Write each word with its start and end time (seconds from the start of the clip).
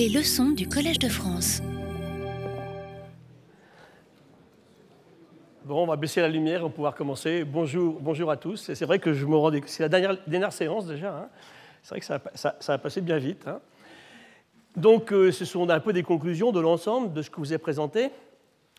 Les 0.00 0.08
leçons 0.08 0.52
du 0.52 0.66
Collège 0.66 0.98
de 0.98 1.10
France. 1.10 1.60
Bon, 5.66 5.82
on 5.82 5.86
va 5.86 5.96
baisser 5.96 6.22
la 6.22 6.28
lumière, 6.28 6.62
on 6.62 6.68
va 6.68 6.72
pouvoir 6.72 6.94
commencer. 6.94 7.44
Bonjour, 7.44 8.00
bonjour 8.00 8.30
à 8.30 8.38
tous. 8.38 8.72
C'est 8.72 8.86
vrai 8.86 8.98
que 8.98 9.12
je 9.12 9.26
me 9.26 9.36
rends. 9.36 9.50
C'est 9.66 9.82
la 9.82 9.90
dernière, 9.90 10.52
séance 10.54 10.86
déjà. 10.86 11.14
hein. 11.14 11.28
C'est 11.82 11.90
vrai 11.90 12.00
que 12.00 12.06
ça, 12.34 12.72
a- 12.72 12.78
passé 12.78 13.02
bien 13.02 13.18
vite. 13.18 13.46
hein. 13.46 13.60
Donc, 14.74 15.12
euh, 15.12 15.30
ce 15.32 15.44
sont 15.44 15.68
un 15.68 15.80
peu 15.80 15.92
des 15.92 16.02
conclusions 16.02 16.50
de 16.50 16.60
l'ensemble 16.60 17.12
de 17.12 17.20
ce 17.20 17.28
que 17.28 17.36
vous 17.36 17.52
ai 17.52 17.58
présenté. 17.58 18.08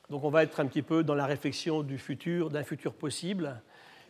Donc, 0.10 0.24
on 0.24 0.32
va 0.32 0.42
être 0.42 0.60
un 0.60 0.66
petit 0.66 0.82
peu 0.82 1.04
dans 1.04 1.14
la 1.14 1.28
réflexion 1.28 1.84
du 1.84 2.00
futur, 2.00 2.50
d'un 2.50 2.64
futur 2.64 2.94
possible. 2.94 3.62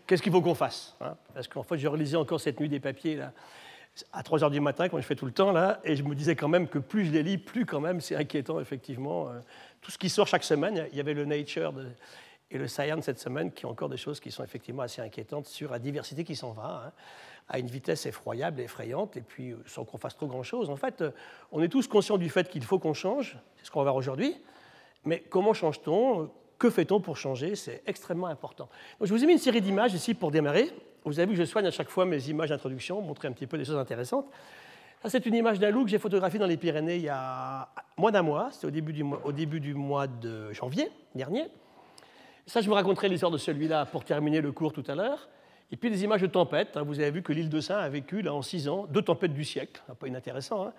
Qu'est-ce 0.08 0.22
qu'il 0.22 0.32
faut 0.32 0.42
qu'on 0.42 0.56
fasse 0.56 0.96
hein? 1.02 1.18
Parce 1.34 1.50
qu'en 1.50 1.64
fait, 1.64 1.78
je 1.78 1.90
relisais 1.90 2.16
encore 2.16 2.40
cette 2.40 2.62
nuit 2.62 2.70
des 2.70 2.80
papiers 2.80 3.18
là, 3.18 3.34
à 4.14 4.24
3 4.24 4.44
heures 4.44 4.52
du 4.52 4.60
matin, 4.60 4.90
comme 4.90 5.02
je 5.02 5.06
fais 5.06 5.16
tout 5.16 5.26
le 5.26 5.32
temps, 5.32 5.52
là, 5.52 5.80
et 5.84 5.96
je 5.96 6.04
me 6.04 6.16
disais 6.16 6.36
quand 6.36 6.48
même 6.48 6.68
que 6.68 6.80
plus 6.80 7.06
je 7.06 7.12
les 7.12 7.24
lis, 7.24 7.38
plus 7.38 7.66
quand 7.66 7.82
même 7.82 8.02
c'est 8.02 8.16
inquiétant, 8.16 8.60
effectivement. 8.60 9.30
Euh, 9.30 9.40
Tout 9.82 9.92
ce 9.92 9.98
qui 9.98 10.10
sort 10.10 10.28
chaque 10.28 10.44
semaine, 10.44 10.88
il 10.92 10.98
y 10.98 11.00
avait 11.00 11.14
le 11.14 11.26
Nature 11.26 11.74
et 12.50 12.58
le 12.58 12.68
Science 12.68 13.06
cette 13.06 13.20
semaine, 13.20 13.52
qui 13.52 13.66
ont 13.66 13.70
encore 13.70 13.90
des 13.90 13.98
choses 13.98 14.20
qui 14.20 14.32
sont 14.32 14.44
effectivement 14.44 14.84
assez 14.84 15.02
inquiétantes 15.02 15.46
sur 15.46 15.72
la 15.72 15.80
diversité 15.80 16.24
qui 16.24 16.36
s'en 16.36 16.52
va, 16.52 16.84
hein, 16.88 16.92
à 17.50 17.60
une 17.60 17.68
vitesse 17.68 18.06
effroyable, 18.06 18.62
effrayante, 18.62 19.18
et 19.18 19.22
puis 19.22 19.52
euh, 19.52 19.58
sans 19.66 19.84
qu'on 19.84 19.98
fasse 19.98 20.16
trop 20.16 20.28
grand-chose. 20.28 20.70
En 20.70 20.78
fait, 20.78 21.02
euh, 21.02 21.12
on 21.52 21.62
est 21.62 21.70
tous 21.70 21.88
conscients 21.88 22.18
du 22.18 22.30
fait 22.30 22.50
qu'il 22.50 22.64
faut 22.64 22.80
qu'on 22.80 22.94
change, 22.94 23.38
c'est 23.58 23.66
ce 23.66 23.72
qu'on 23.72 23.80
va 23.80 23.86
voir 23.86 23.96
aujourd'hui, 23.96 24.36
mais 25.04 25.20
comment 25.20 25.54
change-t-on? 25.54 26.30
Que 26.62 26.70
fait-on 26.70 27.00
pour 27.00 27.18
changer? 27.18 27.56
C'est 27.56 27.82
extrêmement 27.88 28.28
important. 28.28 28.70
Je 29.02 29.12
vous 29.12 29.24
ai 29.24 29.26
mis 29.26 29.34
une 29.34 29.40
série 29.40 29.62
d'images 29.62 29.96
ici 29.96 30.14
pour 30.14 30.30
démarrer. 30.30 30.70
Vous 31.06 31.18
avez 31.20 31.26
vu 31.26 31.36
que 31.36 31.44
je 31.44 31.50
soigne 31.50 31.66
à 31.66 31.72
chaque 31.72 31.90
fois 31.90 32.06
mes 32.06 32.30
images 32.30 32.50
d'introduction, 32.50 33.02
montrer 33.02 33.28
un 33.28 33.32
petit 33.32 33.48
peu 33.48 33.58
des 33.58 33.66
choses 33.66 33.78
intéressantes. 33.80 34.28
Ça, 35.02 35.10
c'est 35.10 35.26
une 35.26 35.34
image 35.34 35.58
d'un 35.58 35.72
loup 35.72 35.86
que 35.86 35.90
j'ai 35.90 35.98
photographié 35.98 36.38
dans 36.38 36.46
les 36.46 36.58
Pyrénées 36.58 36.98
il 36.98 37.02
y 37.02 37.10
a 37.10 37.68
moins 37.98 38.12
d'un 38.12 38.22
mois. 38.22 38.50
C'était 38.52 38.68
au, 38.68 38.70
début 38.70 38.94
du 38.94 39.04
mois- 39.04 39.22
au 39.26 39.32
début 39.32 39.60
du 39.60 39.74
mois 39.74 40.06
de 40.06 40.54
janvier 40.54 40.92
dernier. 41.16 41.48
Ça, 42.46 42.62
je 42.62 42.68
vous 42.68 42.76
raconterai 42.76 43.10
l'histoire 43.10 43.32
de 43.32 43.40
celui-là 43.40 43.88
pour 43.88 44.04
terminer 44.06 44.40
le 44.40 44.52
cours 44.52 44.72
tout 44.72 44.84
à 44.88 44.94
l'heure. 44.94 45.30
Et 45.72 45.78
puis 45.78 45.90
des 45.90 46.04
images 46.04 46.22
de 46.22 46.28
tempêtes. 46.28 46.78
hein. 46.78 46.84
Vous 46.84 47.00
avez 47.00 47.10
vu 47.10 47.24
que 47.24 47.34
l'île 47.34 47.50
de 47.50 47.60
Saint 47.60 47.80
a 47.80 47.90
vécu 47.90 48.22
là, 48.22 48.36
en 48.36 48.44
six 48.44 48.68
ans 48.70 48.86
deux 48.88 49.02
tempêtes 49.02 49.34
du 49.34 49.46
siècle. 49.46 49.82
Pas 50.00 50.08
inintéressant. 50.08 50.68
hein. 50.68 50.74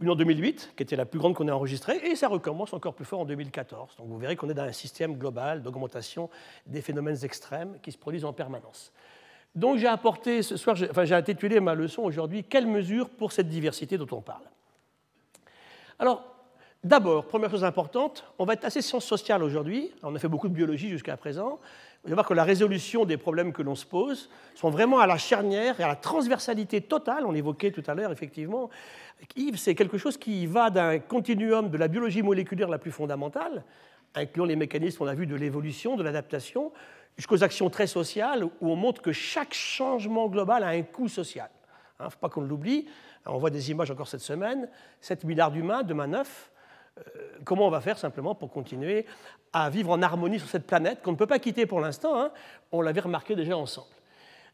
Une 0.00 0.10
en 0.10 0.16
2008, 0.16 0.72
qui 0.76 0.82
était 0.82 0.96
la 0.96 1.06
plus 1.06 1.18
grande 1.18 1.34
qu'on 1.34 1.46
ait 1.46 1.52
enregistrée, 1.52 1.98
et 2.04 2.16
ça 2.16 2.28
recommence 2.28 2.72
encore 2.72 2.94
plus 2.94 3.04
fort 3.04 3.20
en 3.20 3.24
2014. 3.24 3.96
Donc 3.96 4.08
vous 4.08 4.18
verrez 4.18 4.34
qu'on 4.34 4.50
est 4.50 4.54
dans 4.54 4.64
un 4.64 4.72
système 4.72 5.16
global 5.16 5.62
d'augmentation 5.62 6.30
des 6.66 6.82
phénomènes 6.82 7.18
extrêmes 7.22 7.78
qui 7.80 7.92
se 7.92 7.98
produisent 7.98 8.24
en 8.24 8.32
permanence. 8.32 8.92
Donc 9.54 9.78
j'ai 9.78 9.86
apporté 9.86 10.42
ce 10.42 10.56
soir, 10.56 10.76
enfin, 10.90 11.04
j'ai 11.04 11.14
intitulé 11.14 11.60
ma 11.60 11.74
leçon 11.74 12.02
aujourd'hui 12.02 12.44
Quelles 12.44 12.66
mesures 12.66 13.08
pour 13.08 13.32
cette 13.32 13.48
diversité 13.48 13.96
dont 13.96 14.06
on 14.10 14.20
parle? 14.20 14.44
Alors, 15.98 16.24
d'abord, 16.84 17.26
première 17.26 17.50
chose 17.50 17.64
importante, 17.64 18.24
on 18.38 18.44
va 18.44 18.54
être 18.54 18.64
assez 18.64 18.82
sciences 18.82 19.04
sociales 19.04 19.42
aujourd'hui. 19.42 19.92
On 20.02 20.14
a 20.14 20.18
fait 20.18 20.28
beaucoup 20.28 20.48
de 20.48 20.54
biologie 20.54 20.88
jusqu'à 20.88 21.16
présent. 21.16 21.60
Vous 22.02 22.08
allez 22.08 22.14
voir 22.14 22.26
que 22.26 22.34
la 22.34 22.44
résolution 22.44 23.04
des 23.04 23.16
problèmes 23.16 23.52
que 23.52 23.62
l'on 23.62 23.74
se 23.74 23.84
pose 23.84 24.30
sont 24.54 24.70
vraiment 24.70 25.00
à 25.00 25.06
la 25.06 25.18
charnière 25.18 25.80
et 25.80 25.82
à 25.82 25.88
la 25.88 25.96
transversalité 25.96 26.80
totale. 26.80 27.26
On 27.26 27.32
l'évoquait 27.32 27.72
tout 27.72 27.82
à 27.86 27.94
l'heure, 27.94 28.12
effectivement. 28.12 28.70
Yves, 29.36 29.56
c'est 29.56 29.74
quelque 29.74 29.98
chose 29.98 30.16
qui 30.16 30.46
va 30.46 30.70
d'un 30.70 31.00
continuum 31.00 31.70
de 31.70 31.76
la 31.76 31.88
biologie 31.88 32.22
moléculaire 32.22 32.68
la 32.68 32.78
plus 32.78 32.92
fondamentale, 32.92 33.64
incluant 34.14 34.46
les 34.46 34.56
mécanismes, 34.56 35.02
on 35.02 35.06
a 35.06 35.14
vu, 35.14 35.26
de 35.26 35.34
l'évolution, 35.34 35.96
de 35.96 36.04
l'adaptation, 36.04 36.72
jusqu'aux 37.16 37.42
actions 37.42 37.68
très 37.68 37.88
sociales, 37.88 38.44
où 38.44 38.52
on 38.60 38.76
montre 38.76 39.02
que 39.02 39.12
chaque 39.12 39.52
changement 39.52 40.28
global 40.28 40.62
a 40.62 40.68
un 40.68 40.82
coût 40.82 41.08
social. 41.08 41.50
Il 41.98 42.04
ne 42.04 42.10
faut 42.10 42.18
pas 42.20 42.28
qu'on 42.28 42.42
l'oublie. 42.42 42.86
On 43.26 43.38
voit 43.38 43.50
des 43.50 43.72
images 43.72 43.90
encore 43.90 44.06
cette 44.06 44.20
semaine. 44.20 44.68
7 45.00 45.24
milliards 45.24 45.50
d'humains, 45.50 45.82
demain 45.82 46.06
9. 46.06 46.50
Euh, 46.98 47.38
comment 47.44 47.66
on 47.66 47.70
va 47.70 47.80
faire 47.80 47.98
simplement 47.98 48.34
pour 48.34 48.50
continuer 48.50 49.06
à 49.52 49.70
vivre 49.70 49.90
en 49.90 50.02
harmonie 50.02 50.38
sur 50.38 50.48
cette 50.48 50.66
planète 50.66 51.02
qu'on 51.02 51.12
ne 51.12 51.16
peut 51.16 51.26
pas 51.26 51.38
quitter 51.38 51.66
pour 51.66 51.80
l'instant 51.80 52.20
hein 52.20 52.30
On 52.72 52.80
l'avait 52.80 53.00
remarqué 53.00 53.34
déjà 53.34 53.56
ensemble. 53.56 53.88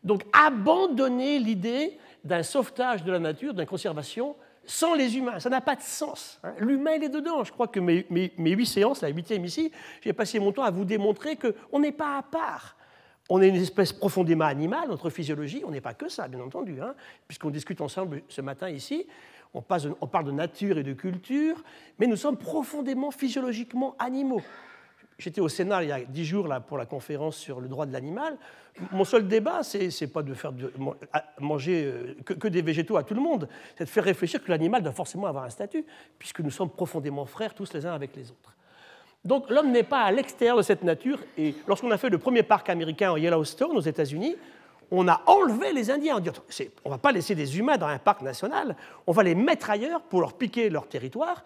Donc 0.03 0.23
abandonner 0.33 1.39
l'idée 1.39 1.99
d'un 2.23 2.43
sauvetage 2.43 3.05
de 3.05 3.13
la 3.13 3.19
nature, 3.19 3.55
d'une 3.55 3.67
conservation 3.67 4.37
sans 4.67 4.95
les 4.95 5.17
humains. 5.17 5.41
Ça 5.41 5.51
n'a 5.51 5.61
pas 5.61 5.77
de 5.77 5.83
sens. 5.83 6.41
hein. 6.43 6.55
L'humain, 6.59 6.93
il 6.97 7.05
est 7.05 7.09
dedans. 7.09 7.45
Je 7.45 7.53
crois 7.53 7.69
que 7.69 7.81
mes, 7.81 8.07
huit 8.37 8.67
séances, 8.67 9.03
la 9.03 9.09
huitième 9.09 9.45
ici, 9.45 9.71
j'ai 10.03 10.13
passé 10.13 10.39
mon 10.39 10.53
temps 10.53 10.63
à 10.63 10.71
vous 10.71 10.85
démontrer 10.85 11.37
qu'on 11.37 11.79
n'est 11.79 11.93
pas 11.93 12.19
à 12.19 12.23
part. 12.23 12.77
On 13.31 13.41
est 13.41 13.49
une 13.49 13.57
espèce 13.57 13.93
profondément 13.93 14.45
animale, 14.45 14.89
notre 14.89 15.09
physiologie, 15.09 15.63
on 15.67 15.71
n'est 15.71 15.81
pas 15.81 15.95
que 15.95 16.11
ça, 16.11 16.29
bien 16.29 16.41
entendu, 16.41 16.79
hein, 16.83 16.95
puisqu'on 17.27 17.49
discute 17.49 17.81
ensemble 17.81 18.23
ce 18.29 18.43
matin 18.43 18.69
ici, 18.69 19.07
on, 19.55 19.63
parle 19.63 20.25
de 20.25 20.33
nature 20.33 20.79
et 20.79 20.83
de 20.83 20.93
culture, 20.93 21.63
mais 21.99 22.07
nous 22.07 22.17
sommes 22.17 22.37
profondément 22.37 23.11
physiologiquement 23.11 23.95
animaux. 23.99 24.43
J'étais 25.17 25.41
au 25.41 25.49
Sénat 25.49 25.85
il 25.85 25.89
y 25.91 25.93
a 25.93 26.01
dix 26.01 26.25
jours 26.25 26.49
là, 26.49 26.59
pour 26.59 26.77
la 26.77 26.87
conférence 26.87 27.37
sur 27.37 27.61
le 27.61 27.69
droit 27.69 27.87
de 27.87 27.93
l'animal. 27.93 28.37
Mon 28.91 29.05
seul 29.05 29.29
débat, 29.29 29.63
c'est 29.63 30.13
pas 30.13 30.23
de 30.23 30.35
faire 30.35 30.53
de- 30.53 30.73
manger 31.39 31.85
euh, 31.85 32.17
que, 32.25 32.33
que 32.33 32.49
des 32.49 32.63
végétaux 32.63 32.97
à 32.97 33.05
tout 33.05 33.15
le 33.15 33.21
monde, 33.21 33.49
c'est 33.79 33.85
de 33.85 33.89
faire 33.89 34.03
réfléchir 34.03 34.43
que 34.43 34.51
l'animal 34.51 34.83
doit 34.83 34.93
forcément 34.93 35.29
avoir 35.29 35.45
un 35.45 35.51
statut, 35.51 35.87
puisque 36.19 36.41
nous 36.41 36.51
sommes 36.51 36.71
profondément 36.71 37.27
frères 37.27 37.55
tous 37.55 37.73
les 37.75 37.87
uns 37.87 37.93
avec 37.93 38.17
les 38.17 38.33
autres. 38.33 38.55
Donc 39.25 39.49
l'homme 39.49 39.71
n'est 39.71 39.85
pas 39.85 40.03
à 40.03 40.11
l'extérieur 40.11 40.57
de 40.57 40.63
cette 40.63 40.83
nature. 40.83 41.19
Et 41.39 41.55
lorsqu'on 41.67 41.91
a 41.93 41.97
fait 41.97 42.11
le 42.11 42.19
premier 42.19 42.43
parc 42.43 42.69
américain 42.69 43.13
en 43.13 43.17
Yellowstone, 43.17 43.77
aux 43.77 43.81
États-Unis, 43.81 44.37
on 44.91 45.09
a 45.09 45.23
enlevé 45.27 45.73
les 45.73 45.91
Indiens. 45.91 46.17
On 46.17 46.21
ne 46.89 46.95
va 46.95 46.99
pas 46.99 47.13
laisser 47.13 47.35
des 47.35 47.59
humains 47.59 47.77
dans 47.77 47.87
un 47.87 47.99
parc 47.99 48.23
national, 48.23 48.77
on 49.07 49.13
va 49.13 49.23
les 49.23 49.35
mettre 49.35 49.71
ailleurs 49.71 50.03
pour 50.03 50.21
leur 50.21 50.35
piquer 50.35 50.71
leur 50.71 50.89
territoire 50.89 51.45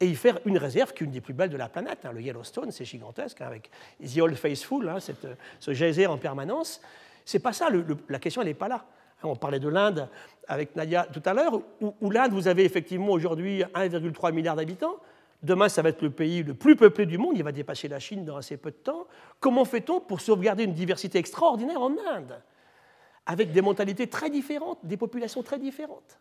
et 0.00 0.06
y 0.06 0.14
faire 0.14 0.38
une 0.44 0.58
réserve 0.58 0.92
qui 0.92 1.02
est 1.02 1.06
une 1.06 1.12
des 1.12 1.20
plus 1.20 1.34
belles 1.34 1.50
de 1.50 1.56
la 1.56 1.68
planète. 1.68 1.98
hein. 2.04 2.12
Le 2.12 2.20
Yellowstone, 2.20 2.70
c'est 2.70 2.84
gigantesque, 2.84 3.40
hein, 3.40 3.46
avec 3.48 3.70
The 4.00 4.18
Old 4.20 4.36
Faithful, 4.36 4.88
hein, 4.88 5.00
cette- 5.00 5.26
ce 5.58 5.72
geyser 5.72 6.06
en 6.06 6.18
permanence. 6.18 6.80
C'est 7.24 7.40
pas 7.40 7.52
ça, 7.52 7.68
la 8.08 8.18
question, 8.18 8.42
n'est 8.44 8.54
pas 8.54 8.68
là. 8.68 8.84
On 9.24 9.34
parlait 9.34 9.58
de 9.58 9.68
l'Inde 9.68 10.08
avec 10.46 10.76
Nadia 10.76 11.04
tout 11.12 11.22
à 11.24 11.34
l'heure, 11.34 11.60
où 11.80 12.10
l'Inde, 12.10 12.30
vous 12.32 12.46
avez 12.46 12.64
effectivement 12.64 13.10
aujourd'hui 13.10 13.64
1,3 13.74 14.30
milliard 14.30 14.54
d'habitants. 14.54 14.94
Demain, 15.42 15.68
ça 15.68 15.82
va 15.82 15.88
être 15.88 16.02
le 16.02 16.10
pays 16.10 16.42
le 16.44 16.54
plus 16.54 16.76
peuplé 16.76 17.04
du 17.06 17.18
monde, 17.18 17.32
il 17.36 17.42
va 17.42 17.50
dépasser 17.52 17.88
la 17.88 17.98
Chine 17.98 18.24
dans 18.24 18.36
assez 18.36 18.56
peu 18.56 18.70
de 18.70 18.76
temps. 18.76 19.06
Comment 19.40 19.64
fait-on 19.64 20.00
pour 20.00 20.20
sauvegarder 20.20 20.64
une 20.64 20.72
diversité 20.72 21.18
extraordinaire 21.18 21.80
en 21.80 21.90
Inde? 22.12 22.40
Avec 23.28 23.52
des 23.52 23.62
mentalités 23.62 24.08
très 24.08 24.30
différentes, 24.30 24.78
des 24.82 24.96
populations 24.96 25.42
très 25.44 25.58
différentes 25.58 26.18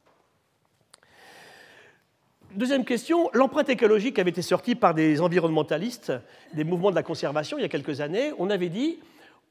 Deuxième 2.52 2.86
question, 2.86 3.30
l'empreinte 3.34 3.70
écologique 3.70 4.20
avait 4.20 4.30
été 4.30 4.42
sortie 4.42 4.74
par 4.74 4.94
des 4.94 5.22
environnementalistes, 5.22 6.14
des 6.54 6.64
mouvements 6.64 6.92
de 6.92 6.96
la 6.96 7.04
conservation 7.04 7.58
il 7.58 7.62
y 7.62 7.66
a 7.66 7.70
quelques 7.70 8.02
années. 8.02 8.32
On 8.40 8.50
avait 8.50 8.70
dit, 8.70 9.00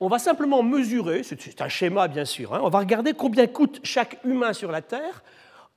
on 0.00 0.08
va 0.08 0.18
simplement 0.18 0.62
mesurer, 0.62 1.22
c'est 1.22 1.60
un 1.60 1.68
schéma 1.68 2.08
bien 2.08 2.24
sûr, 2.24 2.54
hein, 2.54 2.60
on 2.62 2.68
va 2.68 2.80
regarder 2.80 3.12
combien 3.12 3.46
coûte 3.46 3.80
chaque 3.84 4.18
humain 4.24 4.52
sur 4.52 4.72
la 4.72 4.82
Terre 4.82 5.22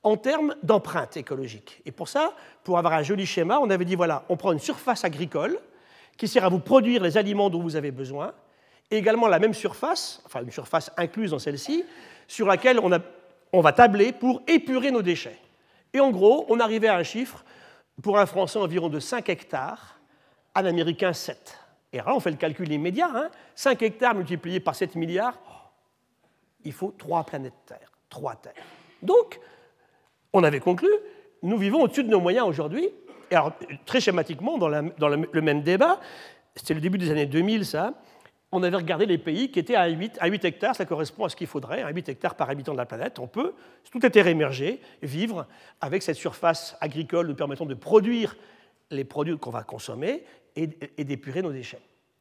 en 0.02 0.16
termes 0.16 0.56
d'empreinte 0.62 1.16
écologique. 1.16 1.82
Et 1.86 1.92
pour 1.92 2.08
ça, 2.08 2.34
pour 2.64 2.78
avoir 2.78 2.94
un 2.94 3.02
joli 3.02 3.26
schéma, 3.26 3.60
on 3.60 3.70
avait 3.70 3.84
dit, 3.84 3.94
voilà, 3.94 4.24
on 4.28 4.36
prend 4.36 4.52
une 4.52 4.58
surface 4.58 5.04
agricole 5.04 5.58
qui 6.16 6.26
sert 6.26 6.44
à 6.44 6.48
vous 6.48 6.58
produire 6.58 7.02
les 7.02 7.16
aliments 7.16 7.50
dont 7.50 7.62
vous 7.62 7.76
avez 7.76 7.90
besoin, 7.90 8.32
également 8.90 9.28
la 9.28 9.38
même 9.38 9.54
surface, 9.54 10.22
enfin 10.26 10.42
une 10.42 10.50
surface 10.50 10.90
incluse 10.96 11.30
dans 11.30 11.38
celle-ci, 11.38 11.84
sur 12.26 12.46
laquelle 12.46 12.78
on, 12.80 13.60
va 13.60 13.72
tabler 13.72 14.12
pour 14.12 14.42
épurer 14.46 14.90
nos 14.90 15.02
déchets. 15.02 15.38
Et 15.92 16.00
en 16.00 16.10
gros, 16.10 16.46
on 16.48 16.60
arrivait 16.60 16.88
à 16.88 16.96
un 16.96 17.02
chiffre, 17.02 17.44
pour 18.02 18.18
un 18.18 18.26
Français, 18.26 18.58
environ 18.58 18.88
de 18.88 19.00
5 19.00 19.28
hectares, 19.28 20.00
un 20.54 20.64
Américain 20.64 21.12
7. 21.12 21.58
Et 21.92 21.98
là, 21.98 22.14
on 22.14 22.20
fait 22.20 22.30
le 22.30 22.36
calcul 22.36 22.70
immédiat, 22.70 23.10
hein, 23.12 23.30
5 23.54 23.82
hectares 23.82 24.14
multipliés 24.14 24.60
par 24.60 24.74
7 24.74 24.94
milliards, 24.94 25.38
il 26.64 26.72
faut 26.72 26.94
3 26.96 27.24
planètes 27.24 27.54
Terre, 27.66 27.90
3 28.08 28.36
Terres. 28.36 28.52
Donc, 29.02 29.40
on 30.32 30.44
avait 30.44 30.60
conclu, 30.60 30.88
nous 31.42 31.56
vivons 31.58 31.82
au-dessus 31.82 32.04
de 32.04 32.10
nos 32.10 32.20
moyens 32.20 32.46
aujourd'hui. 32.46 32.88
Et 33.30 33.34
alors, 33.34 33.52
très 33.86 34.00
schématiquement, 34.00 34.58
dans, 34.58 34.70
dans 34.98 35.08
le 35.08 35.42
même 35.42 35.62
débat, 35.62 36.00
c'était 36.54 36.74
le 36.74 36.80
début 36.80 36.98
des 36.98 37.10
années 37.10 37.26
2000, 37.26 37.64
ça, 37.64 37.94
on 38.52 38.62
avait 38.62 38.76
regardé 38.76 39.06
les 39.06 39.18
pays 39.18 39.50
qui 39.50 39.58
étaient 39.58 39.76
à 39.76 39.86
8, 39.86 40.18
à 40.20 40.26
8 40.26 40.44
hectares, 40.44 40.74
ça 40.76 40.84
correspond 40.84 41.24
à 41.24 41.28
ce 41.28 41.36
qu'il 41.36 41.46
faudrait, 41.46 41.82
à 41.82 41.90
8 41.90 42.08
hectares 42.08 42.34
par 42.34 42.50
habitant 42.50 42.72
de 42.72 42.78
la 42.78 42.86
planète. 42.86 43.18
On 43.18 43.28
peut, 43.28 43.54
tout 43.90 44.04
était 44.04 44.28
émergé, 44.28 44.80
vivre 45.02 45.46
avec 45.80 46.02
cette 46.02 46.16
surface 46.16 46.76
agricole 46.80 47.28
nous 47.28 47.34
permettant 47.34 47.66
de 47.66 47.74
produire 47.74 48.36
les 48.90 49.04
produits 49.04 49.38
qu'on 49.38 49.50
va 49.50 49.62
consommer 49.62 50.24
et, 50.56 50.68
et 50.98 51.04
d'épurer 51.04 51.42
nos 51.42 51.52
déchets. 51.52 51.80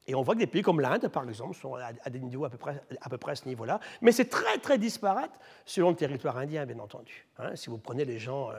Et 0.09 0.15
on 0.15 0.23
voit 0.23 0.33
que 0.33 0.39
des 0.39 0.47
pays 0.47 0.63
comme 0.63 0.79
l'Inde, 0.79 1.07
par 1.09 1.23
exemple, 1.29 1.53
sont 1.55 1.75
à, 1.75 2.09
des 2.09 2.19
niveaux 2.19 2.43
à 2.43 2.49
peu 2.49 2.57
près 2.57 2.81
à, 2.99 3.09
peu 3.09 3.19
près 3.19 3.35
ce 3.35 3.47
niveau-là. 3.47 3.79
Mais 4.01 4.11
c'est 4.11 4.25
très, 4.25 4.57
très 4.57 4.79
disparate 4.79 5.29
selon 5.65 5.91
le 5.91 5.95
territoire 5.95 6.35
indien, 6.35 6.65
bien 6.65 6.79
entendu. 6.79 7.27
Hein, 7.37 7.55
si 7.55 7.69
vous 7.69 7.77
prenez 7.77 8.05
les 8.05 8.17
gens 8.17 8.49
euh, 8.49 8.55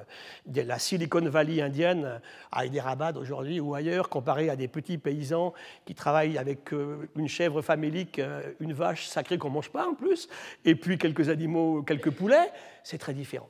de 0.46 0.62
la 0.62 0.78
Silicon 0.78 1.28
Valley 1.28 1.60
indienne, 1.60 2.20
à 2.52 2.66
Hyderabad 2.66 3.16
aujourd'hui 3.16 3.58
ou 3.58 3.74
ailleurs, 3.74 4.08
comparé 4.08 4.48
à 4.48 4.54
des 4.54 4.68
petits 4.68 4.96
paysans 4.96 5.52
qui 5.86 5.96
travaillent 5.96 6.38
avec 6.38 6.72
euh, 6.72 7.08
une 7.16 7.26
chèvre 7.26 7.62
famélique, 7.62 8.20
euh, 8.20 8.52
une 8.60 8.72
vache 8.72 9.08
sacrée 9.08 9.36
qu'on 9.36 9.48
ne 9.48 9.54
mange 9.54 9.70
pas 9.70 9.88
en 9.88 9.94
plus, 9.94 10.28
et 10.64 10.76
puis 10.76 10.98
quelques 10.98 11.30
animaux, 11.30 11.82
quelques 11.82 12.12
poulets, 12.12 12.52
c'est 12.84 12.98
très 12.98 13.12
différent. 13.12 13.48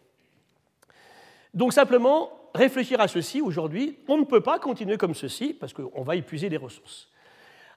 Donc 1.53 1.75
simplement, 1.75 2.31
réfléchir 2.55 2.99
à 2.99 3.09
ceci 3.09 3.43
aujourd'hui. 3.43 3.99
On 4.09 4.17
ne 4.17 4.25
peut 4.25 4.41
pas 4.41 4.59
continuer 4.59 4.97
comme 4.97 5.15
ceci 5.15 5.53
parce 5.53 5.75
qu'on 5.75 6.03
va 6.03 6.17
épuiser 6.17 6.49
les 6.49 6.57
ressources. 6.57 7.11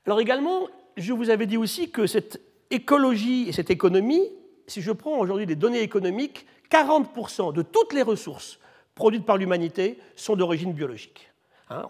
Alors 0.05 0.19
également, 0.19 0.67
je 0.97 1.13
vous 1.13 1.29
avais 1.29 1.45
dit 1.45 1.57
aussi 1.57 1.89
que 1.89 2.07
cette 2.07 2.41
écologie 2.71 3.47
et 3.47 3.51
cette 3.51 3.69
économie, 3.69 4.29
si 4.67 4.81
je 4.81 4.91
prends 4.91 5.17
aujourd'hui 5.17 5.45
des 5.45 5.55
données 5.55 5.81
économiques, 5.81 6.45
40% 6.69 7.53
de 7.53 7.61
toutes 7.61 7.93
les 7.93 8.01
ressources 8.01 8.59
produites 8.95 9.25
par 9.25 9.37
l'humanité 9.37 9.99
sont 10.15 10.35
d'origine 10.35 10.73
biologique. 10.73 11.29
Hein, 11.69 11.87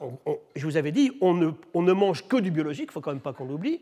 je 0.55 0.65
vous 0.65 0.77
avais 0.77 0.91
dit, 0.91 1.11
on 1.21 1.33
ne, 1.33 1.93
mange 1.93 2.27
que 2.27 2.37
du 2.37 2.51
biologique, 2.51 2.85
il 2.85 2.87
ne 2.87 2.91
faut 2.93 3.01
quand 3.01 3.11
même 3.11 3.19
pas 3.19 3.33
qu'on 3.33 3.45
l'oublie, 3.45 3.81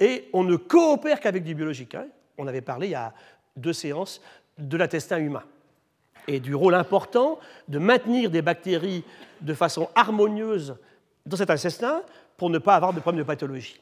et 0.00 0.28
on 0.32 0.44
ne 0.44 0.56
coopère 0.56 1.20
qu'avec 1.20 1.44
du 1.44 1.54
biologique. 1.54 1.94
Hein. 1.94 2.06
On 2.38 2.46
avait 2.46 2.60
parlé 2.60 2.88
il 2.88 2.90
y 2.90 2.94
a 2.94 3.12
deux 3.56 3.72
séances 3.72 4.20
de 4.58 4.76
l'intestin 4.76 5.18
humain 5.18 5.42
et 6.28 6.40
du 6.40 6.54
rôle 6.54 6.74
important 6.74 7.38
de 7.68 7.78
maintenir 7.78 8.30
des 8.30 8.42
bactéries 8.42 9.04
de 9.40 9.54
façon 9.54 9.88
harmonieuse 9.94 10.76
dans 11.26 11.36
cet 11.36 11.50
intestin 11.50 12.02
pour 12.42 12.50
ne 12.50 12.58
pas 12.58 12.74
avoir 12.74 12.92
de 12.92 12.98
problème 12.98 13.22
de 13.22 13.24
pathologie. 13.24 13.78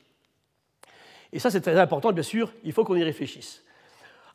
Et 1.32 1.38
ça, 1.38 1.50
c'est 1.50 1.62
très 1.62 1.80
important, 1.80 2.12
bien 2.12 2.22
sûr, 2.22 2.52
il 2.62 2.74
faut 2.74 2.84
qu'on 2.84 2.94
y 2.94 3.02
réfléchisse. 3.02 3.64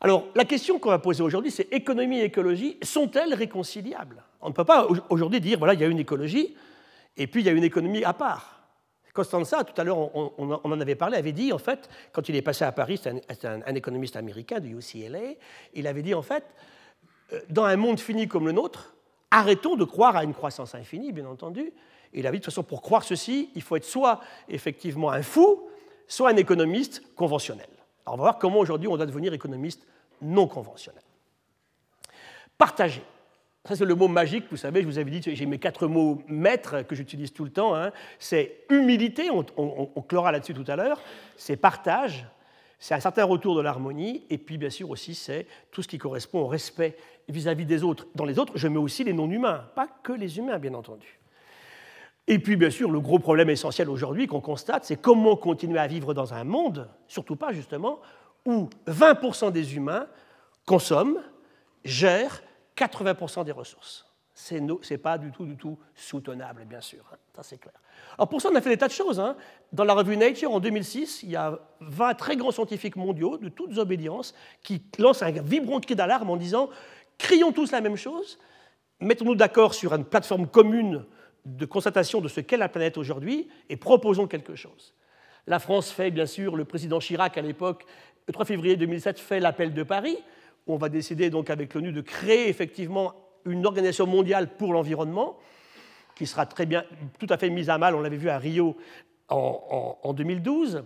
Alors, 0.00 0.24
la 0.34 0.44
question 0.44 0.80
qu'on 0.80 0.88
va 0.88 0.98
poser 0.98 1.22
aujourd'hui, 1.22 1.52
c'est 1.52 1.72
économie 1.72 2.18
et 2.18 2.24
écologie 2.24 2.76
sont-elles 2.82 3.34
réconciliables? 3.34 4.24
On 4.40 4.48
ne 4.48 4.52
peut 4.52 4.64
pas 4.64 4.88
aujourd'hui 5.10 5.40
dire, 5.40 5.60
voilà, 5.60 5.74
il 5.74 5.80
y 5.80 5.84
a 5.84 5.86
une 5.86 6.00
écologie, 6.00 6.56
et 7.16 7.28
puis 7.28 7.42
il 7.42 7.46
y 7.46 7.48
a 7.48 7.52
une 7.52 7.62
économie 7.62 8.02
à 8.02 8.14
part. 8.14 8.62
Costanza, 9.12 9.62
tout 9.62 9.80
à 9.80 9.84
l'heure, 9.84 9.96
on, 9.96 10.60
en 10.64 10.80
avait 10.80 10.96
parlé, 10.96 11.18
avait 11.18 11.30
dit, 11.30 11.52
en 11.52 11.58
fait, 11.58 11.88
quand 12.10 12.28
il 12.28 12.34
est 12.34 12.42
passé 12.42 12.64
à 12.64 12.72
Paris, 12.72 13.00
c'est 13.00 13.44
un, 13.44 13.74
économiste 13.76 14.16
américain 14.16 14.58
du 14.58 14.76
UCLA, 14.76 15.34
il 15.72 15.86
avait 15.86 16.02
dit, 16.02 16.14
en 16.14 16.22
fait, 16.22 16.42
euh, 17.32 17.38
dans 17.48 17.64
un 17.64 17.76
monde 17.76 18.00
fini 18.00 18.26
comme 18.26 18.46
le 18.46 18.52
nôtre, 18.52 18.96
arrêtons 19.30 19.76
de 19.76 19.84
croire 19.84 20.16
à 20.16 20.24
une 20.24 20.34
croissance 20.34 20.74
infinie, 20.74 21.12
bien 21.12 21.26
entendu. 21.26 21.72
Et 22.12 22.20
il 22.20 22.26
avait 22.26 22.36
dit, 22.36 22.40
de 22.40 22.44
toute 22.44 22.52
façon, 22.52 22.62
pour 22.62 22.82
croire 22.82 23.02
ceci, 23.02 23.50
il 23.54 23.62
faut 23.62 23.76
être 23.76 23.84
soit 23.84 24.20
effectivement 24.48 25.10
un 25.10 25.22
fou, 25.22 25.68
soit 26.08 26.30
un 26.30 26.36
économiste 26.36 27.02
conventionnel. 27.14 27.68
Alors 28.04 28.14
on 28.14 28.18
va 28.18 28.22
voir 28.24 28.38
comment 28.38 28.58
aujourd'hui 28.58 28.88
on 28.88 28.96
doit 28.96 29.06
devenir 29.06 29.32
économiste 29.34 29.86
non 30.22 30.46
conventionnel. 30.46 31.02
Partager. 32.56 33.02
Ça, 33.66 33.74
c'est 33.74 33.84
le 33.84 33.96
mot 33.96 34.06
magique, 34.06 34.44
vous 34.50 34.56
savez, 34.56 34.80
je 34.80 34.86
vous 34.86 34.98
avais 34.98 35.10
dit, 35.10 35.20
j'ai 35.34 35.46
mes 35.46 35.58
quatre 35.58 35.88
mots 35.88 36.22
maîtres 36.28 36.82
que 36.82 36.94
j'utilise 36.94 37.32
tout 37.32 37.44
le 37.44 37.50
temps. 37.50 37.74
Hein. 37.74 37.90
C'est 38.20 38.64
humilité, 38.70 39.28
on, 39.30 39.44
on, 39.56 40.02
clora 40.02 40.30
là-dessus 40.30 40.54
tout 40.54 40.64
à 40.68 40.76
l'heure, 40.76 41.02
c'est 41.36 41.56
partage, 41.56 42.26
c'est 42.78 42.94
un 42.94 43.00
certain 43.00 43.24
retour 43.24 43.56
de 43.56 43.62
l'harmonie, 43.62 44.22
et 44.30 44.38
puis 44.38 44.56
bien 44.56 44.70
sûr 44.70 44.88
aussi, 44.90 45.16
c'est 45.16 45.48
tout 45.72 45.82
ce 45.82 45.88
qui 45.88 45.98
correspond 45.98 46.42
au 46.42 46.46
respect 46.46 46.96
vis-à-vis 47.28 47.64
-vis 47.64 47.66
des 47.66 47.82
autres. 47.82 48.06
Dans 48.14 48.24
les 48.24 48.38
autres, 48.38 48.52
je 48.56 48.68
mets 48.68 48.78
aussi 48.78 49.02
les 49.02 49.12
non-humains, 49.12 49.64
pas 49.74 49.88
que 50.04 50.12
les 50.12 50.38
humains, 50.38 50.58
bien 50.58 50.74
entendu. 50.74 51.18
Et 52.28 52.38
puis, 52.38 52.56
bien 52.56 52.70
sûr, 52.70 52.90
le 52.90 53.00
gros 53.00 53.18
problème 53.18 53.50
essentiel 53.50 53.88
aujourd'hui 53.88 54.26
qu'on 54.26 54.40
constate, 54.40 54.84
c'est 54.84 55.00
comment 55.00 55.36
continuer 55.36 55.78
à 55.78 55.86
vivre 55.86 56.12
dans 56.12 56.34
un 56.34 56.44
monde, 56.44 56.88
surtout 57.06 57.36
pas 57.36 57.52
justement, 57.52 58.00
où 58.44 58.68
20% 58.88 59.52
des 59.52 59.76
humains 59.76 60.06
consomment, 60.66 61.20
gèrent 61.84 62.42
80% 62.76 63.44
des 63.44 63.52
ressources. 63.52 64.06
Ce 64.34 64.54
n'est 64.54 64.98
pas 64.98 65.16
du 65.16 65.30
tout, 65.30 65.46
du 65.46 65.56
tout 65.56 65.78
soutenable, 65.94 66.66
bien 66.66 66.82
sûr. 66.82 67.02
Hein, 67.10 67.16
ça, 67.34 67.42
c'est 67.42 67.58
clair. 67.58 67.74
Alors, 68.18 68.28
pour 68.28 68.42
ça, 68.42 68.50
on 68.52 68.54
a 68.54 68.60
fait 68.60 68.68
des 68.68 68.76
tas 68.76 68.88
de 68.88 68.92
choses. 68.92 69.18
Hein. 69.18 69.34
Dans 69.72 69.84
la 69.84 69.94
revue 69.94 70.16
Nature, 70.16 70.52
en 70.52 70.60
2006, 70.60 71.22
il 71.22 71.30
y 71.30 71.36
a 71.36 71.58
20 71.80 72.14
très 72.14 72.36
grands 72.36 72.50
scientifiques 72.50 72.96
mondiaux, 72.96 73.38
de 73.38 73.48
toutes 73.48 73.78
obédiences, 73.78 74.34
qui 74.62 74.82
lancent 74.98 75.22
un 75.22 75.30
vibrant 75.30 75.80
cri 75.80 75.96
d'alarme 75.96 76.28
en 76.28 76.36
disant 76.36 76.68
crions 77.16 77.50
tous 77.50 77.72
la 77.72 77.80
même 77.80 77.96
chose, 77.96 78.38
mettons-nous 79.00 79.36
d'accord 79.36 79.72
sur 79.72 79.94
une 79.94 80.04
plateforme 80.04 80.46
commune 80.46 81.06
de 81.46 81.64
constatation 81.64 82.20
de 82.20 82.28
ce 82.28 82.40
qu'est 82.40 82.56
la 82.56 82.68
planète 82.68 82.98
aujourd'hui 82.98 83.48
et 83.68 83.76
proposons 83.76 84.26
quelque 84.26 84.56
chose. 84.56 84.94
La 85.46 85.60
France 85.60 85.90
fait, 85.90 86.10
bien 86.10 86.26
sûr, 86.26 86.56
le 86.56 86.64
président 86.64 86.98
Chirac 86.98 87.38
à 87.38 87.40
l'époque, 87.40 87.86
le 88.26 88.32
3 88.32 88.44
février 88.44 88.76
2007, 88.76 89.20
fait 89.20 89.38
l'appel 89.38 89.72
de 89.72 89.82
Paris. 89.84 90.18
Où 90.66 90.74
on 90.74 90.76
va 90.76 90.88
décider 90.88 91.30
donc 91.30 91.48
avec 91.48 91.74
l'ONU 91.74 91.92
de 91.92 92.00
créer 92.00 92.48
effectivement 92.48 93.14
une 93.44 93.64
organisation 93.64 94.04
mondiale 94.08 94.56
pour 94.56 94.72
l'environnement 94.72 95.38
qui 96.16 96.26
sera 96.26 96.44
très 96.46 96.66
bien, 96.66 96.82
tout 97.20 97.28
à 97.30 97.38
fait 97.38 97.48
mise 97.50 97.70
à 97.70 97.78
mal. 97.78 97.94
On 97.94 98.00
l'avait 98.00 98.16
vu 98.16 98.28
à 98.28 98.38
Rio 98.38 98.76
en, 99.28 99.96
en 100.02 100.12
2012. 100.12 100.82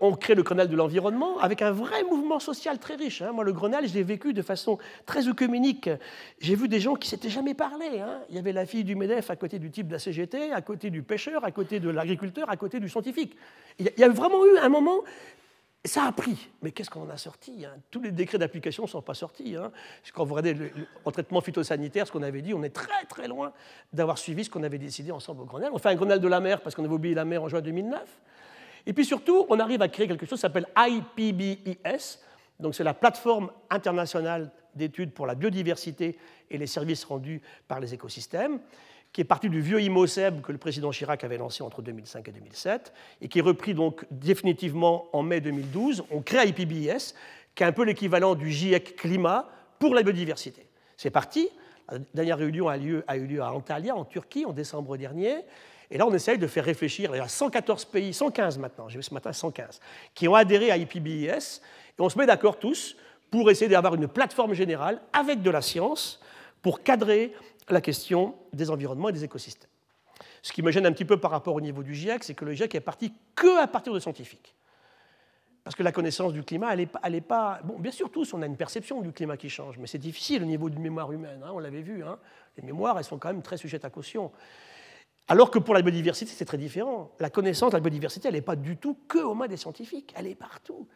On 0.00 0.14
crée 0.14 0.34
le 0.34 0.42
Grenelle 0.42 0.68
de 0.68 0.76
l'environnement 0.76 1.38
avec 1.38 1.62
un 1.62 1.70
vrai 1.70 2.02
mouvement 2.04 2.40
social 2.40 2.78
très 2.78 2.94
riche. 2.94 3.22
Hein. 3.22 3.32
Moi, 3.32 3.44
le 3.44 3.52
Grenelle, 3.52 3.88
je 3.88 3.94
l'ai 3.94 4.02
vécu 4.02 4.32
de 4.32 4.42
façon 4.42 4.78
très 5.06 5.28
œcuménique. 5.28 5.90
J'ai 6.40 6.54
vu 6.54 6.68
des 6.68 6.80
gens 6.80 6.94
qui 6.94 7.08
s'étaient 7.08 7.30
jamais 7.30 7.54
parlé. 7.54 8.00
Hein. 8.00 8.20
Il 8.28 8.36
y 8.36 8.38
avait 8.38 8.52
la 8.52 8.66
fille 8.66 8.84
du 8.84 8.96
MEDEF 8.96 9.30
à 9.30 9.36
côté 9.36 9.58
du 9.58 9.70
type 9.70 9.88
de 9.88 9.92
la 9.92 9.98
CGT, 9.98 10.52
à 10.52 10.60
côté 10.62 10.90
du 10.90 11.02
pêcheur, 11.02 11.44
à 11.44 11.50
côté 11.50 11.80
de 11.80 11.90
l'agriculteur, 11.90 12.50
à 12.50 12.56
côté 12.56 12.80
du 12.80 12.88
scientifique. 12.88 13.36
Il 13.78 13.90
y 13.96 14.04
a 14.04 14.08
vraiment 14.08 14.44
eu 14.46 14.58
un 14.58 14.68
moment 14.68 15.02
ça 15.84 16.04
a 16.04 16.12
pris, 16.12 16.50
mais 16.60 16.72
qu'est-ce 16.72 16.90
qu'on 16.90 17.04
en 17.04 17.08
a 17.08 17.16
sorti 17.16 17.64
hein? 17.64 17.74
Tous 17.90 18.02
les 18.02 18.10
décrets 18.10 18.36
d'application 18.36 18.82
ne 18.82 18.88
sont 18.88 19.00
pas 19.00 19.14
sortis. 19.14 19.56
Quand 20.12 20.24
vous 20.24 20.34
regardez 20.34 20.52
le, 20.52 20.70
traitement 21.10 21.40
phytosanitaire, 21.40 22.06
ce 22.06 22.12
qu'on 22.12 22.22
avait 22.22 22.42
dit, 22.42 22.52
on 22.52 22.62
est 22.62 22.74
très 22.74 23.04
très 23.08 23.28
loin 23.28 23.54
d'avoir 23.90 24.18
suivi 24.18 24.44
ce 24.44 24.50
qu'on 24.50 24.62
avait 24.62 24.76
décidé 24.76 25.10
ensemble 25.10 25.40
au 25.40 25.44
Grenelle. 25.46 25.70
On 25.72 25.78
fait 25.78 25.88
un 25.88 25.94
Grenelle 25.94 26.20
de 26.20 26.28
la 26.28 26.40
mer 26.40 26.60
parce 26.60 26.74
qu'on 26.74 26.84
avait 26.84 26.92
oublié 26.92 27.14
la 27.14 27.24
mer 27.24 27.42
en 27.42 27.48
juin 27.48 27.62
2009. 27.62 28.02
Et 28.90 28.92
puis 28.92 29.04
surtout, 29.04 29.46
on 29.48 29.60
arrive 29.60 29.82
à 29.82 29.88
créer 29.88 30.08
quelque 30.08 30.26
chose 30.26 30.38
qui 30.38 30.42
s'appelle 30.42 30.66
IPBES. 30.76 32.18
Donc 32.58 32.74
c'est 32.74 32.82
la 32.82 32.92
plateforme 32.92 33.52
internationale 33.70 34.50
d'études 34.74 35.12
pour 35.12 35.28
la 35.28 35.36
biodiversité 35.36 36.18
et 36.50 36.58
les 36.58 36.66
services 36.66 37.04
rendus 37.04 37.40
par 37.68 37.78
les 37.78 37.94
écosystèmes, 37.94 38.58
qui 39.12 39.20
est 39.20 39.24
partie 39.24 39.48
du 39.48 39.60
vieux 39.60 39.80
IMOSEB 39.80 40.40
que 40.42 40.50
le 40.50 40.58
président 40.58 40.90
Chirac 40.90 41.22
avait 41.22 41.38
lancé 41.38 41.62
entre 41.62 41.82
2005 41.82 42.26
et 42.26 42.32
2007, 42.32 42.92
et 43.20 43.28
qui 43.28 43.38
est 43.38 43.42
repris 43.42 43.74
donc 43.74 44.04
définitivement 44.10 45.06
en 45.12 45.22
mai 45.22 45.40
2012. 45.40 46.02
On 46.10 46.20
crée 46.20 46.48
IPBES, 46.48 47.14
qui 47.54 47.62
est 47.62 47.66
un 47.66 47.72
peu 47.72 47.84
l'équivalent 47.84 48.34
du 48.34 48.50
GIEC 48.50 48.96
climat 48.96 49.48
pour 49.78 49.94
la 49.94 50.02
biodiversité. 50.02 50.66
C'est 50.96 51.10
parti. 51.10 51.48
La 51.88 51.98
dernière 52.12 52.38
réunion 52.38 52.66
a, 52.66 52.76
eu 52.76 53.04
lieu 53.06 53.40
à 53.40 53.52
Antalya, 53.52 53.94
en 53.94 54.04
Turquie, 54.04 54.46
en 54.46 54.52
décembre 54.52 54.96
dernier. 54.96 55.36
Et 55.90 55.98
là, 55.98 56.06
on 56.06 56.14
essaye 56.14 56.38
de 56.38 56.46
faire 56.46 56.64
réfléchir. 56.64 57.10
Il 57.14 57.18
y 57.18 57.20
a 57.20 57.28
114 57.28 57.84
pays, 57.86 58.14
115 58.14 58.58
maintenant, 58.58 58.88
j'ai 58.88 58.98
vu 58.98 59.02
ce 59.02 59.12
matin 59.12 59.32
115, 59.32 59.80
qui 60.14 60.28
ont 60.28 60.34
adhéré 60.34 60.70
à 60.70 60.76
IPBES. 60.76 61.60
Et 61.98 62.00
on 62.00 62.08
se 62.08 62.16
met 62.16 62.26
d'accord 62.26 62.58
tous 62.58 62.96
pour 63.30 63.50
essayer 63.50 63.68
d'avoir 63.68 63.94
une 63.94 64.08
plateforme 64.08 64.54
générale 64.54 65.00
avec 65.12 65.42
de 65.42 65.50
la 65.50 65.62
science 65.62 66.20
pour 66.62 66.82
cadrer 66.82 67.32
la 67.68 67.80
question 67.80 68.34
des 68.52 68.70
environnements 68.70 69.08
et 69.08 69.12
des 69.12 69.24
écosystèmes. 69.24 69.70
Ce 70.42 70.52
qui 70.52 70.62
me 70.62 70.70
gêne 70.70 70.86
un 70.86 70.92
petit 70.92 71.04
peu 71.04 71.18
par 71.18 71.30
rapport 71.30 71.54
au 71.54 71.60
niveau 71.60 71.82
du 71.82 71.94
GIEC, 71.94 72.24
c'est 72.24 72.34
que 72.34 72.44
le 72.44 72.52
GIEC 72.52 72.74
est 72.74 72.80
parti 72.80 73.12
que 73.34 73.60
à 73.62 73.66
partir 73.66 73.92
de 73.92 73.98
scientifiques. 73.98 74.54
Parce 75.62 75.76
que 75.76 75.82
la 75.82 75.92
connaissance 75.92 76.32
du 76.32 76.42
climat, 76.42 76.74
elle 76.74 77.12
n'est 77.12 77.20
pas. 77.20 77.60
Bon, 77.64 77.78
bien 77.78 77.92
sûr, 77.92 78.10
tous, 78.10 78.32
on 78.32 78.40
a 78.40 78.46
une 78.46 78.56
perception 78.56 79.02
du 79.02 79.12
climat 79.12 79.36
qui 79.36 79.50
change, 79.50 79.76
mais 79.78 79.86
c'est 79.86 79.98
difficile 79.98 80.42
au 80.42 80.46
niveau 80.46 80.70
d'une 80.70 80.80
mémoire 80.80 81.12
humaine. 81.12 81.42
Hein, 81.44 81.50
on 81.52 81.58
l'avait 81.58 81.82
vu. 81.82 82.02
Hein. 82.02 82.18
Les 82.56 82.62
mémoires, 82.62 82.98
elles 82.98 83.04
sont 83.04 83.18
quand 83.18 83.28
même 83.28 83.42
très 83.42 83.58
sujettes 83.58 83.84
à 83.84 83.90
caution. 83.90 84.32
Alors 85.30 85.52
que 85.52 85.60
pour 85.60 85.74
la 85.74 85.82
biodiversité, 85.82 86.32
c'est 86.34 86.44
très 86.44 86.58
différent. 86.58 87.12
La 87.20 87.30
connaissance 87.30 87.70
de 87.70 87.76
la 87.76 87.80
biodiversité, 87.80 88.26
elle 88.26 88.34
n'est 88.34 88.40
pas 88.40 88.56
du 88.56 88.76
tout 88.76 88.98
que 89.06 89.18
aux 89.18 89.34
mains 89.34 89.46
des 89.46 89.56
scientifiques, 89.56 90.12
elle 90.16 90.26
est 90.26 90.34
partout. 90.34 90.88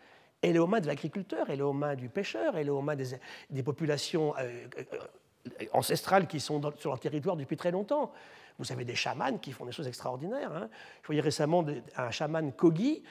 Elle 0.42 0.56
est 0.56 0.58
aux 0.58 0.66
mains 0.66 0.80
de 0.80 0.88
l'agriculteur, 0.88 1.50
elle 1.50 1.60
est 1.60 1.62
aux 1.62 1.72
mains 1.72 1.94
du 1.94 2.08
pêcheur, 2.08 2.56
elle 2.56 2.66
est 2.66 2.70
aux 2.70 2.82
mains 2.82 2.96
des, 2.96 3.62
populations 3.62 4.34
euh, 4.36 4.66
euh, 4.80 5.66
ancestrales 5.72 6.26
qui 6.26 6.40
sont 6.40 6.60
sur 6.78 6.90
leur 6.90 6.98
territoire 6.98 7.36
depuis 7.36 7.56
très 7.56 7.70
longtemps. 7.70 8.10
Vous 8.58 8.72
avez 8.72 8.84
des 8.84 8.96
chamans 8.96 9.38
qui 9.38 9.52
font 9.52 9.66
des 9.66 9.72
choses 9.72 9.86
extraordinaires. 9.86 10.52
Hein. 10.52 10.68
Je 11.02 11.06
voyais 11.06 11.22
récemment 11.22 11.64
un 11.96 12.10
chaman 12.10 12.52
Kogi 12.52 13.04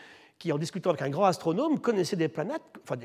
qui, 0.44 0.52
en 0.52 0.58
discutant 0.58 0.90
avec 0.90 1.02
un 1.02 1.10
grand 1.10 1.24
astronome, 1.24 1.80
connaissait 1.80 2.18
des 2.18 2.28
planètes, 2.28 2.64
enfin, 2.84 2.98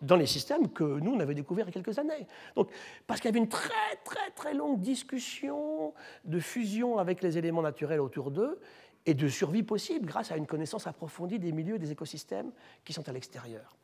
dans, 0.00 0.14
les 0.14 0.26
systèmes 0.26 0.68
que 0.68 0.84
nous, 0.84 1.10
on 1.10 1.18
avait 1.18 1.34
découverts 1.34 1.66
il 1.66 1.74
y 1.74 1.76
a 1.76 1.82
quelques 1.82 1.98
années. 1.98 2.24
Donc, 2.54 2.70
parce 3.08 3.18
qu'il 3.18 3.30
y 3.30 3.32
avait 3.32 3.40
une 3.40 3.48
très, 3.48 3.96
très, 4.04 4.30
très 4.36 4.54
longue 4.54 4.80
discussion 4.80 5.92
de 6.24 6.38
fusion 6.38 6.98
avec 6.98 7.20
les 7.20 7.36
éléments 7.36 7.62
naturels 7.62 7.98
autour 7.98 8.30
d'eux 8.30 8.60
et 9.06 9.14
de 9.14 9.26
survie 9.26 9.64
possible 9.64 10.06
grâce 10.06 10.30
à 10.30 10.36
une 10.36 10.46
connaissance 10.46 10.86
approfondie 10.86 11.40
des 11.40 11.50
milieux 11.50 11.74
et 11.74 11.80
des 11.80 11.90
écosystèmes 11.90 12.52
qui 12.84 12.92
sont 12.92 13.08
à 13.08 13.12
l'extérieur. 13.12 13.76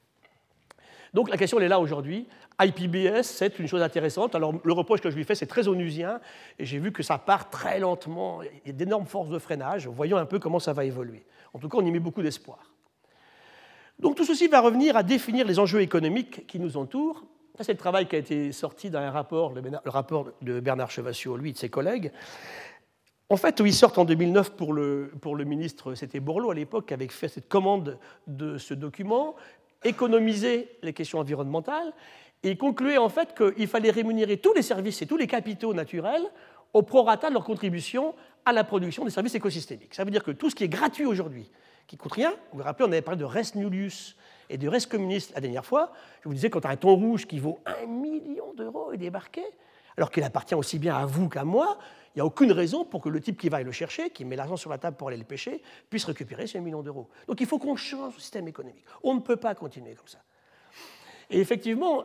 Donc 1.15 1.31
la 1.31 1.37
question 1.37 1.59
elle 1.59 1.65
est 1.65 1.69
là 1.69 1.81
aujourd'hui. 1.81 2.29
IPBS, 2.63 3.23
c'est 3.25 3.59
une 3.59 3.67
chose 3.67 3.83
intéressante. 3.83 4.37
Alors 4.37 4.55
le 4.63 4.73
reproche 4.73 5.01
que 5.01 5.11
je 5.11 5.17
lui 5.17 5.25
fais, 5.25 5.35
c'est 5.35 5.47
très 5.47 5.67
onusien, 5.67 6.21
et 6.61 6.65
j'ai 6.65 6.79
vu 6.79 6.93
que 6.93 7.03
ça 7.03 7.19
part 7.19 7.51
très 7.51 7.81
lentement. 7.81 8.41
Il 8.43 8.67
y 8.67 8.71
a 8.71 8.73
d'énormes 8.73 9.07
forces 9.07 9.31
de 9.31 9.39
freinage. 9.41 9.89
Voyons 9.89 10.17
un 10.17 10.27
peu 10.27 10.39
comment 10.39 10.61
ça 10.61 10.73
va 10.73 10.85
évoluer. 10.85 11.25
En 11.55 11.59
tout 11.59 11.69
cas, 11.69 11.79
on 11.79 11.85
y 11.87 11.91
met 11.91 11.99
beaucoup 11.99 12.23
d'espoir. 12.23 12.59
Donc 13.99 14.17
tout 14.17 14.25
ceci 14.25 14.47
va 14.49 14.61
revenir 14.61 14.97
à 14.97 15.03
définir 15.03 15.47
les 15.47 15.59
enjeux 15.59 15.81
économiques 15.81 16.47
qui 16.47 16.61
nous 16.61 16.77
entourent. 16.77 17.25
C'est 17.61 17.73
le 17.73 17.79
travail 17.79 18.07
qui 18.07 18.15
a 18.15 18.19
été 18.21 18.53
sorti 18.53 18.89
dans 18.91 19.01
le 19.01 19.11
rapport 19.91 20.33
de 20.41 20.61
Bernard 20.61 20.91
Chevassiot, 20.91 21.37
lui 21.37 21.51
et 21.51 21.53
de 21.53 21.59
ses 21.59 21.69
collègues. 21.69 22.13
En 23.31 23.37
fait, 23.37 23.61
ils 23.61 23.75
sortent 23.75 23.99
en 23.99 24.05
2009 24.05 24.53
pour 24.53 24.73
le, 24.73 25.13
pour 25.21 25.37
le 25.37 25.45
ministre, 25.45 25.95
c'était 25.95 26.21
Bourlot 26.21 26.51
à 26.51 26.55
l'époque, 26.55 26.87
qui 26.87 26.95
avait 26.95 27.09
fait 27.09 27.29
cette 27.29 27.49
commande 27.49 27.99
de 28.27 28.57
ce 28.57 28.73
document, 28.73 29.35
économiser 29.85 30.79
les 30.83 30.93
questions 30.95 31.19
environnementales, 31.19 31.93
et 32.43 32.57
concluait 32.57 32.97
en 32.97 33.09
fait 33.09 33.35
qu'il 33.37 33.67
fallait 33.67 33.91
rémunérer 33.91 34.39
tous 34.39 34.55
les 34.55 34.63
services 34.63 35.03
et 35.03 35.07
tous 35.07 35.17
les 35.17 35.27
capitaux 35.27 35.75
naturels 35.75 36.23
au 36.73 36.83
prorata 36.83 37.29
de 37.29 37.35
leur 37.35 37.45
contribution 37.45 38.15
à 38.45 38.53
la 38.53 38.65
production 38.65 39.05
des 39.05 39.11
services 39.11 39.35
écosystémiques. 39.35 39.95
Ça 39.95 40.05
veut 40.05 40.11
dire 40.11 40.25
que 40.25 40.31
tout 40.31 40.51
ce 40.51 40.55
qui 40.55 40.65
est 40.65 40.69
gratuit 40.69 41.07
aujourd'hui, 41.07 41.51
qui 41.87 41.97
coûte 41.97 42.13
rien, 42.13 42.31
vous 42.53 42.59
vous 42.59 42.65
rappelez, 42.65 42.89
on 42.89 42.93
avait 42.93 43.03
parlé 43.03 43.21
de 43.21 43.25
res 43.25 43.55
nullius 43.55 44.17
et 44.51 44.59
de 44.59 44.69
res 44.69 44.87
communis 44.89 45.31
la 45.35 45.41
dernière 45.41 45.65
fois, 45.65 45.93
je 46.23 46.29
vous 46.29 46.35
disais 46.35 46.51
quand 46.51 46.65
un 46.67 46.77
thon 46.77 46.95
rouge 46.95 47.27
qui 47.27 47.39
vaut 47.39 47.61
un 47.67 47.87
million 47.87 48.53
d'euros 48.55 48.93
est 48.93 48.99
débarqué, 48.99 49.43
alors 49.97 50.11
qu'il 50.11 50.23
appartient 50.23 50.55
aussi 50.55 50.79
bien 50.79 50.97
à 50.97 51.07
vous 51.07 51.29
qu'à 51.29 51.45
moi, 51.45 51.79
il 52.15 52.19
n'y 52.19 52.23
a 52.23 52.27
aucune 52.27 52.53
raison 52.53 52.85
pour 52.85 53.01
que 53.01 53.09
le 53.09 53.21
type 53.21 53.39
qui 53.39 53.49
va 53.49 53.63
le 53.63 53.73
chercher, 53.73 54.11
qui 54.11 54.25
met 54.25 54.37
l'argent 54.37 54.57
sur 54.57 54.71
la 54.71 54.79
table 54.79 54.97
pour 54.97 55.09
aller 55.09 55.17
le 55.17 55.25
pêcher, 55.25 55.63
puisse 55.91 56.05
récupérer 56.05 56.47
ces 56.47 56.61
millions 56.61 56.83
d'euros. 56.83 57.09
Donc 57.27 57.41
il 57.41 57.47
faut 57.47 57.59
qu'on 57.59 57.77
change 57.77 58.15
le 58.15 58.21
système 58.21 58.49
économique. 58.49 58.85
On 59.03 59.15
ne 59.15 59.21
peut 59.21 59.37
pas 59.37 59.55
continuer 59.55 59.95
comme 59.95 60.09
ça. 60.09 60.19
Et 61.31 61.41
effectivement, 61.41 62.05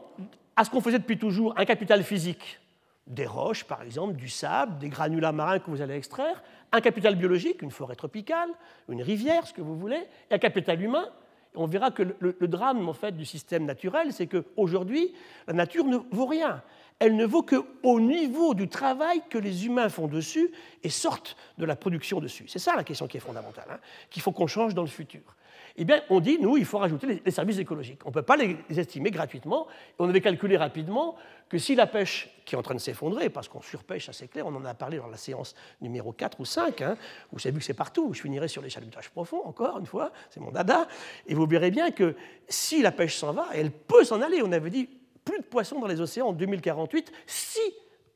à 0.56 0.66
ce 0.66 0.70
qu'on 0.70 0.82
faisait 0.82 1.00
depuis 1.00 1.18
toujours, 1.18 1.58
un 1.58 1.66
capital 1.66 2.04
physique, 2.04 2.60
des 3.08 3.26
roches 3.26 3.64
par 3.64 3.82
exemple, 3.82 4.16
du 4.16 4.30
sable, 4.30 4.78
des 4.80 4.90
granulats 4.90 5.32
marins 5.32 5.60
que 5.60 5.70
vous 5.70 5.82
allez 5.82 5.96
extraire, 5.96 6.44
un 6.72 6.82
capital 6.82 7.16
biologique, 7.16 7.62
une 7.62 7.72
forêt 7.72 7.96
tropicale, 7.96 8.50
une 8.90 9.02
rivière, 9.02 9.46
ce 9.46 9.54
que 9.54 9.62
vous 9.62 9.78
voulez, 9.78 10.04
et 10.30 10.36
un 10.36 10.40
capital 10.40 10.82
humain. 10.82 11.08
on 11.56 11.66
verra 11.66 11.92
que 11.92 12.04
le, 12.20 12.48
drame 12.48 12.88
en 12.90 12.94
fait, 12.94 13.12
du 13.12 13.26
système 13.26 13.66
naturel, 13.66 14.12
c'est 14.12 14.28
qu'aujourd'hui, 14.28 15.14
la 15.48 15.54
nature 15.54 15.86
ne 15.86 15.98
vaut 16.12 16.26
rien 16.26 16.64
elle 17.00 17.18
ne 17.18 17.26
vaut 17.26 17.44
qu'au 17.44 18.00
niveau 18.00 18.54
du 18.54 18.70
travail 18.70 19.22
que 19.30 19.38
les 19.38 19.66
humains 19.66 19.90
font 19.90 20.08
dessus 20.08 20.52
et 20.84 20.90
sortent 20.90 21.36
de 21.58 21.66
la 21.66 21.76
production 21.76 22.22
dessus. 22.22 22.46
C'est 22.48 22.60
ça 22.60 22.78
la 22.78 22.84
question 22.86 23.08
qui 23.08 23.18
est 23.18 23.20
fondamentale, 23.20 23.68
hein, 23.70 23.80
qu'il 24.10 24.22
faut 24.22 24.32
qu'on 24.32 24.48
change 24.48 24.74
dans 24.74 24.84
le 24.84 24.88
futur. 24.88 25.36
Eh 25.76 25.86
bien, 25.86 26.02
on 26.10 26.20
dit, 26.20 26.38
nous, 26.40 26.56
il 26.56 26.66
faut 26.66 26.78
rajouter 26.78 27.22
les, 27.26 27.32
services 27.32 27.58
écologiques. 27.58 28.06
On 28.06 28.10
ne 28.10 28.14
peut 28.14 28.22
pas 28.22 28.38
les 28.38 28.58
estimer 28.78 29.10
gratuitement. 29.10 29.68
On 29.98 30.08
avait 30.08 30.22
calculé 30.22 30.56
rapidement 30.56 31.16
que 31.50 31.58
si 31.58 31.74
la 31.74 31.88
pêche, 31.88 32.30
qui 32.46 32.54
est 32.54 32.58
en 32.58 32.62
train 32.62 32.76
de 32.76 32.80
s'effondrer, 32.80 33.30
parce 33.30 33.48
qu'on 33.48 33.62
surpêche, 33.62 34.10
c'est 34.12 34.28
clair, 34.28 34.46
on 34.46 34.56
en 34.56 34.66
a 34.66 34.74
parlé 34.76 34.98
dans 34.98 35.08
la 35.08 35.18
séance 35.18 35.56
numéro 35.82 36.12
4 36.12 36.40
ou 36.40 36.46
5, 36.46 36.82
hein, 36.82 36.98
vous 37.32 37.40
savez 37.40 37.58
que 37.58 37.64
c'est 37.64 37.74
partout, 37.74 38.14
je 38.14 38.22
finirai 38.22 38.48
sur 38.48 38.62
les 38.62 38.70
chalutages 38.70 39.10
profonds, 39.10 39.42
encore 39.46 39.80
une 39.80 39.86
fois, 39.86 40.12
c'est 40.30 40.40
mon 40.40 40.52
dada, 40.52 40.88
et 41.28 41.34
vous 41.34 41.46
verrez 41.48 41.72
bien 41.72 41.92
que 41.92 42.16
si 42.48 42.82
la 42.82 42.92
pêche 42.92 43.18
s'en 43.18 43.34
va, 43.34 43.48
elle 43.54 43.72
peut 43.72 44.04
s'en 44.04 44.22
aller. 44.22 44.42
On 44.44 44.52
avait 44.52 44.70
dit 44.70 44.90
plus 45.24 45.40
de 45.40 45.44
poissons 45.44 45.80
dans 45.80 45.88
les 45.88 46.02
océans 46.02 46.28
en 46.28 46.34
2048 46.34 47.12
si 47.26 47.62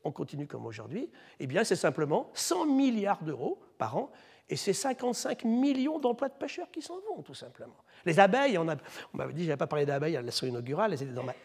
on 0.04 0.12
continue 0.12 0.46
comme 0.46 0.66
aujourd'hui, 0.66 1.10
eh 1.40 1.46
bien 1.46 1.64
c'est 1.64 1.76
simplement 1.76 2.30
100 2.34 2.66
milliards 2.66 3.22
d'euros 3.22 3.58
par 3.78 3.96
an 3.96 4.10
et 4.50 4.56
c'est 4.56 4.72
55 4.72 5.44
millions 5.44 5.98
d'emplois 5.98 6.28
de 6.28 6.34
pêcheurs 6.34 6.70
qui 6.70 6.80
s'en 6.80 6.94
vont, 6.94 7.22
tout 7.22 7.34
simplement. 7.34 7.76
Les 8.06 8.18
abeilles, 8.18 8.56
on, 8.56 8.64
m'avait 8.64 9.32
dit, 9.32 9.42
je 9.42 9.48
n'avais 9.48 9.58
pas 9.58 9.66
parlé 9.66 9.84
d'abeilles 9.84 10.16
à 10.16 10.20
la 10.20 10.26
leçon 10.26 10.46
inaugurale, 10.46 10.96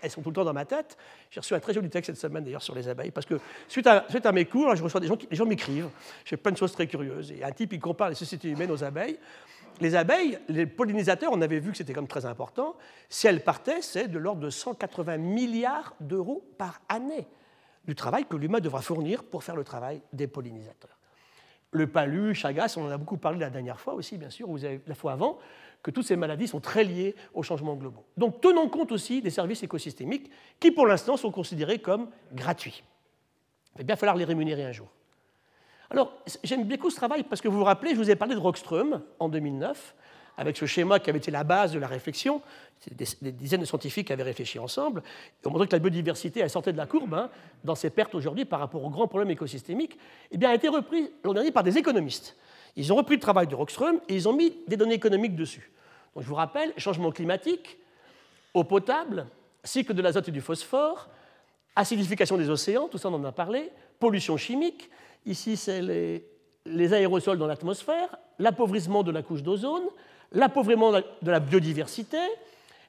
elles, 0.02 0.10
sont 0.10 0.22
tout 0.22 0.30
le 0.30 0.36
temps 0.36 0.46
dans 0.46 0.54
ma 0.54 0.66
tête. 0.66 0.98
J'ai 1.30 1.42
reçu 1.42 1.54
un 1.54 1.60
très 1.60 1.74
joli 1.74 1.90
texte 1.90 2.12
cette 2.12 2.22
semaine 2.22 2.44
d'ailleurs 2.44 2.62
sur 2.62 2.76
les 2.76 2.88
abeilles, 2.88 3.12
parce 3.12 3.26
que 3.26 3.40
suite 3.68 3.88
à, 3.88 4.06
suite 4.10 4.26
à 4.26 4.32
mes 4.32 4.46
cours, 4.46 4.76
je 4.76 4.84
reçois 4.84 5.02
des 5.02 5.08
gens 5.08 5.18
qui 5.18 5.28
les 5.30 5.36
gens 5.36 5.46
m'écrivent, 5.46 5.90
j'ai 6.24 6.38
plein 6.38 6.52
de 6.52 6.58
choses 6.58 6.72
très 6.72 6.88
curieuses. 6.88 7.32
Et 7.32 7.44
un 7.44 7.52
type, 7.52 7.74
il 7.74 7.80
compare 7.80 8.10
les 8.10 8.16
sociétés 8.16 8.50
humaines 8.50 8.72
aux 8.72 8.84
abeilles. 8.84 9.20
Les 9.82 9.96
abeilles, 9.96 10.40
les 10.48 10.66
pollinisateurs, 10.66 11.32
on 11.34 11.42
avait 11.42 11.60
vu 11.60 11.72
que 11.72 11.78
c'était 11.78 11.94
comme 11.94 12.08
très 12.08 12.26
important. 12.26 12.76
Si 13.10 13.28
elles 13.28 13.44
partaient, 13.44 13.82
c'est 13.82 14.08
de 14.08 14.20
l'ordre 14.20 14.42
de 14.42 14.50
180 14.50 15.18
milliards 15.18 15.96
d'euros 16.00 16.46
par 16.58 16.80
année 16.88 17.28
du 17.86 17.96
travail 17.96 18.26
que 18.26 18.38
l'humain 18.38 18.60
devra 18.60 18.82
fournir 18.82 19.24
pour 19.24 19.44
faire 19.44 19.56
le 19.56 19.64
travail 19.64 20.02
des 20.14 20.28
pollinisateurs. 20.28 20.98
Le 21.74 21.88
palu, 21.88 22.34
Chagas, 22.34 22.76
on 22.78 22.86
en 22.86 22.90
a 22.90 22.98
beaucoup 22.98 23.18
parlé 23.18 23.40
la 23.40 23.50
dernière 23.50 23.80
fois 23.80 23.96
aussi, 23.96 24.18
bien 24.18 24.30
sûr, 24.30 24.48
la 24.88 24.96
fois 24.96 25.14
avant, 25.14 25.40
que 25.82 25.92
toutes 25.92 26.06
ces 26.06 26.16
maladies 26.16 26.48
sont 26.48 26.62
très 26.62 26.84
liées 26.84 27.16
aux 27.34 27.44
changements 27.44 27.76
globaux. 27.76 28.06
Donc 28.16 28.40
tenons 28.40 28.70
compte 28.70 28.92
aussi 28.92 29.22
des 29.22 29.30
services 29.30 29.64
écosystémiques 29.64 30.32
qui, 30.60 30.72
pour 30.72 30.88
l'instant, 30.88 31.18
sont 31.18 31.32
considérés 31.32 31.80
comme 31.80 32.08
gratuits. 32.32 32.84
Il 33.76 33.80
va 33.80 33.84
bien 33.84 33.96
falloir 33.96 34.16
les 34.16 34.24
rémunérer 34.24 34.64
un 34.64 34.72
jour. 34.72 34.88
Alors, 35.90 36.14
j'aime 36.44 36.64
beaucoup 36.64 36.90
ce 36.90 36.96
travail 36.96 37.24
parce 37.24 37.42
que 37.42 37.48
vous 37.48 37.58
vous 37.58 37.64
rappelez, 37.64 37.92
je 37.92 37.98
vous 37.98 38.10
ai 38.10 38.16
parlé 38.16 38.34
de 38.34 38.40
Rockström 38.40 39.02
en 39.20 39.30
2009, 39.30 39.96
avec 40.38 40.58
ce 40.58 40.66
schéma 40.66 41.00
qui 41.00 41.10
avait 41.10 41.20
été 41.20 41.32
la 41.32 41.44
base 41.44 41.72
de 41.72 41.80
la 41.80 41.88
réflexion. 41.88 42.42
Des, 42.92 43.32
dizaines 43.32 43.62
de 43.62 43.66
scientifiques 43.66 44.12
avaient 44.12 44.24
réfléchi 44.24 44.60
ensemble. 44.60 45.04
Et 45.44 45.48
on 45.48 45.52
montrait 45.52 45.68
que 45.68 45.74
la 45.74 45.80
biodiversité, 45.80 46.42
elle 46.42 46.50
sortait 46.50 46.74
de 46.74 46.78
la 46.78 46.86
courbe 46.86 47.14
hein, 47.14 47.30
dans 47.64 47.76
ses 47.76 47.90
pertes 47.90 48.14
aujourd'hui 48.16 48.46
par 48.46 48.60
rapport 48.60 48.84
aux 48.84 48.90
grands 48.90 49.08
problèmes 49.08 49.32
écosystémiques. 49.32 49.98
Eh 50.32 50.38
bien, 50.38 50.50
a 50.50 50.56
été 50.56 50.68
repris 50.68 51.12
l'an 51.24 51.34
dernier 51.34 51.52
par 51.52 51.64
des 51.64 51.78
économistes. 51.78 52.36
Ils 52.76 52.92
ont 52.92 52.96
repris 52.96 53.16
le 53.16 53.22
travail 53.22 53.48
de 53.48 53.56
Rockström 53.56 54.00
et 54.10 54.16
ils 54.16 54.28
ont 54.28 54.34
mis 54.34 54.56
des 54.68 54.76
données 54.76 54.96
économiques 54.96 55.36
dessus. 55.36 55.72
Donc, 56.16 56.24
je 56.24 56.30
vous 56.30 56.36
rappelle, 56.36 56.74
changement 56.78 57.12
climatique, 57.12 57.78
eau 58.54 58.64
potable, 58.64 59.28
cycle 59.64 59.94
de 59.94 60.02
l'azote 60.02 60.28
et 60.30 60.32
du 60.32 60.42
phosphore, 60.42 61.10
acidification 61.76 62.38
des 62.38 62.50
océans, 62.50 62.88
tout 62.88 62.98
ça 62.98 63.10
on 63.10 63.14
en 63.14 63.24
a 63.24 63.32
parlé, 63.32 63.72
pollution 64.00 64.38
chimique, 64.38 64.90
Ici, 65.26 65.56
c'est 65.56 65.82
les, 65.82 66.94
aérosols 66.94 67.38
dans 67.38 67.48
l'atmosphère, 67.48 68.18
l'appauvrissement 68.40 69.04
de 69.04 69.12
la 69.12 69.22
couche 69.22 69.42
d'ozone, 69.42 69.84
l'appauvrissement 70.34 70.92
de 70.92 71.32
la 71.32 71.40
biodiversité, 71.40 72.18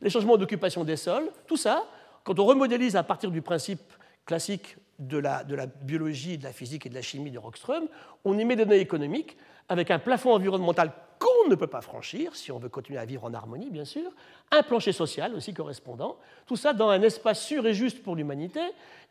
les 0.01 0.11
changements 0.11 0.37
d'occupation 0.37 0.85
des 0.85 0.97
sols, 0.97 1.31
tout 1.47 1.57
ça, 1.57 1.85
quand 2.25 2.39
on 2.39 2.45
remodélise 2.45 2.97
à 2.97 3.03
partir 3.03 3.31
du 3.31 3.43
principe 3.43 3.81
classique 4.27 4.77
de 4.99 5.19
la, 5.19 5.45
de 5.45 5.55
la, 5.55 5.67
biologie, 5.67 6.39
de 6.39 6.45
la 6.45 6.53
physique 6.53 6.87
et 6.87 6.89
de 6.89 6.95
la 6.95 7.03
chimie 7.03 7.31
de 7.31 7.39
Rockström, 7.39 7.87
on 8.25 8.39
y 8.39 8.45
met 8.45 8.57
des 8.57 8.65
données 8.65 8.81
économiques 8.81 9.37
avec 9.69 9.91
un 9.91 9.99
plafond 9.99 10.33
environnemental 10.33 10.93
qu'on 11.19 11.49
ne 11.49 11.55
peut 11.55 11.67
pas 11.67 11.81
franchir, 11.81 12.35
si 12.37 12.53
on 12.53 12.59
veut 12.59 12.69
continuer 12.69 12.99
à 12.99 13.05
vivre 13.05 13.25
en 13.25 13.33
harmonie, 13.35 13.71
bien 13.71 13.85
sûr, 13.85 14.11
un 14.51 14.63
plancher 14.63 14.93
social 14.93 15.35
aussi 15.35 15.55
correspondant, 15.55 16.17
tout 16.47 16.57
ça 16.57 16.73
dans 16.73 16.89
un 16.89 17.03
espace 17.03 17.43
sûr 17.43 17.67
et 17.67 17.75
juste 17.75 18.03
pour 18.03 18.17
l'humanité 18.17 18.61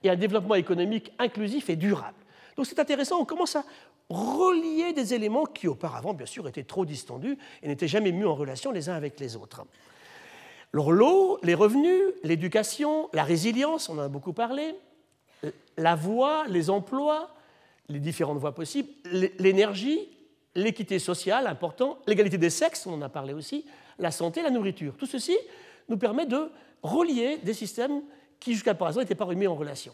et 0.03 0.09
un 0.09 0.15
développement 0.15 0.55
économique 0.55 1.11
inclusif 1.17 1.69
et 1.69 1.75
durable. 1.75 2.17
Donc 2.55 2.65
c'est 2.65 2.79
intéressant, 2.79 3.19
on 3.19 3.25
commence 3.25 3.55
à 3.55 3.63
relier 4.10 4.93
des 4.93 5.13
éléments 5.13 5.45
qui 5.45 5.67
auparavant, 5.67 6.13
bien 6.13 6.25
sûr, 6.25 6.48
étaient 6.48 6.63
trop 6.63 6.86
distendus 6.86 7.38
et 7.62 7.67
n'étaient 7.67 7.88
jamais 7.88 8.12
mis 8.12 8.25
en 8.25 8.36
relation 8.36 8.72
les 8.72 8.89
uns 8.89 8.95
avec 8.95 9.19
les 9.19 9.36
autres. 9.36 9.63
Alors 10.74 10.91
l'eau, 10.91 11.39
les 11.43 11.53
revenus, 11.53 12.01
l'éducation, 12.24 13.10
la 13.13 13.24
résilience, 13.24 13.89
on 13.89 13.98
en 13.98 14.01
a 14.01 14.07
beaucoup 14.07 14.33
parlé, 14.33 14.75
la 15.77 15.95
voie, 15.95 16.45
les 16.48 16.69
emplois, 16.69 17.29
les 17.89 18.00
différentes 18.00 18.39
voies 18.39 18.55
possibles, 18.55 18.89
l'énergie, 19.39 20.10
l'équité 20.55 21.00
sociale, 21.00 21.48
important, 21.48 22.00
l'égalité 22.07 22.38
des 22.38 22.50
sexes, 22.50 22.88
on 22.88 22.93
en 22.93 23.01
a 23.01 23.10
parlé 23.10 23.33
aussi, 23.33 23.65
la 24.00 24.12
santé, 24.12 24.41
la 24.41 24.50
nourriture. 24.50 24.95
Tout 24.98 25.05
ceci 25.05 25.38
nous 25.89 25.98
permet 25.98 26.25
de 26.25 26.50
relier 26.81 27.38
des 27.38 27.53
systèmes 27.53 28.01
qui 28.39 28.53
jusqu'à 28.53 28.74
présent 28.74 29.00
n'étaient 29.00 29.15
pas 29.15 29.25
remis 29.25 29.48
en 29.48 29.55
relation. 29.55 29.93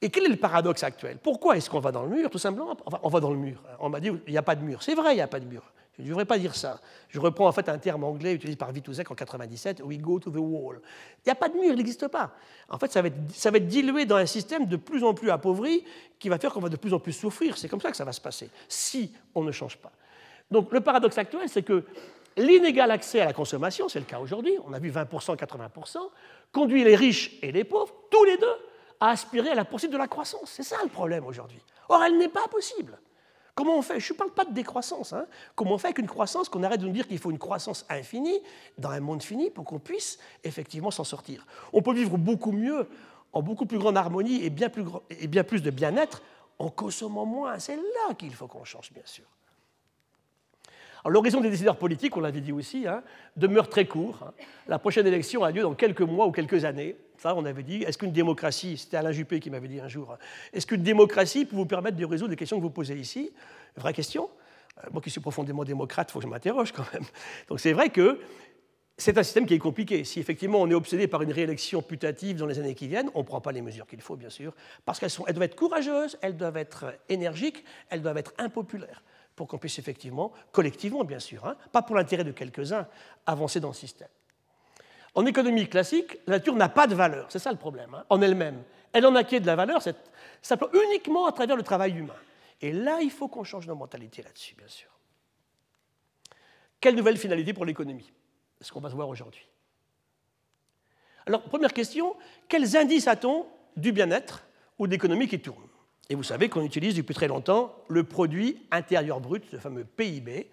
Et 0.00 0.10
quel 0.10 0.24
est 0.24 0.28
le 0.28 0.36
paradoxe 0.36 0.84
actuel? 0.84 1.18
Pourquoi 1.22 1.56
est-ce 1.56 1.68
qu'on 1.68 1.80
va 1.80 1.90
dans 1.90 2.04
le 2.04 2.10
mur 2.10 2.30
Tout 2.30 2.38
simplement, 2.38 2.76
enfin, 2.84 3.00
on 3.02 3.08
va 3.08 3.20
dans 3.20 3.30
le 3.30 3.36
mur. 3.36 3.62
On 3.80 3.88
m'a 3.88 4.00
dit, 4.00 4.10
il 4.26 4.30
n'y 4.30 4.38
a 4.38 4.42
pas 4.42 4.54
de 4.54 4.62
mur. 4.62 4.82
C'est 4.82 4.94
vrai, 4.94 5.12
il 5.12 5.16
n'y 5.16 5.22
a 5.22 5.26
pas 5.26 5.40
de 5.40 5.46
mur. 5.46 5.62
Je 5.98 6.04
ne 6.04 6.08
devrais 6.10 6.24
pas 6.24 6.38
dire 6.38 6.54
ça. 6.54 6.80
Je 7.08 7.18
reprends 7.18 7.48
en 7.48 7.52
fait 7.52 7.68
un 7.68 7.78
terme 7.78 8.04
anglais 8.04 8.32
utilisé 8.32 8.56
par 8.56 8.70
Vitouzek 8.70 9.10
en 9.10 9.16
97, 9.16 9.82
we 9.84 9.98
go 9.98 10.20
to 10.20 10.30
the 10.30 10.36
wall. 10.36 10.80
Il 11.18 11.26
n'y 11.26 11.32
a 11.32 11.34
pas 11.34 11.48
de 11.48 11.54
mur, 11.54 11.72
il 11.72 11.76
n'existe 11.76 12.06
pas. 12.06 12.30
En 12.68 12.78
fait, 12.78 12.92
ça 12.92 13.02
va, 13.02 13.08
être, 13.08 13.16
ça 13.34 13.50
va 13.50 13.56
être 13.56 13.66
dilué 13.66 14.06
dans 14.06 14.14
un 14.14 14.26
système 14.26 14.66
de 14.66 14.76
plus 14.76 15.02
en 15.02 15.12
plus 15.12 15.30
appauvri 15.30 15.84
qui 16.20 16.28
va 16.28 16.38
faire 16.38 16.52
qu'on 16.52 16.60
va 16.60 16.68
de 16.68 16.76
plus 16.76 16.94
en 16.94 17.00
plus 17.00 17.12
souffrir. 17.12 17.58
C'est 17.58 17.68
comme 17.68 17.80
ça 17.80 17.90
que 17.90 17.96
ça 17.96 18.04
va 18.04 18.12
se 18.12 18.20
passer, 18.20 18.48
si 18.68 19.12
on 19.34 19.42
ne 19.42 19.50
change 19.50 19.76
pas. 19.78 19.90
Donc 20.52 20.72
le 20.72 20.80
paradoxe 20.80 21.18
actuel, 21.18 21.48
c'est 21.48 21.64
que 21.64 21.84
l'inégal 22.36 22.92
accès 22.92 23.20
à 23.20 23.24
la 23.24 23.32
consommation, 23.32 23.88
c'est 23.88 23.98
le 23.98 24.04
cas 24.04 24.20
aujourd'hui, 24.20 24.52
on 24.64 24.72
a 24.72 24.78
vu 24.78 24.92
20%, 24.92 25.36
80%, 25.36 25.96
conduit 26.52 26.84
les 26.84 26.94
riches 26.94 27.38
et 27.42 27.50
les 27.50 27.64
pauvres, 27.64 27.92
tous 28.08 28.22
les 28.22 28.36
deux, 28.36 28.56
à 29.00 29.10
aspirer 29.10 29.50
à 29.50 29.54
la 29.54 29.64
poursuite 29.64 29.92
de 29.92 29.96
la 29.96 30.08
croissance. 30.08 30.50
C'est 30.50 30.62
ça 30.62 30.76
le 30.82 30.88
problème 30.88 31.24
aujourd'hui. 31.24 31.62
Or, 31.88 32.02
elle 32.02 32.18
n'est 32.18 32.28
pas 32.28 32.46
possible. 32.48 32.98
Comment 33.54 33.76
on 33.76 33.82
fait? 33.82 33.98
Je 33.98 34.12
ne 34.12 34.18
parle 34.18 34.30
pas 34.30 34.44
de 34.44 34.52
décroissance. 34.52 35.12
Hein. 35.12 35.26
Comment 35.56 35.72
on 35.72 35.78
fait 35.78 35.88
avec 35.88 35.98
une 35.98 36.06
croissance 36.06 36.48
qu'on 36.48 36.62
arrête 36.62 36.80
de 36.80 36.86
nous 36.86 36.92
dire 36.92 37.08
qu'il 37.08 37.18
faut 37.18 37.32
une 37.32 37.38
croissance 37.38 37.84
infinie 37.88 38.40
dans 38.76 38.90
un 38.90 39.00
monde 39.00 39.22
fini 39.22 39.50
pour 39.50 39.64
qu'on 39.64 39.80
puisse 39.80 40.18
effectivement 40.44 40.92
s'en 40.92 41.04
sortir? 41.04 41.44
On 41.72 41.82
peut 41.82 41.92
vivre 41.92 42.16
beaucoup 42.16 42.52
mieux, 42.52 42.88
en 43.32 43.42
beaucoup 43.42 43.66
plus 43.66 43.78
grande 43.78 43.96
harmonie 43.96 44.44
et 44.44 44.50
bien 44.50 44.68
plus, 44.68 44.84
et 45.10 45.26
bien 45.26 45.42
plus 45.42 45.60
de 45.60 45.70
bien-être 45.70 46.22
en 46.58 46.70
consommant 46.70 47.26
moins. 47.26 47.58
C'est 47.58 47.76
là 47.76 48.14
qu'il 48.16 48.32
faut 48.34 48.46
qu'on 48.46 48.64
change, 48.64 48.92
bien 48.92 49.02
sûr. 49.04 49.24
L'horizon 51.06 51.40
des 51.40 51.50
décideurs 51.50 51.76
politiques, 51.76 52.16
on 52.16 52.20
l'avait 52.20 52.40
dit 52.40 52.52
aussi, 52.52 52.86
hein, 52.86 53.02
demeure 53.36 53.68
très 53.68 53.86
court. 53.86 54.20
Hein. 54.22 54.32
La 54.66 54.78
prochaine 54.78 55.06
élection 55.06 55.44
a 55.44 55.50
lieu 55.50 55.62
dans 55.62 55.74
quelques 55.74 56.02
mois 56.02 56.26
ou 56.26 56.32
quelques 56.32 56.64
années. 56.64 56.96
Ça, 57.18 57.34
on 57.34 57.44
avait 57.44 57.62
dit, 57.62 57.82
est-ce 57.82 57.98
qu'une 57.98 58.12
démocratie, 58.12 58.76
c'était 58.76 58.96
Alain 58.96 59.12
Juppé 59.12 59.40
qui 59.40 59.50
m'avait 59.50 59.68
dit 59.68 59.80
un 59.80 59.88
jour, 59.88 60.16
est-ce 60.52 60.66
qu'une 60.66 60.82
démocratie 60.82 61.44
peut 61.46 61.56
vous 61.56 61.66
permettre 61.66 61.96
de 61.96 62.04
résoudre 62.04 62.30
les 62.30 62.36
questions 62.36 62.56
que 62.58 62.62
vous 62.62 62.70
posez 62.70 62.94
ici? 62.94 63.32
Vraie 63.76 63.92
question. 63.92 64.28
Euh, 64.84 64.88
moi 64.92 65.02
qui 65.02 65.10
suis 65.10 65.20
profondément 65.20 65.64
démocrate, 65.64 66.08
il 66.10 66.12
faut 66.12 66.18
que 66.18 66.24
je 66.24 66.30
m'interroge 66.30 66.72
quand 66.72 66.90
même. 66.92 67.04
Donc 67.48 67.60
c'est 67.60 67.72
vrai 67.72 67.90
que 67.90 68.20
c'est 68.96 69.16
un 69.16 69.22
système 69.22 69.46
qui 69.46 69.54
est 69.54 69.58
compliqué. 69.58 70.04
Si 70.04 70.20
effectivement 70.20 70.60
on 70.60 70.70
est 70.70 70.74
obsédé 70.74 71.06
par 71.06 71.22
une 71.22 71.32
réélection 71.32 71.82
putative 71.82 72.36
dans 72.36 72.46
les 72.46 72.58
années 72.58 72.74
qui 72.74 72.88
viennent, 72.88 73.10
on 73.14 73.20
ne 73.20 73.24
prend 73.24 73.40
pas 73.40 73.52
les 73.52 73.62
mesures 73.62 73.86
qu'il 73.86 74.00
faut, 74.00 74.16
bien 74.16 74.30
sûr, 74.30 74.54
parce 74.84 74.98
qu'elles 74.98 75.10
elles 75.26 75.34
doivent 75.34 75.44
être 75.44 75.56
courageuses, 75.56 76.18
elles 76.20 76.36
doivent 76.36 76.56
être 76.56 76.94
énergiques, 77.08 77.64
elles 77.90 78.02
doivent 78.02 78.18
être 78.18 78.34
impopulaires, 78.38 79.02
pour 79.38 79.46
qu'on 79.46 79.56
puisse 79.56 79.78
effectivement, 79.78 80.32
collectivement 80.50 81.04
bien 81.04 81.20
sûr, 81.20 81.46
hein, 81.46 81.56
pas 81.70 81.80
pour 81.80 81.94
l'intérêt 81.94 82.24
de 82.24 82.32
quelques-uns, 82.32 82.88
avancer 83.24 83.60
dans 83.60 83.68
le 83.68 83.74
système. 83.74 84.08
En 85.14 85.24
économie 85.26 85.68
classique, 85.68 86.18
la 86.26 86.38
nature 86.38 86.56
n'a 86.56 86.68
pas 86.68 86.88
de 86.88 86.96
valeur, 86.96 87.30
c'est 87.30 87.38
ça 87.38 87.52
le 87.52 87.56
problème, 87.56 87.94
hein, 87.94 88.04
en 88.10 88.20
elle-même. 88.20 88.64
Elle 88.92 89.06
en 89.06 89.14
acquiert 89.14 89.40
de 89.40 89.46
la 89.46 89.54
valeur 89.54 89.80
simplement 90.42 90.72
uniquement 90.86 91.26
à 91.26 91.32
travers 91.32 91.56
le 91.56 91.62
travail 91.62 91.92
humain. 91.92 92.16
Et 92.60 92.72
là, 92.72 92.98
il 93.00 93.12
faut 93.12 93.28
qu'on 93.28 93.44
change 93.44 93.68
nos 93.68 93.76
mentalités 93.76 94.22
là-dessus, 94.22 94.56
bien 94.56 94.66
sûr. 94.66 94.90
Quelle 96.80 96.96
nouvelle 96.96 97.16
finalité 97.16 97.52
pour 97.52 97.64
l'économie 97.64 98.12
ce 98.60 98.72
qu'on 98.72 98.80
va 98.80 98.90
se 98.90 98.96
voir 98.96 99.08
aujourd'hui? 99.08 99.46
Alors, 101.26 101.42
première 101.42 101.72
question, 101.72 102.16
quels 102.48 102.76
indices 102.76 103.06
a-t-on 103.06 103.46
du 103.76 103.92
bien-être 103.92 104.44
ou 104.80 104.88
d'économie 104.88 105.28
qui 105.28 105.40
tourne? 105.40 105.67
Et 106.10 106.14
vous 106.14 106.22
savez 106.22 106.48
qu'on 106.48 106.62
utilise 106.62 106.94
depuis 106.94 107.14
très 107.14 107.28
longtemps 107.28 107.74
le 107.88 108.04
produit 108.04 108.62
intérieur 108.70 109.20
brut, 109.20 109.44
le 109.52 109.58
fameux 109.58 109.84
PIB. 109.84 110.50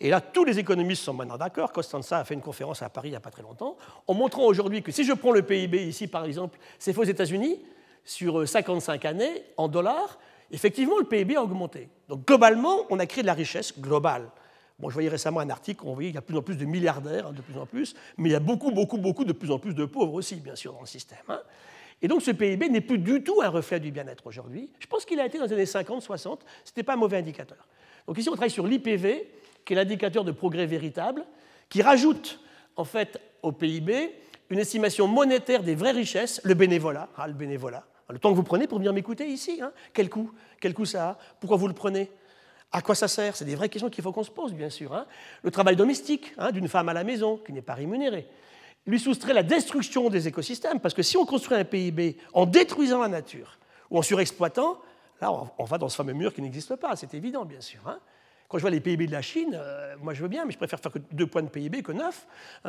Et 0.00 0.10
là, 0.10 0.20
tous 0.20 0.44
les 0.44 0.58
économistes 0.58 1.02
sont 1.02 1.14
maintenant 1.14 1.36
d'accord. 1.36 1.72
Costanza 1.72 2.18
a 2.18 2.24
fait 2.24 2.34
une 2.34 2.40
conférence 2.40 2.82
à 2.82 2.88
Paris 2.88 3.08
il 3.08 3.12
n'y 3.12 3.16
a 3.16 3.20
pas 3.20 3.30
très 3.30 3.42
longtemps, 3.42 3.76
en 4.06 4.14
montrant 4.14 4.44
aujourd'hui 4.44 4.82
que 4.82 4.92
si 4.92 5.04
je 5.04 5.12
prends 5.12 5.32
le 5.32 5.42
PIB 5.42 5.86
ici, 5.86 6.06
par 6.06 6.24
exemple, 6.24 6.58
c'est 6.78 6.96
aux 6.96 7.04
États-Unis, 7.04 7.60
sur 8.04 8.46
55 8.46 9.04
années, 9.04 9.44
en 9.56 9.66
dollars, 9.66 10.18
effectivement, 10.50 10.98
le 10.98 11.04
PIB 11.04 11.36
a 11.36 11.42
augmenté. 11.42 11.88
Donc, 12.08 12.26
globalement, 12.26 12.86
on 12.90 12.98
a 12.98 13.06
créé 13.06 13.22
de 13.22 13.26
la 13.26 13.34
richesse 13.34 13.78
globale. 13.78 14.28
Bon, 14.78 14.90
je 14.90 14.94
voyais 14.94 15.08
récemment 15.08 15.40
un 15.40 15.50
article 15.50 15.84
où 15.84 15.90
on 15.90 15.94
voyait 15.94 16.10
qu'il 16.10 16.16
y 16.16 16.18
a 16.18 16.20
de 16.20 16.26
plus 16.26 16.36
en 16.36 16.42
plus 16.42 16.56
de 16.56 16.64
milliardaires, 16.64 17.28
hein, 17.28 17.32
de 17.32 17.40
plus 17.40 17.58
en 17.58 17.64
plus, 17.64 17.94
mais 18.18 18.28
il 18.28 18.32
y 18.32 18.36
a 18.36 18.40
beaucoup, 18.40 18.72
beaucoup, 18.72 18.98
beaucoup, 18.98 19.24
de 19.24 19.32
plus 19.32 19.50
en 19.50 19.58
plus 19.58 19.74
de 19.74 19.84
pauvres 19.84 20.14
aussi, 20.14 20.36
bien 20.36 20.56
sûr, 20.56 20.72
dans 20.72 20.80
le 20.80 20.86
système. 20.86 21.18
Hein. 21.28 21.40
Et 22.04 22.06
donc 22.06 22.20
ce 22.20 22.32
PIB 22.32 22.68
n'est 22.68 22.82
plus 22.82 22.98
du 22.98 23.24
tout 23.24 23.40
un 23.40 23.48
reflet 23.48 23.80
du 23.80 23.90
bien-être 23.90 24.26
aujourd'hui. 24.26 24.68
Je 24.78 24.86
pense 24.86 25.06
qu'il 25.06 25.18
a 25.20 25.24
été 25.24 25.38
dans 25.38 25.46
les 25.46 25.54
années 25.54 25.64
50, 25.64 26.02
60, 26.02 26.44
ce 26.62 26.70
n'était 26.70 26.82
pas 26.82 26.92
un 26.92 26.96
mauvais 26.96 27.16
indicateur. 27.16 27.66
Donc 28.06 28.18
ici, 28.18 28.28
on 28.28 28.32
travaille 28.32 28.50
sur 28.50 28.66
l'IPV, 28.66 29.26
qui 29.64 29.72
est 29.72 29.76
l'indicateur 29.76 30.22
de 30.22 30.30
progrès 30.30 30.66
véritable, 30.66 31.24
qui 31.70 31.80
rajoute 31.80 32.40
en 32.76 32.84
fait 32.84 33.18
au 33.40 33.52
PIB 33.52 34.12
une 34.50 34.58
estimation 34.58 35.08
monétaire 35.08 35.62
des 35.62 35.74
vraies 35.74 35.92
richesses, 35.92 36.42
le 36.44 36.52
bénévolat, 36.52 37.08
ah, 37.16 37.26
le 37.26 37.32
bénévolat, 37.32 37.86
le 38.10 38.18
temps 38.18 38.32
que 38.32 38.36
vous 38.36 38.42
prenez 38.42 38.66
pour 38.66 38.76
venir 38.76 38.92
m'écouter 38.92 39.26
ici, 39.26 39.60
hein. 39.62 39.72
quel 39.94 40.10
coût? 40.10 40.30
Quel 40.60 40.74
coût 40.74 40.84
ça 40.84 41.08
a? 41.08 41.18
Pourquoi 41.40 41.56
vous 41.56 41.68
le 41.68 41.72
prenez? 41.72 42.10
À 42.70 42.82
quoi 42.82 42.94
ça 42.94 43.08
sert? 43.08 43.34
C'est 43.34 43.46
des 43.46 43.54
vraies 43.54 43.70
questions 43.70 43.88
qu'il 43.88 44.04
faut 44.04 44.12
qu'on 44.12 44.24
se 44.24 44.30
pose, 44.30 44.52
bien 44.52 44.68
sûr. 44.68 44.92
Hein. 44.92 45.06
Le 45.42 45.50
travail 45.50 45.74
domestique 45.74 46.34
hein, 46.36 46.52
d'une 46.52 46.68
femme 46.68 46.90
à 46.90 46.92
la 46.92 47.02
maison 47.02 47.38
qui 47.38 47.54
n'est 47.54 47.62
pas 47.62 47.72
rémunérée. 47.72 48.28
Lui 48.86 49.00
soustrait 49.00 49.32
la 49.32 49.42
destruction 49.42 50.10
des 50.10 50.28
écosystèmes, 50.28 50.80
parce 50.80 50.94
que 50.94 51.02
si 51.02 51.16
on 51.16 51.24
construit 51.24 51.56
un 51.56 51.64
PIB 51.64 52.16
en 52.32 52.46
détruisant 52.46 53.00
la 53.00 53.08
nature 53.08 53.58
ou 53.90 53.98
en 53.98 54.02
surexploitant, 54.02 54.78
là, 55.20 55.32
on 55.58 55.64
va 55.64 55.78
dans 55.78 55.88
ce 55.88 55.96
fameux 55.96 56.12
mur 56.12 56.34
qui 56.34 56.42
n'existe 56.42 56.76
pas, 56.76 56.94
c'est 56.96 57.14
évident, 57.14 57.44
bien 57.44 57.60
sûr. 57.60 57.80
Hein. 57.86 57.98
Quand 58.48 58.58
je 58.58 58.62
vois 58.62 58.70
les 58.70 58.80
PIB 58.80 59.06
de 59.06 59.12
la 59.12 59.22
Chine, 59.22 59.52
euh, 59.54 59.96
moi 60.02 60.12
je 60.12 60.22
veux 60.22 60.28
bien, 60.28 60.44
mais 60.44 60.52
je 60.52 60.58
préfère 60.58 60.78
faire 60.78 60.92
que 60.92 60.98
deux 61.12 61.26
points 61.26 61.42
de 61.42 61.48
PIB 61.48 61.82
que 61.82 61.92
neuf, 61.92 62.26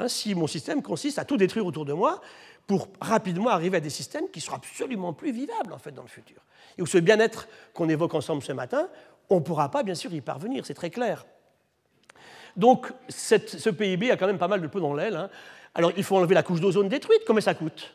si 0.07 0.33
mon 0.33 0.47
système 0.47 0.81
consiste 0.81 1.19
à 1.19 1.25
tout 1.25 1.37
détruire 1.37 1.65
autour 1.65 1.85
de 1.85 1.93
moi 1.93 2.21
pour 2.65 2.87
rapidement 3.01 3.49
arriver 3.49 3.77
à 3.77 3.81
des 3.81 3.89
systèmes 3.89 4.29
qui 4.31 4.41
seront 4.41 4.55
absolument 4.55 5.13
plus 5.13 5.31
vivables 5.31 5.73
en 5.73 5.77
fait 5.77 5.91
dans 5.91 6.01
le 6.01 6.07
futur. 6.07 6.37
Et 6.77 6.81
où 6.81 6.85
ce 6.85 6.97
bien-être 6.97 7.47
qu'on 7.73 7.89
évoque 7.89 8.13
ensemble 8.13 8.41
ce 8.41 8.53
matin, 8.53 8.87
on 9.29 9.35
ne 9.35 9.41
pourra 9.41 9.69
pas, 9.69 9.83
bien 9.83 9.95
sûr, 9.95 10.13
y 10.13 10.21
parvenir, 10.21 10.65
c'est 10.65 10.73
très 10.73 10.89
clair. 10.89 11.25
Donc, 12.55 12.91
ce 13.09 13.69
PIB 13.69 14.11
a 14.11 14.17
quand 14.17 14.27
même 14.27 14.37
pas 14.37 14.47
mal 14.47 14.61
de 14.61 14.67
peu 14.67 14.79
dans 14.79 14.93
l'aile. 14.93 15.15
Hein. 15.15 15.29
Alors, 15.75 15.91
il 15.97 16.03
faut 16.03 16.15
enlever 16.15 16.33
la 16.33 16.43
couche 16.43 16.61
d'ozone 16.61 16.89
détruite. 16.89 17.21
Combien 17.27 17.41
ça 17.41 17.53
coûte? 17.53 17.93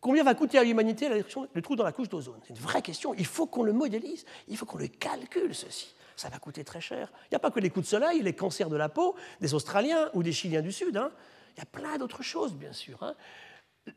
Combien 0.00 0.24
va 0.24 0.34
coûter 0.34 0.58
à 0.58 0.64
l'humanité 0.64 1.08
le 1.08 1.62
trou 1.62 1.76
dans 1.76 1.84
la 1.84 1.92
couche 1.92 2.08
d'ozone? 2.08 2.40
C'est 2.42 2.50
une 2.50 2.60
vraie 2.60 2.82
question. 2.82 3.14
Il 3.14 3.26
faut 3.26 3.46
qu'on 3.46 3.62
le 3.62 3.72
modélise. 3.72 4.24
Il 4.48 4.56
faut 4.56 4.66
qu'on 4.66 4.78
le 4.78 4.88
calcule, 4.88 5.54
ceci. 5.54 5.94
Ça 6.16 6.28
va 6.28 6.38
coûter 6.38 6.64
très 6.64 6.80
cher. 6.80 7.12
Il 7.24 7.28
n'y 7.32 7.36
a 7.36 7.38
pas 7.38 7.52
que 7.52 7.60
les 7.60 7.70
coups 7.70 7.86
de 7.86 7.90
soleil, 7.90 8.20
les 8.20 8.32
cancers 8.32 8.68
de 8.68 8.76
la 8.76 8.88
peau 8.88 9.14
des 9.40 9.54
Australiens 9.54 10.10
ou 10.14 10.22
des 10.24 10.32
Chiliens 10.32 10.60
du 10.60 10.72
Sud. 10.72 10.96
Hein. 10.96 11.12
Il 11.56 11.60
y 11.60 11.62
a 11.62 11.66
plein 11.66 11.96
d'autres 11.98 12.22
choses, 12.22 12.54
bien 12.54 12.72
sûr. 12.72 13.00
Hein. 13.02 13.14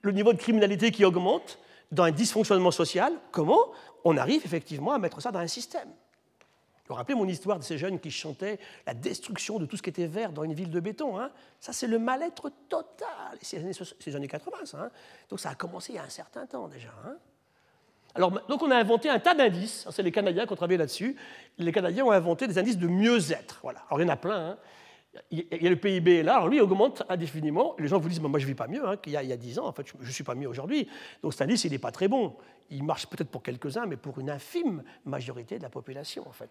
Le 0.02 0.12
niveau 0.12 0.32
de 0.32 0.38
criminalité 0.38 0.92
qui 0.92 1.04
augmente 1.04 1.58
dans 1.92 2.04
un 2.04 2.12
dysfonctionnement 2.12 2.72
social, 2.72 3.14
comment 3.32 3.72
on 4.04 4.18
arrive 4.18 4.46
effectivement 4.46 4.94
à 4.94 5.00
mettre 5.00 5.22
ça 5.22 5.32
dans 5.32 5.40
un 5.40 5.48
système? 5.48 5.90
Vous 6.88 6.94
vous 6.94 6.98
rappelez 6.98 7.16
mon 7.16 7.28
histoire 7.28 7.58
de 7.58 7.64
ces 7.64 7.80
jeunes 7.80 8.00
qui 8.00 8.12
chantaient 8.12 8.60
la 8.86 8.94
destruction 8.94 9.58
de 9.58 9.66
tout 9.66 9.76
ce 9.76 9.82
qui 9.82 9.90
était 9.90 10.06
vert 10.06 10.32
dans 10.32 10.44
une 10.44 10.54
ville 10.54 10.70
de 10.70 10.80
béton. 10.80 11.20
Hein? 11.20 11.32
Ça, 11.60 11.74
c'est 11.74 11.88
le 11.88 11.98
mal-être 11.98 12.52
total. 12.70 13.40
C'est 13.42 13.58
les 14.06 14.16
années 14.16 14.28
80, 14.28 14.66
ça. 14.66 14.78
Hein 14.80 14.92
donc 15.28 15.40
ça 15.40 15.50
a 15.50 15.56
commencé 15.56 15.94
il 15.94 15.96
y 15.96 16.00
a 16.00 16.04
un 16.04 16.10
certain 16.10 16.46
temps 16.46 16.68
déjà. 16.68 16.90
Hein 17.08 17.16
alors, 18.14 18.32
donc 18.48 18.62
on 18.62 18.72
a 18.72 18.78
inventé 18.78 19.10
un 19.10 19.20
tas 19.20 19.34
d'indices. 19.34 19.88
C'est 19.92 20.04
les 20.04 20.12
Canadiens 20.12 20.46
qui 20.46 20.54
ont 20.54 20.56
travaillé 20.56 20.78
là-dessus. 20.78 21.18
Les 21.58 21.72
Canadiens 21.72 22.06
ont 22.06 22.12
inventé 22.12 22.48
des 22.48 22.58
indices 22.58 22.78
de 22.78 22.88
mieux-être. 22.88 23.60
Voilà. 23.64 23.82
Alors 23.88 24.00
il 24.00 24.06
y 24.06 24.10
en 24.10 24.14
a 24.14 24.18
plein. 24.18 24.58
Il 25.32 25.46
y 25.50 25.68
a 25.68 25.70
le 25.70 25.76
PIB 25.76 26.24
là, 26.24 26.36
alors 26.36 26.48
lui 26.48 26.58
il 26.58 26.62
augmente 26.62 27.04
indéfiniment. 27.10 27.76
Les 27.80 27.88
gens 27.88 28.00
vous 28.00 28.10
disent, 28.10 28.22
moi 28.22 28.40
je 28.40 28.46
ne 28.46 28.50
vis 28.50 28.56
pas 28.56 28.68
mieux 28.68 28.88
hein, 28.88 28.98
qu'il 28.98 29.14
y, 29.14 29.18
a 29.18 29.38
10 29.38 29.60
ans, 29.60 29.68
en 29.68 29.72
fait 29.72 29.86
je 29.88 30.06
ne 30.06 30.12
suis 30.12 30.24
pas 30.24 30.36
mieux 30.36 30.48
aujourd'hui. 30.48 30.88
Donc 31.22 31.34
cet 31.34 31.42
indice, 31.44 31.64
il 31.64 31.72
n'est 31.72 31.80
pas 31.80 31.92
très 31.92 32.08
bon. 32.08 32.36
Il 32.70 32.84
marche 32.84 33.08
peut-être 33.08 33.30
pour 33.30 33.44
quelques-uns, 33.44 33.86
mais 33.86 33.98
pour 33.98 34.20
une 34.20 34.30
infime 34.30 34.84
majorité 35.06 35.58
de 35.58 35.64
la 35.64 35.70
population 35.70 36.28
en 36.28 36.32
fait. 36.32 36.50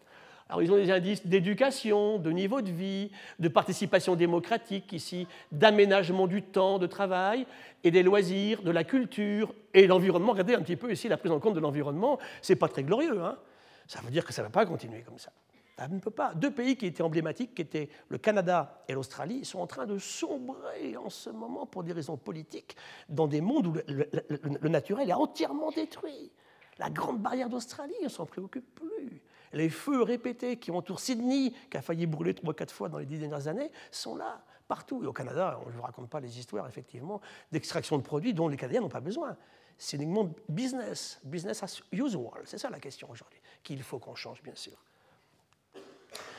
Alors 0.48 0.62
ils 0.62 0.70
ont 0.70 0.76
des 0.76 0.90
indices 0.90 1.26
d'éducation, 1.26 2.18
de 2.18 2.30
niveau 2.30 2.60
de 2.60 2.70
vie, 2.70 3.10
de 3.38 3.48
participation 3.48 4.14
démocratique 4.14 4.92
ici, 4.92 5.26
d'aménagement 5.50 6.26
du 6.26 6.42
temps 6.42 6.78
de 6.78 6.86
travail 6.86 7.46
et 7.82 7.90
des 7.90 8.02
loisirs, 8.02 8.62
de 8.62 8.70
la 8.70 8.84
culture 8.84 9.54
et 9.72 9.86
l'environnement. 9.86 10.32
Regardez 10.32 10.54
un 10.54 10.62
petit 10.62 10.76
peu 10.76 10.92
ici 10.92 11.08
la 11.08 11.16
prise 11.16 11.32
en 11.32 11.40
compte 11.40 11.54
de 11.54 11.60
l'environnement, 11.60 12.18
c'est 12.42 12.56
pas 12.56 12.68
très 12.68 12.82
glorieux. 12.82 13.22
Hein 13.22 13.38
ça 13.86 14.00
veut 14.00 14.10
dire 14.10 14.24
que 14.24 14.32
ça 14.32 14.42
ne 14.42 14.46
va 14.46 14.50
pas 14.50 14.66
continuer 14.66 15.02
comme 15.02 15.18
ça. 15.18 15.32
Ne 15.78 15.98
peut 15.98 16.10
pas. 16.10 16.34
Deux 16.34 16.52
pays 16.52 16.76
qui 16.76 16.86
étaient 16.86 17.02
emblématiques, 17.02 17.54
qui 17.54 17.62
étaient 17.62 17.88
le 18.08 18.18
Canada 18.18 18.84
et 18.88 18.92
l'Australie, 18.92 19.44
sont 19.44 19.58
en 19.58 19.66
train 19.66 19.86
de 19.86 19.98
sombrer 19.98 20.96
en 20.96 21.10
ce 21.10 21.30
moment 21.30 21.66
pour 21.66 21.82
des 21.82 21.92
raisons 21.92 22.16
politiques 22.16 22.76
dans 23.08 23.26
des 23.26 23.40
mondes 23.40 23.66
où 23.66 23.74
le, 23.88 24.68
naturel 24.68 25.10
est 25.10 25.14
entièrement 25.14 25.72
détruit. 25.72 26.30
La 26.78 26.90
grande 26.90 27.20
barrière 27.20 27.48
d'Australie, 27.48 27.94
on 28.04 28.08
s'en 28.08 28.24
préoccupe 28.24 28.74
plus. 28.74 29.20
Les 29.52 29.68
feux 29.68 30.02
répétés 30.02 30.58
qui 30.58 30.70
entourent 30.70 31.00
Sydney, 31.00 31.52
qui 31.70 31.76
a 31.76 31.82
failli 31.82 32.06
brûler 32.06 32.34
trois, 32.34 32.54
quatre 32.54 32.72
fois 32.72 32.88
dans 32.88 32.98
les 32.98 33.06
dix 33.06 33.18
dernières 33.18 33.48
années, 33.48 33.70
sont 33.90 34.16
là, 34.16 34.44
partout. 34.68 35.02
Et 35.02 35.06
au 35.06 35.12
Canada, 35.12 35.58
je 35.64 35.70
ne 35.70 35.76
vous 35.76 35.82
raconte 35.82 36.08
pas 36.08 36.20
les 36.20 36.38
histoires, 36.38 36.68
effectivement, 36.68 37.20
d'extraction 37.50 37.98
de 37.98 38.02
produits 38.02 38.32
dont 38.34 38.48
les 38.48 38.56
Canadiens 38.56 38.80
n'ont 38.80 38.88
pas 38.88 39.00
besoin. 39.00 39.36
C'est 39.76 39.96
uniquement 39.96 40.32
business, 40.48 41.20
business 41.24 41.62
as 41.64 41.82
usual. 41.92 42.42
C'est 42.44 42.58
ça 42.58 42.70
la 42.70 42.78
question 42.78 43.10
aujourd'hui, 43.10 43.40
qu'il 43.62 43.82
faut 43.82 43.98
qu'on 43.98 44.14
change, 44.14 44.42
bien 44.42 44.54
sûr. 44.54 44.76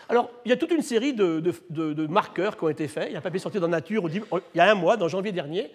Alors, 0.10 0.30
il 0.46 0.50
y 0.50 0.52
a 0.52 0.58
toute 0.58 0.72
une 0.72 0.82
série 0.82 1.14
de, 1.14 2.08
marqueurs 2.08 2.58
qui 2.58 2.64
ont 2.64 2.70
été 2.70 2.88
faits. 2.88 3.08
Il 3.10 3.14
y 3.14 3.16
a 3.16 3.20
un 3.20 3.22
papier 3.22 3.40
sorti 3.40 3.60
dans 3.60 3.68
Nature 3.68 4.08
il 4.10 4.22
y 4.56 4.60
a 4.60 4.72
un 4.72 4.76
mois, 4.76 4.98
dans 4.98 5.08
janvier 5.08 5.32
dernier. 5.32 5.72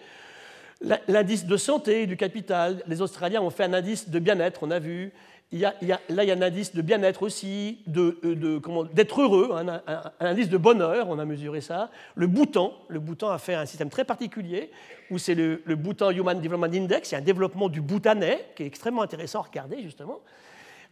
L'indice 1.07 1.45
de 1.45 1.57
santé 1.57 2.07
du 2.07 2.17
capital, 2.17 2.81
les 2.87 3.01
Australiens 3.01 3.41
ont 3.41 3.49
fait 3.49 3.65
un 3.65 3.73
indice 3.73 4.09
de 4.09 4.19
bien-être, 4.19 4.63
on 4.63 4.71
a 4.71 4.79
vu. 4.79 5.11
Là, 5.51 5.75
il 5.81 5.89
y 5.89 6.31
a 6.31 6.33
un 6.33 6.41
indice 6.41 6.73
de 6.73 6.81
bien-être 6.81 7.23
aussi, 7.23 7.79
d'être 7.85 9.21
heureux, 9.21 9.51
un, 9.53 9.81
indice 10.21 10.49
de 10.49 10.57
bonheur, 10.57 11.09
on 11.09 11.19
a 11.19 11.25
mesuré 11.25 11.59
ça. 11.59 11.91
Le 12.15 12.25
Bhoutan, 12.25 12.73
le 12.87 12.99
Bhoutan 12.99 13.29
a 13.29 13.37
fait 13.37 13.53
un 13.53 13.65
système 13.65 13.89
très 13.89 14.05
particulier, 14.05 14.71
où 15.11 15.17
c'est 15.17 15.35
le, 15.35 15.61
le 15.65 15.75
Bhoutan 15.75 16.11
Human 16.11 16.39
Development 16.39 16.73
Index, 16.73 17.11
il 17.11 17.13
y 17.13 17.15
a 17.15 17.19
un 17.19 17.21
développement 17.23 17.67
du 17.67 17.81
Bhoutanais, 17.81 18.45
qui 18.55 18.63
est 18.63 18.67
extrêmement 18.67 19.01
intéressant 19.01 19.41
à 19.41 19.43
regarder, 19.43 19.81
justement 19.81 20.21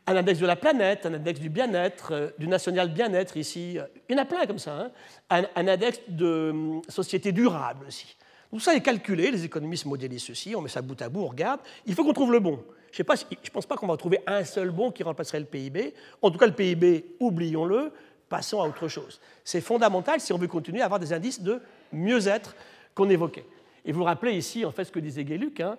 un 0.07 0.15
index 0.15 0.39
de 0.39 0.45
la 0.45 0.55
planète, 0.55 1.05
un 1.05 1.13
index 1.13 1.39
du 1.39 1.49
bien-être, 1.49 2.13
euh, 2.13 2.29
du 2.38 2.47
national 2.47 2.91
bien-être 2.91 3.38
ici. 3.38 3.77
Il 4.07 4.15
y 4.15 4.19
en 4.19 4.21
a 4.21 4.25
plein 4.25 4.45
comme 4.45 4.59
ça. 4.59 4.91
Hein. 5.29 5.45
Un, 5.55 5.67
index 5.67 5.99
de 6.07 6.49
hum, 6.51 6.81
société 6.88 7.31
durable 7.31 7.85
aussi. 7.88 8.15
Tout 8.49 8.59
ça 8.59 8.73
est 8.73 8.81
calculé, 8.81 9.29
les 9.29 9.45
économistes 9.45 9.85
modélisent 9.85 10.23
ceci, 10.23 10.55
on 10.55 10.62
met 10.62 10.69
ça 10.69 10.81
bout 10.81 10.99
à 11.01 11.09
bout, 11.09 11.21
on 11.21 11.27
regarde. 11.27 11.59
Il 11.85 11.93
faut 11.93 12.03
qu'on 12.03 12.13
trouve 12.13 12.31
le 12.31 12.39
bon. 12.39 12.63
Je 12.91 13.03
ne 13.03 13.49
pense 13.53 13.65
pas 13.67 13.75
qu'on 13.75 13.85
va 13.85 13.97
trouver 13.97 14.19
un 14.25 14.43
seul 14.43 14.71
bon 14.71 14.91
qui 14.91 15.03
remplacerait 15.03 15.39
le 15.39 15.45
PIB. 15.45 15.93
En 16.21 16.31
tout 16.31 16.39
cas, 16.39 16.47
le 16.47 16.53
PIB, 16.53 17.15
oublions-le, 17.19 17.91
passons 18.27 18.62
à 18.62 18.67
autre 18.67 18.88
chose. 18.88 19.19
C'est 19.43 19.62
fondamental 19.62 20.19
si 20.19 20.33
on 20.33 20.38
veut 20.38 20.47
continuer 20.47 20.81
à 20.81 20.85
avoir 20.85 20.99
des 20.99 21.13
indices 21.13 21.41
de 21.41 21.62
mieux-être 21.91 22.55
qu'on 22.95 23.09
évoquait. 23.09 23.45
Et 23.85 23.91
vous 23.91 23.99
vous 23.99 24.05
rappelez 24.05 24.33
ici, 24.33 24.65
en 24.65 24.71
fait, 24.71 24.85
ce 24.85 24.91
que 24.91 24.99
disait 24.99 25.23
Guéluc, 25.23 25.59
hein. 25.59 25.77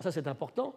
ça 0.00 0.12
c'est 0.12 0.26
important, 0.26 0.74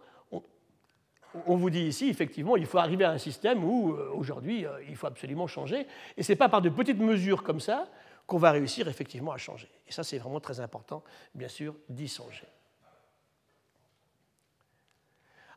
on 1.46 1.56
vous 1.56 1.70
dit 1.70 1.84
ici, 1.84 2.10
effectivement, 2.10 2.58
il 2.58 2.66
faut 2.66 2.78
arriver 2.78 3.06
à 3.06 3.12
un 3.12 3.18
système 3.18 3.64
où, 3.64 3.94
euh, 3.94 4.12
aujourd'hui, 4.14 4.66
euh, 4.66 4.72
il 4.90 4.96
faut 4.96 5.08
absolument 5.08 5.48
changer. 5.48 5.88
Et 6.18 6.24
ce 6.24 6.32
n'est 6.32 6.36
pas 6.38 6.50
par 6.50 6.62
de 6.62 6.70
petites 6.70 7.00
mesures 7.00 7.44
comme 7.44 7.60
ça 7.60 7.88
qu'on 8.28 8.38
va 8.38 8.52
réussir 8.52 8.88
effectivement 8.88 9.32
à 9.32 9.38
changer. 9.38 9.70
Et 9.88 9.92
ça, 9.92 10.04
c'est 10.04 10.18
vraiment 10.18 10.40
très 10.40 10.60
important, 10.60 11.04
bien 11.34 11.48
sûr, 11.48 11.76
d'y 11.90 12.08
songer. 12.08 12.48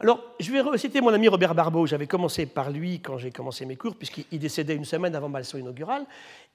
Alors, 0.00 0.20
je 0.40 0.50
vais 0.50 0.60
reciter 0.60 1.00
mon 1.00 1.12
ami 1.12 1.28
Robert 1.28 1.54
Barbeau. 1.54 1.87
J'avais 1.87 2.06
commencé 2.06 2.46
par 2.46 2.70
lui 2.70 3.00
quand 3.00 3.16
j'ai 3.16 3.30
commencé 3.30 3.64
mes 3.64 3.76
cours, 3.76 3.96
puisqu'il 3.96 4.38
décédait 4.38 4.74
une 4.74 4.84
semaine 4.84 5.14
avant 5.14 5.28
ma 5.28 5.38
leçon 5.38 5.56
inaugurale. 5.56 6.04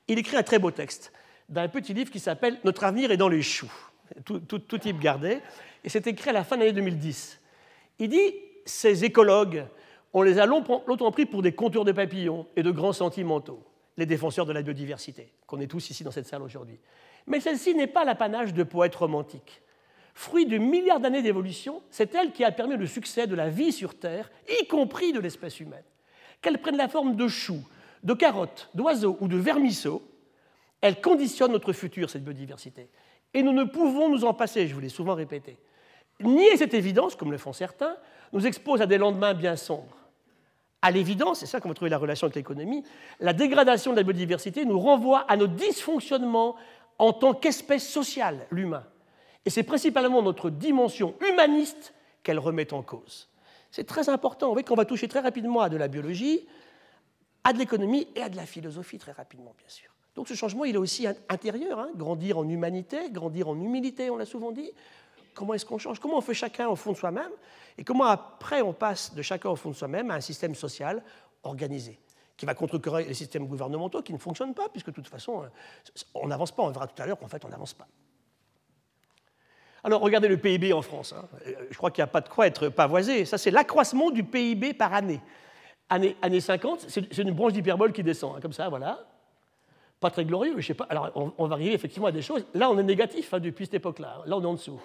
Il 0.07 0.19
écrit 0.19 0.37
un 0.37 0.43
très 0.43 0.59
beau 0.59 0.71
texte 0.71 1.13
d'un 1.47 1.67
petit 1.67 1.93
livre 1.93 2.11
qui 2.11 2.19
s'appelle 2.19 2.59
Notre 2.63 2.83
avenir 2.83 3.11
est 3.11 3.17
dans 3.17 3.29
les 3.29 3.41
choux, 3.41 3.71
tout, 4.25 4.39
tout 4.39 4.77
type 4.77 4.99
gardé. 4.99 5.39
Et 5.83 5.89
c'est 5.89 6.05
écrit 6.07 6.29
à 6.29 6.33
la 6.33 6.43
fin 6.43 6.57
de 6.57 6.61
l'année 6.61 6.73
2010. 6.73 7.39
Il 7.99 8.09
dit 8.09 8.33
ces 8.65 9.05
écologues, 9.05 9.65
on 10.13 10.21
les 10.21 10.39
a 10.39 10.45
longtemps 10.45 11.11
pris 11.11 11.25
pour 11.25 11.41
des 11.41 11.51
contours 11.51 11.85
de 11.85 11.91
papillons 11.91 12.47
et 12.55 12.63
de 12.63 12.71
grands 12.71 12.93
sentimentaux, 12.93 13.63
les 13.97 14.05
défenseurs 14.05 14.45
de 14.45 14.53
la 14.53 14.61
biodiversité, 14.61 15.31
qu'on 15.45 15.59
est 15.59 15.67
tous 15.67 15.89
ici 15.89 16.03
dans 16.03 16.11
cette 16.11 16.27
salle 16.27 16.41
aujourd'hui. 16.41 16.79
Mais 17.27 17.39
celle-ci 17.39 17.75
n'est 17.75 17.87
pas 17.87 18.05
l'apanage 18.05 18.53
de 18.53 18.63
poètes 18.63 18.95
romantiques. 18.95 19.61
Fruit 20.15 20.45
de 20.45 20.57
milliards 20.57 20.99
d'années 20.99 21.21
d'évolution, 21.21 21.81
c'est 21.91 22.15
elle 22.15 22.31
qui 22.31 22.43
a 22.43 22.51
permis 22.51 22.75
le 22.75 22.87
succès 22.87 23.27
de 23.27 23.35
la 23.35 23.49
vie 23.49 23.71
sur 23.71 23.97
Terre, 23.97 24.31
y 24.49 24.65
compris 24.67 25.13
de 25.13 25.19
l'espèce 25.19 25.59
humaine. 25.59 25.83
qu'elles 26.41 26.57
prennent 26.57 26.77
la 26.77 26.87
forme 26.87 27.15
de 27.15 27.27
choux, 27.27 27.63
de 28.03 28.13
carottes, 28.13 28.69
d'oiseaux 28.73 29.17
ou 29.19 29.27
de 29.27 29.37
vermisseaux, 29.37 30.01
elles 30.81 31.01
conditionnent 31.01 31.51
notre 31.51 31.73
futur, 31.73 32.09
cette 32.09 32.23
biodiversité. 32.23 32.89
Et 33.33 33.43
nous 33.43 33.51
ne 33.51 33.65
pouvons 33.65 34.09
nous 34.09 34.23
en 34.23 34.33
passer, 34.33 34.67
je 34.67 34.73
vous 34.73 34.79
l'ai 34.79 34.89
souvent 34.89 35.15
répété. 35.15 35.57
Nier 36.21 36.57
cette 36.57 36.73
évidence, 36.73 37.15
comme 37.15 37.31
le 37.31 37.37
font 37.37 37.53
certains, 37.53 37.95
nous 38.33 38.45
expose 38.45 38.81
à 38.81 38.85
des 38.85 38.97
lendemains 38.97 39.33
bien 39.33 39.55
sombres. 39.55 39.97
À 40.81 40.91
l'évidence, 40.91 41.39
c'est 41.39 41.45
ça 41.45 41.59
qu'on 41.59 41.69
va 41.69 41.75
trouver 41.75 41.89
la 41.89 41.97
relation 41.97 42.25
avec 42.25 42.35
l'économie, 42.35 42.83
la 43.19 43.33
dégradation 43.33 43.91
de 43.91 43.97
la 43.97 44.03
biodiversité 44.03 44.63
nous 44.65 44.79
renvoie 44.79 45.25
à 45.27 45.35
nos 45.35 45.47
dysfonctionnements 45.47 46.55
en 46.97 47.13
tant 47.13 47.33
qu'espèce 47.33 47.87
sociale, 47.87 48.47
l'humain. 48.51 48.85
Et 49.45 49.49
c'est 49.49 49.63
principalement 49.63 50.21
notre 50.21 50.49
dimension 50.49 51.15
humaniste 51.27 51.93
qu'elle 52.23 52.39
remet 52.39 52.73
en 52.73 52.81
cause. 52.81 53.29
C'est 53.71 53.85
très 53.85 54.09
important. 54.09 54.47
Vous 54.47 54.53
voyez 54.53 54.65
qu'on 54.65 54.75
va 54.75 54.85
toucher 54.85 55.07
très 55.07 55.19
rapidement 55.19 55.61
à 55.61 55.69
de 55.69 55.77
la 55.77 55.87
biologie, 55.87 56.47
à 57.43 57.53
de 57.53 57.59
l'économie 57.59 58.07
et 58.15 58.21
à 58.21 58.29
de 58.29 58.35
la 58.35 58.45
philosophie 58.45 58.97
très 58.97 59.11
rapidement, 59.11 59.53
bien 59.57 59.67
sûr. 59.67 59.89
Donc 60.15 60.27
ce 60.27 60.33
changement, 60.33 60.65
il 60.65 60.75
est 60.75 60.79
aussi 60.79 61.07
intérieur, 61.29 61.79
hein. 61.79 61.89
grandir 61.95 62.37
en 62.37 62.47
humanité, 62.47 63.09
grandir 63.09 63.47
en 63.47 63.55
humilité, 63.55 64.09
on 64.09 64.17
l'a 64.17 64.25
souvent 64.25 64.51
dit. 64.51 64.71
Comment 65.39 65.53
est-ce 65.53 65.65
qu'on 65.65 65.77
change 65.77 66.01
Comment 66.01 66.17
on 66.17 66.21
fait 66.21 66.33
chacun 66.33 66.67
au 66.67 66.75
fond 66.75 66.91
de 66.91 66.97
soi-même 66.97 67.31
Et 67.77 67.85
comment 67.85 68.03
après 68.03 68.61
on 68.61 68.73
passe 68.73 69.15
de 69.15 69.21
chacun 69.21 69.47
au 69.47 69.55
fond 69.55 69.69
de 69.69 69.73
soi-même 69.73 70.11
à 70.11 70.15
un 70.15 70.19
système 70.19 70.53
social 70.53 71.01
organisé 71.43 71.97
qui 72.35 72.45
va 72.45 72.53
contrecarrer 72.53 73.05
les 73.05 73.13
systèmes 73.13 73.47
gouvernementaux 73.47 74.01
qui 74.01 74.11
ne 74.11 74.17
fonctionnent 74.17 74.53
pas, 74.53 74.67
puisque 74.67 74.87
de 74.87 74.91
toute 74.91 75.07
façon, 75.07 75.43
on 76.13 76.27
n'avance 76.27 76.51
pas. 76.51 76.63
On 76.63 76.71
verra 76.71 76.87
tout 76.87 77.01
à 77.01 77.05
l'heure 77.05 77.17
qu'en 77.17 77.29
fait, 77.29 77.45
on 77.45 77.47
n'avance 77.47 77.73
pas. 77.73 77.87
Alors, 79.85 80.01
regardez 80.01 80.27
le 80.27 80.35
PIB 80.35 80.73
en 80.73 80.81
France. 80.81 81.13
Hein. 81.13 81.25
Je 81.71 81.77
crois 81.77 81.89
qu'il 81.89 82.01
n'y 82.01 82.09
a 82.09 82.11
pas 82.11 82.19
de 82.19 82.27
quoi 82.27 82.45
être 82.45 82.67
pavoisé. 82.67 83.23
Ça, 83.23 83.37
c'est 83.37 83.51
l'accroissement 83.51 84.11
du 84.11 84.25
PIB 84.25 84.73
par 84.73 84.93
année. 84.93 85.21
Année, 85.89 86.17
année 86.21 86.41
50, 86.41 86.85
c'est 86.89 87.17
une 87.17 87.31
branche 87.31 87.53
d'hyperbole 87.53 87.93
qui 87.93 88.03
descend, 88.03 88.35
hein, 88.35 88.39
comme 88.41 88.51
ça, 88.51 88.67
voilà. 88.67 89.07
Pas 90.01 90.11
très 90.11 90.25
glorieux, 90.25 90.55
je 90.57 90.67
sais 90.67 90.73
pas. 90.73 90.87
Alors, 90.89 91.33
on, 91.37 91.47
va 91.47 91.55
arriver 91.55 91.73
effectivement 91.73 92.07
à 92.07 92.11
des 92.11 92.21
choses. 92.21 92.45
Là, 92.53 92.69
on 92.69 92.77
est 92.77 92.83
négatif 92.83 93.33
hein, 93.33 93.39
depuis 93.39 93.65
cette 93.65 93.75
époque-là. 93.75 94.21
Là, 94.25 94.35
on 94.35 94.41
est 94.41 94.45
en 94.45 94.53
dessous. 94.55 94.81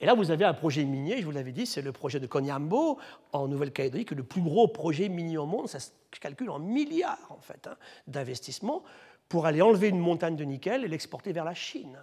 Et 0.00 0.06
là, 0.06 0.14
vous 0.14 0.30
avez 0.30 0.44
un 0.44 0.54
projet 0.54 0.84
minier, 0.84 1.20
je 1.20 1.24
vous 1.24 1.30
l'avais 1.30 1.52
dit, 1.52 1.66
c'est 1.66 1.82
le 1.82 1.92
projet 1.92 2.20
de 2.20 2.26
Konyambo 2.26 2.98
en 3.32 3.48
Nouvelle-Calédonie, 3.48 4.04
qui 4.04 4.14
est 4.14 4.16
le 4.16 4.24
plus 4.24 4.42
gros 4.42 4.68
projet 4.68 5.08
minier 5.08 5.38
au 5.38 5.46
monde. 5.46 5.68
Ça 5.68 5.80
se 5.80 5.90
calcule 6.20 6.50
en 6.50 6.58
milliards, 6.58 7.30
en 7.30 7.40
fait, 7.40 7.68
d'investissements 8.06 8.82
pour 9.28 9.46
aller 9.46 9.62
enlever 9.62 9.88
une 9.88 9.98
montagne 9.98 10.36
de 10.36 10.44
nickel 10.44 10.84
et 10.84 10.88
l'exporter 10.88 11.32
vers 11.32 11.44
la 11.44 11.54
Chine 11.54 11.98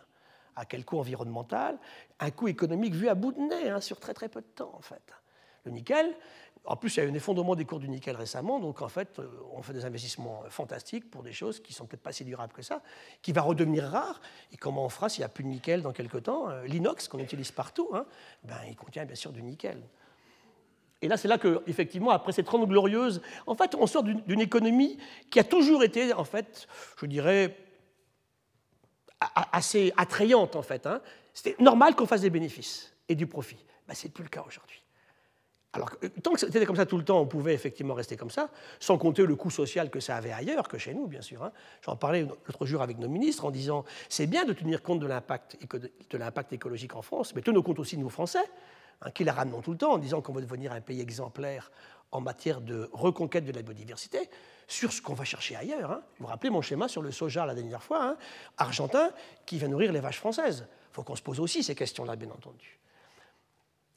à 0.55 0.65
quel 0.65 0.85
coût 0.85 0.99
environnemental, 0.99 1.77
un 2.19 2.31
coût 2.31 2.47
économique 2.47 2.93
vu 2.93 3.07
à 3.07 3.15
bout 3.15 3.31
de 3.31 3.39
nez, 3.39 3.69
hein, 3.69 3.79
sur 3.79 3.99
très 3.99 4.13
très 4.13 4.29
peu 4.29 4.41
de 4.41 4.47
temps 4.47 4.73
en 4.75 4.81
fait. 4.81 5.01
Le 5.63 5.71
nickel, 5.71 6.13
en 6.65 6.75
plus 6.75 6.95
il 6.95 6.99
y 6.99 7.03
a 7.03 7.05
eu 7.05 7.11
un 7.11 7.13
effondrement 7.13 7.55
des 7.55 7.65
cours 7.65 7.79
du 7.79 7.89
nickel 7.89 8.15
récemment, 8.15 8.59
donc 8.59 8.81
en 8.81 8.87
fait 8.87 9.19
euh, 9.19 9.27
on 9.53 9.61
fait 9.61 9.73
des 9.73 9.85
investissements 9.85 10.43
fantastiques 10.49 11.09
pour 11.09 11.23
des 11.23 11.33
choses 11.33 11.59
qui 11.59 11.73
sont 11.73 11.85
peut-être 11.85 12.03
pas 12.03 12.11
si 12.11 12.23
durables 12.23 12.53
que 12.53 12.61
ça, 12.61 12.81
qui 13.21 13.31
va 13.31 13.41
redevenir 13.41 13.85
rare. 13.85 14.21
Et 14.51 14.57
comment 14.57 14.85
on 14.85 14.89
fera 14.89 15.09
s'il 15.09 15.21
n'y 15.21 15.25
a 15.25 15.29
plus 15.29 15.43
de 15.43 15.49
nickel 15.49 15.81
dans 15.81 15.91
quelques 15.91 16.23
temps 16.23 16.49
euh, 16.49 16.65
L'inox 16.65 17.07
qu'on 17.07 17.19
utilise 17.19 17.51
partout, 17.51 17.89
hein, 17.93 18.05
ben, 18.43 18.57
il 18.67 18.75
contient 18.75 19.05
bien 19.05 19.15
sûr 19.15 19.31
du 19.31 19.41
nickel. 19.41 19.81
Et 21.03 21.07
là, 21.07 21.17
c'est 21.17 21.27
là 21.27 21.39
que, 21.39 21.63
effectivement, 21.65 22.11
après 22.11 22.31
cette 22.31 22.45
trente 22.45 22.67
glorieuse, 22.67 23.23
en 23.47 23.55
fait, 23.55 23.73
on 23.73 23.87
sort 23.87 24.03
d'une 24.03 24.39
économie 24.39 24.99
qui 25.31 25.39
a 25.39 25.43
toujours 25.43 25.83
été, 25.83 26.13
en 26.13 26.25
fait, 26.25 26.67
je 26.99 27.07
dirais, 27.07 27.57
assez 29.51 29.93
attrayante 29.97 30.55
en 30.55 30.61
fait. 30.61 30.85
Hein. 30.85 31.01
C'était 31.33 31.61
normal 31.61 31.95
qu'on 31.95 32.05
fasse 32.05 32.21
des 32.21 32.29
bénéfices 32.29 32.93
et 33.07 33.15
du 33.15 33.27
profit. 33.27 33.57
Ben, 33.87 33.93
Ce 33.93 34.05
n'est 34.05 34.11
plus 34.11 34.23
le 34.23 34.29
cas 34.29 34.43
aujourd'hui. 34.45 34.80
Alors, 35.73 35.89
tant 36.21 36.33
que 36.33 36.39
c'était 36.39 36.65
comme 36.65 36.75
ça 36.75 36.85
tout 36.85 36.97
le 36.97 37.05
temps, 37.05 37.21
on 37.21 37.25
pouvait 37.25 37.53
effectivement 37.53 37.93
rester 37.93 38.17
comme 38.17 38.29
ça, 38.29 38.49
sans 38.79 38.97
compter 38.97 39.25
le 39.25 39.35
coût 39.35 39.49
social 39.49 39.89
que 39.89 40.01
ça 40.01 40.17
avait 40.17 40.33
ailleurs 40.33 40.67
que 40.67 40.77
chez 40.77 40.93
nous, 40.93 41.07
bien 41.07 41.21
sûr. 41.21 41.43
Hein. 41.43 41.53
J'en 41.85 41.95
parlais 41.95 42.23
l'autre 42.23 42.65
jour 42.65 42.81
avec 42.81 42.97
nos 42.97 43.07
ministres 43.07 43.45
en 43.45 43.51
disant 43.51 43.85
c'est 44.09 44.27
bien 44.27 44.43
de 44.43 44.51
tenir 44.51 44.81
compte 44.81 44.99
de 44.99 45.07
l'impact 45.07 46.53
écologique 46.53 46.95
en 46.95 47.01
France, 47.01 47.33
mais 47.35 47.41
tenons 47.41 47.61
compte 47.61 47.79
aussi 47.79 47.95
de 47.95 48.01
nous 48.01 48.09
Français, 48.09 48.43
hein, 49.01 49.11
qui 49.11 49.23
la 49.23 49.31
ramenons 49.31 49.61
tout 49.61 49.71
le 49.71 49.77
temps 49.77 49.93
en 49.93 49.97
disant 49.97 50.21
qu'on 50.21 50.33
veut 50.33 50.41
devenir 50.41 50.73
un 50.73 50.81
pays 50.81 50.99
exemplaire 50.99 51.71
en 52.11 52.19
matière 52.19 52.59
de 52.59 52.89
reconquête 52.91 53.45
de 53.45 53.53
la 53.53 53.61
biodiversité 53.61 54.29
sur 54.67 54.91
ce 54.91 55.01
qu'on 55.01 55.13
va 55.13 55.23
chercher 55.23 55.55
ailleurs. 55.55 55.91
Hein. 55.91 56.01
Vous 56.19 56.25
vous 56.25 56.27
rappelez 56.27 56.49
mon 56.49 56.61
schéma 56.61 56.89
sur 56.89 57.01
le 57.01 57.11
soja 57.11 57.45
la 57.45 57.55
dernière 57.55 57.81
fois, 57.81 58.17
argentin, 58.57 59.11
qui 59.45 59.57
va 59.57 59.69
nourrir 59.69 59.93
les 59.93 60.01
vaches 60.01 60.19
françaises. 60.19 60.67
Il 60.91 60.95
faut 60.95 61.03
qu'on 61.03 61.15
se 61.15 61.21
pose 61.21 61.39
aussi 61.39 61.63
ces 61.63 61.75
questions-là, 61.75 62.17
bien 62.17 62.29
entendu. 62.29 62.77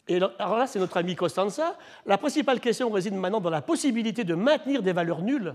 Et 0.08 0.16
alors 0.38 0.58
là, 0.58 0.66
c'est 0.66 0.78
notre 0.78 0.96
ami 0.96 1.16
Costanza. 1.16 1.76
La 2.04 2.18
principale 2.18 2.60
question 2.60 2.90
réside 2.90 3.14
maintenant 3.14 3.40
dans 3.40 3.50
la 3.50 3.62
possibilité 3.62 4.24
de 4.24 4.34
maintenir 4.34 4.82
des 4.82 4.92
valeurs 4.92 5.22
nulles. 5.22 5.54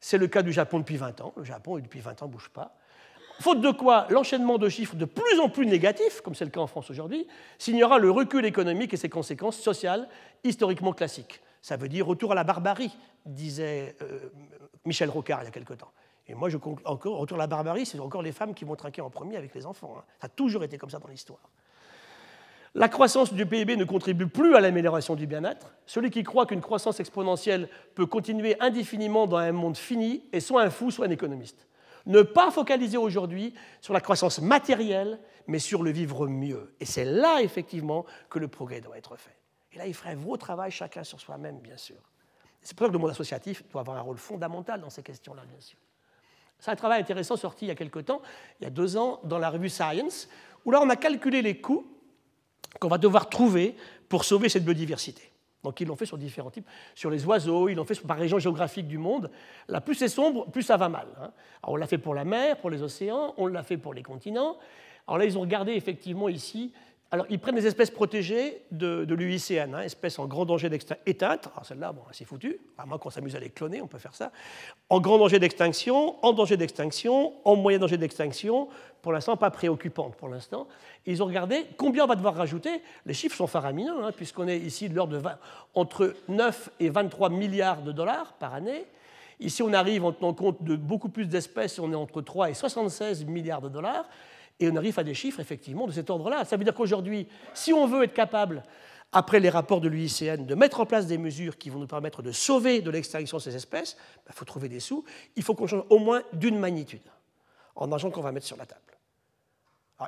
C'est 0.00 0.18
le 0.18 0.26
cas 0.26 0.42
du 0.42 0.52
Japon 0.52 0.78
depuis 0.78 0.96
20 0.96 1.20
ans. 1.20 1.32
Le 1.36 1.44
Japon, 1.44 1.76
depuis 1.78 2.00
20 2.00 2.22
ans, 2.22 2.26
ne 2.26 2.32
bouge 2.32 2.48
pas. 2.48 2.74
Faute 3.40 3.60
de 3.60 3.70
quoi, 3.70 4.06
l'enchaînement 4.10 4.58
de 4.58 4.68
chiffres 4.68 4.94
de 4.94 5.04
plus 5.04 5.40
en 5.40 5.48
plus 5.48 5.66
négatifs, 5.66 6.20
comme 6.20 6.34
c'est 6.34 6.44
le 6.44 6.50
cas 6.50 6.60
en 6.60 6.66
France 6.66 6.90
aujourd'hui, 6.90 7.26
signera 7.58 7.98
le 7.98 8.10
recul 8.10 8.44
économique 8.44 8.94
et 8.94 8.96
ses 8.96 9.08
conséquences 9.08 9.58
sociales 9.58 10.08
historiquement 10.44 10.92
classiques. 10.92 11.40
Ça 11.60 11.76
veut 11.76 11.88
dire 11.88 12.06
retour 12.06 12.32
à 12.32 12.34
la 12.34 12.44
barbarie, 12.44 12.96
disait 13.26 13.96
euh, 14.02 14.30
Michel 14.84 15.10
Rocard 15.10 15.42
il 15.42 15.46
y 15.46 15.48
a 15.48 15.50
quelque 15.50 15.74
temps. 15.74 15.90
Et 16.28 16.34
moi, 16.34 16.48
je 16.48 16.56
encore, 16.84 17.18
retour 17.18 17.36
à 17.36 17.40
la 17.40 17.46
barbarie, 17.46 17.84
c'est 17.84 17.98
encore 17.98 18.22
les 18.22 18.32
femmes 18.32 18.54
qui 18.54 18.64
vont 18.64 18.76
trinquer 18.76 19.00
en 19.00 19.10
premier 19.10 19.36
avec 19.36 19.54
les 19.54 19.66
enfants. 19.66 19.96
Hein. 19.98 20.04
Ça 20.20 20.26
a 20.26 20.28
toujours 20.28 20.62
été 20.64 20.78
comme 20.78 20.90
ça 20.90 20.98
dans 20.98 21.08
l'histoire. 21.08 21.50
La 22.74 22.88
croissance 22.88 23.34
du 23.34 23.44
PIB 23.44 23.76
ne 23.76 23.84
contribue 23.84 24.28
plus 24.28 24.54
à 24.54 24.60
l'amélioration 24.60 25.14
du 25.14 25.26
bien-être. 25.26 25.74
Celui 25.84 26.10
qui 26.10 26.22
croit 26.22 26.46
qu'une 26.46 26.62
croissance 26.62 27.00
exponentielle 27.00 27.68
peut 27.94 28.06
continuer 28.06 28.56
indéfiniment 28.60 29.26
dans 29.26 29.36
un 29.36 29.52
monde 29.52 29.76
fini 29.76 30.24
est 30.32 30.40
soit 30.40 30.62
un 30.62 30.70
fou, 30.70 30.90
soit 30.90 31.06
un 31.06 31.10
économiste. 31.10 31.66
Ne 32.06 32.22
pas 32.22 32.50
focaliser 32.50 32.96
aujourd'hui 32.96 33.52
sur 33.82 33.92
la 33.92 34.00
croissance 34.00 34.40
matérielle, 34.40 35.18
mais 35.46 35.58
sur 35.58 35.82
le 35.82 35.90
vivre 35.90 36.26
mieux. 36.26 36.74
Et 36.80 36.86
c'est 36.86 37.04
là, 37.04 37.42
effectivement, 37.42 38.06
que 38.30 38.38
le 38.38 38.48
progrès 38.48 38.80
doit 38.80 38.96
être 38.96 39.16
fait. 39.16 39.36
Et 39.72 39.78
là, 39.78 39.86
il 39.86 39.92
ferait 39.92 40.10
un 40.10 40.16
gros 40.16 40.38
travail 40.38 40.70
chacun 40.70 41.04
sur 41.04 41.20
soi-même, 41.20 41.58
bien 41.58 41.76
sûr. 41.76 41.96
C'est 42.62 42.74
pour 42.74 42.86
ça 42.86 42.88
que 42.88 42.94
le 42.94 43.00
monde 43.00 43.10
associatif 43.10 43.68
doit 43.68 43.82
avoir 43.82 43.98
un 43.98 44.02
rôle 44.02 44.16
fondamental 44.16 44.80
dans 44.80 44.90
ces 44.90 45.02
questions-là, 45.02 45.42
bien 45.46 45.60
sûr. 45.60 45.78
C'est 46.58 46.70
un 46.70 46.76
travail 46.76 47.02
intéressant 47.02 47.36
sorti 47.36 47.66
il 47.66 47.68
y 47.68 47.72
a 47.72 47.74
quelque 47.74 47.98
temps, 47.98 48.22
il 48.60 48.64
y 48.64 48.66
a 48.66 48.70
deux 48.70 48.96
ans, 48.96 49.20
dans 49.24 49.38
la 49.38 49.50
revue 49.50 49.68
Science, 49.68 50.28
où 50.64 50.70
là, 50.70 50.80
on 50.80 50.88
a 50.88 50.96
calculé 50.96 51.42
les 51.42 51.60
coûts 51.60 51.86
qu'on 52.80 52.88
va 52.88 52.98
devoir 52.98 53.28
trouver 53.28 53.76
pour 54.08 54.24
sauver 54.24 54.48
cette 54.48 54.64
biodiversité. 54.64 55.22
Donc 55.62 55.80
ils 55.80 55.86
l'ont 55.86 55.96
fait 55.96 56.06
sur 56.06 56.18
différents 56.18 56.50
types, 56.50 56.66
sur 56.94 57.08
les 57.08 57.24
oiseaux, 57.24 57.68
ils 57.68 57.74
l'ont 57.74 57.84
fait 57.84 58.00
par 58.00 58.18
région 58.18 58.38
géographique 58.38 58.88
du 58.88 58.98
monde. 58.98 59.30
Là, 59.68 59.80
plus 59.80 59.94
c'est 59.94 60.08
sombre, 60.08 60.50
plus 60.50 60.62
ça 60.62 60.76
va 60.76 60.88
mal. 60.88 61.06
Hein. 61.20 61.30
On 61.62 61.76
l'a 61.76 61.86
fait 61.86 61.98
pour 61.98 62.14
la 62.14 62.24
mer, 62.24 62.56
pour 62.56 62.70
les 62.70 62.82
océans, 62.82 63.34
on 63.36 63.46
l'a 63.46 63.62
fait 63.62 63.76
pour 63.76 63.94
les 63.94 64.02
continents. 64.02 64.56
Alors 65.06 65.18
là, 65.18 65.24
ils 65.24 65.38
ont 65.38 65.40
regardé 65.42 65.72
effectivement 65.72 66.28
ici 66.28 66.72
alors, 67.12 67.26
ils 67.28 67.38
prennent 67.38 67.56
des 67.56 67.66
espèces 67.66 67.90
protégées 67.90 68.62
de, 68.70 69.04
l'UICN, 69.14 69.74
hein, 69.74 69.82
espèces 69.82 70.18
en 70.18 70.24
grand 70.24 70.46
danger 70.46 70.70
d'extinction. 70.70 71.04
Alors, 71.52 71.66
celle-là, 71.66 71.92
bon, 71.92 72.00
c'est 72.10 72.24
foutu. 72.24 72.58
À 72.78 72.86
moins 72.86 72.96
qu'on 72.96 73.10
s'amuse 73.10 73.36
à 73.36 73.38
les 73.38 73.50
cloner, 73.50 73.82
on 73.82 73.86
peut 73.86 73.98
faire 73.98 74.14
ça. 74.14 74.32
En 74.88 74.98
grand 74.98 75.18
danger 75.18 75.38
d'extinction, 75.38 76.16
en 76.24 76.32
danger 76.32 76.56
d'extinction, 76.56 77.34
en 77.44 77.54
moyen 77.54 77.78
danger 77.78 77.98
d'extinction. 77.98 78.68
Pour 79.02 79.12
l'instant, 79.12 79.36
pas 79.36 79.50
préoccupante 79.50 80.16
pour 80.16 80.30
l'instant. 80.30 80.66
Ils 81.04 81.22
ont 81.22 81.26
regardé 81.26 81.66
combien 81.76 82.04
on 82.04 82.06
va 82.06 82.16
devoir 82.16 82.34
rajouter. 82.34 82.80
Les 83.04 83.12
chiffres 83.12 83.36
sont 83.36 83.46
faramineux, 83.46 84.02
hein, 84.02 84.12
puisqu'on 84.16 84.48
est 84.48 84.58
ici 84.58 84.88
de 84.88 84.94
l'ordre 84.94 85.18
de 85.18 85.28
entre 85.74 86.14
9 86.28 86.70
et 86.80 86.88
23 86.88 87.28
milliards 87.28 87.82
de 87.82 87.92
dollars 87.92 88.32
par 88.38 88.54
année. 88.54 88.86
Ici, 89.38 89.62
on 89.62 89.74
arrive 89.74 90.06
en 90.06 90.12
tenant 90.12 90.32
compte 90.32 90.64
de 90.64 90.76
beaucoup 90.76 91.10
plus 91.10 91.26
d'espèces, 91.26 91.78
on 91.78 91.92
est 91.92 91.96
entre 91.96 92.22
3 92.22 92.48
et 92.48 92.54
76 92.54 93.26
milliards 93.26 93.60
de 93.60 93.68
dollars. 93.68 94.08
Et 94.60 94.70
on 94.70 94.76
arrive 94.76 94.98
à 94.98 95.04
des 95.04 95.14
chiffres, 95.14 95.40
effectivement, 95.40 95.86
de 95.86 95.92
cet 95.92 96.10
ordre-là. 96.10 96.44
Ça 96.44 96.56
veut 96.56 96.64
dire 96.64 96.74
qu'aujourd'hui, 96.74 97.26
si 97.54 97.72
on 97.72 97.86
veut 97.86 98.04
être 98.04 98.14
capable, 98.14 98.62
après 99.12 99.40
les 99.40 99.50
rapports 99.50 99.80
de 99.80 99.88
l'UICN, 99.88 100.46
de 100.46 100.54
mettre 100.54 100.80
en 100.80 100.86
place 100.86 101.06
des 101.06 101.18
mesures 101.18 101.58
qui 101.58 101.68
vont 101.68 101.78
nous 101.78 101.86
permettre 101.86 102.22
de 102.22 102.32
sauver 102.32 102.80
de 102.80 102.90
l'extinction 102.90 103.38
ces 103.38 103.54
espèces, 103.54 103.96
il 103.98 104.20
bah, 104.26 104.32
faut 104.34 104.46
trouver 104.46 104.68
des 104.68 104.80
sous. 104.80 105.04
Il 105.36 105.42
faut 105.42 105.54
qu'on 105.54 105.66
change 105.66 105.84
au 105.90 105.98
moins 105.98 106.22
d'une 106.32 106.58
magnitude 106.58 107.02
en 107.76 107.92
argent 107.92 108.10
qu'on 108.10 108.22
va 108.22 108.32
mettre 108.32 108.46
sur 108.46 108.56
la 108.56 108.66
table. 108.66 108.80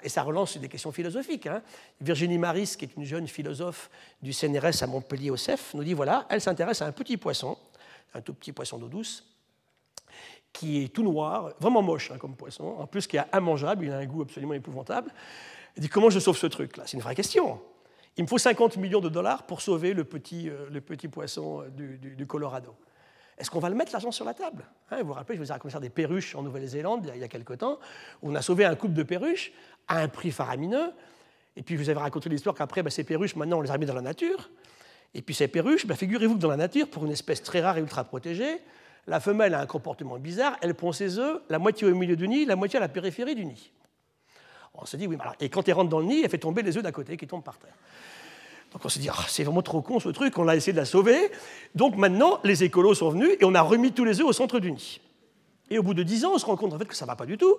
et 0.03 0.09
ça 0.09 0.23
relance 0.23 0.57
des 0.57 0.69
questions 0.69 0.91
philosophiques. 0.91 1.47
Hein. 1.47 1.63
Virginie 2.01 2.39
Maris, 2.39 2.75
qui 2.79 2.87
est 2.87 2.97
une 2.97 3.05
jeune 3.05 3.29
philosophe 3.29 3.91
du 4.23 4.33
CNRS 4.33 4.83
à 4.83 4.87
Montpellier 4.87 5.31
au 5.31 5.37
CEF, 5.37 5.75
nous 5.75 5.85
dit 5.85 5.95
voilà, 5.95 6.27
elle 6.31 6.41
s'intéresse 6.41 6.83
à 6.83 6.87
un 6.87 6.93
petit 6.93 7.17
poisson, 7.17 7.57
un 8.15 8.21
tout 8.21 8.35
petit 8.35 8.53
poisson 8.53 8.79
d'eau 8.79 8.89
douce, 8.89 9.25
qui 10.55 10.85
est 10.85 10.89
tout 10.89 11.03
noir, 11.03 11.51
vraiment 11.61 11.83
moche 11.83 12.11
hein, 12.13 12.17
comme 12.17 12.37
poisson, 12.37 12.77
en 12.79 12.87
plus 12.87 13.07
qui 13.07 13.19
est 13.19 13.25
immangeable, 13.37 13.85
il 13.85 13.93
a 13.93 13.99
un 13.99 14.07
goût 14.07 14.23
absolument 14.23 14.55
épouvantable. 14.55 15.13
Il 15.77 15.83
dit 15.83 15.89
comment 15.89 16.09
je 16.09 16.21
sauve 16.21 16.39
ce 16.39 16.47
truc-là? 16.47 16.85
C'est 16.87 16.97
une 16.97 17.03
vraie 17.03 17.17
question. 17.17 17.61
Il 18.17 18.23
me 18.23 18.29
faut 18.29 18.39
50 18.39 18.77
millions 18.77 19.01
de 19.01 19.09
dollars 19.09 19.43
pour 19.43 19.61
sauver 19.61 19.93
le 19.93 20.05
petit, 20.05 20.49
euh, 20.49 20.69
le 20.71 20.81
petit 20.81 21.09
poisson 21.09 21.63
euh, 21.63 21.69
du, 22.17 22.27
Colorado. 22.27 22.73
Est-ce 23.37 23.51
qu'on 23.51 23.59
va 23.59 23.69
le 23.69 23.75
mettre 23.75 23.91
l'argent 23.91 24.13
sur 24.13 24.25
la 24.25 24.33
table? 24.33 24.65
Hein, 24.93 24.99
Vous 25.01 25.09
vous 25.09 25.13
rappelez, 25.15 25.37
je 25.37 25.43
vous 25.43 25.49
ai 25.49 25.53
raconté 25.53 25.77
des 25.81 25.91
perruches 25.91 26.37
en 26.37 26.43
Nouvelle-Zélande 26.43 27.11
il 27.13 27.21
y 27.21 27.25
a 27.25 27.29
quelque 27.29 27.55
temps, 27.55 27.81
où 28.23 28.31
on 28.31 28.35
a 28.37 28.43
sauvé 28.43 28.65
un 28.65 28.77
couple 28.77 28.95
de 28.95 29.03
perruches 29.03 29.53
à 29.89 29.99
un 29.99 30.07
prix 30.07 30.31
faramineux. 30.31 30.93
Et 31.57 31.65
puis 31.65 31.75
vous 31.75 31.91
avez 31.91 31.99
raconté 31.99 32.29
l'histoire 32.29 32.55
qu'après, 32.55 32.85
bah, 32.85 32.91
ces 32.91 33.03
perruches, 33.03 33.35
maintenant, 33.35 33.59
on 33.59 33.63
les 33.63 33.73
a 33.73 33.79
mis 33.79 33.87
dans 33.87 33.95
la 33.95 34.03
nature. 34.03 34.51
Et 35.15 35.23
puis 35.23 35.35
ces 35.35 35.49
perruches, 35.49 35.85
ben, 35.85 35.97
figurez-vous 35.97 36.37
que 36.37 36.41
dans 36.41 36.49
la 36.49 36.57
nature, 36.57 36.89
pour 36.89 37.05
une 37.05 37.13
espèce 37.13 37.43
très 37.43 37.61
rare 37.61 37.77
et 37.79 37.81
ultra 37.81 38.05
protégée, 38.05 38.61
la 39.07 39.21
femelle 39.21 39.55
a 39.55 39.61
un 39.61 39.67
comportement 39.67 40.19
bizarre, 40.19 40.57
elle 40.63 40.75
pond 40.75 40.93
ses 40.93 41.19
œufs, 41.19 41.41
la 41.49 41.59
moitié 41.59 41.87
au 41.87 41.95
milieu 41.95 42.17
du 42.17 42.29
nid, 42.29 42.47
la 42.47 42.57
moitié 42.57 42.79
à 42.79 42.81
la 42.81 42.89
périphérie 42.89 43.35
du 43.35 43.45
nid. 43.45 43.71
On 44.75 44.87
se 44.87 44.97
dit, 44.97 45.07
oui, 45.07 45.17
mais 45.17 45.25
et 45.41 45.49
quand 45.49 45.69
elle 45.69 45.75
rentre 45.75 45.91
dans 45.91 46.01
le 46.01 46.07
nid, 46.07 46.23
elle 46.25 46.31
fait 46.31 46.39
tomber 46.39 46.63
les 46.63 46.77
œufs 46.77 46.83
d'à 46.83 46.93
côté 46.93 47.17
qui 47.17 47.27
tombent 47.27 47.45
par 47.45 47.59
terre. 47.59 47.75
Donc 48.73 48.85
on 48.85 48.89
s'est 48.89 48.99
dit, 48.99 49.09
ah, 49.09 49.25
c'est 49.29 49.45
vraiment 49.45 49.63
trop 49.63 49.83
con 49.83 50.01
ce 50.01 50.09
truc, 50.09 50.37
on 50.37 50.49
a 50.49 50.57
essayé 50.57 50.73
de 50.73 50.79
la 50.79 50.85
sauver. 50.85 51.31
Donc 51.77 51.97
maintenant, 51.97 52.41
les 52.43 52.65
écolos 52.65 52.95
sont 52.95 53.11
venus 53.11 53.31
et 53.39 53.45
on 53.45 53.55
a 53.55 53.63
remis 53.63 53.93
tous 53.93 54.05
les 54.05 54.21
œufs 54.21 54.27
au 54.27 54.33
centre 54.33 54.59
du 54.59 54.73
nid. 54.73 55.01
Et 55.71 55.79
au 55.79 55.83
bout 55.83 55.95
de 55.95 56.03
10 56.03 56.25
ans, 56.25 56.33
on 56.35 56.39
se 56.39 56.47
rend 56.47 56.57
compte 56.57 56.73
en 56.73 56.79
fait 56.79 56.85
que 56.85 56.97
ça 56.97 57.05
ne 57.05 57.11
va 57.11 57.17
pas 57.17 57.25
du 57.25 57.39
tout, 57.39 57.57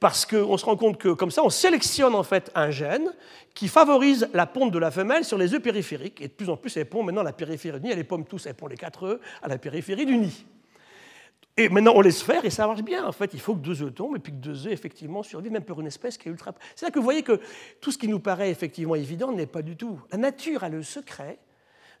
parce 0.00 0.24
qu'on 0.24 0.56
se 0.56 0.64
rend 0.64 0.76
compte 0.76 0.96
que 0.96 1.10
comme 1.10 1.30
ça, 1.30 1.42
on 1.44 1.50
sélectionne 1.50 2.14
en 2.14 2.22
fait 2.22 2.50
un 2.54 2.70
gène 2.70 3.12
qui 3.54 3.68
favorise 3.68 4.28
la 4.32 4.46
ponte 4.46 4.72
de 4.72 4.78
la 4.78 4.90
femelle 4.90 5.24
sur 5.24 5.36
les 5.36 5.52
œufs 5.52 5.60
périphériques. 5.60 6.20
Et 6.22 6.28
de 6.28 6.32
plus 6.32 6.48
en 6.48 6.56
plus, 6.56 6.76
elle 6.76 6.88
pond 6.88 7.02
maintenant 7.02 7.22
la 7.22 7.32
périphérie 7.32 7.78
du 7.78 7.86
nid, 7.86 7.92
elle 7.92 7.98
les 7.98 8.04
pomme 8.04 8.24
tous, 8.24 8.46
elle 8.46 8.54
pond 8.54 8.68
les 8.68 8.76
quatre 8.76 9.02
œufs 9.02 9.20
à 9.42 9.48
la 9.48 9.58
périphérie 9.58 10.06
du 10.06 10.16
nid. 10.16 10.46
Et 11.58 11.68
maintenant, 11.68 11.92
on 11.96 12.00
laisse 12.00 12.22
faire 12.22 12.44
et 12.44 12.50
ça 12.50 12.68
marche 12.68 12.82
bien. 12.82 13.04
En 13.04 13.10
fait, 13.10 13.34
il 13.34 13.40
faut 13.40 13.54
que 13.54 13.60
deux 13.60 13.82
œufs 13.82 13.92
tombent 13.92 14.16
et 14.16 14.20
puis 14.20 14.32
que 14.32 14.38
deux 14.38 14.68
œufs, 14.68 14.72
effectivement, 14.72 15.24
survivent, 15.24 15.50
même 15.50 15.64
pour 15.64 15.80
une 15.80 15.88
espèce 15.88 16.16
qui 16.16 16.28
est 16.28 16.30
ultra. 16.30 16.54
C'est 16.76 16.86
là 16.86 16.92
que 16.92 17.00
vous 17.00 17.04
voyez 17.04 17.24
que 17.24 17.40
tout 17.80 17.90
ce 17.90 17.98
qui 17.98 18.06
nous 18.06 18.20
paraît 18.20 18.50
effectivement 18.50 18.94
évident 18.94 19.32
n'est 19.32 19.46
pas 19.46 19.62
du 19.62 19.76
tout. 19.76 20.00
La 20.12 20.18
nature 20.18 20.62
a 20.62 20.68
le 20.68 20.84
secret 20.84 21.40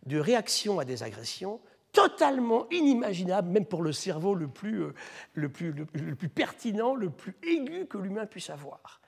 de 0.06 0.16
réaction 0.20 0.78
à 0.78 0.84
des 0.84 1.02
agressions 1.02 1.60
totalement 1.90 2.68
inimaginable, 2.70 3.48
même 3.48 3.66
pour 3.66 3.82
le 3.82 3.90
cerveau 3.90 4.36
le 4.36 4.46
plus, 4.46 4.82
euh, 4.82 4.94
le, 5.34 5.48
plus 5.48 6.28
pertinent, 6.28 6.94
le 6.94 7.10
plus 7.10 7.34
aigu 7.42 7.86
que 7.86 7.98
l'humain 7.98 8.26
puisse 8.26 8.50
avoir. 8.50 9.00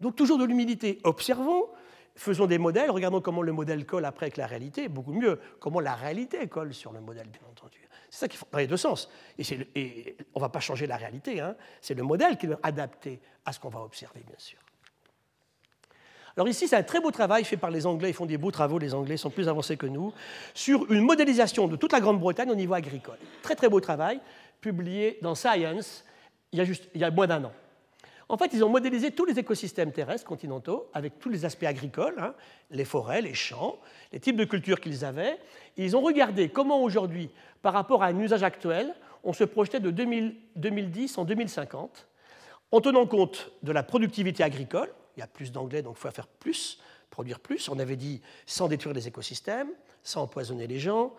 Donc 0.00 0.16
toujours 0.16 0.38
de 0.38 0.46
l'humilité. 0.46 1.00
Observons, 1.04 1.66
faisons 2.14 2.46
des 2.46 2.56
modèles, 2.56 2.90
regardons 2.90 3.20
comment 3.20 3.42
le 3.42 3.52
modèle 3.52 3.84
colle 3.84 4.06
après 4.06 4.26
avec 4.26 4.38
la 4.38 4.46
réalité, 4.46 4.88
beaucoup 4.88 5.12
mieux, 5.12 5.38
comment 5.60 5.80
la 5.80 5.94
réalité 5.94 6.46
colle 6.48 6.72
sur 6.72 6.94
le 6.94 7.00
modèle, 7.00 7.28
bien 7.28 7.42
entendu. 7.50 7.77
C'est 8.10 8.20
ça 8.20 8.28
qui 8.28 8.38
dans 8.50 8.58
les 8.58 8.66
deux 8.66 8.76
sens. 8.76 9.10
Et, 9.38 10.16
on 10.34 10.38
ne 10.38 10.44
va 10.44 10.48
pas 10.48 10.60
changer 10.60 10.86
la 10.86 10.96
réalité, 10.96 11.40
hein. 11.40 11.56
c'est 11.80 11.94
le 11.94 12.02
modèle 12.02 12.36
qui 12.36 12.46
est 12.46 12.56
adapté 12.62 13.20
à 13.44 13.52
ce 13.52 13.60
qu'on 13.60 13.68
va 13.68 13.80
observer, 13.80 14.20
bien 14.26 14.38
sûr. 14.38 14.58
Alors 16.36 16.48
ici, 16.48 16.68
c'est 16.68 16.76
un 16.76 16.84
très 16.84 17.00
beau 17.00 17.10
travail 17.10 17.44
fait 17.44 17.56
par 17.56 17.70
les 17.70 17.84
Anglais, 17.84 18.10
ils 18.10 18.14
font 18.14 18.24
des 18.24 18.38
beaux 18.38 18.52
travaux, 18.52 18.78
les 18.78 18.94
Anglais 18.94 19.16
sont 19.16 19.30
plus 19.30 19.48
avancés 19.48 19.76
que 19.76 19.86
nous, 19.86 20.12
sur 20.54 20.90
une 20.92 21.02
modélisation 21.02 21.66
de 21.66 21.74
toute 21.74 21.92
la 21.92 22.00
Grande-Bretagne 22.00 22.50
au 22.50 22.54
niveau 22.54 22.74
agricole. 22.74 23.18
Très 23.42 23.56
très 23.56 23.68
beau 23.68 23.80
travail, 23.80 24.20
publié 24.60 25.18
dans 25.20 25.34
Science 25.34 26.04
il 26.52 26.58
y 26.58 26.62
a, 26.62 26.64
juste, 26.64 26.88
il 26.94 27.00
y 27.00 27.04
a 27.04 27.10
moins 27.10 27.26
d'un 27.26 27.44
an. 27.44 27.52
En 28.28 28.36
fait, 28.36 28.52
ils 28.52 28.62
ont 28.62 28.68
modélisé 28.68 29.10
tous 29.10 29.24
les 29.24 29.38
écosystèmes 29.38 29.90
terrestres 29.90 30.26
continentaux 30.26 30.90
avec 30.92 31.18
tous 31.18 31.30
les 31.30 31.44
aspects 31.46 31.64
agricoles, 31.64 32.18
hein, 32.18 32.34
les 32.70 32.84
forêts, 32.84 33.22
les 33.22 33.32
champs, 33.32 33.78
les 34.12 34.20
types 34.20 34.36
de 34.36 34.44
cultures 34.44 34.80
qu'ils 34.80 35.04
avaient. 35.04 35.38
ils 35.76 35.96
ont 35.96 36.02
regardé 36.02 36.50
comment 36.50 36.82
aujourd'hui, 36.82 37.30
par 37.62 37.72
rapport 37.72 38.02
à 38.02 38.06
un 38.06 38.18
usage 38.18 38.42
actuel, 38.42 38.94
on 39.24 39.32
se 39.32 39.44
projetait 39.44 39.80
de 39.80 39.90
2010 39.90 41.16
en 41.18 41.24
2050, 41.24 42.06
en 42.70 42.80
tenant 42.80 43.06
compte 43.06 43.50
de 43.62 43.72
la 43.72 43.82
productivité 43.82 44.42
agricole, 44.42 44.92
il 45.16 45.20
y 45.20 45.22
a 45.22 45.26
plus 45.26 45.50
d'anglais, 45.50 45.82
donc 45.82 45.96
il 45.96 46.00
faut 46.00 46.10
faire 46.10 46.26
plus, 46.26 46.78
produire 47.10 47.40
plus. 47.40 47.68
On 47.70 47.78
avait 47.78 47.96
dit 47.96 48.20
sans 48.46 48.68
détruire 48.68 48.94
les 48.94 49.08
écosystèmes, 49.08 49.70
sans 50.02 50.22
empoisonner 50.22 50.66
les 50.66 50.78
gens, 50.78 51.14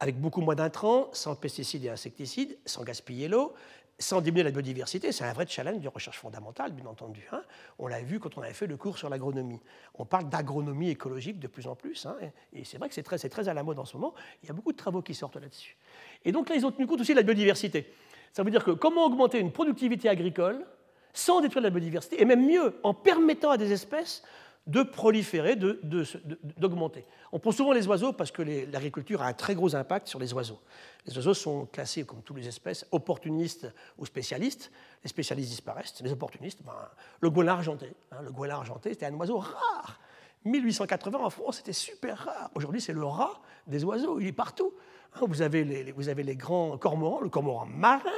avec 0.00 0.18
beaucoup 0.18 0.40
moins 0.40 0.54
d'intrants, 0.54 1.08
sans 1.12 1.36
pesticides 1.36 1.84
et 1.84 1.90
insecticides, 1.90 2.58
sans 2.64 2.82
gaspiller 2.82 3.28
l'eau, 3.28 3.52
sans 3.98 4.20
diminuer 4.20 4.42
la 4.42 4.50
biodiversité. 4.50 5.12
C'est 5.12 5.24
un 5.24 5.32
vrai 5.32 5.46
challenge 5.46 5.80
de 5.80 5.88
recherche 5.88 6.18
fondamentale, 6.18 6.72
bien 6.72 6.86
entendu. 6.86 7.28
Hein. 7.32 7.42
On 7.78 7.86
l'a 7.86 8.00
vu 8.00 8.18
quand 8.18 8.36
on 8.36 8.42
avait 8.42 8.52
fait 8.52 8.66
le 8.66 8.76
cours 8.76 8.98
sur 8.98 9.08
l'agronomie. 9.08 9.60
On 9.94 10.04
parle 10.04 10.28
d'agronomie 10.28 10.90
écologique 10.90 11.38
de 11.38 11.46
plus 11.46 11.66
en 11.66 11.74
plus, 11.74 12.06
hein, 12.06 12.16
et 12.52 12.64
c'est 12.64 12.78
vrai 12.78 12.88
que 12.88 12.94
c'est 12.94 13.02
très, 13.02 13.18
très 13.18 13.48
à 13.48 13.54
la 13.54 13.62
mode 13.62 13.78
en 13.78 13.84
ce 13.84 13.96
moment. 13.96 14.14
Il 14.42 14.48
y 14.48 14.50
a 14.50 14.54
beaucoup 14.54 14.72
de 14.72 14.76
travaux 14.76 15.02
qui 15.02 15.14
sortent 15.14 15.36
là-dessus. 15.36 15.76
Et 16.24 16.32
donc 16.32 16.48
là, 16.48 16.56
ils 16.56 16.66
ont 16.66 16.72
tenu 16.72 16.86
compte 16.86 17.00
aussi 17.00 17.12
de 17.12 17.18
la 17.18 17.22
biodiversité. 17.22 17.92
Ça 18.32 18.42
veut 18.42 18.50
dire 18.50 18.64
que 18.64 18.72
comment 18.72 19.06
augmenter 19.06 19.38
une 19.38 19.52
productivité 19.52 20.08
agricole 20.08 20.66
sans 21.12 21.40
détruire 21.40 21.62
la 21.62 21.70
biodiversité, 21.70 22.20
et 22.20 22.24
même 22.24 22.44
mieux, 22.44 22.74
en 22.82 22.92
permettant 22.92 23.50
à 23.50 23.56
des 23.56 23.72
espèces 23.72 24.24
de 24.66 24.82
proliférer, 24.82 25.56
d'augmenter. 25.56 27.04
On 27.32 27.38
prend 27.38 27.52
souvent 27.52 27.72
les 27.72 27.86
oiseaux 27.86 28.12
parce 28.12 28.30
que 28.30 28.42
l'agriculture 28.42 29.20
a 29.20 29.26
un 29.26 29.32
très 29.34 29.54
gros 29.54 29.74
impact 29.74 30.08
sur 30.08 30.18
les 30.18 30.32
oiseaux. 30.32 30.60
Les 31.06 31.14
oiseaux 31.16 31.34
sont 31.34 31.66
classés, 31.66 32.04
comme 32.04 32.22
toutes 32.22 32.38
les 32.38 32.48
espèces, 32.48 32.86
opportunistes 32.90 33.70
ou 33.98 34.06
spécialistes. 34.06 34.70
Les 35.02 35.08
spécialistes 35.08 35.50
disparaissent. 35.50 36.00
Les 36.02 36.12
opportunistes, 36.12 36.62
ben, 36.64 36.72
le 37.20 37.30
goéland 37.30 37.54
argenté. 37.54 37.92
Hein, 38.10 38.18
le 38.22 38.50
argenté, 38.50 38.90
c'était 38.90 39.06
un 39.06 39.14
oiseau 39.14 39.38
rare. 39.38 40.00
1880 40.46 41.18
en 41.18 41.30
France, 41.30 41.56
c'était 41.58 41.72
super 41.72 42.18
rare. 42.18 42.50
Aujourd'hui, 42.54 42.80
c'est 42.80 42.92
le 42.92 43.04
rat 43.04 43.40
des 43.66 43.84
oiseaux. 43.84 44.18
Il 44.18 44.28
est 44.28 44.32
partout. 44.32 44.72
Hein, 45.14 45.24
vous 45.28 45.42
avez, 45.42 45.64
les, 45.64 45.92
vous 45.92 46.08
avez 46.08 46.22
les 46.22 46.36
grands 46.36 46.78
cormorans, 46.78 47.20
le 47.20 47.28
cormoran 47.28 47.66
marin, 47.66 48.10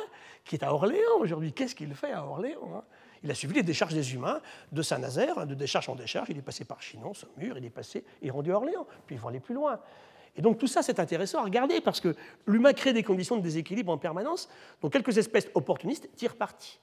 qui 0.44 0.54
est 0.54 0.64
à 0.64 0.72
Orléans 0.72 1.18
aujourd'hui. 1.18 1.52
Qu'est-ce 1.52 1.74
qu'il 1.74 1.92
fait 1.94 2.12
à 2.12 2.24
Orléans 2.24 2.70
hein? 2.76 2.84
Il 3.22 3.30
a 3.30 3.34
suivi 3.34 3.54
les 3.54 3.62
décharges 3.62 3.94
des 3.94 4.14
humains 4.14 4.40
de 4.72 4.82
Saint-Nazaire, 4.82 5.38
hein, 5.38 5.46
de 5.46 5.54
décharge 5.54 5.88
en 5.88 5.94
décharge. 5.94 6.28
Il 6.30 6.38
est 6.38 6.42
passé 6.42 6.64
par 6.64 6.82
Chinon, 6.82 7.14
Saumur, 7.14 7.58
il 7.58 7.64
est 7.64 7.70
passé 7.70 8.04
et 8.22 8.30
rendu 8.30 8.52
à 8.52 8.56
Orléans. 8.56 8.86
Puis 9.06 9.16
il 9.16 9.20
va 9.20 9.28
aller 9.28 9.40
plus 9.40 9.54
loin. 9.54 9.80
Et 10.36 10.42
donc 10.42 10.58
tout 10.58 10.66
ça, 10.66 10.82
c'est 10.82 11.00
intéressant 11.00 11.38
à 11.40 11.44
regarder 11.44 11.80
parce 11.80 12.00
que 12.00 12.14
l'humain 12.46 12.72
crée 12.72 12.92
des 12.92 13.02
conditions 13.02 13.36
de 13.36 13.42
déséquilibre 13.42 13.90
en 13.90 13.98
permanence 13.98 14.48
dont 14.82 14.90
quelques 14.90 15.16
espèces 15.16 15.48
opportunistes 15.54 16.08
tirent 16.14 16.36
parti. 16.36 16.78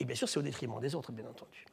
Et 0.00 0.04
bien 0.04 0.16
sûr, 0.16 0.28
c'est 0.28 0.38
au 0.38 0.42
détriment 0.42 0.80
des 0.80 0.94
autres, 0.94 1.12
bien 1.12 1.26
entendu. 1.26 1.64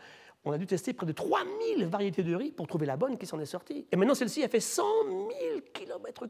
on 0.45 0.51
a 0.51 0.57
dû 0.57 0.67
tester 0.67 0.93
près 0.93 1.07
de 1.07 1.11
3000 1.11 1.85
variétés 1.87 2.23
de 2.23 2.35
riz 2.35 2.51
pour 2.51 2.67
trouver 2.67 2.85
la 2.85 2.97
bonne 2.97 3.17
qui 3.17 3.25
s'en 3.25 3.39
est 3.39 3.47
sortie. 3.47 3.87
Et 3.91 3.95
maintenant, 3.95 4.13
celle-ci 4.13 4.43
a 4.43 4.49
fait 4.49 4.59
100 4.59 4.83
000 5.09 5.29
km 5.73 6.25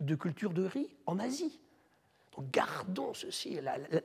de 0.00 0.14
culture 0.16 0.52
de 0.52 0.64
riz 0.64 0.88
en 1.06 1.18
Asie 1.20 1.60
gardons 2.42 3.14
ceci. 3.14 3.58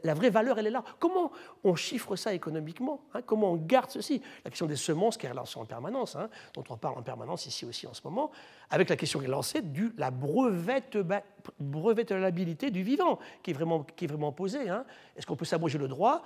La, 0.04 0.14
vraie 0.14 0.30
valeur, 0.30 0.60
elle 0.60 0.68
est 0.68 0.72
là. 0.72 0.84
Comment 1.00 1.32
on 1.64 1.76
chiffre 1.76 2.16
ça 2.16 2.34
économiquement 2.34 3.02
hein? 3.14 3.22
Comment 3.22 3.54
on 3.54 3.56
garde 3.56 3.90
ceci? 3.90 4.22
La 4.44 4.52
question 4.52 4.66
des 4.66 4.76
semences 4.76 5.18
qui 5.18 5.26
est 5.26 5.30
relancée 5.30 5.60
en 5.60 5.66
permanence, 5.66 6.16
hein, 6.16 6.30
dont 6.54 6.64
on 6.70 6.78
parle 6.78 6.98
en 6.98 7.02
permanence 7.02 7.46
ici 7.46 7.66
aussi 7.66 7.88
en 7.88 7.94
ce 7.94 8.02
moment, 8.04 8.32
avec 8.70 8.90
la 8.90 8.96
question 8.96 9.20
qui 9.20 9.26
est 9.26 9.30
lancée 9.30 9.62
de 9.62 9.92
la 9.98 10.12
brevetabilité 10.12 12.72
du 12.72 12.84
vivant, 12.84 13.20
qui 13.44 13.52
est 13.52 13.54
vraiment, 13.54 13.84
qui 13.84 14.06
est 14.06 14.08
vraiment 14.08 14.32
posée. 14.32 14.70
Hein. 14.70 14.86
Est-ce 15.16 15.26
qu'on 15.26 15.36
peut 15.36 15.46
s'abroger 15.46 15.78
le 15.78 15.88
droit 15.88 16.24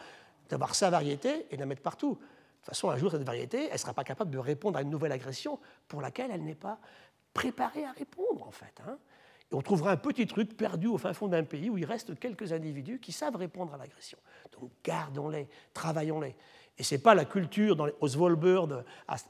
d'avoir 0.49 0.75
sa 0.75 0.89
variété 0.89 1.47
et 1.51 1.55
de 1.55 1.61
la 1.61 1.65
mettre 1.65 1.81
partout? 1.81 2.13
De 2.13 2.65
toute 2.65 2.75
façon, 2.75 2.89
un 2.89 2.97
jour, 2.97 3.11
cette 3.11 3.23
variété, 3.23 3.65
elle 3.65 3.73
ne 3.73 3.77
sera 3.77 3.93
pas 3.93 4.03
capable 4.03 4.31
de 4.31 4.37
répondre 4.37 4.77
à 4.77 4.81
une 4.81 4.89
nouvelle 4.89 5.11
agression 5.11 5.59
pour 5.87 6.01
laquelle 6.01 6.31
elle 6.31 6.43
n'est 6.43 6.55
pas 6.55 6.79
préparée 7.33 7.83
à 7.83 7.91
répondre, 7.91 8.47
en 8.47 8.51
fait 8.51 8.81
on 9.53 9.61
trouvera 9.61 9.91
un 9.91 9.97
petit 9.97 10.25
truc 10.25 10.55
perdu 10.57 10.87
au 10.87 10.97
fin 10.97 11.13
fond 11.13 11.27
d'un 11.27 11.43
pays 11.43 11.69
où 11.69 11.77
il 11.77 11.85
reste 11.85 12.17
quelques 12.19 12.51
individus 12.53 12.99
qui 12.99 13.11
savent 13.11 13.35
répondre 13.35 13.73
à 13.73 13.77
l'agression. 13.77 14.17
Donc 14.59 14.71
gardons-les, 14.83 15.47
travaillons-les. 15.73 16.35
Et 16.77 16.83
ce 16.83 16.95
n'est 16.95 17.01
pas 17.01 17.13
la 17.13 17.25
culture 17.25 17.75
dans 17.75 17.85
les, 17.85 17.93
au 18.01 18.07
Svalbard, 18.07 18.67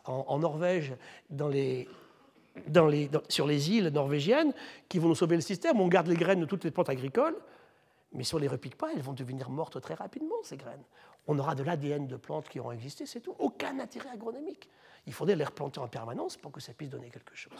en, 0.05 0.39
Norvège, 0.39 0.93
sur 3.27 3.47
les 3.47 3.71
îles 3.71 3.87
norvégiennes 3.89 4.53
qui 4.87 4.99
vont 4.99 5.09
nous 5.09 5.15
sauver 5.15 5.35
le 5.35 5.41
système. 5.41 5.79
On 5.81 5.87
garde 5.87 6.07
les 6.07 6.15
graines 6.15 6.39
de 6.39 6.45
toutes 6.45 6.63
les 6.63 6.71
plantes 6.71 6.89
agricoles, 6.89 7.35
mais 8.13 8.23
si 8.23 8.33
on 8.33 8.37
ne 8.37 8.43
les 8.43 8.47
repique 8.47 8.77
pas, 8.77 8.91
elles 8.93 9.01
vont 9.01 9.13
devenir 9.13 9.49
mortes 9.49 9.81
très 9.81 9.95
rapidement, 9.95 10.35
ces 10.43 10.55
graines. 10.55 10.83
On 11.27 11.37
aura 11.39 11.55
de 11.55 11.63
l'ADN 11.63 12.07
de 12.07 12.15
plantes 12.15 12.47
qui 12.47 12.59
auront 12.59 12.71
existé, 12.71 13.05
c'est 13.05 13.21
tout. 13.21 13.35
Aucun 13.39 13.79
intérêt 13.79 14.09
agronomique. 14.09 14.69
Il 15.05 15.13
faudrait 15.13 15.35
les 15.35 15.43
replanter 15.43 15.79
en 15.79 15.87
permanence 15.87 16.37
pour 16.37 16.51
que 16.51 16.61
ça 16.61 16.73
puisse 16.73 16.89
donner 16.89 17.09
quelque 17.09 17.35
chose. 17.35 17.51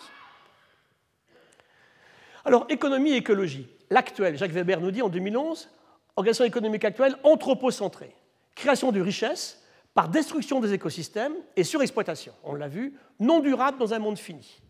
Alors, 2.45 2.65
économie 2.69 3.11
et 3.11 3.17
écologie. 3.17 3.67
L'actuel, 3.89 4.37
Jacques 4.37 4.51
Weber 4.51 4.81
nous 4.81 4.91
dit 4.91 5.01
en 5.01 5.09
2011, 5.09 5.69
organisation 6.15 6.45
économique 6.45 6.83
actuelle 6.83 7.15
anthropocentrée. 7.23 8.13
Création 8.55 8.91
de 8.91 9.01
richesses 9.01 9.63
par 9.93 10.09
destruction 10.09 10.59
des 10.59 10.73
écosystèmes 10.73 11.35
et 11.55 11.63
surexploitation. 11.63 12.33
On 12.43 12.55
l'a 12.55 12.67
vu, 12.67 12.93
non 13.19 13.39
durable 13.39 13.77
dans 13.77 13.93
un 13.93 13.99
monde 13.99 14.17
fini. 14.17 14.61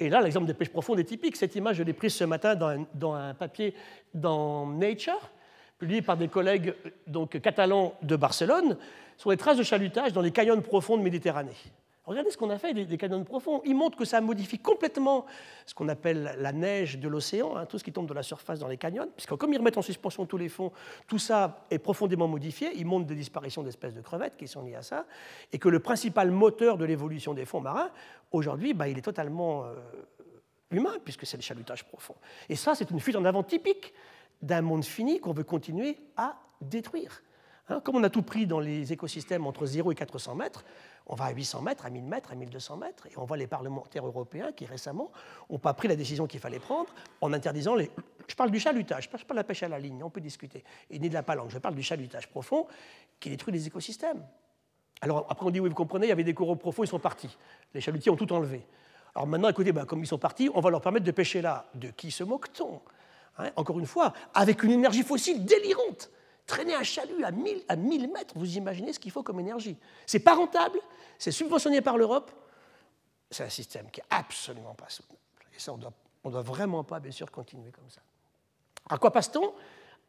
Et 0.00 0.08
là, 0.08 0.20
l'exemple 0.20 0.46
des 0.46 0.54
pêches 0.54 0.70
profondes 0.70 0.98
est 0.98 1.04
typique. 1.04 1.36
Cette 1.36 1.54
image, 1.56 1.76
je 1.76 1.82
l'ai 1.82 1.92
prise 1.92 2.14
ce 2.14 2.24
matin 2.24 2.54
dans 2.54 3.14
un, 3.14 3.34
papier 3.34 3.74
dans 4.14 4.66
Nature, 4.66 5.30
publié 5.78 6.02
par 6.02 6.16
des 6.16 6.28
collègues 6.28 6.74
donc, 7.06 7.40
catalans 7.40 7.94
de 8.02 8.16
Barcelone, 8.16 8.76
sur 9.16 9.30
les 9.30 9.36
traces 9.36 9.58
de 9.58 9.62
chalutage 9.62 10.12
dans 10.12 10.22
les 10.22 10.30
canyons 10.30 10.60
profonds 10.60 10.96
de 10.96 11.02
Méditerranée. 11.02 11.56
Regardez 12.08 12.30
ce 12.30 12.38
qu'on 12.38 12.48
a 12.48 12.56
fait 12.56 12.72
des, 12.72 12.96
canyons 12.96 13.22
profonds. 13.22 13.60
Ils 13.66 13.74
montrent 13.74 13.98
que 13.98 14.06
ça 14.06 14.22
modifie 14.22 14.58
complètement 14.58 15.26
ce 15.66 15.74
qu'on 15.74 15.90
appelle 15.90 16.34
la 16.38 16.52
neige 16.52 16.98
de 16.98 17.06
l'océan, 17.06 17.54
hein, 17.54 17.66
tout 17.66 17.78
ce 17.78 17.84
qui 17.84 17.92
tombe 17.92 18.08
de 18.08 18.14
la 18.14 18.22
surface 18.22 18.58
dans 18.58 18.66
les 18.66 18.78
canyons, 18.78 19.10
puisque 19.14 19.36
comme 19.36 19.52
ils 19.52 19.58
remettent 19.58 19.76
en 19.76 19.82
suspension 19.82 20.24
tous 20.24 20.38
les 20.38 20.48
fonds, 20.48 20.72
tout 21.06 21.18
ça 21.18 21.66
est 21.70 21.78
profondément 21.78 22.26
modifié. 22.26 22.70
Ils 22.76 22.86
montrent 22.86 23.04
des 23.04 23.14
disparitions 23.14 23.62
d'espèces 23.62 23.92
de 23.94 24.00
crevettes 24.00 24.38
qui 24.38 24.48
sont 24.48 24.62
liées 24.62 24.76
à 24.76 24.82
ça, 24.82 25.04
et 25.52 25.58
que 25.58 25.68
le 25.68 25.80
principal 25.80 26.30
moteur 26.30 26.78
de 26.78 26.86
l'évolution 26.86 27.34
des 27.34 27.44
fonds 27.44 27.60
marins, 27.60 27.90
aujourd'hui, 28.32 28.72
bah, 28.72 28.88
il 28.88 28.96
est 28.96 29.02
totalement 29.02 29.66
euh, 29.66 29.74
humain, 30.70 30.94
puisque 31.04 31.26
c'est 31.26 31.36
le 31.36 31.42
chalutage 31.42 31.84
profond. 31.84 32.14
Et 32.48 32.56
ça, 32.56 32.74
c'est 32.74 32.90
une 32.90 33.00
fuite 33.00 33.16
en 33.16 33.24
avant 33.26 33.42
typique 33.42 33.92
d'un 34.40 34.62
monde 34.62 34.84
fini 34.84 35.20
qu'on 35.20 35.34
veut 35.34 35.44
continuer 35.44 35.98
à 36.16 36.36
détruire. 36.62 37.22
Hein, 37.70 37.80
comme 37.80 37.96
on 37.96 38.02
a 38.02 38.10
tout 38.10 38.22
pris 38.22 38.46
dans 38.46 38.60
les 38.60 38.92
écosystèmes 38.92 39.46
entre 39.46 39.66
0 39.66 39.92
et 39.92 39.94
400 39.94 40.34
mètres, 40.34 40.64
on 41.06 41.14
va 41.14 41.26
à 41.26 41.30
800 41.32 41.62
mètres, 41.62 41.84
à 41.84 41.90
1000 41.90 42.02
mètres, 42.04 42.32
à 42.32 42.34
1200 42.34 42.76
mètres, 42.78 43.06
et 43.06 43.18
on 43.18 43.24
voit 43.24 43.36
les 43.36 43.46
parlementaires 43.46 44.06
européens 44.06 44.52
qui 44.52 44.64
récemment 44.64 45.10
n'ont 45.50 45.58
pas 45.58 45.74
pris 45.74 45.88
la 45.88 45.96
décision 45.96 46.26
qu'il 46.26 46.40
fallait 46.40 46.58
prendre 46.58 46.88
en 47.20 47.32
interdisant 47.32 47.74
les... 47.74 47.90
Je 48.26 48.34
parle 48.34 48.50
du 48.50 48.60
chalutage, 48.60 49.04
je 49.04 49.08
ne 49.08 49.12
parle 49.12 49.24
pas 49.24 49.34
de 49.34 49.38
la 49.38 49.44
pêche 49.44 49.62
à 49.62 49.68
la 49.68 49.78
ligne, 49.78 50.02
on 50.02 50.10
peut 50.10 50.20
discuter, 50.20 50.64
et 50.90 50.98
ni 50.98 51.08
de 51.08 51.14
la 51.14 51.22
palanque, 51.22 51.50
je 51.50 51.58
parle 51.58 51.74
du 51.74 51.82
chalutage 51.82 52.28
profond 52.28 52.66
qui 53.20 53.30
détruit 53.30 53.52
les 53.52 53.66
écosystèmes. 53.66 54.24
Alors 55.00 55.26
après 55.28 55.46
on 55.46 55.50
dit, 55.50 55.60
oui, 55.60 55.68
vous 55.68 55.74
comprenez, 55.74 56.06
il 56.06 56.10
y 56.10 56.12
avait 56.12 56.24
des 56.24 56.34
coraux 56.34 56.56
profonds, 56.56 56.84
ils 56.84 56.88
sont 56.88 56.98
partis. 56.98 57.36
Les 57.74 57.80
chalutiers 57.80 58.10
ont 58.10 58.16
tout 58.16 58.32
enlevé. 58.32 58.66
Alors 59.14 59.26
maintenant, 59.26 59.48
écoutez, 59.48 59.72
ben, 59.72 59.84
comme 59.84 60.00
ils 60.00 60.06
sont 60.06 60.18
partis, 60.18 60.50
on 60.54 60.60
va 60.60 60.70
leur 60.70 60.80
permettre 60.80 61.04
de 61.04 61.10
pêcher 61.10 61.42
là. 61.42 61.66
De 61.74 61.88
qui 61.88 62.10
se 62.10 62.24
moque-t-on 62.24 62.80
hein? 63.38 63.50
Encore 63.56 63.78
une 63.78 63.86
fois, 63.86 64.12
avec 64.34 64.62
une 64.62 64.72
énergie 64.72 65.02
fossile 65.02 65.44
délirante. 65.44 66.10
Traîner 66.48 66.74
un 66.74 66.82
chalut 66.82 67.22
à 67.24 67.30
1000, 67.30 67.62
à 67.68 67.76
1000 67.76 68.10
mètres, 68.10 68.32
vous 68.34 68.56
imaginez 68.56 68.94
ce 68.94 68.98
qu'il 68.98 69.12
faut 69.12 69.22
comme 69.22 69.38
énergie. 69.38 69.76
C'est 70.06 70.18
pas 70.18 70.34
rentable, 70.34 70.80
c'est 71.18 71.30
subventionné 71.30 71.82
par 71.82 71.98
l'Europe. 71.98 72.32
C'est 73.30 73.44
un 73.44 73.50
système 73.50 73.90
qui 73.90 74.00
est 74.00 74.06
absolument 74.08 74.72
pas 74.72 74.88
soutenable. 74.88 75.20
Et 75.54 75.60
ça, 75.60 75.74
on 75.74 75.76
ne 75.76 76.32
doit 76.32 76.42
vraiment 76.42 76.84
pas, 76.84 77.00
bien 77.00 77.12
sûr, 77.12 77.30
continuer 77.30 77.70
comme 77.70 77.90
ça. 77.90 78.00
À 78.88 78.96
quoi 78.96 79.12
passe-t-on? 79.12 79.52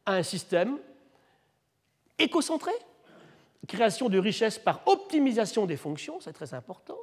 À 0.05 0.13
un 0.13 0.23
système 0.23 0.79
écocentré, 2.17 2.71
création 3.67 4.07
de 4.07 4.17
richesses 4.17 4.57
par 4.57 4.81
optimisation 4.87 5.65
des 5.65 5.75
fonctions, 5.75 6.21
c'est 6.21 6.31
très 6.31 6.53
important, 6.53 6.97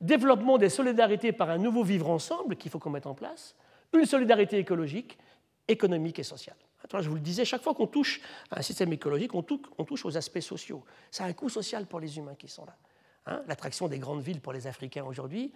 développement 0.00 0.56
des 0.56 0.70
solidarités 0.70 1.32
par 1.32 1.50
un 1.50 1.58
nouveau 1.58 1.84
vivre 1.84 2.08
ensemble 2.08 2.56
qu'il 2.56 2.70
faut 2.70 2.78
qu'on 2.78 2.88
mette 2.88 3.06
en 3.06 3.14
place, 3.14 3.54
une 3.92 4.06
solidarité 4.06 4.56
écologique, 4.56 5.18
économique 5.68 6.18
et 6.18 6.22
sociale. 6.22 6.56
Je 6.98 7.08
vous 7.08 7.14
le 7.14 7.20
disais, 7.20 7.44
chaque 7.44 7.62
fois 7.62 7.74
qu'on 7.74 7.86
touche 7.86 8.20
à 8.50 8.58
un 8.58 8.62
système 8.62 8.92
écologique, 8.92 9.34
on 9.34 9.42
touche, 9.42 10.04
aux 10.04 10.16
aspects 10.16 10.40
sociaux. 10.40 10.84
Ça 11.10 11.24
a 11.24 11.26
un 11.28 11.32
coût 11.32 11.48
social 11.48 11.86
pour 11.86 12.00
les 12.00 12.18
humains 12.18 12.34
qui 12.34 12.48
sont 12.48 12.64
là. 12.64 12.76
Hein. 13.26 13.42
L'attraction 13.46 13.86
des 13.86 13.98
grandes 13.98 14.22
villes 14.22 14.40
pour 14.40 14.52
les 14.52 14.66
Africains 14.66 15.04
aujourd'hui, 15.04 15.52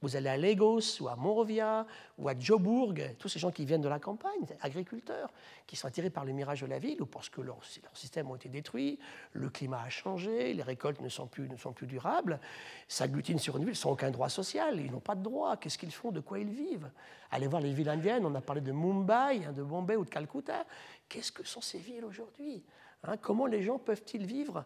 vous 0.00 0.16
allez 0.16 0.28
à 0.28 0.36
Lagos 0.36 1.00
ou 1.00 1.08
à 1.08 1.16
Monrovia 1.16 1.86
ou 2.18 2.28
à 2.28 2.38
Joburg, 2.38 3.16
tous 3.18 3.28
ces 3.28 3.38
gens 3.38 3.50
qui 3.50 3.64
viennent 3.64 3.80
de 3.80 3.88
la 3.88 3.98
campagne, 3.98 4.46
agriculteurs, 4.60 5.30
qui 5.66 5.76
sont 5.76 5.88
attirés 5.88 6.10
par 6.10 6.24
le 6.24 6.32
mirage 6.32 6.60
de 6.60 6.66
la 6.66 6.78
ville 6.78 7.02
ou 7.02 7.06
parce 7.06 7.28
que 7.28 7.40
leurs, 7.40 7.60
systèmes 7.94 8.30
ont 8.30 8.36
été 8.36 8.48
détruits, 8.48 8.98
le 9.32 9.50
climat 9.50 9.82
a 9.82 9.88
changé, 9.88 10.54
les 10.54 10.62
récoltes 10.62 11.00
ne 11.00 11.08
sont 11.08 11.26
plus, 11.26 11.48
ne 11.48 11.56
sont 11.56 11.72
plus 11.72 11.86
durables, 11.86 12.38
s'agglutinent 12.86 13.38
sur 13.38 13.56
une 13.56 13.64
ville 13.64 13.76
sans 13.76 13.92
aucun 13.92 14.10
droit 14.10 14.28
social, 14.28 14.80
ils 14.80 14.90
n'ont 14.90 15.00
pas 15.00 15.14
de 15.14 15.22
droit, 15.22 15.56
qu'est-ce 15.56 15.78
qu'ils 15.78 15.92
font, 15.92 16.12
de 16.12 16.20
quoi 16.20 16.38
ils 16.38 16.50
vivent? 16.50 16.90
Allez 17.30 17.46
voir 17.46 17.60
les 17.60 17.72
villes 17.72 17.88
indiennes, 17.88 18.24
on 18.24 18.34
a 18.34 18.40
parlé 18.40 18.60
de 18.60 18.72
Mumbai, 18.72 19.44
hein, 19.44 19.52
de 19.52 19.62
Bombay 19.62 19.96
ou 19.96 20.04
de 20.04 20.10
Calcutta, 20.10 20.64
qu'est-ce 21.08 21.32
que 21.32 21.44
sont 21.44 21.60
ces 21.60 21.78
villes 21.78 22.04
aujourd'hui? 22.04 22.62
Hein, 23.04 23.16
Comment 23.16 23.46
les 23.46 23.62
gens 23.62 23.78
peuvent-ils 23.78 24.24
vivre 24.24 24.64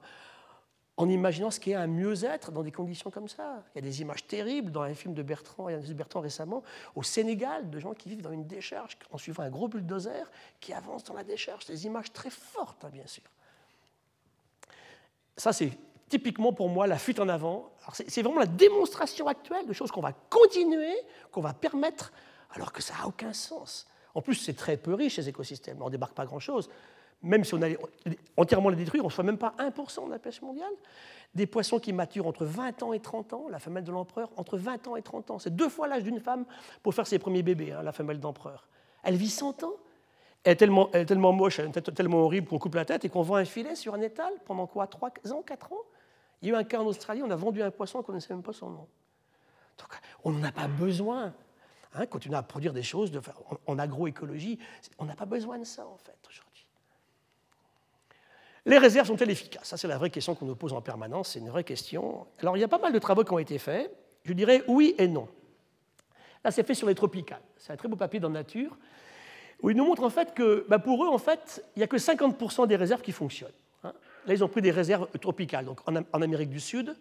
en 0.97 1.09
imaginant 1.09 1.51
ce 1.51 1.59
qu'est 1.59 1.75
un 1.75 1.87
mieux-être 1.87 2.53
dans 2.53 2.63
des 2.63 2.71
conditions 2.71 3.11
comme 3.11 3.29
ça. 3.29 3.65
Il 3.75 3.77
y 3.77 3.79
a 3.79 3.83
des 3.83 4.03
images 4.03 4.27
terribles 4.27 4.71
dans 4.71 4.83
un 4.83 4.95
film 4.95 5.15
de 5.15 5.23
Bertrand, 5.23 5.71
de 5.71 5.93
Bertrand 5.95 6.21
récemment, 6.21 6.63
au 6.95 7.03
Sénégal, 7.03 7.71
de 7.71 7.79
gens 7.79 7.95
qui 7.95 8.09
vivent 8.09 8.21
dans 8.21 8.33
une 8.33 8.47
décharge 8.47 8.99
en 9.11 9.19
suivant 9.19 9.43
un 9.43 9.51
gros 9.51 9.69
bulldozer 9.69 10.31
qui 10.61 10.73
avance 10.73 11.05
dans 11.05 11.15
la 11.15 11.25
décharge. 11.25 11.65
Des 11.67 11.87
images 11.87 12.13
très 12.13 12.31
fortes, 12.31 12.85
hein, 12.85 12.91
bien 12.93 13.07
sûr. 13.07 13.25
Ça, 15.37 15.53
c'est 15.55 15.73
typiquement 16.11 16.53
pour 16.53 16.69
moi 16.69 16.87
la 16.87 16.99
fuite 16.99 17.21
en 17.21 17.29
avant. 17.29 17.73
C'est 17.95 18.23
vraiment 18.23 18.41
la 18.41 18.47
démonstration 18.47 19.27
actuelle 19.29 19.67
de 19.67 19.73
choses 19.73 19.91
qu'on 19.91 20.03
va 20.03 20.13
continuer, 20.13 20.95
qu'on 21.31 21.41
va 21.41 21.55
permettre, 21.55 22.13
alors 22.55 22.71
que 22.71 22.83
ça 22.83 22.93
n'a 22.99 23.07
aucun 23.07 23.33
sens. 23.33 23.87
En 24.15 24.21
plus, 24.21 24.35
c'est 24.35 24.53
très 24.53 24.77
peu 24.77 24.93
riche, 24.93 25.17
ces 25.17 25.29
écosystèmes. 25.31 25.81
On 25.81 25.87
ne 25.87 25.91
débarque 25.91 26.13
pas 26.13 26.27
grand-chose 26.27 26.69
même 27.23 27.45
si 27.45 27.55
on 27.55 27.63
allait 27.63 27.79
entièrement 28.37 28.69
les 28.69 28.77
détruire, 28.77 29.05
on 29.05 29.09
ne 29.09 29.13
ferait 29.13 29.23
même 29.23 29.39
pas 29.39 29.55
1% 29.59 30.07
de 30.07 30.11
la 30.11 30.19
pêche 30.19 30.43
mondiale. 30.43 30.73
Des 31.35 31.47
poissons 31.47 31.79
qui 31.79 31.93
maturent 31.93 32.27
entre 32.27 32.45
20 32.45 32.83
ans 32.83 32.93
et 32.93 33.01
30 33.01 33.33
ans, 33.33 33.47
la 33.49 33.59
femelle 33.59 33.85
de 33.85 33.93
l'empereur, 33.93 34.31
entre 34.37 34.59
20 34.59 34.89
ans 34.89 34.97
et 34.97 35.03
30 35.03 35.31
ans. 35.31 35.39
C'est 35.39 35.55
deux 35.55 35.69
fois 35.69 35.89
l'âge 35.89 36.03
d'une 36.03 36.21
femme 36.21 36.45
pour 36.83 36.95
faire 36.95 37.07
ses 37.07 37.19
premiers 37.19 37.43
bébés, 37.43 37.73
hein, 37.73 37.83
la 37.83 37.93
femelle 37.93 38.21
d'empereur. 38.21 38.69
Elle 39.03 39.17
vit 39.17 39.31
100 39.31 39.63
ans. 39.63 39.73
Elle 40.45 40.53
est 40.53 40.57
tellement, 40.57 40.91
elle 40.93 41.03
est 41.03 41.07
tellement 41.07 41.33
moche, 41.33 41.61
elle 41.61 41.69
est 41.69 41.95
tellement 41.95 42.19
horrible 42.19 42.49
qu'on 42.49 42.59
coupe 42.59 42.75
la 42.75 42.85
tête 42.85 43.05
et 43.05 43.09
qu'on 43.09 43.23
vend 43.23 43.37
un 43.37 43.45
filet 43.45 43.77
sur 43.77 43.95
un 43.95 44.01
étal 44.01 44.33
pendant 44.45 44.67
quoi 44.67 44.89
3 44.89 45.11
ans, 45.33 45.43
4 45.43 45.73
ans? 45.73 45.77
Il 46.43 46.49
y 46.49 46.51
a 46.51 46.55
eu 46.55 46.59
un 46.59 46.65
cas 46.65 46.81
en 46.81 46.87
Australie, 46.87 47.23
on 47.25 47.31
a 47.31 47.37
vendu 47.37 47.63
un 47.63 47.71
poisson, 47.71 47.99
on 47.99 48.01
ne 48.01 48.07
connaissait 48.07 48.35
même 48.35 48.43
pas 48.43 48.53
son 48.53 48.71
nom. 48.71 48.89
Donc, 49.79 50.01
on 50.25 50.33
n'en 50.33 50.43
a 50.43 50.53
pas 50.53 50.67
besoin. 50.67 51.33
Hein, 51.95 52.07
continuer 52.07 52.37
à 52.37 52.43
produire 52.43 52.73
des 52.73 52.83
choses 52.83 53.13
en, 53.67 53.73
en 53.73 53.79
agroécologie, 53.79 54.59
on 54.99 55.05
n'a 55.05 55.15
pas 55.15 55.27
besoin 55.27 55.59
de 55.59 55.65
ça 55.65 55.87
en 55.87 55.99
fait 55.99 56.17
aujourd'hui. 56.27 56.52
Les 58.65 58.79
réserves 58.79 59.07
sont-elles 59.09 59.31
efficaces? 59.31 59.69
Ça, 59.69 59.77
c'est 59.77 59.89
la 59.89 59.99
vraie 59.99 60.11
question 60.11 60.35
qu'on 60.35 60.47
nous 60.47 60.55
pose 60.55 60.73
en 60.73 60.81
permanence, 60.81 61.31
c'est 61.31 61.41
une 61.41 61.51
vraie 61.51 61.65
question. 61.65 62.27
Alors, 62.39 62.57
il 62.57 62.61
y 62.61 62.65
a 62.65 62.69
pas 62.69 62.79
mal 62.79 62.93
de 62.93 62.99
travaux 62.99 63.25
qui 63.25 63.33
ont 63.33 63.39
été 63.39 63.59
faits. 63.59 63.93
Je 64.25 64.33
dirais 64.33 64.63
oui 64.69 64.95
et 64.99 65.09
non. 65.09 65.29
Là, 66.45 66.51
c'est 66.51 66.65
fait 66.65 66.75
sur 66.75 66.87
les 66.87 66.95
tropicales. 66.95 67.43
C'est 67.57 67.73
un 67.73 67.77
très 67.77 67.89
beau 67.89 67.97
papier 67.97 68.21
dans 68.21 68.31
Nature, 68.31 68.77
où 69.63 69.71
ils 69.71 69.77
nous 69.77 69.85
montrent 69.85 70.05
en 70.05 70.11
fait 70.11 70.35
que 70.35 70.65
bah, 70.69 70.79
pour 70.79 71.05
eux, 71.05 71.09
en 71.09 71.19
fait, 71.19 71.65
il 71.75 71.81
n'y 71.81 71.83
a 71.83 71.89
que 71.89 71.97
50% 71.97 72.67
des 72.67 72.77
réserves 72.77 73.03
qui 73.03 73.13
fonctionnent. 73.13 73.51
Hein. 73.85 73.93
Là, 74.27 74.35
ils 74.35 74.45
ont 74.45 74.49
pris 74.49 74.63
des 74.63 74.71
réserves 74.71 75.09
tropicales, 75.19 75.65
donc 75.65 75.81
en 75.89 76.23
Amérique 76.23 76.51
du 76.51 76.61
Sud, 76.61 76.97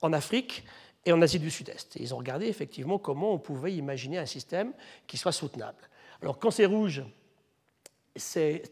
en 0.00 0.12
Afrique 0.12 0.64
et 1.04 1.12
en 1.12 1.20
Asie 1.20 1.38
du 1.38 1.50
Sud-Est. 1.50 1.96
Ils 1.96 2.14
ont 2.14 2.18
regardé 2.18 2.46
effectivement 2.46 2.98
comment 2.98 3.32
on 3.32 3.38
pouvait 3.38 3.74
imaginer 3.74 4.18
un 4.18 4.26
système 4.26 4.72
qui 5.06 5.16
soit 5.16 5.32
soutenable. 5.32 5.88
Alors, 6.22 6.38
quand 6.38 6.50
c'est 6.50 6.66
rouge, 6.66 7.02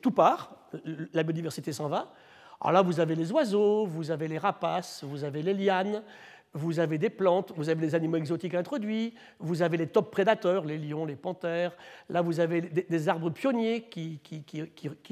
tout 0.00 0.10
part, 0.10 0.68
la 1.12 1.22
biodiversité 1.22 1.72
s'en 1.72 1.88
va. 1.88 2.14
Alors 2.60 2.72
là, 2.72 2.82
vous 2.82 3.00
avez 3.00 3.14
les 3.14 3.32
oiseaux, 3.32 3.86
vous 3.86 4.10
avez 4.10 4.28
les 4.28 4.38
rapaces, 4.38 5.02
vous 5.02 5.24
avez 5.24 5.42
les 5.42 5.54
lianes, 5.54 6.02
vous 6.52 6.80
avez 6.80 6.98
des 6.98 7.10
plantes, 7.10 7.52
vous 7.56 7.68
avez 7.68 7.80
les 7.80 7.94
animaux 7.94 8.16
exotiques 8.16 8.54
introduits, 8.54 9.14
vous 9.38 9.62
avez 9.62 9.76
les 9.76 9.86
top 9.86 10.10
prédateurs, 10.10 10.64
les 10.64 10.78
lions, 10.78 11.06
les 11.06 11.16
panthères. 11.16 11.76
Là, 12.08 12.22
vous 12.22 12.40
avez 12.40 12.60
des, 12.60 13.08
arbres 13.08 13.30
pionniers 13.30 13.82
qui, 13.82 14.20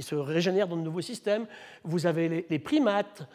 se 0.01 0.15
régénèrent 0.15 0.69
dans 0.69 0.77
de 0.77 0.83
nouveaux 0.83 1.01
systèmes. 1.01 1.47
Vous 1.85 2.07
avez 2.07 2.47
les, 2.51 2.59
primates. 2.59 3.27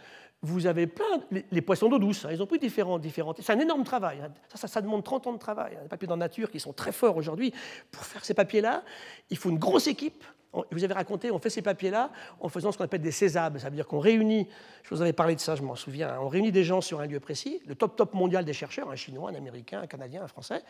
Vous 0.42 0.68
avez 0.68 0.86
plein, 0.86 1.22
les, 1.50 1.62
poissons 1.62 1.88
d'eau 1.88 1.98
douce, 1.98 2.26
hein, 2.26 2.30
ils 2.34 2.44
ont 2.44 2.46
pris 2.46 2.60
différents, 2.60 3.00
différents. 3.00 3.34
C'est 3.40 3.54
un 3.54 3.60
énorme 3.60 3.86
travail. 3.86 4.20
Hein. 4.22 4.34
Ça, 4.54 4.68
ça, 4.68 4.82
demande 4.82 5.04
30 5.04 5.28
ans 5.28 5.34
de 5.34 5.38
travail. 5.40 5.78
Les 5.82 5.88
papiers 5.88 6.08
dans 6.08 6.18
nature 6.18 6.52
qui 6.52 6.60
sont 6.60 6.74
très 6.74 6.92
forts 6.92 7.16
aujourd'hui. 7.16 7.54
Pour 7.90 8.04
faire 8.04 8.26
ces 8.26 8.34
papiers-là, 8.34 8.84
il 9.30 9.38
faut 9.38 9.50
une 9.50 9.60
grosse 9.60 9.88
équipe 9.88 10.24
vous 10.72 10.84
avez 10.84 10.94
raconté, 10.94 11.32
on 11.32 11.40
fait 11.40 11.50
ces 11.50 11.62
papiers-là 11.62 12.12
en 12.40 12.50
faisant 12.50 12.72
ce 12.72 12.78
qu'on 12.78 12.84
appelle 12.84 13.02
des 13.02 13.12
césables. 13.12 13.60
Ça 13.60 13.70
veut 13.70 13.76
dire 13.76 13.88
qu'on 13.88 14.00
réunit, 14.00 14.48
je 14.84 14.94
vous 14.94 15.02
avais 15.02 15.14
parlé 15.14 15.36
de 15.36 15.40
ça, 15.40 15.56
je 15.56 15.64
m'en 15.64 15.76
souviens, 15.76 16.16
on 16.22 16.28
réunit 16.28 16.52
des 16.52 16.64
gens 16.64 16.82
sur 16.82 17.00
un 17.00 17.08
lieu 17.08 17.20
précis, 17.20 17.62
le 17.66 17.76
top 17.76 17.96
top 17.96 18.14
mondial 18.14 18.46
des 18.46 18.54
chercheurs, 18.54 18.90
un 18.90 18.96
chinois, 18.96 19.32
un 19.32 19.36
américain, 19.36 19.82
un 19.82 19.88
canadien, 19.88 20.24
un 20.24 20.28
français. 20.28 20.62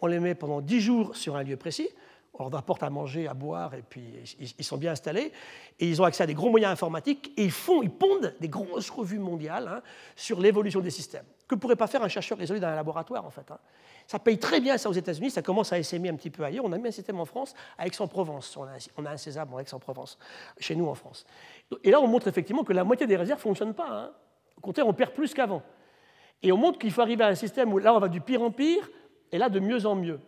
On 0.00 0.06
les 0.06 0.20
met 0.20 0.34
pendant 0.34 0.60
10 0.60 0.80
jours 0.80 1.16
sur 1.16 1.36
un 1.36 1.42
lieu 1.42 1.56
précis. 1.56 1.88
On 2.34 2.44
leur 2.48 2.56
apporte 2.56 2.82
à 2.82 2.90
manger, 2.90 3.28
à 3.28 3.34
boire, 3.34 3.74
et 3.74 3.82
puis 3.82 4.02
ils 4.58 4.64
sont 4.64 4.78
bien 4.78 4.92
installés. 4.92 5.32
Et 5.78 5.88
ils 5.88 6.00
ont 6.00 6.04
accès 6.04 6.22
à 6.22 6.26
des 6.26 6.34
gros 6.34 6.50
moyens 6.50 6.72
informatiques, 6.72 7.32
et 7.36 7.44
ils, 7.44 7.50
font, 7.50 7.82
ils 7.82 7.90
pondent 7.90 8.34
des 8.40 8.48
grosses 8.48 8.90
revues 8.90 9.18
mondiales 9.18 9.68
hein, 9.68 9.82
sur 10.16 10.40
l'évolution 10.40 10.80
des 10.80 10.90
systèmes, 10.90 11.26
que 11.46 11.54
pourrait 11.54 11.76
pas 11.76 11.86
faire 11.86 12.02
un 12.02 12.08
chercheur 12.08 12.40
isolé 12.40 12.60
dans 12.60 12.68
un 12.68 12.74
laboratoire, 12.74 13.26
en 13.26 13.30
fait. 13.30 13.50
Hein. 13.50 13.58
Ça 14.06 14.18
paye 14.18 14.38
très 14.38 14.60
bien 14.60 14.78
ça 14.78 14.88
aux 14.88 14.94
États-Unis, 14.94 15.30
ça 15.30 15.42
commence 15.42 15.72
à 15.72 15.78
essaimer 15.78 16.08
un 16.08 16.16
petit 16.16 16.30
peu 16.30 16.42
ailleurs. 16.42 16.64
On 16.64 16.72
a 16.72 16.78
mis 16.78 16.88
un 16.88 16.92
système 16.92 17.20
en 17.20 17.24
France 17.24 17.54
à 17.78 17.86
Aix-en-Provence. 17.86 18.56
On, 18.56 18.66
on, 18.96 19.06
a 19.06 19.10
un 19.10 19.16
César 19.16 19.46
en 19.52 19.58
Aix-en-Provence, 19.58 20.18
chez 20.58 20.74
nous 20.74 20.88
en 20.88 20.94
France. 20.94 21.24
Et 21.84 21.90
là, 21.90 22.00
on 22.00 22.06
montre 22.06 22.28
effectivement 22.28 22.64
que 22.64 22.72
la 22.72 22.82
moitié 22.82 23.06
des 23.06 23.16
réserves 23.16 23.38
ne 23.38 23.42
fonctionnent 23.42 23.74
pas. 23.74 23.88
Hein. 23.88 24.10
Au 24.56 24.60
contraire, 24.60 24.86
on 24.86 24.92
perd 24.92 25.12
plus 25.12 25.34
qu'avant. 25.34 25.62
Et 26.42 26.50
on 26.50 26.56
montre 26.56 26.78
qu'il 26.78 26.90
faut 26.90 27.02
arriver 27.02 27.22
à 27.22 27.28
un 27.28 27.34
système 27.34 27.72
où 27.72 27.78
là, 27.78 27.94
on 27.94 28.00
va 28.00 28.08
du 28.08 28.20
pire 28.20 28.42
en 28.42 28.50
pire, 28.50 28.90
et 29.30 29.38
là, 29.38 29.48
de 29.48 29.60
mieux 29.60 29.86
en 29.86 29.94
mieux. 29.94 30.18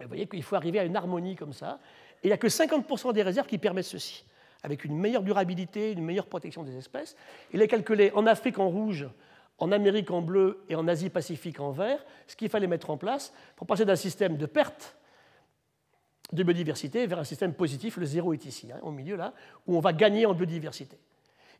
Vous 0.00 0.08
voyez 0.08 0.26
qu'il 0.26 0.42
faut 0.42 0.56
arriver 0.56 0.78
à 0.78 0.84
une 0.84 0.96
harmonie 0.96 1.36
comme 1.36 1.52
ça. 1.52 1.80
Et 2.22 2.26
il 2.26 2.28
n'y 2.28 2.34
a 2.34 2.38
que 2.38 2.48
50% 2.48 3.12
des 3.12 3.22
réserves 3.22 3.46
qui 3.46 3.58
permettent 3.58 3.86
ceci, 3.86 4.24
avec 4.62 4.84
une 4.84 4.96
meilleure 4.96 5.22
durabilité, 5.22 5.92
une 5.92 6.04
meilleure 6.04 6.26
protection 6.26 6.62
des 6.62 6.76
espèces. 6.76 7.16
Il 7.52 7.62
est 7.62 7.68
calculé 7.68 8.12
en 8.14 8.26
Afrique 8.26 8.58
en 8.58 8.68
rouge, 8.68 9.08
en 9.58 9.72
Amérique 9.72 10.10
en 10.10 10.22
bleu 10.22 10.64
et 10.68 10.76
en 10.76 10.86
Asie-Pacifique 10.86 11.60
en 11.60 11.72
vert, 11.72 12.04
ce 12.26 12.36
qu'il 12.36 12.48
fallait 12.48 12.66
mettre 12.66 12.90
en 12.90 12.96
place 12.96 13.32
pour 13.56 13.66
passer 13.66 13.84
d'un 13.84 13.96
système 13.96 14.36
de 14.36 14.46
perte 14.46 14.96
de 16.32 16.42
biodiversité 16.42 17.06
vers 17.06 17.18
un 17.18 17.24
système 17.24 17.54
positif. 17.54 17.96
Le 17.96 18.06
zéro 18.06 18.32
est 18.32 18.44
ici, 18.44 18.70
hein, 18.72 18.78
au 18.82 18.90
milieu 18.90 19.16
là, 19.16 19.32
où 19.66 19.76
on 19.76 19.80
va 19.80 19.92
gagner 19.92 20.26
en 20.26 20.34
biodiversité. 20.34 20.98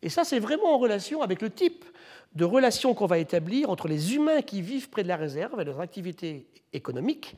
Et 0.03 0.11
ça, 0.11 0.25
c'est 0.25 0.39
vraiment 0.39 0.75
en 0.75 0.79
relation 0.79 1.23
avec 1.23 1.43
le 1.43 1.51
type 1.51 1.85
de 2.35 2.45
relation 2.45 2.95
qu'on 2.95 3.07
va 3.07 3.19
établir 3.19 3.71
entre 3.71 3.89
les 3.89 4.15
humains 4.15 4.43
qui 4.43 4.63
vivent 4.63 4.91
près 4.91 5.03
de 5.03 5.09
la 5.09 5.17
réserve 5.17 5.61
et 5.61 5.65
leurs 5.65 5.81
activités 5.81 6.47
économiques, 6.73 7.35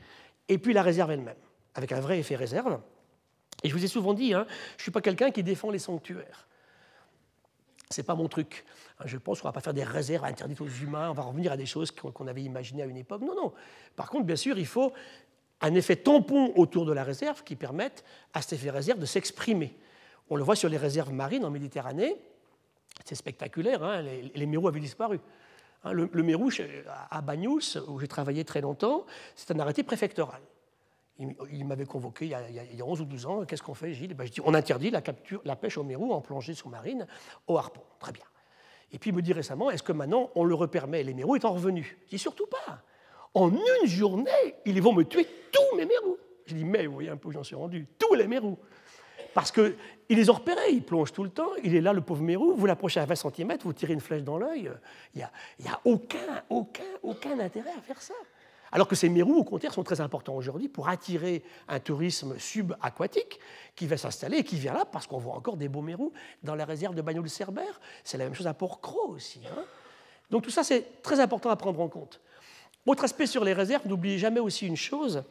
et 0.51 0.57
puis 0.57 0.73
la 0.73 0.83
réserve 0.83 1.11
elle-même, 1.11 1.37
avec 1.75 1.93
un 1.93 2.01
vrai 2.01 2.19
effet 2.19 2.35
réserve. 2.35 2.77
Et 3.63 3.69
je 3.69 3.73
vous 3.73 3.85
ai 3.85 3.87
souvent 3.87 4.13
dit, 4.13 4.33
hein, 4.33 4.45
je 4.71 4.75
ne 4.75 4.81
suis 4.81 4.91
pas 4.91 4.99
quelqu'un 4.99 5.31
qui 5.31 5.43
défend 5.43 5.71
les 5.71 5.79
sanctuaires. 5.79 6.45
Ce 7.89 8.01
n'est 8.01 8.05
pas 8.05 8.15
mon 8.15 8.27
truc. 8.27 8.65
Je 9.05 9.17
pense 9.17 9.39
qu'on 9.39 9.47
ne 9.47 9.51
va 9.51 9.53
pas 9.53 9.61
faire 9.61 9.73
des 9.73 9.85
réserves 9.85 10.25
interdites 10.25 10.59
aux 10.59 10.67
humains, 10.67 11.09
on 11.09 11.13
va 11.13 11.23
revenir 11.23 11.53
à 11.53 11.57
des 11.57 11.65
choses 11.65 11.91
qu'on 11.91 12.27
avait 12.27 12.43
imaginées 12.43 12.83
à 12.83 12.85
une 12.85 12.97
époque. 12.97 13.21
Non, 13.21 13.33
non. 13.33 13.53
Par 13.95 14.09
contre, 14.09 14.25
bien 14.25 14.35
sûr, 14.35 14.57
il 14.57 14.65
faut 14.65 14.91
un 15.61 15.73
effet 15.73 15.95
tampon 15.95 16.51
autour 16.57 16.85
de 16.85 16.91
la 16.91 17.05
réserve 17.05 17.43
qui 17.45 17.55
permette 17.55 18.03
à 18.33 18.41
cet 18.41 18.53
effet 18.53 18.71
réserve 18.71 18.99
de 18.99 19.05
s'exprimer. 19.05 19.73
On 20.29 20.35
le 20.35 20.43
voit 20.43 20.57
sur 20.57 20.67
les 20.67 20.77
réserves 20.77 21.13
marines 21.13 21.45
en 21.45 21.49
Méditerranée. 21.49 22.17
C'est 23.05 23.15
spectaculaire, 23.15 23.83
hein, 23.83 24.01
les, 24.01 24.45
mérous 24.45 24.67
avaient 24.67 24.81
disparu. 24.81 25.21
Hein, 25.83 25.93
le, 25.93 26.23
mérou 26.23 26.49
à 27.09 27.21
Bagnous, 27.21 27.77
où 27.87 27.99
j'ai 27.99 28.07
travaillé 28.07 28.45
très 28.45 28.61
longtemps, 28.61 29.05
c'est 29.35 29.51
un 29.51 29.59
arrêté 29.59 29.83
préfectoral. 29.83 30.41
Il, 31.51 31.65
m'avait 31.65 31.85
convoqué 31.85 32.25
il 32.25 32.31
y, 32.31 32.35
a, 32.35 32.41
il 32.49 32.81
11 32.81 33.01
ou 33.01 33.05
12 33.05 33.25
ans. 33.27 33.45
Qu'est-ce 33.45 33.61
qu'on 33.61 33.75
fait, 33.75 33.93
Gilles? 33.93 34.15
Ben, 34.15 34.25
je 34.25 34.31
dis, 34.31 34.41
On 34.43 34.55
interdit 34.55 34.89
la, 34.89 35.01
capture, 35.01 35.41
la 35.45 35.55
pêche 35.55 35.77
au 35.77 35.83
mérou 35.83 36.13
en 36.13 36.21
plongée 36.21 36.55
sous-marine 36.55 37.05
au 37.47 37.57
harpon. 37.57 37.81
Très 37.99 38.11
bien. 38.11 38.23
Et 38.91 38.97
puis 38.97 39.11
il 39.11 39.15
me 39.15 39.21
dit 39.21 39.33
récemment 39.33 39.69
Est-ce 39.69 39.83
que 39.83 39.91
maintenant 39.91 40.31
on 40.33 40.43
le 40.43 40.55
repermet? 40.55 41.03
Les 41.03 41.13
mérous 41.13 41.35
étant 41.35 41.53
revenus 41.53 41.95
Je 42.05 42.09
dis 42.09 42.19
Surtout 42.19 42.47
pas. 42.47 42.81
En 43.33 43.51
une 43.51 43.87
journée, 43.87 44.55
ils 44.65 44.81
vont 44.81 44.93
me 44.93 45.03
tuer 45.03 45.27
tous 45.51 45.77
mes 45.77 45.85
mérous. 45.85 46.17
Je 46.47 46.55
dis 46.55 46.65
Mais 46.65 46.87
vous 46.87 46.93
voyez 46.93 47.09
un 47.09 47.17
peu 47.17 47.29
où 47.29 47.31
j'en 47.31 47.43
suis 47.43 47.55
rendu. 47.55 47.87
Tous 47.99 48.15
les 48.15 48.27
mérous. 48.27 48.57
Parce 49.33 49.51
qu'il 49.51 49.75
les 50.09 50.29
a 50.29 50.33
repérés, 50.33 50.71
il 50.71 50.83
plonge 50.83 51.13
tout 51.13 51.23
le 51.23 51.29
temps, 51.29 51.51
il 51.63 51.75
est 51.75 51.81
là, 51.81 51.93
le 51.93 52.01
pauvre 52.01 52.21
mérou, 52.21 52.53
vous 52.55 52.65
l'approchez 52.65 52.99
à 52.99 53.05
20 53.05 53.15
cm, 53.15 53.57
vous 53.63 53.73
tirez 53.73 53.93
une 53.93 54.01
flèche 54.01 54.23
dans 54.23 54.37
l'œil, 54.37 54.71
il 55.15 55.17
n'y 55.17 55.23
a, 55.69 55.73
a, 55.73 55.79
aucun, 55.85 56.43
aucun, 56.49 56.83
aucun 57.01 57.39
intérêt 57.39 57.71
à 57.77 57.81
faire 57.81 58.01
ça. 58.01 58.13
Alors 58.73 58.87
que 58.87 58.95
ces 58.95 59.09
mérous, 59.09 59.35
au 59.35 59.43
contraire, 59.43 59.73
sont 59.73 59.83
très 59.83 59.99
importants 59.99 60.35
aujourd'hui 60.35 60.69
pour 60.69 60.87
attirer 60.87 61.43
un 61.67 61.79
tourisme 61.79 62.39
subaquatique 62.39 63.39
qui 63.75 63.85
va 63.85 63.97
s'installer 63.97 64.37
et 64.37 64.43
qui 64.43 64.55
vient 64.57 64.73
là 64.73 64.85
parce 64.85 65.07
qu'on 65.07 65.17
voit 65.17 65.35
encore 65.35 65.57
des 65.57 65.67
beaux 65.67 65.81
mérous 65.81 66.13
dans 66.43 66.55
la 66.55 66.63
réserve 66.63 66.95
de 66.95 67.01
Bagnols-Cerbère. 67.01 67.81
C'est 68.03 68.17
la 68.17 68.23
même 68.25 68.33
chose 68.33 68.47
à 68.47 68.53
Port-Cros 68.53 69.09
aussi. 69.09 69.41
Hein. 69.45 69.63
Donc 70.29 70.43
tout 70.43 70.49
ça, 70.49 70.63
c'est 70.63 71.01
très 71.01 71.19
important 71.19 71.49
à 71.49 71.57
prendre 71.57 71.81
en 71.81 71.89
compte. 71.89 72.21
Autre 72.85 73.03
aspect 73.03 73.25
sur 73.25 73.43
les 73.43 73.53
réserves, 73.53 73.87
n'oubliez 73.87 74.17
jamais 74.17 74.39
aussi 74.39 74.65
une 74.65 74.77
chose, 74.77 75.23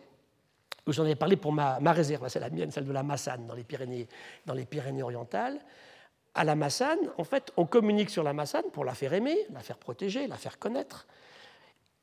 j'en 0.86 1.06
ai 1.06 1.14
parlé 1.14 1.36
pour 1.36 1.52
ma, 1.52 1.78
réserve, 1.92 2.28
c'est 2.28 2.40
la 2.40 2.50
mienne, 2.50 2.70
celle 2.70 2.86
de 2.86 2.92
la 2.92 3.02
Massane, 3.02 3.46
dans 3.46 3.54
les 3.54 3.64
Pyrénées, 3.64 4.08
dans 4.46 4.54
les 4.54 4.64
Pyrénées 4.64 5.02
orientales. 5.02 5.58
À 6.34 6.44
la 6.44 6.54
Massane, 6.54 6.98
en 7.18 7.24
fait, 7.24 7.52
on 7.56 7.66
communique 7.66 8.10
sur 8.10 8.22
la 8.22 8.32
Massane 8.32 8.70
pour 8.72 8.84
la 8.84 8.94
faire 8.94 9.12
aimer, 9.12 9.36
la 9.52 9.60
faire 9.60 9.78
protéger, 9.78 10.26
la 10.26 10.36
faire 10.36 10.58
connaître, 10.58 11.06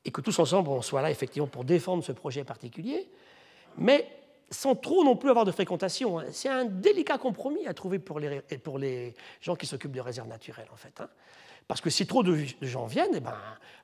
et 0.03 0.11
que 0.11 0.21
tous 0.21 0.37
ensemble, 0.39 0.69
on 0.69 0.81
soit 0.81 1.01
là 1.01 1.11
effectivement 1.11 1.47
pour 1.47 1.63
défendre 1.63 2.03
ce 2.03 2.11
projet 2.11 2.43
particulier, 2.43 3.09
mais 3.77 4.07
sans 4.49 4.75
trop 4.75 5.03
non 5.03 5.15
plus 5.15 5.29
avoir 5.29 5.45
de 5.45 5.51
fréquentation. 5.51 6.19
Hein. 6.19 6.25
C'est 6.31 6.49
un 6.49 6.65
délicat 6.65 7.17
compromis 7.17 7.67
à 7.67 7.73
trouver 7.73 7.99
pour 7.99 8.19
les, 8.19 8.41
pour 8.63 8.77
les 8.79 9.13
gens 9.41 9.55
qui 9.55 9.65
s'occupent 9.65 9.91
de 9.91 10.01
réserves 10.01 10.27
naturelles, 10.27 10.69
en 10.71 10.77
fait. 10.77 11.01
Parce 11.67 11.81
que 11.81 11.89
si 11.89 12.07
trop 12.07 12.23
de 12.23 12.37
gens 12.61 12.85
viennent, 12.85 13.13
eh 13.13 13.19
ben, 13.19 13.35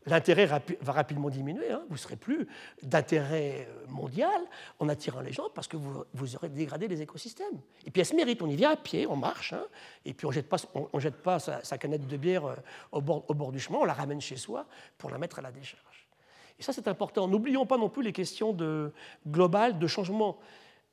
l'intérêt 0.05 0.45
va 0.45 0.91
rapidement 0.91 1.29
diminuer. 1.29 1.71
Hein. 1.71 1.83
Vous 1.87 1.95
ne 1.95 1.99
serez 1.99 2.15
plus 2.15 2.47
d'intérêt 2.81 3.67
euh, 3.69 3.85
mondial 3.89 4.41
en 4.79 4.87
attirant 4.87 5.19
les 5.21 5.33
gens 5.33 5.49
parce 5.53 5.67
que 5.67 5.75
vous, 5.75 6.35
aurez 6.35 6.49
dégradé 6.49 6.87
les 6.87 7.01
écosystèmes. 7.01 7.59
Et 7.85 7.91
puis 7.91 7.99
elle 8.01 8.05
se 8.05 8.15
mérite. 8.15 8.41
On 8.41 8.47
y 8.47 8.55
vient 8.55 8.71
à 8.71 8.77
pied, 8.77 9.05
on 9.07 9.15
marche, 9.15 9.53
hein, 9.53 9.63
et 10.05 10.13
puis 10.13 10.25
on 10.25 10.29
ne 10.29 10.33
jette 10.33 10.47
pas, 10.47 10.57
on, 10.73 11.39
sa, 11.39 11.77
canette 11.77 12.07
de 12.07 12.17
bière 12.17 12.45
euh, 12.45 12.55
au 12.91 13.01
bord, 13.01 13.25
au 13.27 13.33
bord 13.33 13.51
du 13.51 13.59
chemin, 13.59 13.79
on 13.79 13.85
la 13.85 13.93
ramène 13.93 14.21
chez 14.21 14.37
soi 14.37 14.65
pour 14.97 15.09
la 15.09 15.17
mettre 15.17 15.39
à 15.39 15.41
la 15.41 15.51
décharge. 15.51 16.07
Et 16.59 16.63
ça, 16.63 16.71
c'est 16.71 16.87
important. 16.87 17.27
N'oublions 17.27 17.65
pas 17.65 17.77
non 17.77 17.89
plus 17.89 18.03
les 18.03 18.13
questions 18.13 18.53
de, 18.53 18.93
globales 19.27 19.77
de 19.77 19.87
changement. 19.87 20.37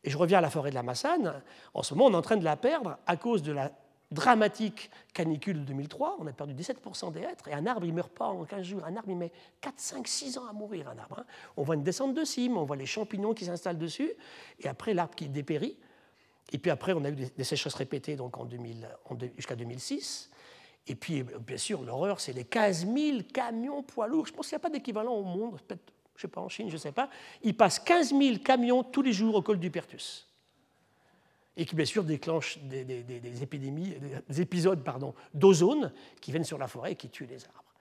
Et 0.02 0.10
je 0.10 0.16
reviens 0.16 0.38
à 0.38 0.40
la 0.40 0.50
forêt 0.50 0.70
de 0.70 0.74
la 0.74 0.82
Massane. 0.82 1.42
En 1.74 1.82
ce 1.82 1.94
moment, 1.94 2.06
on 2.06 2.12
est 2.14 2.16
en 2.16 2.22
train 2.22 2.38
de 2.38 2.44
la 2.44 2.56
perdre 2.56 2.96
à 3.06 3.16
cause 3.16 3.42
de 3.42 3.52
la 3.52 3.70
dramatique 4.10 4.90
canicule 5.14 5.60
de 5.60 5.64
2003, 5.64 6.16
on 6.20 6.26
a 6.26 6.32
perdu 6.32 6.54
17% 6.54 7.12
des 7.12 7.20
êtres, 7.20 7.48
et 7.48 7.52
un 7.52 7.66
arbre, 7.66 7.84
il 7.84 7.90
ne 7.90 7.96
meurt 7.96 8.12
pas 8.12 8.26
en 8.26 8.44
15 8.44 8.62
jours. 8.62 8.84
Un 8.84 8.96
arbre, 8.96 9.10
il 9.10 9.16
met 9.16 9.32
4, 9.60 9.74
5, 9.76 10.08
6 10.08 10.38
ans 10.38 10.46
à 10.48 10.52
mourir, 10.52 10.88
un 10.88 10.98
arbre. 10.98 11.20
Hein. 11.20 11.24
On 11.56 11.62
voit 11.62 11.76
une 11.76 11.84
descente 11.84 12.14
de 12.14 12.24
cime, 12.24 12.56
on 12.56 12.64
voit 12.64 12.76
les 12.76 12.86
champignons 12.86 13.34
qui 13.34 13.44
s'installent 13.44 13.78
dessus, 13.78 14.12
et 14.58 14.68
après, 14.68 14.94
l'arbre 14.94 15.14
qui 15.14 15.28
dépérit. 15.28 15.76
Et 16.52 16.58
puis 16.58 16.70
après, 16.70 16.92
on 16.92 17.04
a 17.04 17.10
eu 17.10 17.14
des, 17.14 17.44
sécheresses 17.44 17.74
répétées 17.74 18.16
donc 18.16 18.36
en 18.36 18.48
jusqu'à 19.36 19.54
2006. 19.54 20.30
Et 20.88 20.96
puis, 20.96 21.22
bien 21.22 21.56
sûr, 21.56 21.82
l'horreur, 21.82 22.18
c'est 22.18 22.32
les 22.32 22.44
15 22.44 22.86
000 22.92 23.18
camions 23.32 23.82
poids 23.84 24.08
lourds. 24.08 24.26
Je 24.26 24.32
pense 24.32 24.48
qu'il 24.48 24.56
n'y 24.56 24.60
a 24.60 24.62
pas 24.62 24.70
d'équivalent 24.70 25.12
au 25.12 25.22
monde, 25.22 25.60
je 25.68 25.74
ne 25.74 25.78
sais 26.16 26.28
pas, 26.28 26.40
en 26.40 26.48
Chine, 26.48 26.68
je 26.68 26.74
ne 26.74 26.78
sais 26.78 26.90
pas. 26.90 27.08
Ils 27.42 27.56
passent 27.56 27.78
15 27.78 28.08
000 28.08 28.38
camions 28.38 28.82
tous 28.82 29.02
les 29.02 29.12
jours 29.12 29.36
au 29.36 29.42
col 29.42 29.60
du 29.60 29.70
Pertus 29.70 30.29
et 31.56 31.64
qui 31.64 31.74
bien 31.74 31.84
sûr 31.84 32.04
déclenche 32.04 32.58
des, 32.58 33.42
épidémies, 33.42 33.94
des 34.28 34.40
épisodes 34.40 34.82
d'ozone 35.34 35.92
qui 36.20 36.30
viennent 36.30 36.44
sur 36.44 36.58
la 36.58 36.68
forêt 36.68 36.92
et 36.92 36.96
qui 36.96 37.08
tuent 37.08 37.26
les 37.26 37.44
arbres. 37.44 37.74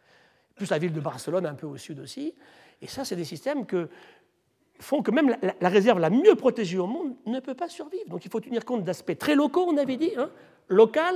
Plus 0.55 0.69
la 0.69 0.77
ville 0.77 0.91
de 0.91 0.99
Barcelone, 0.99 1.45
un 1.45 1.53
peu 1.53 1.67
au 1.67 1.77
sud 1.77 1.99
aussi. 1.99 2.33
Et 2.81 2.87
ça, 2.87 3.05
c'est 3.05 3.15
des 3.15 3.25
systèmes 3.25 3.65
que 3.65 3.89
font 4.79 5.01
que 5.01 5.11
même 5.11 5.35
la, 5.41 5.69
réserve 5.69 5.99
la 5.99 6.09
mieux 6.09 6.35
protégée 6.35 6.77
au 6.77 6.87
monde 6.87 7.15
ne 7.25 7.39
peut 7.39 7.53
pas 7.53 7.69
survivre. 7.69 8.07
Donc 8.07 8.25
il 8.25 8.31
faut 8.31 8.39
tenir 8.39 8.65
compte 8.65 8.83
d'aspects 8.83 9.17
très 9.17 9.35
locaux, 9.35 9.65
on 9.67 9.77
avait 9.77 9.97
dit, 9.97 10.11
hein, 10.17 10.29
local 10.67 11.15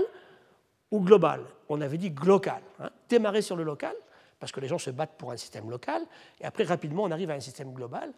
ou 0.91 0.99
global. 0.99 1.41
On 1.70 1.82
avait 1.82 1.97
dit 1.97 2.14
local. 2.26 2.62
Hein, 2.80 2.89
démarrer 3.10 3.41
sur 3.41 3.56
le 3.56 3.64
local, 3.64 3.95
parce 4.39 4.51
que 4.51 4.60
les 4.60 4.68
gens 4.68 4.78
se 4.78 4.89
battent 4.89 5.18
pour 5.18 5.32
un 5.32 5.38
système 5.38 5.70
local, 5.70 6.01
et 6.41 6.45
après 6.45 6.66
rapidement 6.66 7.04
on 7.04 7.12
arrive 7.12 7.32
à 7.32 7.36
un 7.36 7.39
système 7.39 7.74
global 7.74 8.12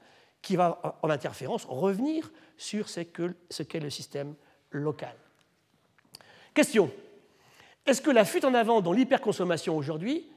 qui 0.45 0.55
va 0.55 0.99
en 1.01 1.09
interférence 1.09 1.65
revenir 1.65 2.31
sur 2.55 2.87
ce 2.87 3.01
qu'est 3.01 3.79
le 3.79 3.89
système 3.89 4.35
local. 4.69 5.15
Question. 6.53 6.91
Est-ce 7.87 7.99
que 7.99 8.11
la 8.11 8.25
fuite 8.25 8.45
en 8.45 8.53
avant 8.53 8.79
dans 8.79 8.93
l'hyperconsommation 8.93 9.75
aujourd'hui 9.75 10.27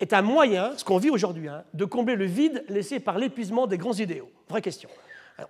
est 0.00 0.14
un 0.14 0.22
moyen, 0.22 0.72
ce 0.78 0.84
qu'on 0.84 0.96
vit 0.96 1.10
aujourd'hui, 1.10 1.48
hein, 1.48 1.64
de 1.74 1.84
combler 1.84 2.16
le 2.16 2.24
vide 2.24 2.64
laissé 2.70 2.98
par 2.98 3.18
l'épuisement 3.18 3.66
des 3.66 3.76
grands 3.76 3.92
idéaux? 3.92 4.30
Vraie 4.48 4.62
question. 4.62 4.88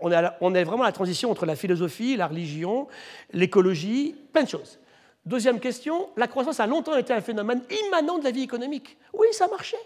On 0.01 0.11
est, 0.11 0.29
on 0.41 0.53
est 0.53 0.65
vraiment 0.65 0.83
à 0.83 0.87
la 0.87 0.93
transition 0.93 1.31
entre 1.31 1.47
la 1.47 1.55
philosophie, 1.55 2.17
la 2.17 2.27
religion, 2.27 2.89
l'écologie, 3.33 4.17
plein 4.33 4.43
de 4.43 4.49
choses. 4.49 4.81
Deuxième 5.27 5.61
question, 5.61 6.09
la 6.17 6.27
croissance 6.27 6.59
a 6.59 6.67
longtemps 6.67 6.97
été 6.97 7.13
un 7.13 7.21
phénomène 7.21 7.63
immanent 7.87 8.19
de 8.19 8.25
la 8.25 8.33
vie 8.33 8.43
économique. 8.43 8.97
Oui, 9.13 9.29
ça 9.31 9.47
marchait. 9.47 9.77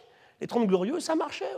Les 0.42 0.48
Trente 0.48 0.66
Glorieux, 0.66 0.98
ça 0.98 1.14
marchait. 1.14 1.54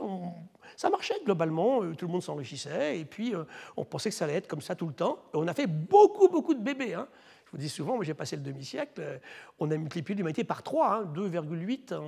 Ça 0.76 0.90
marchait 0.90 1.14
globalement, 1.24 1.82
euh, 1.82 1.94
tout 1.94 2.04
le 2.04 2.12
monde 2.12 2.22
s'enrichissait, 2.22 3.00
et 3.00 3.06
puis 3.06 3.34
euh, 3.34 3.44
on 3.78 3.84
pensait 3.86 4.10
que 4.10 4.14
ça 4.14 4.26
allait 4.26 4.34
être 4.34 4.46
comme 4.46 4.60
ça 4.60 4.74
tout 4.74 4.86
le 4.86 4.92
temps. 4.92 5.20
Et 5.32 5.38
on 5.38 5.48
a 5.48 5.54
fait 5.54 5.66
beaucoup, 5.66 6.28
beaucoup 6.28 6.52
de 6.52 6.60
bébés. 6.60 6.92
Hein. 6.92 7.08
Je 7.46 7.52
vous 7.52 7.56
dis 7.56 7.70
souvent, 7.70 7.94
moi 7.94 8.04
j'ai 8.04 8.12
passé 8.12 8.36
le 8.36 8.42
demi-siècle, 8.42 9.00
euh, 9.00 9.18
on 9.58 9.70
a 9.70 9.76
multiplié 9.78 10.18
l'humanité 10.18 10.44
par 10.44 10.62
3, 10.62 11.06
2,8, 11.14 11.94
hein, 11.94 12.02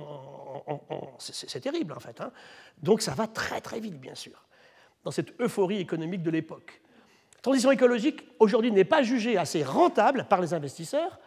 c'est 1.17 1.61
terrible 1.61 1.93
en 1.93 1.99
fait. 1.99 2.21
Hein. 2.21 2.31
Donc 2.83 3.01
ça 3.01 3.15
va 3.15 3.25
très 3.25 3.59
très 3.59 3.79
vite, 3.79 3.99
bien 3.99 4.13
sûr, 4.13 4.45
dans 5.03 5.09
cette 5.09 5.33
euphorie 5.41 5.79
économique 5.79 6.21
de 6.21 6.29
l'époque. 6.29 6.79
Transition 7.41 7.71
écologique, 7.71 8.23
aujourd'hui, 8.37 8.71
n'est 8.71 8.85
pas 8.85 9.01
jugée 9.01 9.35
assez 9.39 9.63
rentable 9.63 10.27
par 10.29 10.41
les 10.41 10.53
investisseurs, 10.53 11.17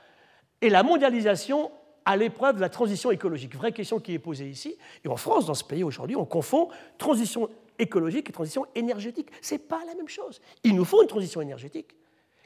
et 0.61 0.71
la 0.71 0.85
mondialisation 0.85 1.73
à 2.11 2.17
l'épreuve 2.17 2.57
de 2.57 2.61
la 2.61 2.69
transition 2.69 3.13
écologique. 3.13 3.55
Vraie 3.55 3.71
question 3.71 4.01
qui 4.01 4.15
est 4.15 4.19
posée 4.19 4.49
ici. 4.49 4.77
Et 5.05 5.09
en 5.09 5.17
France, 5.17 5.47
dans 5.47 5.55
ce 5.55 5.63
pays 5.63 5.85
aujourd'hui, 5.85 6.17
on 6.17 6.25
confond 6.25 6.69
transition 6.99 7.49
écologique 7.79 8.29
et 8.29 8.33
transition 8.33 8.67
énergétique. 8.75 9.31
Ce 9.41 9.55
n'est 9.55 9.61
pas 9.61 9.81
la 9.87 9.95
même 9.95 10.09
chose. 10.09 10.41
Il 10.65 10.75
nous 10.75 10.85
faut 10.85 11.03
une 11.03 11.09
transition 11.09 11.41
énergétique 11.41 11.95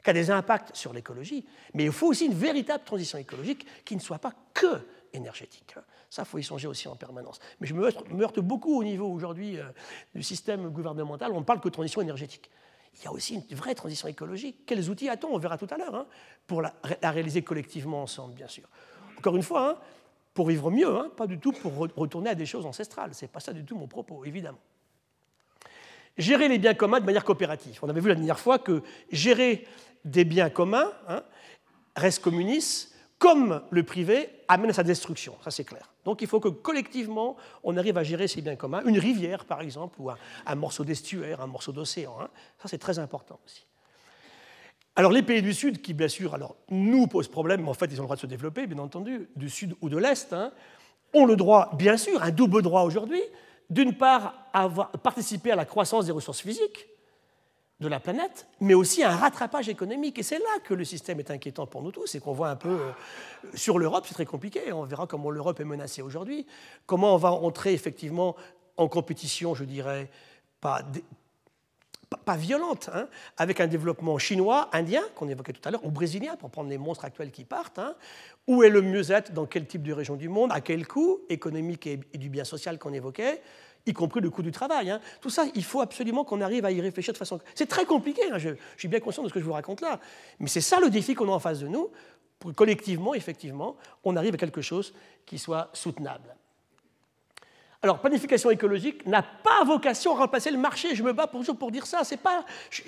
qui 0.03 0.09
a 0.11 0.13
des 0.13 0.29
impacts 0.29 0.75
sur 0.75 0.93
l'écologie, 0.93 1.47
mais 1.73 1.85
il 1.85 1.91
faut 1.91 2.05
aussi 2.05 2.27
une 2.27 2.35
véritable 2.35 2.83
transition 2.83 3.17
écologique 3.17 3.65
qui 3.83 3.95
ne 3.95 4.01
soit 4.01 4.19
pas 4.19 4.33
que 4.53 4.81
énergétique. 5.13 5.73
Ça, 6.11 6.21
il 6.21 6.25
faut 6.25 6.37
y 6.37 6.43
songer 6.43 6.67
aussi 6.67 6.87
en 6.87 6.95
permanence. 6.95 7.39
Mais 7.59 7.65
je 7.65 7.73
me 7.73 8.21
heurte 8.21 8.39
beaucoup 8.39 8.79
au 8.79 8.83
niveau 8.83 9.07
aujourd'hui 9.07 9.57
euh, 9.57 9.63
du 10.13 10.21
système 10.21 10.69
gouvernemental, 10.69 11.31
on 11.31 11.39
ne 11.39 11.43
parle 11.43 11.59
que 11.59 11.69
de 11.69 11.73
transition 11.73 12.01
énergétique. 12.01 12.51
Il 12.97 13.03
y 13.03 13.07
a 13.07 13.11
aussi 13.11 13.35
une 13.35 13.57
vraie 13.57 13.75
transition 13.75 14.07
écologique. 14.07 14.65
Quels 14.65 14.89
outils 14.89 15.09
a-t-on? 15.09 15.33
On 15.33 15.37
verra 15.37 15.57
tout 15.57 15.67
à 15.69 15.77
l'heure, 15.77 15.95
hein, 15.95 16.07
pour 16.47 16.61
la, 16.61 16.73
réaliser 17.03 17.41
collectivement 17.41 18.01
ensemble, 18.01 18.35
bien 18.35 18.47
sûr. 18.47 18.63
Encore 19.25 19.37
une 19.37 19.41
fois, 19.41 19.69
hein, 19.71 19.77
pour 20.35 20.47
vivre 20.49 20.69
mieux, 20.69 20.95
hein, 20.95 21.09
pas 21.17 21.25
du 21.25 21.39
tout 21.39 21.51
pour 21.51 21.75
retourner 21.95 22.29
à 22.29 22.35
des 22.35 22.45
choses 22.45 22.63
ancestrales. 22.63 23.15
Ce 23.15 23.25
n'est 23.25 23.27
pas 23.27 23.39
ça 23.39 23.53
du 23.53 23.65
tout 23.65 23.75
mon 23.75 23.87
propos, 23.87 24.23
évidemment. 24.23 24.59
Gérer 26.15 26.47
les 26.47 26.59
biens 26.59 26.75
communs 26.75 26.99
de 26.99 27.05
manière 27.07 27.25
coopérative. 27.25 27.79
On 27.81 27.89
avait 27.89 28.01
vu 28.01 28.09
la 28.09 28.13
dernière 28.13 28.37
fois 28.37 28.59
que 28.59 28.83
gérer 29.11 29.65
des 30.03 30.25
biens 30.25 30.51
communs, 30.51 30.91
reste 31.95 32.21
communiste, 32.21 32.93
comme 33.17 33.63
le 33.71 33.81
privé, 33.81 34.29
amène 34.47 34.69
à 34.69 34.73
sa 34.73 34.83
destruction, 34.83 35.35
ça 35.43 35.49
c'est 35.49 35.63
clair. 35.63 35.91
Donc 36.03 36.21
il 36.21 36.27
faut 36.27 36.39
que 36.39 36.49
collectivement, 36.49 37.35
on 37.63 37.77
arrive 37.77 37.97
à 37.97 38.03
gérer 38.03 38.27
ces 38.27 38.43
biens 38.43 38.55
communs, 38.55 38.83
une 38.85 38.99
rivière 38.99 39.45
par 39.45 39.61
exemple, 39.61 39.99
ou 39.99 40.11
un, 40.11 40.55
morceau 40.55 40.83
d'estuaire, 40.83 41.41
un 41.41 41.47
morceau 41.47 41.71
d'océan, 41.71 42.15
hein. 42.21 42.29
ça 42.59 42.67
c'est 42.67 42.77
très 42.77 42.99
important 42.99 43.39
aussi. 43.43 43.65
Alors 44.95 45.11
les 45.11 45.23
pays 45.23 45.41
du 45.41 45.53
Sud, 45.53 45.81
qui 45.81 45.93
bien 45.93 46.07
sûr 46.07 46.33
alors, 46.33 46.55
nous 46.69 47.07
posent 47.07 47.27
problème, 47.27 47.63
mais 47.63 47.69
en 47.69 47.73
fait 47.73 47.87
ils 47.87 47.99
ont 47.99 48.03
le 48.03 48.07
droit 48.07 48.15
de 48.15 48.21
se 48.21 48.27
développer, 48.27 48.65
bien 48.65 48.79
entendu, 48.79 49.29
du 49.35 49.49
Sud 49.49 49.75
ou 49.81 49.89
de 49.89 49.97
l'Est, 49.97 50.31
hein, 50.31 50.51
ont 51.13 51.25
le 51.25 51.35
droit, 51.35 51.71
bien 51.77 51.97
sûr, 51.97 52.21
un 52.23 52.31
double 52.31 52.61
droit 52.61 52.81
aujourd'hui, 52.83 53.21
d'une 53.69 53.97
part 53.97 54.35
à 54.53 54.69
participer 55.03 55.51
à 55.51 55.55
la 55.55 55.65
croissance 55.65 56.05
des 56.05 56.11
ressources 56.11 56.41
physiques, 56.41 56.87
de 57.81 57.87
la 57.89 57.99
planète, 57.99 58.47
mais 58.61 58.73
aussi 58.73 59.03
un 59.03 59.15
rattrapage 59.15 59.67
économique. 59.67 60.17
Et 60.17 60.23
c'est 60.23 60.39
là 60.39 60.59
que 60.63 60.73
le 60.73 60.85
système 60.85 61.19
est 61.19 61.29
inquiétant 61.29 61.67
pour 61.67 61.81
nous 61.81 61.91
tous, 61.91 62.07
c'est 62.07 62.19
qu'on 62.19 62.31
voit 62.31 62.49
un 62.49 62.55
peu 62.55 62.69
euh, 62.69 62.91
sur 63.53 63.77
l'Europe, 63.77 64.05
c'est 64.07 64.13
très 64.13 64.25
compliqué. 64.25 64.71
On 64.71 64.83
verra 64.83 65.07
comment 65.07 65.29
l'Europe 65.29 65.59
est 65.59 65.65
menacée 65.65 66.01
aujourd'hui, 66.01 66.45
comment 66.85 67.13
on 67.13 67.17
va 67.17 67.31
entrer 67.31 67.73
effectivement 67.73 68.35
en 68.77 68.87
compétition, 68.87 69.55
je 69.55 69.65
dirais, 69.65 70.09
pas, 70.61 70.83
pas 72.17 72.35
violente, 72.35 72.89
hein, 72.93 73.07
avec 73.37 73.59
un 73.59 73.67
développement 73.67 74.17
chinois, 74.17 74.69
indien, 74.73 75.03
qu'on 75.15 75.29
évoquait 75.29 75.53
tout 75.53 75.67
à 75.67 75.71
l'heure, 75.71 75.85
ou 75.85 75.91
brésilien, 75.91 76.35
pour 76.35 76.49
prendre 76.49 76.69
les 76.69 76.77
monstres 76.77 77.05
actuels 77.05 77.31
qui 77.31 77.43
partent. 77.43 77.79
Hein. 77.79 77.95
Où 78.47 78.63
est 78.63 78.69
le 78.69 78.81
mieux-être, 78.81 79.33
dans 79.33 79.45
quel 79.45 79.65
type 79.65 79.83
de 79.83 79.93
région 79.93 80.15
du 80.15 80.29
monde, 80.29 80.51
à 80.51 80.61
quel 80.61 80.87
coût 80.87 81.21
économique 81.29 81.87
et 81.87 81.97
du 82.13 82.29
bien 82.29 82.43
social 82.43 82.77
qu'on 82.77 82.93
évoquait 82.93 83.41
y 83.85 83.93
compris 83.93 84.19
le 84.21 84.29
coût 84.29 84.41
du 84.41 84.51
travail. 84.51 84.89
Hein. 84.89 84.99
Tout 85.21 85.29
ça, 85.29 85.45
il 85.53 85.63
faut 85.63 85.81
absolument 85.81 86.23
qu'on 86.23 86.41
arrive 86.41 86.65
à 86.65 86.71
y 86.71 86.81
réfléchir 86.81 87.13
de 87.13 87.17
façon... 87.17 87.39
C'est 87.53 87.67
très 87.67 87.85
compliqué, 87.85 88.21
hein, 88.31 88.37
je, 88.37 88.49
suis 88.77 88.87
bien 88.87 88.99
conscient 88.99 89.23
de 89.23 89.29
ce 89.29 89.33
que 89.33 89.39
je 89.39 89.45
vous 89.45 89.53
raconte 89.53 89.81
là, 89.81 89.99
mais 90.39 90.47
c'est 90.47 90.61
ça 90.61 90.79
le 90.79 90.89
défi 90.89 91.13
qu'on 91.13 91.29
a 91.29 91.31
en 91.31 91.39
face 91.39 91.59
de 91.59 91.67
nous, 91.67 91.91
pour 92.39 92.51
que 92.51 92.55
collectivement, 92.55 93.13
effectivement, 93.13 93.77
on 94.03 94.15
arrive 94.15 94.33
à 94.33 94.37
quelque 94.37 94.61
chose 94.61 94.93
qui 95.25 95.37
soit 95.37 95.69
soutenable. 95.73 96.35
Alors, 97.85 97.99
planification 97.99 98.49
écologique 98.49 99.05
n'a 99.05 99.21
pas 99.21 99.63
vocation 99.63 100.15
à 100.15 100.21
remplacer 100.21 100.49
le 100.49 100.57
marché. 100.57 100.95
Je 100.95 101.03
me 101.03 101.13
bats 101.13 101.27
pour 101.27 101.69
dire 101.69 101.85
ça. 101.85 102.01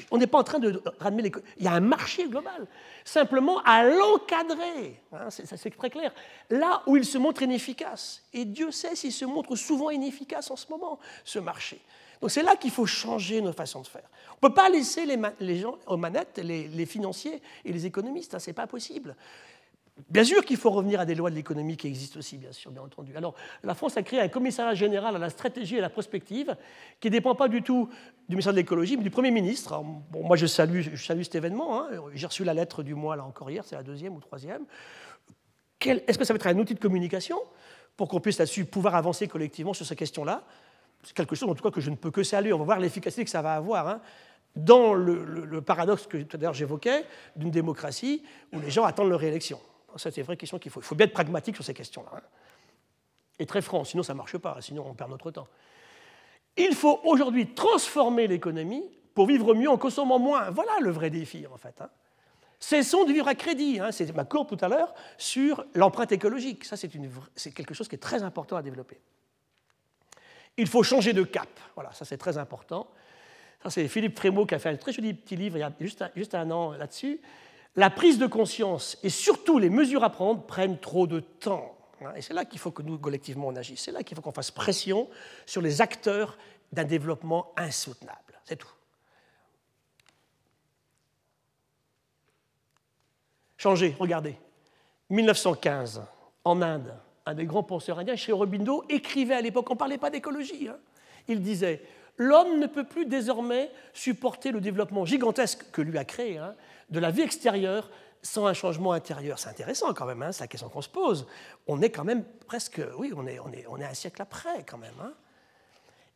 On 0.10 0.18
n'est 0.18 0.26
pas 0.26 0.40
en 0.40 0.44
train 0.44 0.58
de 0.58 0.82
ramener 1.00 1.22
les. 1.22 1.32
Il 1.58 1.66
y 1.66 1.68
a 1.68 1.74
un 1.74 1.82
marché 1.82 2.28
global. 2.28 2.66
Simplement 3.06 3.62
à 3.64 3.84
l'encadrer. 3.84 5.00
Hein, 5.14 5.30
c'est 5.30 5.78
très 5.78 5.92
clair. 5.92 6.12
Là 6.50 6.82
où 6.88 6.98
il 6.98 7.06
se 7.06 7.20
montre 7.20 7.44
inefficace. 7.44 8.24
Et 8.34 8.44
Dieu 8.44 8.72
sait 8.72 8.96
s'il 8.96 9.12
se 9.12 9.26
montre 9.26 9.56
souvent 9.56 9.92
inefficace 9.92 10.50
en 10.50 10.56
ce 10.56 10.66
moment, 10.68 10.98
ce 11.24 11.38
marché. 11.38 11.80
Donc 12.20 12.32
c'est 12.32 12.42
là 12.42 12.56
qu'il 12.56 12.72
faut 12.72 12.88
changer 12.88 13.40
nos 13.40 13.54
façons 13.54 13.84
de 13.84 13.88
faire. 13.88 14.10
On 14.42 14.48
ne 14.48 14.50
peut 14.50 14.56
pas 14.56 14.68
laisser 14.68 15.06
les, 15.06 15.60
gens 15.60 15.78
aux 15.86 15.98
manettes, 15.98 16.40
les, 16.40 16.86
financiers 16.88 17.40
et 17.64 17.72
les 17.72 17.86
économistes. 17.86 18.34
Hein, 18.34 18.40
Ce 18.40 18.50
n'est 18.50 18.56
pas 18.56 18.66
possible. 18.66 19.16
Bien 20.10 20.24
sûr 20.24 20.46
qu'il 20.46 20.58
faut 20.58 20.70
revenir 20.70 21.00
à 21.00 21.06
des 21.06 21.16
lois 21.16 21.30
de 21.30 21.36
l'économie 21.36 21.76
qui 21.76 21.88
existent 21.88 22.20
aussi, 22.20 22.38
bien 22.38 22.52
sûr, 22.52 22.72
bien 22.72 22.84
entendu. 22.84 23.16
Alors, 23.18 23.34
la 23.64 23.74
France 23.74 23.98
a 23.98 24.04
créé 24.04 24.20
un 24.20 24.28
commissariat 24.28 24.76
général 24.76 25.16
à 25.16 25.20
la 25.20 25.30
stratégie 25.30 25.76
et 25.76 25.80
à 25.80 25.82
la 25.82 25.90
prospective 25.90 26.56
qui 27.00 27.08
ne 27.08 27.12
dépend 27.14 27.34
pas 27.34 27.48
du 27.48 27.64
tout 27.64 27.90
du 28.30 28.36
ministère 28.36 28.54
de 28.54 28.58
l'écologie, 28.58 28.96
mais 28.96 29.04
du 29.04 29.10
Premier 29.10 29.32
ministre. 29.32 29.82
bon, 29.82 30.24
moi, 30.24 30.38
je 30.38 30.46
salue, 30.46 30.82
je 30.82 31.04
salue 31.04 31.24
cet 31.24 31.36
événement. 31.36 31.82
Hein. 31.82 31.90
J'ai 32.14 32.28
reçu 32.28 32.44
la 32.44 32.54
lettre 32.54 32.84
du 32.84 32.94
mois, 32.94 33.16
là 33.16 33.24
encore 33.24 33.50
hier, 33.50 33.64
c'est 33.66 33.76
la 33.76 33.84
deuxième 33.84 34.16
ou 34.16 34.20
troisième. 34.20 34.66
Est-ce 35.82 36.18
que 36.18 36.26
ça 36.26 36.34
va 36.34 36.38
être 36.38 36.48
un 36.48 36.58
outil 36.58 36.76
de 36.76 36.80
communication 36.80 37.40
pour 37.96 38.08
qu'on 38.08 38.20
puisse 38.20 38.38
là-dessus 38.38 38.66
pouvoir 38.66 38.96
avancer 38.96 39.28
collectivement 39.28 39.74
sur 39.74 39.86
ces 39.86 39.96
questions-là? 39.96 40.44
C'est 41.04 41.16
quelque 41.16 41.36
chose, 41.36 41.50
en 41.50 41.56
tout 41.56 41.64
cas, 41.64 41.72
que 41.72 41.82
je 41.82 41.90
ne 41.90 41.96
peux 41.96 42.12
que 42.12 42.24
saluer. 42.24 42.54
On 42.54 42.60
va 42.60 42.66
voir 42.66 42.80
l'efficacité 42.80 43.24
que 43.24 43.30
ça 43.30 43.42
va 43.42 43.56
avoir. 43.56 43.88
Hein, 43.88 44.02
dans 44.58 44.94
le, 44.94 45.62
paradoxe 45.62 46.08
que 46.08 46.18
tout 46.18 46.38
à 46.38 46.40
l'heure 46.40 46.54
j'évoquais 46.54 47.06
d'une 47.36 47.52
démocratie 47.52 48.24
où 48.54 48.60
les 48.60 48.72
gens 48.72 48.84
attendent 48.84 49.10
leur 49.10 49.20
réélection. 49.20 49.60
Ça, 49.98 50.12
c'est 50.12 50.22
une 50.22 50.38
question 50.38 50.60
qu'il 50.60 50.72
faut. 50.72 50.80
Il 50.80 50.86
faut 50.86 50.96
bien 50.96 51.06
être 51.06 51.14
pragmatique 51.14 51.56
sur 51.56 51.66
ces 51.66 51.74
questions-là. 51.74 52.12
Hein. 52.16 52.22
Et 53.40 53.46
très 53.46 53.62
franc, 53.62 53.84
sinon 53.84 54.04
ça 54.04 54.14
ne 54.14 54.18
marche 54.18 54.38
pas, 54.38 54.58
sinon 54.62 54.86
on 54.88 54.94
perd 54.94 55.12
notre 55.12 55.32
temps. 55.32 55.48
Il 56.56 56.74
faut 56.74 57.00
aujourd'hui 57.04 57.54
transformer 57.54 58.28
l'économie 58.28 58.84
pour 59.14 59.28
vivre 59.28 59.54
mieux 59.54 59.70
en 59.70 59.78
consommant 59.78 60.18
moins. 60.18 60.50
Voilà 60.50 60.72
le 60.82 60.90
vrai 60.90 61.10
défi, 61.10 61.46
en 61.52 61.58
fait. 61.58 61.80
Hein. 61.82 61.90
Cessons 62.60 63.06
de 63.06 63.14
vivre 63.14 63.28
à 63.28 63.36
crédit. 63.36 63.80
Hein. 63.80 63.92
C'est 63.92 64.12
ma 64.16 64.26
courbe 64.26 64.50
tout 64.50 64.58
à 64.66 64.68
l'heure 64.68 64.94
sur 65.18 65.66
l'empreinte 65.76 66.12
écologique. 66.12 66.66
Ça, 66.66 66.76
c'est 66.78 66.90
quelque 67.52 67.76
chose 67.76 67.88
qui 67.88 67.96
est 67.96 68.00
très 68.00 68.24
important 68.24 68.56
à 68.56 68.64
développer. 68.64 69.00
Il 70.58 70.68
faut 70.68 70.82
changer 70.82 71.14
de 71.14 71.22
cap. 71.22 71.50
Voilà, 71.76 71.92
ça 71.94 72.04
c'est 72.06 72.18
très 72.18 72.40
important. 72.40 72.88
Ça, 73.62 73.70
c'est 73.70 73.88
Philippe 73.88 74.18
Frémaux 74.18 74.48
qui 74.48 74.56
a 74.56 74.60
fait 74.60 74.70
un 74.70 74.76
très 74.76 74.92
joli 74.92 75.14
petit 75.14 75.36
livre 75.36 75.58
il 75.58 75.60
y 75.60 75.64
a 75.64 75.72
juste 76.16 76.34
un 76.34 76.50
an 76.50 76.72
là-dessus 76.72 77.20
la 77.78 77.92
prise 77.92 78.18
de 78.18 78.26
conscience 78.26 78.98
et 79.04 79.10
surtout 79.10 79.60
les 79.60 79.70
mesures 79.70 80.04
à 80.04 80.10
prendre 80.10 80.42
prennent 80.42 80.80
trop 80.80 81.08
de 81.08 81.20
temps. 81.20 81.78
Hein, 82.02 82.12
et 82.16 82.22
c'est 82.22 82.34
là 82.34 82.44
qu'il 82.44 82.60
faut 82.60 82.72
que 82.72 82.82
nous, 82.82 82.98
collectivement, 82.98 83.48
on 83.48 83.56
agisse. 83.56 83.82
C'est 83.82 83.92
là 83.92 84.04
qu'il 84.04 84.16
faut 84.16 84.22
qu'on 84.22 84.32
fasse 84.32 84.52
pression 84.52 85.08
sur 85.46 85.62
les 85.62 85.80
acteurs 85.80 86.38
d'un 86.72 86.84
développement 86.84 87.54
insoutenable. 87.56 88.42
C'est 88.44 88.56
tout. 88.56 88.68
Changer, 93.58 93.96
regardez. 94.00 94.36
1915, 95.10 96.04
en 96.44 96.62
Inde, 96.62 96.94
un 97.26 97.34
des 97.36 97.46
grands 97.46 97.64
penseurs 97.64 98.00
indiens, 98.00 98.16
chez 98.16 98.32
Aurobindo, 98.32 98.86
écrivait 98.90 99.36
à 99.36 99.42
l'époque, 99.42 99.70
on 99.70 99.74
ne 99.74 99.80
parlait 99.80 99.98
pas 99.98 100.10
d'écologie, 100.10 100.68
hein. 100.68 100.78
il 101.28 101.42
disait 101.42 101.82
L'homme 102.18 102.60
ne 102.60 102.66
peut 102.66 102.84
plus 102.84 103.06
désormais 103.06 103.72
supporter 103.94 104.52
le 104.52 104.60
développement 104.60 105.06
gigantesque 105.06 105.66
que 105.72 105.82
lui 105.82 105.98
a 106.00 106.06
créé 106.06 106.40
hein, 106.40 106.56
de 106.90 107.00
la 107.00 107.12
vie 107.12 107.22
extérieure 107.22 107.90
sans 108.22 108.46
un 108.46 108.54
changement 108.54 108.94
intérieur. 108.94 109.40
C'est 109.40 109.50
intéressant 109.50 109.94
quand 109.94 110.06
même, 110.06 110.22
hein, 110.22 110.32
c'est 110.32 110.42
la 110.42 110.48
question 110.48 110.70
qu'on 110.70 110.82
se 110.82 110.90
pose. 110.90 111.28
On 111.68 111.82
est 111.82 111.90
quand 111.90 112.04
même 112.04 112.24
presque, 112.48 112.82
oui, 112.98 113.14
on 113.16 113.26
est, 113.28 113.40
on 113.40 113.52
est, 113.52 113.66
on 113.70 113.78
est 113.80 113.86
un 113.86 113.94
siècle 113.94 114.22
après 114.22 114.64
quand 114.68 114.78
même. 114.78 114.94
Hein. 115.02 115.14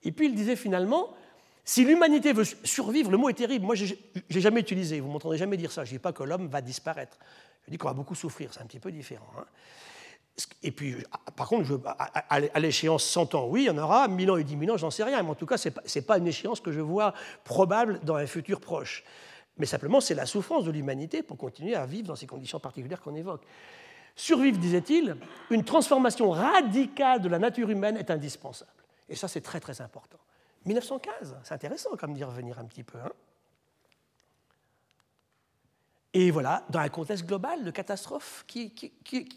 Et 0.04 0.12
puis 0.12 0.28
il 0.28 0.36
disait 0.36 0.56
finalement, 0.56 1.16
si 1.64 1.86
l'humanité 1.86 2.34
veut 2.34 2.44
survivre, 2.44 3.12
le 3.12 3.18
mot 3.18 3.30
est 3.30 3.34
terrible, 3.34 3.66
moi 3.66 3.76
je 3.76 3.86
n'ai 3.86 4.42
jamais 4.42 4.62
utilisé, 4.62 5.00
vous 5.00 5.08
ne 5.08 5.14
m'entendrez 5.14 5.38
jamais 5.38 5.58
dire 5.58 5.72
ça, 5.72 5.86
je 5.86 5.92
ne 5.92 5.98
dis 5.98 6.00
pas 6.00 6.12
que 6.12 6.24
l'homme 6.24 6.48
va 6.48 6.62
disparaître, 6.62 7.18
je 7.66 7.72
dis 7.72 7.78
qu'on 7.78 7.88
va 7.88 7.94
beaucoup 7.94 8.16
souffrir, 8.16 8.52
c'est 8.54 8.62
un 8.62 8.66
petit 8.66 8.80
peu 8.80 8.92
différent. 8.92 9.30
Hein. 9.38 9.46
Et 10.64 10.72
puis, 10.72 10.96
par 11.36 11.48
contre, 11.48 11.66
je, 11.66 11.76
à, 11.86 12.60
l'échéance 12.60 13.04
100 13.04 13.36
ans, 13.36 13.48
oui, 13.48 13.64
il 13.64 13.66
y 13.66 13.70
en 13.70 13.78
aura, 13.78 14.08
1000 14.08 14.32
ans 14.32 14.38
et 14.38 14.44
10 14.44 14.58
000 14.58 14.72
ans, 14.72 14.78
j'en 14.78 14.90
sais 14.90 15.04
rien, 15.04 15.22
mais 15.22 15.30
en 15.30 15.36
tout 15.36 15.46
cas, 15.46 15.58
ce 15.58 15.70
n'est 15.70 16.02
pas, 16.02 16.18
une 16.18 16.28
échéance 16.28 16.62
que 16.62 16.72
je 16.72 16.80
vois 16.80 17.14
probable 17.44 18.00
dans 18.04 18.16
un 18.16 18.26
futur 18.26 18.60
proche 18.60 19.04
mais 19.62 19.68
simplement 19.68 20.02
c'est 20.02 20.16
la 20.16 20.26
souffrance 20.26 20.66
de 20.66 20.72
l'humanité 20.72 21.22
pour 21.22 21.38
continuer 21.38 21.76
à 21.76 21.86
vivre 21.86 22.08
dans 22.08 22.16
ces 22.16 22.26
conditions 22.26 22.60
particulières 22.60 23.00
qu'on 23.00 23.14
évoque. 23.14 23.44
Survivre, 24.16 24.58
disait-il, 24.58 25.16
une 25.52 25.64
transformation 25.64 26.32
radicale 26.32 27.22
de 27.22 27.30
la 27.30 27.38
nature 27.38 27.70
humaine 27.70 27.96
est 27.96 28.10
indispensable. 28.10 28.72
Et 29.08 29.16
ça, 29.16 29.28
c'est 29.28 29.42
très 29.42 29.60
très 29.60 29.80
important. 29.80 30.18
1915, 30.66 31.38
c'est 31.44 31.54
intéressant 31.54 31.92
comme 31.96 32.16
d'y 32.16 32.24
revenir 32.24 32.58
un 32.58 32.66
petit 32.66 32.82
peu. 32.82 32.98
Hein 32.98 33.12
et 36.14 36.32
voilà, 36.32 36.66
dans 36.72 36.80
un 36.80 36.90
contexte 36.90 37.28
global 37.28 37.64
de 37.64 37.70
catastrophe 37.70 38.44
qui, 38.48 38.74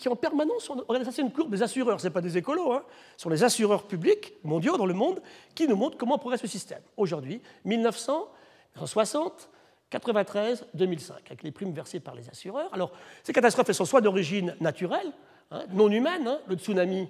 en 0.06 0.16
permanence, 0.16 0.72
c'est 1.12 1.22
une 1.22 1.32
courbe 1.32 1.50
des 1.50 1.62
assureurs, 1.62 2.00
ce 2.00 2.06
n'est 2.06 2.12
pas 2.12 2.22
des 2.22 2.38
écolos, 2.38 2.72
hein, 2.72 2.82
ce 3.18 3.24
sont 3.24 3.28
les 3.28 3.44
assureurs 3.44 3.86
publics 3.86 4.32
mondiaux 4.42 4.78
dans 4.78 4.86
le 4.86 4.94
monde 4.94 5.20
qui 5.54 5.68
nous 5.68 5.76
montrent 5.76 5.98
comment 5.98 6.16
progresse 6.16 6.42
le 6.42 6.48
système. 6.48 6.80
Aujourd'hui, 6.96 7.42
1960, 7.66 9.50
93-2005, 9.92 11.12
avec 11.26 11.42
les 11.42 11.52
primes 11.52 11.72
versées 11.72 12.00
par 12.00 12.14
les 12.14 12.28
assureurs. 12.28 12.72
Alors, 12.72 12.92
ces 13.22 13.32
catastrophes, 13.32 13.68
elles 13.68 13.74
sont 13.74 13.84
soit 13.84 14.00
d'origine 14.00 14.56
naturelle, 14.60 15.12
hein, 15.50 15.64
non 15.70 15.90
humaine, 15.90 16.26
hein, 16.26 16.40
le 16.48 16.56
tsunami 16.56 17.08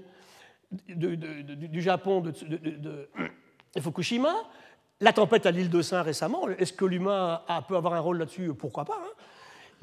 du 0.71 1.83
Japon 1.83 2.21
de, 2.21 3.09
Fukushima, 3.81 4.35
la 5.01 5.13
tempête 5.13 5.47
à 5.47 5.51
l'île 5.51 5.71
de 5.71 5.83
Saint 5.83 6.03
récemment, 6.03 6.49
est-ce 6.49 6.73
que 6.73 6.85
l'humain 6.85 7.43
peut 7.69 7.77
avoir 7.77 7.95
un 7.95 8.01
rôle 8.01 8.19
là-dessus? 8.19 8.53
Pourquoi 8.55 8.85
pas 8.85 8.99
hein? 9.03 9.13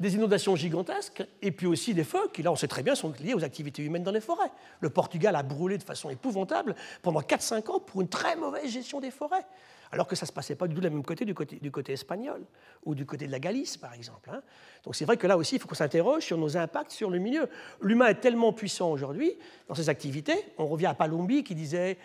Des 0.02 0.16
inondations 0.16 0.56
gigantesques, 0.56 1.24
et 1.40 1.52
puis 1.52 1.66
aussi 1.66 1.94
des 1.94 2.02
feux 2.02 2.28
qui, 2.32 2.42
là, 2.42 2.50
on 2.50 2.56
sait 2.56 2.66
très 2.66 2.82
bien, 2.82 2.96
sont 2.96 3.14
liés 3.20 3.34
aux 3.34 3.44
activités 3.44 3.82
humaines 3.82 4.02
dans 4.02 4.10
les 4.10 4.20
forêts. 4.20 4.50
Le 4.80 4.90
Portugal 4.90 5.36
a 5.36 5.44
brûlé 5.44 5.78
de 5.78 5.82
façon 5.84 6.10
épouvantable 6.10 6.74
pendant 7.02 7.20
4-5 7.20 7.70
ans 7.70 7.78
pour 7.78 8.00
une 8.02 8.08
très 8.08 8.34
mauvaise 8.34 8.68
gestion 8.68 8.98
des 8.98 9.12
forêts, 9.12 9.46
alors 9.92 10.08
que 10.08 10.16
ça 10.16 10.24
ne 10.24 10.28
se 10.28 10.32
passait 10.32 10.56
pas 10.56 10.66
du 10.66 10.74
tout 10.74 10.80
de 10.80 10.86
la 10.86 10.90
même 10.90 11.04
côté 11.04 11.24
du, 11.24 11.34
côté 11.34 11.56
du 11.56 11.70
côté 11.70 11.92
espagnol 11.92 12.42
ou 12.84 12.96
du 12.96 13.06
côté 13.06 13.28
de 13.28 13.32
la 13.32 13.38
Galice, 13.38 13.76
par 13.76 13.94
exemple. 13.94 14.28
Hein. 14.32 14.42
Donc 14.84 14.96
c'est 14.96 15.04
vrai 15.04 15.16
que 15.16 15.26
là 15.28 15.36
aussi, 15.36 15.54
il 15.54 15.58
faut 15.60 15.68
qu'on 15.68 15.76
s'interroge 15.76 16.24
sur 16.24 16.36
nos 16.36 16.56
impacts 16.56 16.90
sur 16.90 17.08
le 17.08 17.20
milieu. 17.20 17.48
L'humain 17.80 18.08
est 18.08 18.20
tellement 18.20 18.52
puissant 18.52 18.90
aujourd'hui 18.90 19.32
dans 19.68 19.76
ses 19.76 19.88
activités. 19.88 20.34
On 20.58 20.66
revient 20.66 20.86
à 20.86 20.94
Palombi 20.94 21.44
qui 21.44 21.54
disait 21.54 21.96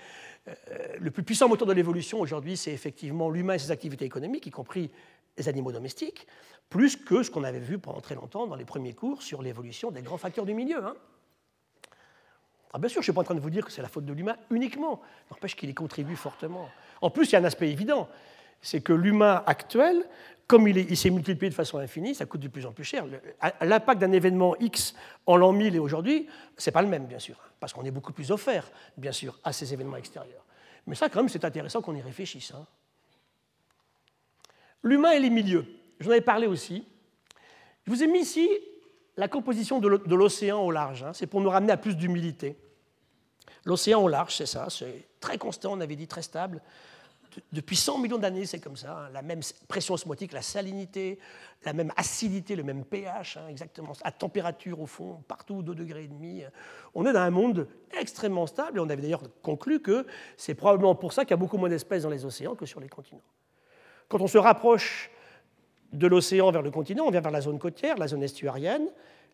euh, 0.47 0.53
le 0.99 1.11
plus 1.11 1.23
puissant 1.23 1.49
moteur 1.49 1.67
de 1.67 1.73
l'évolution 1.73 2.19
aujourd'hui, 2.19 2.57
c'est 2.57 2.71
effectivement 2.71 3.29
l'humain 3.31 3.55
et 3.55 3.59
ses 3.59 3.71
activités 3.71 4.05
économiques, 4.05 4.45
y 4.45 4.51
compris 4.51 4.91
animaux 5.45 5.71
domestiques, 5.71 6.27
plus 6.69 6.95
que 6.95 7.23
ce 7.23 7.31
qu'on 7.31 7.43
avait 7.43 7.59
vu 7.59 7.77
pendant 7.77 8.01
très 8.01 8.15
longtemps 8.15 8.47
dans 8.47 8.55
les 8.55 8.65
premiers 8.65 8.93
cours 8.93 9.21
sur 9.21 9.41
l'évolution 9.41 9.91
des 9.91 10.01
grands 10.01 10.17
facteurs 10.17 10.45
du 10.45 10.53
milieu. 10.53 10.83
Hein. 10.83 10.95
Ah, 12.73 12.79
bien 12.79 12.89
sûr, 12.89 12.95
je 12.95 12.99
ne 12.99 13.03
suis 13.03 13.13
pas 13.13 13.21
en 13.21 13.23
train 13.23 13.35
de 13.35 13.39
vous 13.39 13.49
dire 13.49 13.65
que 13.65 13.71
c'est 13.71 13.81
la 13.81 13.87
faute 13.87 14.05
de 14.05 14.13
l'humain 14.13 14.35
uniquement, 14.49 15.01
n'empêche 15.31 15.55
qu'il 15.55 15.69
y 15.69 15.73
contribue 15.73 16.15
fortement. 16.15 16.69
En 17.01 17.09
plus, 17.09 17.29
il 17.29 17.33
y 17.33 17.35
a 17.35 17.39
un 17.39 17.43
aspect 17.43 17.69
évident, 17.69 18.09
c'est 18.61 18.81
que 18.81 18.93
l'humain 18.93 19.43
actuel, 19.45 20.05
comme 20.47 20.67
il 20.67 20.97
s'est 20.97 21.09
multiplié 21.09 21.49
de 21.49 21.55
façon 21.55 21.77
infinie, 21.77 22.15
ça 22.15 22.25
coûte 22.25 22.41
de 22.41 22.47
plus 22.47 22.65
en 22.65 22.71
plus 22.71 22.83
cher. 22.83 23.05
L'impact 23.61 24.01
d'un 24.01 24.11
événement 24.11 24.55
X 24.59 24.95
en 25.25 25.37
l'an 25.37 25.53
1000 25.53 25.75
et 25.75 25.79
aujourd'hui, 25.79 26.27
ce 26.57 26.69
n'est 26.69 26.73
pas 26.73 26.81
le 26.81 26.87
même, 26.87 27.05
bien 27.05 27.19
sûr, 27.19 27.37
parce 27.59 27.73
qu'on 27.73 27.83
est 27.83 27.91
beaucoup 27.91 28.13
plus 28.13 28.31
offert, 28.31 28.69
bien 28.97 29.11
sûr, 29.11 29.39
à 29.43 29.53
ces 29.53 29.73
événements 29.73 29.97
extérieurs. 29.97 30.45
Mais 30.85 30.95
ça, 30.95 31.09
quand 31.09 31.19
même, 31.19 31.29
c'est 31.29 31.45
intéressant 31.45 31.81
qu'on 31.81 31.95
y 31.95 32.01
réfléchisse. 32.01 32.53
Hein. 32.53 32.65
L'humain 34.83 35.11
et 35.11 35.19
les 35.19 35.29
milieux. 35.29 35.65
J'en 35.99 36.11
avais 36.11 36.21
parlé 36.21 36.47
aussi. 36.47 36.85
Je 37.85 37.91
vous 37.91 38.03
ai 38.03 38.07
mis 38.07 38.19
ici 38.19 38.49
la 39.15 39.27
composition 39.27 39.79
de 39.79 40.15
l'océan 40.15 40.61
au 40.61 40.71
large. 40.71 41.03
Hein. 41.03 41.13
C'est 41.13 41.27
pour 41.27 41.41
nous 41.41 41.49
ramener 41.49 41.71
à 41.71 41.77
plus 41.77 41.95
d'humilité. 41.95 42.55
L'océan 43.65 44.01
au 44.03 44.07
large, 44.07 44.35
c'est 44.35 44.45
ça, 44.45 44.69
c'est 44.69 45.07
très 45.19 45.37
constant, 45.37 45.73
on 45.73 45.81
avait 45.81 45.95
dit 45.95 46.07
très 46.07 46.21
stable. 46.21 46.61
Depuis 47.51 47.75
100 47.75 47.99
millions 47.99 48.17
d'années, 48.17 48.45
c'est 48.45 48.59
comme 48.59 48.77
ça. 48.77 48.97
Hein. 48.97 49.09
La 49.13 49.21
même 49.21 49.41
pression 49.67 49.93
osmotique, 49.93 50.31
la 50.31 50.41
salinité, 50.41 51.19
la 51.65 51.73
même 51.73 51.91
acidité, 51.95 52.55
le 52.55 52.63
même 52.63 52.85
pH, 52.85 53.37
hein, 53.37 53.47
exactement. 53.49 53.93
À 54.03 54.11
température, 54.11 54.79
au 54.79 54.85
fond, 54.87 55.23
partout, 55.27 55.61
2 55.61 55.75
degrés 55.75 56.05
et 56.05 56.07
demi. 56.07 56.43
On 56.95 57.05
est 57.05 57.13
dans 57.13 57.19
un 57.19 57.29
monde 57.29 57.67
extrêmement 57.99 58.47
stable 58.47 58.77
et 58.77 58.81
on 58.81 58.89
avait 58.89 59.01
d'ailleurs 59.01 59.23
conclu 59.41 59.81
que 59.81 60.05
c'est 60.35 60.55
probablement 60.55 60.95
pour 60.95 61.13
ça 61.13 61.25
qu'il 61.25 61.31
y 61.31 61.33
a 61.33 61.37
beaucoup 61.37 61.57
moins 61.57 61.69
d'espèces 61.69 62.03
dans 62.03 62.09
les 62.09 62.25
océans 62.25 62.55
que 62.55 62.65
sur 62.65 62.79
les 62.79 62.89
continents. 62.89 63.21
Quand 64.07 64.21
on 64.21 64.27
se 64.27 64.37
rapproche 64.37 65.09
de 65.93 66.07
l'océan 66.07 66.51
vers 66.51 66.61
le 66.61 66.71
continent, 66.71 67.05
on 67.05 67.11
vient 67.11 67.21
vers 67.21 67.31
la 67.31 67.41
zone 67.41 67.59
côtière, 67.59 67.97
la 67.97 68.07
zone 68.07 68.23
estuarienne. 68.23 68.87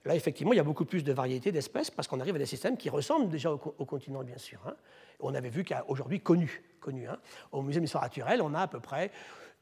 Là, 0.05 0.15
effectivement, 0.15 0.53
il 0.53 0.57
y 0.57 0.59
a 0.59 0.63
beaucoup 0.63 0.86
plus 0.86 1.03
de 1.03 1.13
variétés 1.13 1.51
d'espèces 1.51 1.89
parce 1.89 2.07
qu'on 2.07 2.19
arrive 2.19 2.36
à 2.36 2.39
des 2.39 2.45
systèmes 2.45 2.76
qui 2.76 2.89
ressemblent 2.89 3.30
déjà 3.30 3.51
au, 3.51 3.57
continent, 3.57 4.24
bien 4.24 4.38
sûr. 4.38 4.59
Hein. 4.67 4.76
On 5.19 5.34
avait 5.34 5.49
vu 5.49 5.63
qu'aujourd'hui, 5.63 6.19
connu, 6.19 6.63
connu 6.82 7.07
hein. 7.07 7.17
au 7.51 7.61
Musée 7.61 7.80
d'histoire 7.80 8.03
naturelle, 8.03 8.41
on 8.41 8.53
a 8.53 8.61
à 8.61 8.67
peu 8.67 8.80
près 8.80 9.11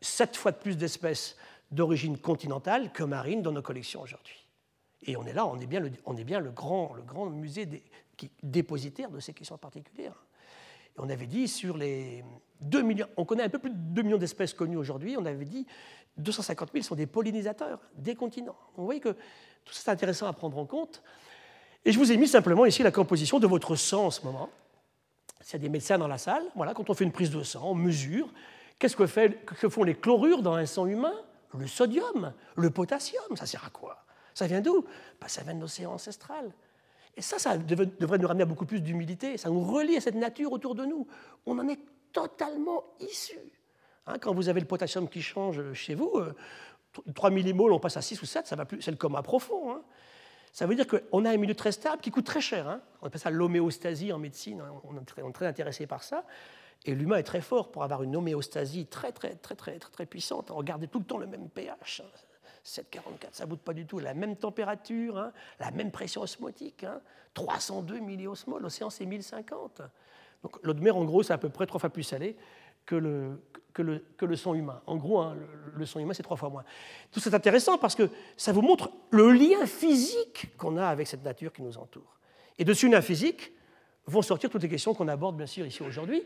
sept 0.02 0.36
fois 0.36 0.52
de 0.52 0.58
plus 0.58 0.78
d'espèces 0.78 1.38
d'origine 1.70 2.18
continentale 2.18 2.92
que 2.92 3.04
marine 3.04 3.42
dans 3.42 3.52
nos 3.52 3.62
collections 3.62 4.02
aujourd'hui. 4.02 4.48
Et 5.04 5.16
on 5.16 5.26
est 5.26 5.34
là, 5.34 5.46
on 5.46 5.60
est 5.60 5.66
bien 5.66 5.80
le, 6.40 6.52
grand, 6.52 6.96
musée 7.30 7.68
dépositaire 8.44 9.10
de 9.10 9.20
ces 9.20 9.34
questions 9.34 9.58
particulières. 9.58 10.26
On 10.98 11.10
avait 11.10 11.28
dit 11.28 11.48
sur 11.48 11.78
les 11.78 12.24
2 12.62 12.82
millions, 12.82 13.08
on 13.18 13.26
connaît 13.26 13.44
un 13.44 13.50
peu 13.50 13.60
plus 13.60 13.72
de 13.72 13.76
2 13.76 14.02
millions 14.04 14.18
d'espèces 14.18 14.54
connues 14.54 14.78
aujourd'hui, 14.78 15.16
on 15.18 15.26
avait 15.26 15.46
dit 15.46 15.66
250 16.18 16.72
000 16.74 16.84
sont 16.84 16.96
des 16.96 17.08
pollinisateurs 17.08 17.80
des 17.96 18.16
continents. 18.16 18.58
vous 18.76 18.86
voyez 18.86 19.00
que 19.00 19.10
tout 19.10 19.74
ça 19.74 19.82
c'est 19.86 19.92
intéressant 19.92 20.28
à 20.28 20.34
prendre 20.34 20.58
en 20.58 20.66
compte. 20.66 21.02
Et 21.86 21.92
je 21.92 21.98
vous 21.98 22.12
ai 22.12 22.18
mis 22.18 22.28
simplement 22.28 22.66
ici 22.66 22.84
la 22.84 22.92
composition 22.92 23.40
de 23.40 23.48
votre 23.48 23.76
sang 23.76 24.08
en 24.08 24.12
ce 24.12 24.24
moment. 24.24 24.50
S'il 25.42 25.54
y 25.54 25.56
a 25.56 25.60
des 25.60 25.70
médecins 25.70 25.98
dans 25.98 26.08
la 26.08 26.20
salle, 26.20 26.44
voilà, 26.56 26.74
quand 26.74 26.90
on 26.90 26.94
fait 26.94 27.04
une 27.04 27.12
prise 27.12 27.32
de 27.32 27.42
sang, 27.42 27.72
on 27.72 27.76
mesure. 27.76 28.30
Qu'est-ce 28.78 28.96
que, 28.96 29.70
font 29.70 29.84
les 29.84 29.96
chlorures 29.96 30.42
dans 30.42 30.54
un 30.54 30.66
sang 30.66 30.86
humain? 30.86 31.14
Le 31.58 31.68
sodium, 31.68 32.34
le 32.56 32.70
potassium, 32.70 33.36
ça 33.36 33.46
sert 33.46 33.66
à 33.66 33.70
quoi? 33.70 34.06
Ça 34.34 34.48
vient 34.48 34.62
d'où? 34.62 34.86
Bah, 35.20 35.28
Ça 35.28 35.44
vient 35.44 35.56
de 35.56 35.62
l'océan 35.62 35.94
ancestral. 35.94 36.52
Et 37.16 37.22
ça, 37.22 37.40
ça 37.40 37.58
devrait 37.58 38.18
nous 38.18 38.28
ramener 38.28 38.44
à 38.44 38.46
beaucoup 38.46 38.66
plus 38.66 38.82
d'humilité. 38.82 39.38
Ça 39.38 39.50
nous 39.50 39.62
relie 39.62 39.98
à 39.98 40.02
cette 40.02 40.16
nature 40.16 40.52
autour 40.52 40.76
de 40.76 40.86
nous. 40.86 41.08
On 41.46 41.58
en 41.60 41.68
est 41.68 41.80
totalement 42.14 42.84
issu. 43.00 43.40
Hein, 44.08 44.18
quand 44.20 44.34
vous 44.34 44.50
avez 44.50 44.60
le 44.60 44.68
potassium 44.68 45.08
qui 45.08 45.22
change 45.22 45.74
chez 45.74 45.96
vous, 45.96 46.12
3 47.14 47.30
euh, 47.30 47.34
millimoles, 47.34 47.74
on 47.74 47.80
passe 47.80 47.98
à 47.98 48.02
6 48.02 48.22
ou 48.22 48.26
7, 48.26 48.48
ça 48.48 48.56
va 48.56 48.66
plus, 48.66 48.82
c'est 48.82 48.92
le 48.92 48.98
coma 48.98 49.22
profond. 49.22 49.72
Hein. 49.72 49.82
Ça 50.54 50.66
veut 50.66 50.76
dire 50.76 50.86
qu'on 50.88 51.26
a 51.26 51.32
un 51.32 51.38
milieu 51.38 51.56
très 51.56 51.72
stable 51.72 52.02
qui 52.02 52.12
coûte 52.12 52.26
très 52.26 52.42
cher. 52.42 52.68
Hein. 52.68 52.82
On 53.02 53.08
appelle 53.08 53.22
ça 53.22 53.30
l'homéostasie 53.30 54.12
en 54.12 54.18
médecine, 54.18 54.62
on 54.84 54.98
est, 54.98 55.06
très, 55.06 55.22
on 55.22 55.30
est 55.30 55.34
très 55.34 55.48
intéressé 55.48 55.88
par 55.88 56.04
ça. 56.04 56.26
Et 56.86 56.96
l'humain 56.96 57.18
est 57.18 57.24
très 57.24 57.42
fort 57.42 57.72
pour 57.72 57.84
avoir 57.84 58.02
une 58.04 58.16
homéostasie 58.16 58.88
très, 58.88 59.12
très, 59.12 59.36
très, 59.36 59.56
très, 59.56 59.78
très, 59.78 59.92
très 59.92 60.06
puissante. 60.06 60.50
Regardez 60.50 60.88
tout 60.88 61.00
le 61.00 61.06
temps 61.06 61.20
le 61.20 61.28
même 61.28 61.48
pH. 61.50 62.02
7,44, 62.66 63.30
ça 63.32 63.46
ne 63.46 63.50
bouge 63.50 63.60
pas 63.60 63.74
du 63.74 63.86
tout. 63.86 64.00
La 64.00 64.14
même 64.14 64.36
température, 64.36 65.32
la 65.60 65.72
même 65.72 65.92
pression 65.92 66.22
osmotique. 66.22 66.86
302 67.34 68.00
milliosmoles, 68.00 68.62
l'océan 68.62 68.90
c'est 68.90 69.06
1050. 69.06 69.82
Donc 70.44 70.58
l'eau 70.64 70.74
de 70.74 70.82
mer, 70.82 70.96
en 70.98 71.06
gros, 71.06 71.24
c'est 71.24 71.34
à 71.34 71.38
peu 71.38 71.50
près 71.50 71.66
trois 71.66 71.80
fois 71.80 71.90
plus 71.90 72.04
salé 72.04 72.36
que 72.86 72.96
le, 72.96 73.42
que 73.74 73.82
le, 73.82 74.04
que 74.18 74.26
le 74.26 74.36
sang 74.36 74.54
humain. 74.54 74.82
En 74.88 74.98
gros, 74.98 75.20
hein, 75.20 75.38
le, 75.76 75.86
sang 75.86 76.00
humain, 76.00 76.14
c'est 76.14 76.24
trois 76.24 76.38
fois 76.38 76.50
moins. 76.50 76.64
Tout 77.12 77.20
ça 77.20 77.30
est 77.30 77.36
intéressant 77.36 77.78
parce 77.78 77.96
que 77.96 78.10
ça 78.38 78.52
vous 78.52 78.62
montre 78.62 78.92
le 79.12 79.32
lien 79.32 79.66
physique 79.66 80.56
qu'on 80.58 80.78
a 80.78 80.88
avec 80.88 81.08
cette 81.08 81.24
nature 81.24 81.54
qui 81.54 81.62
nous 81.62 81.78
entoure. 81.78 82.18
Et 82.58 82.66
de 82.66 82.74
ce 82.74 82.88
lien 82.88 83.02
physique 83.02 83.52
vont 84.08 84.22
sortir 84.22 84.50
toutes 84.50 84.64
les 84.64 84.70
questions 84.70 84.94
qu'on 84.94 85.08
aborde, 85.08 85.38
bien 85.38 85.46
sûr, 85.46 85.66
ici 85.66 85.84
aujourd'hui, 85.84 86.24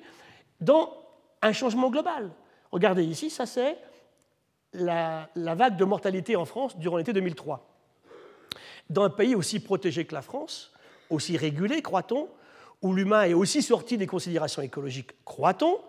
dans 0.59 0.93
un 1.41 1.51
changement 1.51 1.89
global. 1.89 2.31
Regardez 2.71 3.03
ici, 3.03 3.29
ça 3.29 3.45
c'est 3.45 3.77
la, 4.75 5.55
vague 5.55 5.77
de 5.77 5.85
mortalité 5.85 6.35
en 6.35 6.45
France 6.45 6.77
durant 6.77 6.97
l'été 6.97 7.13
2003. 7.13 7.67
Dans 8.89 9.03
un 9.03 9.09
pays 9.09 9.35
aussi 9.35 9.59
protégé 9.59 10.05
que 10.05 10.13
la 10.13 10.21
France, 10.21 10.71
aussi 11.09 11.37
régulé, 11.37 11.81
croit-on, 11.81 12.29
où 12.81 12.93
l'humain 12.93 13.23
est 13.23 13.33
aussi 13.33 13.61
sorti 13.61 13.97
des 13.97 14.07
considérations 14.07 14.61
écologiques, 14.61 15.11
croit-on, 15.23 15.79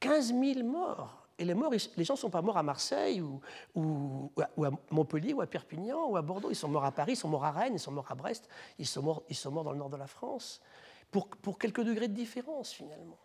15 0.00 0.34
000 0.34 0.64
morts. 0.64 1.26
Et 1.38 1.44
les 1.44 1.52
morts, 1.52 1.72
les 1.72 2.04
gens 2.04 2.14
ne 2.14 2.18
sont 2.18 2.30
pas 2.30 2.40
morts 2.40 2.56
à 2.56 2.62
Marseille 2.62 3.20
ou, 3.20 4.30
à 4.38 4.70
Montpellier 4.90 5.34
ou 5.34 5.42
à 5.42 5.46
Perpignan 5.46 6.08
ou 6.08 6.16
à 6.16 6.22
Bordeaux. 6.22 6.50
Ils 6.50 6.56
sont 6.56 6.68
morts 6.68 6.84
à 6.84 6.92
Paris, 6.92 7.12
ils 7.12 7.16
sont 7.16 7.28
morts 7.28 7.44
à 7.44 7.50
Rennes, 7.50 7.74
ils 7.74 7.78
sont 7.78 7.92
morts 7.92 8.10
à 8.10 8.14
Brest, 8.14 8.48
ils 8.78 8.86
sont 8.86 9.02
morts, 9.02 9.22
ils 9.28 9.36
sont 9.36 9.50
morts 9.50 9.64
dans 9.64 9.72
le 9.72 9.78
nord 9.78 9.90
de 9.90 9.98
la 9.98 10.06
France, 10.06 10.62
pour 11.10 11.58
quelques 11.58 11.82
degrés 11.82 12.08
de 12.08 12.14
différence 12.14 12.72
finalement. 12.72 13.18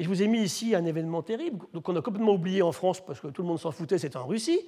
Et 0.00 0.02
je 0.02 0.08
vous 0.08 0.22
ai 0.22 0.28
mis 0.28 0.40
ici 0.40 0.74
un 0.74 0.86
événement 0.86 1.22
terrible 1.22 1.66
qu'on 1.82 1.94
a 1.94 2.00
complètement 2.00 2.32
oublié 2.32 2.62
en 2.62 2.72
France 2.72 3.04
parce 3.04 3.20
que 3.20 3.26
tout 3.26 3.42
le 3.42 3.48
monde 3.48 3.58
s'en 3.58 3.70
foutait, 3.70 3.98
c'était 3.98 4.16
en 4.16 4.26
Russie. 4.26 4.58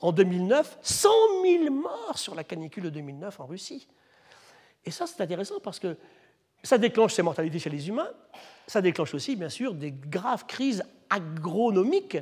En 0.00 0.10
2009, 0.10 0.78
100 0.82 1.08
000 1.44 1.72
morts 1.72 2.18
sur 2.18 2.34
la 2.34 2.42
canicule 2.42 2.82
de 2.82 2.90
2009 2.90 3.38
en 3.38 3.46
Russie. 3.46 3.86
Et 4.84 4.90
ça, 4.90 5.06
c'est 5.06 5.22
intéressant 5.22 5.60
parce 5.62 5.78
que 5.78 5.96
ça 6.64 6.76
déclenche 6.76 7.14
ces 7.14 7.22
mortalités 7.22 7.60
chez 7.60 7.70
les 7.70 7.88
humains, 7.88 8.10
ça 8.66 8.82
déclenche 8.82 9.14
aussi, 9.14 9.36
bien 9.36 9.48
sûr, 9.48 9.74
des 9.74 9.92
graves 9.92 10.46
crises 10.46 10.82
agronomiques 11.08 12.18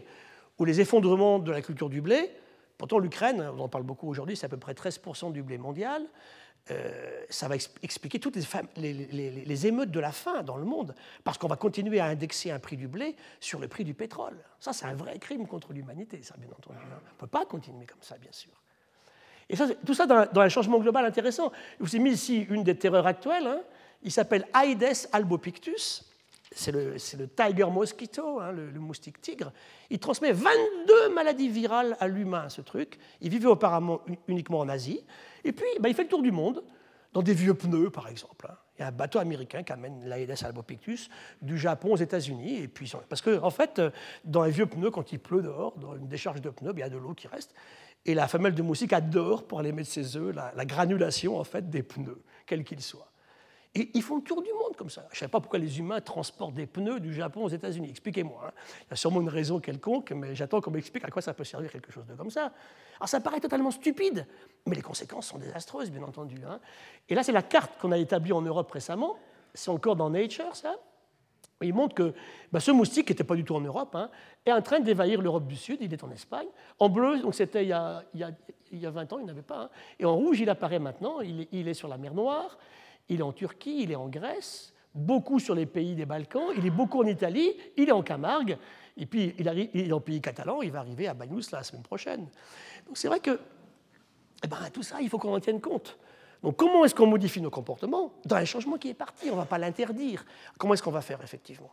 ou 0.59 0.67
les 0.67 0.83
effondrements 0.83 1.39
de 1.39 1.51
la 1.51 1.63
culture 1.63 1.89
du 1.89 2.03
blé. 2.03 2.31
Pourtant, 2.77 2.99
l'Ukraine, 2.99 3.51
on 3.57 3.61
en 3.61 3.69
parle 3.69 3.85
beaucoup 3.85 4.11
aujourd'hui, 4.11 4.37
c'est 4.37 4.45
à 4.45 4.51
peu 4.51 4.59
près 4.59 4.75
13% 4.75 5.33
du 5.33 5.43
blé 5.43 5.57
mondial. 5.57 6.03
Euh, 6.71 7.25
ça 7.31 7.49
va 7.49 7.57
expliquer 7.83 8.19
toutes 8.19 8.37
les, 8.77 9.67
émeutes 9.67 9.91
de 9.91 10.01
la 10.01 10.13
faim 10.13 10.43
dans 10.43 10.57
le 10.57 10.65
monde, 10.65 10.95
parce 11.25 11.39
qu'on 11.39 11.49
va 11.49 11.57
continuer 11.57 12.01
à 12.01 12.07
indexer 12.07 12.51
un 12.51 12.59
prix 12.59 12.77
du 12.77 12.89
blé 12.89 13.17
sur 13.41 13.59
le 13.59 13.69
prix 13.69 13.85
du 13.85 13.95
pétrole. 13.95 14.37
Ça, 14.61 14.73
c'est 14.73 14.87
un 14.87 14.95
vrai 14.95 15.19
crime 15.19 15.47
contre 15.47 15.73
l'humanité, 15.73 16.23
ça, 16.23 16.35
bien 16.39 16.51
entendu. 16.51 16.79
Hein. 16.79 17.01
On 17.03 17.15
ne 17.15 17.19
peut 17.19 17.27
pas 17.27 17.45
continuer 17.47 17.87
comme 17.87 18.03
ça, 18.03 18.17
bien 18.19 18.33
sûr. 18.33 18.53
Et 19.51 19.57
tout 19.57 19.95
ça 19.95 20.07
dans, 20.07 20.41
un 20.41 20.49
changement 20.49 20.79
global 20.79 21.05
intéressant. 21.05 21.53
Vous 21.79 21.97
ai 21.97 21.99
mis 21.99 22.13
ici 22.13 22.47
une 22.51 22.65
des 22.65 22.77
terreurs 22.77 23.07
actuelles. 23.07 23.47
Hein. 23.47 23.61
Il 24.03 24.13
s'appelle 24.13 24.47
Aedes 24.55 25.09
albopictus. 25.13 26.08
C'est 26.59 26.73
le, 26.73 27.29
tiger 27.29 27.71
mosquito, 27.71 28.41
hein, 28.41 28.51
le, 28.51 28.81
moustique 28.81 29.21
tigre. 29.21 29.53
Il 29.91 30.01
transmet 30.01 30.33
22 30.33 31.15
maladies 31.15 31.49
virales 31.49 31.97
à 32.01 32.09
l'humain, 32.09 32.49
ce 32.49 32.63
truc. 32.63 32.99
Il 33.21 33.31
vivait 33.31 33.47
auparavant 33.47 34.01
uniquement 34.27 34.59
en 34.59 34.69
Asie. 34.69 35.05
Et 35.45 35.53
puis, 35.53 35.69
bah, 35.79 35.89
il 35.89 35.95
fait 35.95 36.03
le 36.03 36.09
tour 36.09 36.21
du 36.21 36.33
monde, 36.33 36.65
dans 37.13 37.23
des 37.23 37.33
vieux 37.33 37.55
pneus, 37.55 37.91
par 37.91 38.09
exemple. 38.09 38.49
Hein. 38.51 38.57
Il 38.77 38.83
y 38.83 38.85
a 38.85 38.89
un 38.89 38.93
bateau 38.93 39.21
américain 39.21 39.63
qui 39.63 39.73
amène 39.73 40.05
l'Aedes 40.05 40.43
albopictus 40.43 41.09
du 41.43 41.57
Japon 41.59 41.93
aux 41.93 41.97
États-Unis. 41.97 42.57
Et 42.57 42.67
puis, 42.67 42.93
parce 43.09 43.23
qu'en 43.23 43.41
en 43.41 43.51
fait, 43.51 43.81
dans 44.25 44.43
les 44.43 44.51
vieux 44.51 44.67
pneus, 44.67 44.91
quand 44.91 45.13
il 45.13 45.21
pleut 45.21 45.43
dehors, 45.43 45.79
dans 45.79 45.95
une 45.95 46.09
décharge 46.09 46.41
de 46.41 46.51
pneus, 46.51 46.73
il 46.75 46.81
y 46.81 46.83
a 46.83 46.89
de 46.89 46.99
l'eau 46.99 47.15
qui 47.15 47.29
reste. 47.29 47.55
Et 48.05 48.15
la 48.15 48.27
femelle 48.27 48.57
de 48.57 48.63
moustique 48.63 48.93
adore, 48.93 49.47
pour 49.47 49.61
aller 49.61 49.71
mettre 49.71 49.91
ses 49.91 50.17
œufs, 50.17 50.35
la, 50.35 50.53
la 50.57 50.65
granulation 50.65 51.39
en 51.39 51.45
fait, 51.45 51.71
des 51.71 51.85
pneus, 51.85 52.21
quels 52.47 52.65
qu'ils 52.65 52.83
soient. 52.83 53.08
Et 53.79 53.91
ils 53.95 54.03
font 54.03 54.17
le 54.17 54.23
tour 54.23 54.43
du 54.43 54.53
monde 54.53 54.75
comme 54.77 54.91
ça. 54.91 55.07
Je 55.13 55.17
ne 55.17 55.19
sais 55.21 55.29
pas 55.29 55.39
pourquoi 55.39 55.61
les 55.61 55.79
humains 55.79 56.01
transportent 56.01 56.55
des 56.55 56.67
pneus 56.67 56.99
du 56.99 57.15
Japon 57.15 57.45
aux 57.45 57.49
États-Unis. 57.49 57.91
Expliquez-moi. 57.91 58.47
Hein. 58.49 58.51
Il 58.81 58.91
y 58.91 58.93
a 58.95 58.97
sûrement 58.97 59.21
une 59.21 59.29
raison 59.29 59.61
quelconque, 59.61 60.11
mais 60.11 60.35
j'attends 60.35 60.61
qu'on 60.61 60.73
m'explique 60.73 61.05
à 61.05 61.11
quoi 61.11 61.23
ça 61.23 61.33
peut 61.33 61.45
servir 61.45 61.71
quelque 61.71 61.93
chose 61.93 62.05
de 62.07 62.15
comme 62.15 62.31
ça. 62.31 62.53
Alors 62.97 63.09
ça 63.09 63.21
paraît 63.21 63.39
totalement 63.39 63.71
stupide, 63.71 64.27
mais 64.67 64.75
les 64.75 64.83
conséquences 64.83 65.29
sont 65.29 65.39
désastreuses, 65.39 65.93
bien 65.93 66.03
entendu. 66.03 66.39
Hein. 66.45 66.59
Et 67.09 67.15
là, 67.15 67.23
c'est 67.23 67.31
la 67.31 67.43
carte 67.43 67.81
qu'on 67.81 67.93
a 67.93 67.99
établie 67.99 68.33
en 68.33 68.43
Europe 68.43 68.71
récemment. 68.73 69.17
C'est 69.55 69.71
encore 69.71 69.95
dans 69.95 70.11
Nature, 70.11 70.57
ça. 70.57 70.75
Il 71.63 71.75
montre 71.75 71.95
que 71.95 72.15
bah, 72.53 72.61
ce 72.61 72.71
moustique, 72.71 73.07
qui 73.07 73.13
n'était 73.13 73.25
pas 73.25 73.35
du 73.35 73.45
tout 73.45 73.55
en 73.55 73.61
Europe, 73.61 73.95
hein, 73.95 74.11
est 74.47 74.53
en 74.53 74.63
train 74.63 74.81
d'évahir 74.81 75.21
l'Europe 75.21 75.47
du 75.47 75.57
Sud. 75.57 75.79
Il 75.81 75.93
est 75.93 76.05
en 76.05 76.11
Espagne. 76.11 76.47
En 76.79 76.89
bleu, 76.89 77.21
donc 77.21 77.35
c'était 77.35 77.65
il, 77.65 77.69
y 77.69 77.73
a 77.73 78.05
20 78.91 79.13
ans, 79.13 79.19
il 79.19 79.25
n'y 79.25 79.31
avait 79.31 79.43
pas. 79.43 79.71
Et 79.99 80.05
en 80.05 80.15
rouge, 80.15 80.41
il 80.41 80.49
apparaît 80.51 80.79
maintenant. 80.79 81.21
Il, 81.21 81.69
est 81.69 81.75
sur 81.75 81.89
la 81.89 81.99
mer 81.99 82.15
Noire, 82.15 82.59
il 83.09 83.21
est 83.21 83.23
en 83.23 83.33
Turquie, 83.33 83.83
il 83.83 83.91
est 83.91 83.97
en 83.97 84.09
Grèce, 84.09 84.75
beaucoup 84.95 85.39
sur 85.39 85.55
les 85.55 85.67
pays 85.67 85.95
des 85.95 86.07
Balkans, 86.07 86.49
il 86.57 86.67
est 86.67 86.71
beaucoup 86.71 87.03
en 87.03 87.07
Italie, 87.07 87.55
il 87.77 87.89
est 87.89 87.93
en 87.93 88.03
Camargue. 88.03 88.59
Et 88.97 89.07
puis, 89.07 89.35
il, 89.39 89.47
est 89.47 89.93
en 89.93 90.01
pays 90.01 90.21
catalan, 90.21 90.61
il 90.61 90.73
va 90.73 90.81
arriver 90.81 91.07
à 91.07 91.15
Bagnous 91.15 91.43
la 91.53 91.63
semaine 91.63 91.83
prochaine. 91.83 92.27
Donc 92.87 92.97
c'est 92.97 93.09
vrai 93.09 93.21
que 93.21 93.39
eh 94.45 94.49
ben, 94.49 94.57
tout 94.73 94.83
ça, 94.83 95.01
il 95.01 95.09
faut 95.09 95.19
qu'on 95.19 95.35
en 95.35 95.41
tienne 95.41 95.61
compte. 95.61 95.99
Donc 96.43 96.57
comment 96.57 96.85
est-ce 96.85 96.95
qu'on 96.95 97.07
modifie 97.07 97.41
nos 97.41 97.51
comportements 97.51 98.13
Dans 98.25 98.37
un 98.37 98.45
changement 98.45 98.79
qui 98.79 98.89
est 98.89 98.95
parti, 98.95 99.29
on 99.31 99.35
ne 99.35 99.41
va 99.41 99.47
pas 99.47 99.59
l'interdire. 99.59 100.25
Comment 100.57 100.75
est-ce 100.75 100.83
qu'on 100.83 100.93
va 100.93 101.01
faire 101.01 101.21
effectivement? 101.23 101.73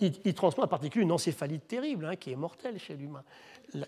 Il, 0.00 0.34
transmet 0.34 0.64
en 0.64 0.68
particulier 0.68 1.04
une 1.04 1.12
encéphalite 1.12 1.66
terrible 1.66 2.06
hein, 2.06 2.16
qui 2.16 2.32
est 2.32 2.36
mortelle 2.36 2.78
chez 2.78 2.94
l'humain. 2.94 3.22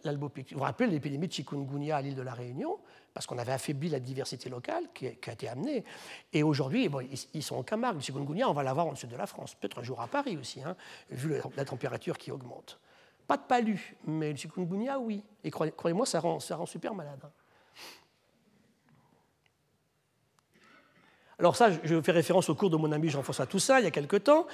L'albopictus. 0.05 0.53
Vous 0.53 0.59
vous 0.59 0.65
rappelez 0.65 0.91
l'épidémie 0.91 1.29
de 1.29 1.33
chikungunya 1.33 1.97
à 1.97 2.03
l'île 2.03 2.15
de 2.15 2.23
la 2.23 2.35
Réunion? 2.35 2.79
Parce 3.15 3.27
qu'on 3.27 3.39
avait 3.39 3.53
affaibli 3.53 3.89
la 3.89 3.99
diversité 3.99 4.49
locale 4.49 4.85
qui, 4.95 5.07
a 5.07 5.33
été 5.33 5.49
amenée. 5.49 5.85
Et 6.33 6.43
aujourd'hui, 6.43 6.89
ils, 7.35 7.43
sont 7.43 7.57
en 7.57 7.63
Camargue. 7.63 7.97
Le 7.97 8.03
chikungunya, 8.03 8.49
on 8.49 8.53
va 8.53 8.63
l'avoir 8.63 8.87
en 8.87 8.95
sud 8.95 9.11
de 9.11 9.17
la 9.17 9.27
France. 9.27 9.55
Peut-être 9.55 9.81
un 9.81 9.83
jour 9.83 10.01
à 10.01 10.09
Paris 10.09 10.37
aussi, 10.37 10.63
hein, 10.63 10.77
vu 11.11 11.35
la, 11.57 11.65
température 11.65 12.17
qui 12.17 12.31
augmente. 12.31 12.79
Pas 13.27 13.37
de 13.37 13.43
palu, 13.43 13.97
mais 14.07 14.31
le 14.31 14.37
chikungunya, 14.37 14.99
oui. 14.99 15.25
Et 15.43 15.51
croyez-moi, 15.51 16.07
ça 16.07 16.21
rend, 16.21 16.39
ça 16.39 16.57
rend 16.57 16.67
super 16.67 16.95
malade. 16.95 17.21
Hein. 17.25 17.31
Alors 21.43 21.57
ça, 21.57 21.71
je 21.83 22.01
fais 22.01 22.13
référence 22.13 22.49
au 22.51 22.55
cours 22.55 22.71
de 22.71 22.77
mon 22.77 22.93
ami 22.93 23.09
Jean-François 23.09 23.47
Toussaint 23.47 23.81
il 23.81 23.85
y 23.85 23.89
a 23.89 23.91
quelque 23.91 24.15
temps. 24.15 24.47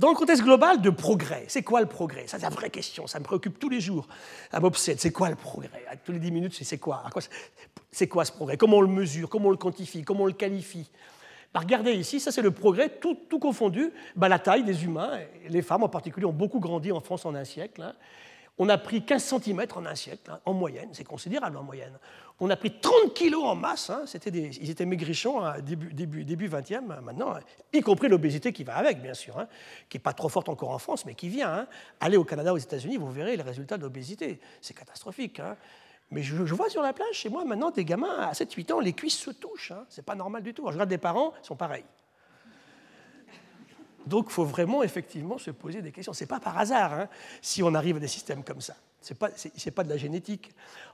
Dans 0.00 0.08
le 0.08 0.16
contexte 0.16 0.42
global 0.42 0.80
de 0.80 0.90
progrès, 0.90 1.44
c'est 1.46 1.62
quoi 1.62 1.80
le 1.80 1.86
progrès? 1.86 2.26
Ça, 2.26 2.36
c'est 2.36 2.42
la 2.42 2.50
vraie 2.50 2.68
question, 2.68 3.06
ça 3.06 3.20
me 3.20 3.24
préoccupe 3.24 3.60
tous 3.60 3.68
les 3.68 3.80
jours, 3.80 4.08
ça 4.50 4.58
m'obsède. 4.58 4.98
C'est 4.98 5.12
quoi 5.12 5.30
le 5.30 5.36
progrès? 5.36 5.70
Tous 6.04 6.10
les 6.10 6.18
10 6.18 6.32
minutes, 6.32 6.58
c'est 6.60 6.78
quoi? 6.78 7.04
C'est 7.92 8.08
quoi 8.08 8.24
ce 8.24 8.32
progrès? 8.32 8.56
Comment 8.56 8.78
on 8.78 8.80
le 8.80 8.88
mesure? 8.88 9.28
Comment 9.28 9.46
on 9.46 9.50
le 9.52 9.56
quantifie? 9.56 10.02
Comment 10.02 10.24
on 10.24 10.26
le 10.26 10.32
qualifie? 10.32 10.90
Bah, 11.54 11.60
Regardez 11.60 11.92
ici, 11.92 12.18
ça 12.18 12.32
c'est 12.32 12.42
le 12.42 12.50
progrès, 12.50 12.88
tout, 12.88 13.38
confondu. 13.38 13.92
Bah, 14.16 14.28
la 14.28 14.40
taille 14.40 14.64
des 14.64 14.84
humains, 14.84 15.20
les 15.48 15.62
femmes 15.62 15.84
en 15.84 15.88
particulier, 15.88 16.26
ont 16.26 16.32
beaucoup 16.32 16.58
grandi 16.58 16.90
en 16.90 16.98
France 16.98 17.24
en 17.24 17.36
un 17.36 17.44
siècle. 17.44 17.82
Hein. 17.82 17.94
On 18.58 18.68
a 18.68 18.76
pris 18.76 19.04
15 19.04 19.22
cm 19.22 19.64
en 19.74 19.86
un 19.86 19.94
siècle, 19.94 20.30
hein, 20.30 20.38
en 20.44 20.52
moyenne, 20.52 20.90
c'est 20.92 21.04
considérable 21.04 21.56
en 21.56 21.62
moyenne. 21.62 21.98
On 22.38 22.50
a 22.50 22.56
pris 22.56 22.70
30 22.80 23.14
kg 23.14 23.34
en 23.36 23.54
masse, 23.54 23.88
hein, 23.88 24.04
des, 24.26 24.50
ils 24.60 24.68
étaient 24.68 24.84
maigrichons 24.84 25.40
à 25.40 25.60
début, 25.60 25.92
début, 25.94 26.24
début 26.24 26.48
20e, 26.48 27.00
maintenant, 27.00 27.34
y 27.72 27.80
compris 27.80 28.08
l'obésité 28.08 28.52
qui 28.52 28.62
va 28.62 28.76
avec, 28.76 29.00
bien 29.00 29.14
sûr, 29.14 29.38
hein, 29.38 29.48
qui 29.88 29.96
n'est 29.96 30.02
pas 30.02 30.12
trop 30.12 30.28
forte 30.28 30.48
encore 30.48 30.70
en 30.70 30.78
France, 30.78 31.06
mais 31.06 31.14
qui 31.14 31.28
vient. 31.28 31.66
Allez 32.00 32.18
au 32.18 32.24
Canada, 32.24 32.52
aux 32.52 32.58
États-Unis, 32.58 32.98
vous 32.98 33.10
verrez 33.10 33.36
les 33.36 33.42
résultats 33.42 33.78
de 33.78 33.82
l'obésité. 33.82 34.38
C'est 34.60 34.74
catastrophique. 34.74 35.40
Mais 36.10 36.22
je, 36.22 36.34
vois 36.36 36.68
sur 36.68 36.82
la 36.82 36.92
plage 36.92 37.14
chez 37.14 37.30
moi 37.30 37.42
maintenant 37.46 37.70
des 37.70 37.86
gamins 37.86 38.18
à 38.18 38.32
7-8 38.32 38.74
ans, 38.74 38.80
les 38.80 38.92
cuisses 38.92 39.18
se 39.18 39.30
touchent. 39.30 39.72
C'est 39.88 40.04
pas 40.04 40.14
normal 40.14 40.42
du 40.42 40.52
tout. 40.52 40.62
je 40.66 40.72
regarde 40.72 40.90
des 40.90 40.98
parents, 40.98 41.32
ils 41.42 41.46
sont 41.46 41.56
pareils. 41.56 41.84
Donc 44.06 44.26
il 44.28 44.32
faut 44.32 44.44
vraiment 44.44 44.82
effectivement 44.82 45.38
se 45.38 45.50
poser 45.50 45.82
des 45.82 45.92
questions. 45.92 46.12
Ce 46.12 46.24
n'est 46.24 46.28
pas 46.28 46.40
par 46.40 46.58
hasard 46.58 46.92
hein, 46.92 47.08
si 47.40 47.62
on 47.62 47.74
arrive 47.74 47.96
à 47.96 48.00
des 48.00 48.08
systèmes 48.08 48.42
comme 48.42 48.60
ça. 48.60 48.74
Ce 49.00 49.12
n'est 49.12 49.18
pas, 49.18 49.30
pas, 49.74 49.84
de 49.84 49.88
la 49.88 49.96
génétique. 49.96 50.50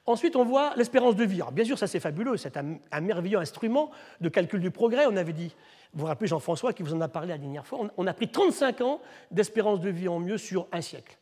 Ensuite, 0.06 0.34
on 0.34 0.44
voit 0.44 0.72
l'espérance 0.76 1.14
de 1.14 1.24
vie. 1.24 1.42
bien 1.52 1.64
sûr, 1.64 1.78
ça 1.78 1.86
c'est 1.86 2.00
fabuleux, 2.00 2.36
c'est 2.38 2.56
un, 2.56 3.00
merveilleux 3.00 3.38
instrument 3.38 3.90
de 4.20 4.28
calcul 4.30 4.60
du 4.60 4.70
progrès. 4.70 5.06
On 5.06 5.16
avait 5.16 5.34
dit, 5.34 5.54
vous 5.92 6.00
vous 6.00 6.06
rappelez 6.06 6.28
Jean-François 6.28 6.72
qui 6.72 6.82
vous 6.82 6.94
en 6.94 7.00
a 7.02 7.08
parlé 7.08 7.28
la 7.28 7.38
dernière 7.38 7.66
fois, 7.66 7.80
on, 7.96 8.06
a 8.06 8.14
pris 8.14 8.28
35 8.28 8.80
ans 8.80 9.00
d'espérance 9.30 9.80
de 9.80 9.90
vie 9.90 10.08
en 10.08 10.20
mieux 10.20 10.38
sur 10.38 10.66
un 10.72 10.80
siècle. 10.80 11.18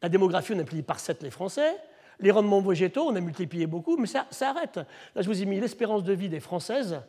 La 0.00 0.08
démographie, 0.08 0.52
on 0.52 0.56
a 0.56 0.58
multiplié 0.58 0.82
par 0.82 1.00
7 1.00 1.22
les 1.22 1.30
Français. 1.30 1.76
Les 2.20 2.30
rendements 2.30 2.60
végétaux, 2.60 3.08
on 3.08 3.16
a 3.16 3.20
multiplié 3.20 3.66
beaucoup, 3.66 3.96
mais 3.96 4.06
ça, 4.06 4.26
ça 4.30 4.50
arrête. 4.50 4.76
Là, 4.76 5.22
je 5.22 5.26
vous 5.26 5.42
ai 5.42 5.44
mis 5.44 5.60
l'espérance 5.60 6.04
de 6.04 6.12
vie 6.12 6.28
des 6.28 6.40
Françaises 6.40 7.00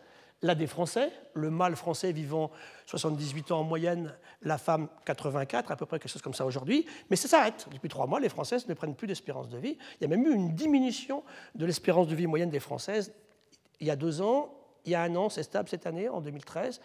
la 0.41 0.55
des 0.55 0.67
Français, 0.67 1.11
le 1.33 1.49
mâle 1.49 1.75
français 1.75 2.11
vivant 2.11 2.51
78 2.85 3.51
ans 3.51 3.61
en 3.61 3.63
moyenne, 3.63 4.13
la 4.43 4.57
femme 4.57 4.87
84, 5.05 5.71
à 5.71 5.75
peu 5.75 5.85
près 5.85 5.99
quelque 5.99 6.11
chose 6.11 6.21
comme 6.21 6.33
ça 6.33 6.45
aujourd'hui, 6.45 6.85
mais 7.09 7.15
ça 7.15 7.27
s'arrête. 7.27 7.67
Depuis 7.71 7.89
trois 7.89 8.05
mois, 8.05 8.19
les 8.19 8.29
Françaises 8.29 8.67
ne 8.67 8.73
prennent 8.73 8.95
plus 8.95 9.07
d'espérance 9.07 9.49
de 9.49 9.57
vie. 9.57 9.77
Il 9.99 10.03
y 10.03 10.05
a 10.05 10.07
même 10.07 10.25
eu 10.25 10.33
une 10.33 10.53
diminution 10.53 11.23
de 11.55 11.65
l'espérance 11.65 12.07
de 12.07 12.15
vie 12.15 12.27
moyenne 12.27 12.51
des 12.51 12.59
Françaises 12.59 13.11
il 13.79 13.87
y 13.87 13.91
a 13.91 13.95
deux 13.95 14.21
ans. 14.21 14.53
Il 14.85 14.91
y 14.91 14.95
a 14.95 15.01
un 15.01 15.15
an, 15.15 15.29
c'est 15.29 15.43
stable 15.43 15.67
cette 15.67 15.85
année, 15.85 16.07
en 16.07 16.21
2013. 16.21 16.79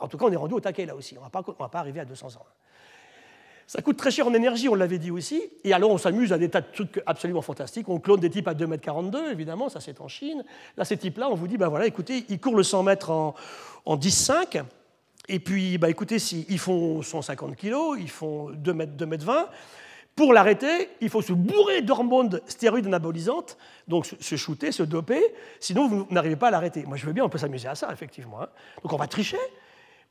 En 0.00 0.08
tout 0.08 0.18
cas, 0.18 0.26
on 0.26 0.32
est 0.32 0.36
rendu 0.36 0.54
au 0.54 0.60
taquet 0.60 0.84
là 0.84 0.94
aussi. 0.94 1.16
On 1.16 1.24
ne 1.24 1.30
va 1.30 1.68
pas 1.68 1.78
arriver 1.78 2.00
à 2.00 2.04
200 2.04 2.36
ans. 2.36 2.46
Ça 3.68 3.82
coûte 3.82 3.98
très 3.98 4.10
cher 4.10 4.26
en 4.26 4.32
énergie, 4.32 4.66
on 4.70 4.74
l'avait 4.74 4.98
dit 4.98 5.10
aussi. 5.10 5.42
Et 5.62 5.74
alors, 5.74 5.90
on 5.90 5.98
s'amuse 5.98 6.32
à 6.32 6.38
des 6.38 6.48
tas 6.48 6.62
de 6.62 6.68
trucs 6.72 7.02
absolument 7.04 7.42
fantastiques. 7.42 7.86
On 7.90 8.00
clone 8.00 8.18
des 8.18 8.30
types 8.30 8.48
à 8.48 8.54
2,42 8.54 9.18
m, 9.18 9.30
évidemment, 9.30 9.68
ça 9.68 9.78
c'est 9.78 10.00
en 10.00 10.08
Chine. 10.08 10.42
Là, 10.78 10.86
ces 10.86 10.96
types-là, 10.96 11.28
on 11.30 11.34
vous 11.34 11.46
dit, 11.46 11.58
ben 11.58 11.68
voilà, 11.68 11.86
écoutez, 11.86 12.24
ils 12.30 12.40
courent 12.40 12.56
le 12.56 12.62
100 12.62 12.82
mètres 12.82 13.10
en, 13.10 13.34
en 13.84 13.96
10,5. 13.98 14.64
Et 15.28 15.38
puis, 15.38 15.76
bah, 15.76 15.90
écoutez, 15.90 16.18
si, 16.18 16.46
ils 16.48 16.58
font 16.58 17.02
150 17.02 17.56
kg, 17.56 17.74
ils 17.98 18.08
font 18.08 18.48
2 18.48 18.72
mètres, 18.72 18.92
2 18.92 19.04
mètres 19.04 19.26
20. 19.26 19.50
Pour 20.16 20.32
l'arrêter, 20.32 20.88
il 21.02 21.10
faut 21.10 21.20
se 21.20 21.34
bourrer 21.34 21.82
d'hormones 21.82 22.40
stéroïdes 22.46 22.86
anabolisantes, 22.86 23.58
donc 23.86 24.06
se 24.06 24.36
shooter, 24.36 24.72
se 24.72 24.82
doper, 24.82 25.22
sinon 25.60 25.88
vous 25.88 26.06
n'arrivez 26.10 26.36
pas 26.36 26.48
à 26.48 26.52
l'arrêter. 26.52 26.84
Moi, 26.86 26.96
je 26.96 27.04
veux 27.04 27.12
bien, 27.12 27.22
on 27.22 27.28
peut 27.28 27.36
s'amuser 27.36 27.68
à 27.68 27.74
ça, 27.74 27.92
effectivement. 27.92 28.40
Hein. 28.40 28.48
Donc, 28.82 28.94
on 28.94 28.96
va 28.96 29.08
tricher 29.08 29.36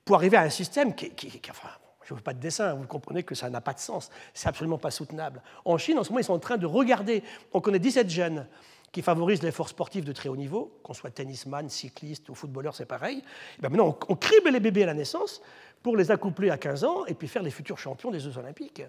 pour 0.06 0.16
arriver 0.16 0.38
à 0.38 0.42
un 0.42 0.52
système 0.52 0.94
qui, 0.94 1.10
qui, 1.10 1.28
qui 1.28 1.50
enfin, 1.50 1.70
je 2.08 2.14
ne 2.14 2.20
veux 2.20 2.24
pas 2.24 2.34
de 2.34 2.40
dessin, 2.40 2.74
vous 2.74 2.88
comprenez 2.88 3.24
que 3.24 3.36
ça 3.36 3.50
n'a 3.50 3.60
pas 3.60 3.74
de 3.74 3.80
sens. 3.80 4.10
C'est 4.34 4.48
absolument 4.48 4.78
pas 4.78 4.92
soutenable. 4.92 5.42
En 5.66 5.78
Chine, 5.78 6.00
en 6.00 6.06
ce 6.06 6.10
moment, 6.10 6.20
ils 6.20 6.24
sont 6.24 6.34
en 6.34 6.40
train 6.40 6.56
de 6.56 6.66
regarder. 6.66 7.22
On 7.52 7.60
connaît 7.60 7.80
17 7.80 8.10
gènes 8.10 8.48
qui 8.94 9.02
favorisent 9.02 9.44
l'effort 9.44 9.68
sportif 9.68 10.06
de 10.06 10.14
très 10.14 10.30
haut 10.30 10.38
niveau, 10.38 10.80
qu'on 10.84 10.94
soit 10.94 11.10
tennisman, 11.10 11.68
cycliste 11.68 12.30
ou 12.30 12.36
footballeur, 12.36 12.76
c'est 12.76 12.86
pareil. 12.86 13.18
Et 13.58 13.62
bien 13.62 13.70
maintenant, 13.70 13.98
on, 14.08 14.16
crible 14.16 14.52
les 14.52 14.62
bébés 14.62 14.84
à 14.84 14.86
la 14.86 14.94
naissance 14.94 15.42
pour 15.84 15.98
les 15.98 16.10
accoupler 16.10 16.50
à 16.50 16.58
15 16.58 16.86
ans 16.86 17.06
et 17.08 17.14
puis 17.14 17.28
faire 17.28 17.44
les 17.44 17.52
futurs 17.52 17.78
champions 17.78 18.10
des 18.10 18.22
Jeux 18.22 18.38
Olympiques. 18.38 18.84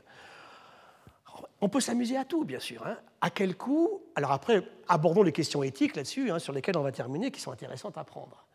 On 1.60 1.68
peut 1.68 1.80
s'amuser 1.80 2.16
à 2.16 2.24
tout, 2.24 2.44
bien 2.44 2.60
sûr. 2.60 2.86
Hein. 2.86 2.98
À 3.20 3.30
quel 3.30 3.56
coût? 3.56 4.00
Alors 4.14 4.30
après, 4.30 4.62
abordons 4.86 5.24
les 5.24 5.32
questions 5.32 5.64
éthiques 5.64 5.96
là-dessus, 5.96 6.30
hein, 6.30 6.38
sur 6.38 6.52
lesquelles 6.52 6.78
on 6.78 6.82
va 6.82 6.92
terminer, 6.92 7.32
qui 7.32 7.40
sont 7.40 7.50
intéressantes 7.50 7.98
à 7.98 8.04
prendre. 8.04 8.46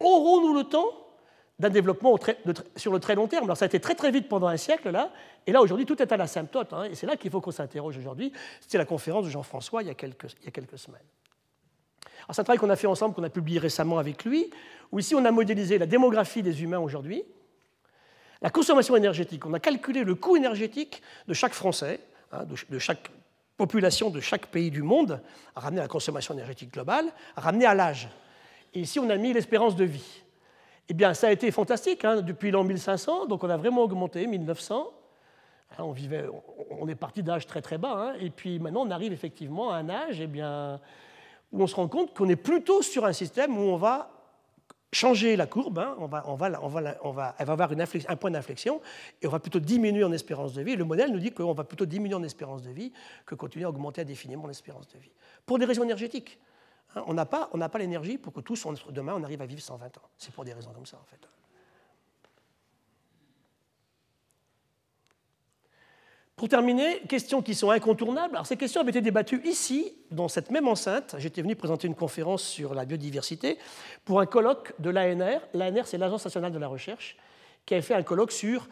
Aurons-nous 0.00 0.54
le 0.54 0.64
temps? 0.64 1.03
D'un 1.58 1.70
développement 1.70 2.18
sur 2.76 2.92
le 2.92 2.98
très 2.98 3.14
long 3.14 3.28
terme. 3.28 3.44
Alors 3.44 3.56
ça 3.56 3.64
a 3.64 3.66
été 3.66 3.80
très 3.80 3.94
très 3.94 4.10
vite 4.10 4.28
pendant 4.28 4.48
un 4.48 4.56
siècle 4.56 4.90
là, 4.90 5.12
et 5.46 5.52
là 5.52 5.62
aujourd'hui 5.62 5.86
tout 5.86 6.00
est 6.02 6.10
à 6.10 6.16
l'asymptote, 6.16 6.72
hein, 6.72 6.84
et 6.84 6.94
c'est 6.94 7.06
là 7.06 7.16
qu'il 7.16 7.30
faut 7.30 7.40
qu'on 7.40 7.52
s'interroge 7.52 7.96
aujourd'hui. 7.96 8.32
C'était 8.60 8.78
la 8.78 8.84
conférence 8.84 9.24
de 9.24 9.30
Jean-François 9.30 9.82
il, 9.82 9.86
y 9.86 9.90
a 9.90 9.94
quelques, 9.94 10.32
il 10.40 10.46
y 10.46 10.48
a 10.48 10.50
quelques 10.50 10.78
semaines. 10.78 11.00
Alors 12.24 12.34
c'est 12.34 12.40
un 12.40 12.44
travail 12.44 12.58
qu'on 12.58 12.70
a 12.70 12.76
fait 12.76 12.86
ensemble, 12.86 13.14
qu'on 13.14 13.22
a 13.22 13.30
publié 13.30 13.58
récemment 13.58 13.98
avec 13.98 14.24
lui, 14.24 14.50
où 14.90 14.98
ici 14.98 15.14
on 15.14 15.24
a 15.24 15.30
modélisé 15.30 15.78
la 15.78 15.86
démographie 15.86 16.42
des 16.42 16.62
humains 16.62 16.78
aujourd'hui, 16.78 17.22
la 18.42 18.50
consommation 18.50 18.96
énergétique. 18.96 19.46
On 19.46 19.54
a 19.54 19.60
calculé 19.60 20.04
le 20.04 20.14
coût 20.14 20.36
énergétique 20.36 21.02
de 21.28 21.34
chaque 21.34 21.52
Français, 21.52 22.00
hein, 22.32 22.44
de, 22.44 22.78
chaque 22.78 23.10
population 23.56 24.10
de 24.10 24.20
chaque 24.20 24.46
pays 24.46 24.70
du 24.70 24.82
monde, 24.82 25.20
ramené 25.54 25.80
à 25.80 25.84
la 25.84 25.88
consommation 25.88 26.34
énergétique 26.34 26.72
globale, 26.72 27.06
ramené 27.36 27.64
à 27.66 27.74
l'âge. 27.74 28.08
Et 28.72 28.80
ici 28.80 28.98
on 28.98 29.08
a 29.10 29.16
mis 29.16 29.32
l'espérance 29.32 29.76
de 29.76 29.84
vie. 29.84 30.23
Eh 30.88 30.94
bien, 30.94 31.14
ça 31.14 31.28
a 31.28 31.30
été 31.30 31.50
fantastique 31.50 32.04
hein, 32.04 32.20
depuis 32.20 32.50
l'an 32.50 32.62
1500, 32.62 33.26
donc 33.26 33.42
on 33.42 33.50
a 33.50 33.56
vraiment 33.56 33.82
augmenté, 33.82 34.26
1900. 34.26 34.92
Hein, 35.70 35.74
on, 35.78 35.92
vivait, 35.92 36.26
on 36.70 36.86
est 36.88 36.94
parti 36.94 37.22
d'âge 37.22 37.46
très 37.46 37.62
très 37.62 37.78
bas, 37.78 37.94
hein, 37.96 38.14
et 38.20 38.30
puis 38.30 38.58
maintenant 38.58 38.86
on 38.86 38.90
arrive 38.90 39.12
effectivement 39.12 39.72
à 39.72 39.76
un 39.76 39.88
âge 39.88 40.20
eh 40.20 40.26
bien, 40.26 40.80
où 41.52 41.62
on 41.62 41.66
se 41.66 41.74
rend 41.74 41.88
compte 41.88 42.14
qu'on 42.14 42.28
est 42.28 42.36
plutôt 42.36 42.82
sur 42.82 43.06
un 43.06 43.14
système 43.14 43.56
où 43.56 43.62
on 43.62 43.76
va 43.76 44.10
changer 44.92 45.36
la 45.36 45.46
courbe, 45.46 45.84
on 45.98 46.06
va, 46.06 46.22
on 46.26 46.34
va, 46.36 46.60
on 46.62 46.68
va, 46.68 47.34
elle 47.38 47.46
va 47.46 47.52
avoir 47.52 47.70
un 47.72 48.16
point 48.16 48.30
d'inflexion, 48.30 48.80
et 49.20 49.26
on 49.26 49.30
va 49.30 49.40
plutôt 49.40 49.58
diminuer 49.60 50.04
en 50.04 50.12
espérance 50.12 50.52
de 50.52 50.62
vie. 50.62 50.76
Le 50.76 50.84
modèle 50.84 51.10
nous 51.10 51.18
dit 51.18 51.32
qu'on 51.32 51.52
va 51.52 51.64
plutôt 51.64 51.86
diminuer 51.86 52.14
en 52.14 52.22
espérance 52.22 52.62
de 52.62 52.70
vie 52.70 52.92
que 53.26 53.34
continuer 53.34 53.64
à 53.64 53.70
augmenter 53.70 54.02
indéfiniment 54.02 54.46
l'espérance 54.46 54.86
de 54.88 54.98
vie, 54.98 55.10
pour 55.46 55.58
des 55.58 55.64
raisons 55.64 55.82
énergétiques. 55.82 56.38
On 57.06 57.14
n'a 57.14 57.26
pas, 57.26 57.50
l'énergie 57.78 58.18
pour 58.18 58.32
que 58.32 58.40
tous, 58.40 58.66
demain, 58.90 59.14
on 59.16 59.22
arrive 59.24 59.42
à 59.42 59.46
vivre 59.46 59.60
120 59.60 59.98
ans. 59.98 60.02
C'est 60.16 60.32
pour 60.32 60.44
des 60.44 60.52
raisons 60.52 60.72
comme 60.72 60.86
ça, 60.86 60.96
en 60.96 61.04
fait. 61.04 61.18
Pour 66.36 66.48
terminer, 66.48 67.00
questions 67.08 67.42
qui 67.42 67.54
sont 67.54 67.70
incontournables. 67.70 68.34
Alors, 68.34 68.46
ces 68.46 68.56
questions 68.56 68.80
avaient 68.80 68.90
été 68.90 69.00
débattues 69.00 69.40
ici, 69.44 69.96
dans 70.10 70.28
cette 70.28 70.50
même 70.50 70.66
enceinte. 70.66 71.14
J'étais 71.18 71.42
venu 71.42 71.54
présenter 71.54 71.86
une 71.86 71.94
conférence 71.94 72.42
sur 72.42 72.74
la 72.74 72.84
biodiversité 72.84 73.58
pour 74.04 74.20
un 74.20 74.26
colloque 74.26 74.74
de 74.80 74.90
l'ANR. 74.90 75.40
L'ANR, 75.52 75.86
c'est 75.86 75.98
l'Agence 75.98 76.24
nationale 76.24 76.52
de 76.52 76.58
la 76.58 76.66
recherche, 76.66 77.16
qui 77.66 77.74
avait 77.74 77.82
fait 77.82 77.94
un 77.94 78.02
colloque 78.02 78.32
sur 78.32 78.68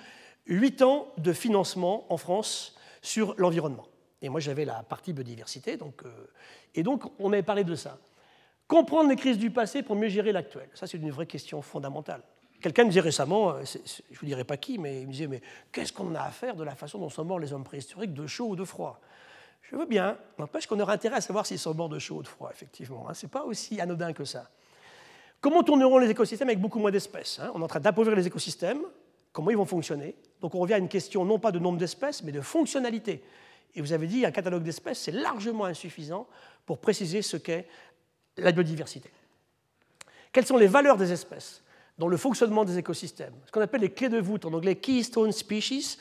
huit 0.46 0.82
ans 0.82 1.08
de 1.18 1.32
financement 1.32 2.04
en 2.12 2.16
France 2.16 2.76
sur 3.00 3.34
l'environnement. 3.38 3.86
Et 4.22 4.28
moi, 4.28 4.40
j'avais 4.40 4.64
la 4.64 4.82
partie 4.82 5.12
biodiversité. 5.12 5.78
Euh, 5.80 6.08
et 6.74 6.82
donc, 6.82 7.04
on 7.18 7.32
avait 7.32 7.42
parlé 7.42 7.64
de 7.64 7.74
ça. 7.74 7.98
Comprendre 8.72 9.10
les 9.10 9.16
crises 9.16 9.36
du 9.36 9.50
passé 9.50 9.82
pour 9.82 9.96
mieux 9.96 10.08
gérer 10.08 10.32
l'actuel. 10.32 10.66
Ça, 10.72 10.86
c'est 10.86 10.96
une 10.96 11.10
vraie 11.10 11.26
question 11.26 11.60
fondamentale. 11.60 12.22
Quelqu'un 12.62 12.84
me 12.84 12.88
disait 12.88 13.00
récemment, 13.00 13.50
euh, 13.50 13.64
je 13.66 13.78
ne 14.10 14.16
vous 14.16 14.24
dirai 14.24 14.44
pas 14.44 14.56
qui, 14.56 14.78
mais 14.78 15.02
il 15.02 15.08
me 15.08 15.12
disait, 15.12 15.26
mais 15.26 15.42
qu'est-ce 15.70 15.92
qu'on 15.92 16.14
a 16.14 16.22
à 16.22 16.30
faire 16.30 16.56
de 16.56 16.64
la 16.64 16.74
façon 16.74 16.98
dont 16.98 17.10
sont 17.10 17.22
morts 17.22 17.38
les 17.38 17.52
hommes 17.52 17.64
préhistoriques, 17.64 18.14
de 18.14 18.26
chaud 18.26 18.46
ou 18.46 18.56
de 18.56 18.64
froid? 18.64 18.98
Je 19.60 19.76
veux 19.76 19.84
bien, 19.84 20.16
n'empêche 20.38 20.66
qu'on 20.66 20.80
aurait 20.80 20.94
intérêt 20.94 21.16
à 21.16 21.20
savoir 21.20 21.44
s'ils 21.44 21.58
sont 21.58 21.74
morts 21.74 21.90
de 21.90 21.98
chaud 21.98 22.16
ou 22.16 22.22
de 22.22 22.28
froid, 22.28 22.48
effectivement. 22.50 23.10
Hein. 23.10 23.12
Ce 23.12 23.26
n'est 23.26 23.30
pas 23.30 23.44
aussi 23.44 23.78
anodin 23.78 24.14
que 24.14 24.24
ça. 24.24 24.48
Comment 25.42 25.62
tourneront 25.62 25.98
les 25.98 26.08
écosystèmes 26.08 26.48
avec 26.48 26.58
beaucoup 26.58 26.78
moins 26.78 26.90
d'espèces 26.90 27.40
hein? 27.40 27.52
On 27.54 27.60
est 27.60 27.64
en 27.64 27.68
train 27.68 27.80
d'appauvrir 27.80 28.16
les 28.16 28.26
écosystèmes, 28.26 28.80
comment 29.32 29.50
ils 29.50 29.56
vont 29.58 29.66
fonctionner? 29.66 30.14
Donc 30.40 30.54
on 30.54 30.60
revient 30.60 30.74
à 30.74 30.78
une 30.78 30.88
question 30.88 31.26
non 31.26 31.38
pas 31.38 31.52
de 31.52 31.58
nombre 31.58 31.76
d'espèces, 31.76 32.22
mais 32.22 32.32
de 32.32 32.40
fonctionnalité. 32.40 33.22
Et 33.74 33.82
vous 33.82 33.92
avez 33.92 34.06
dit, 34.06 34.24
un 34.26 34.30
catalogue 34.30 34.62
d'espèces, 34.62 34.98
c'est 34.98 35.12
largement 35.12 35.64
insuffisant 35.64 36.26
pour 36.66 36.78
préciser 36.78 37.22
ce 37.22 37.36
qu'est 37.36 37.66
la 38.36 38.52
biodiversité. 38.52 39.10
Quelles 40.32 40.46
sont 40.46 40.56
les 40.56 40.66
valeurs 40.66 40.96
des 40.96 41.12
espèces 41.12 41.62
dans 41.98 42.08
le 42.08 42.16
fonctionnement 42.16 42.64
des 42.64 42.78
écosystèmes, 42.78 43.34
ce 43.46 43.52
qu'on 43.52 43.60
appelle 43.60 43.82
les 43.82 43.90
clés 43.90 44.08
de 44.08 44.18
voûte, 44.18 44.44
en 44.44 44.52
anglais 44.52 44.76
keystone 44.76 45.30
species. 45.30 45.98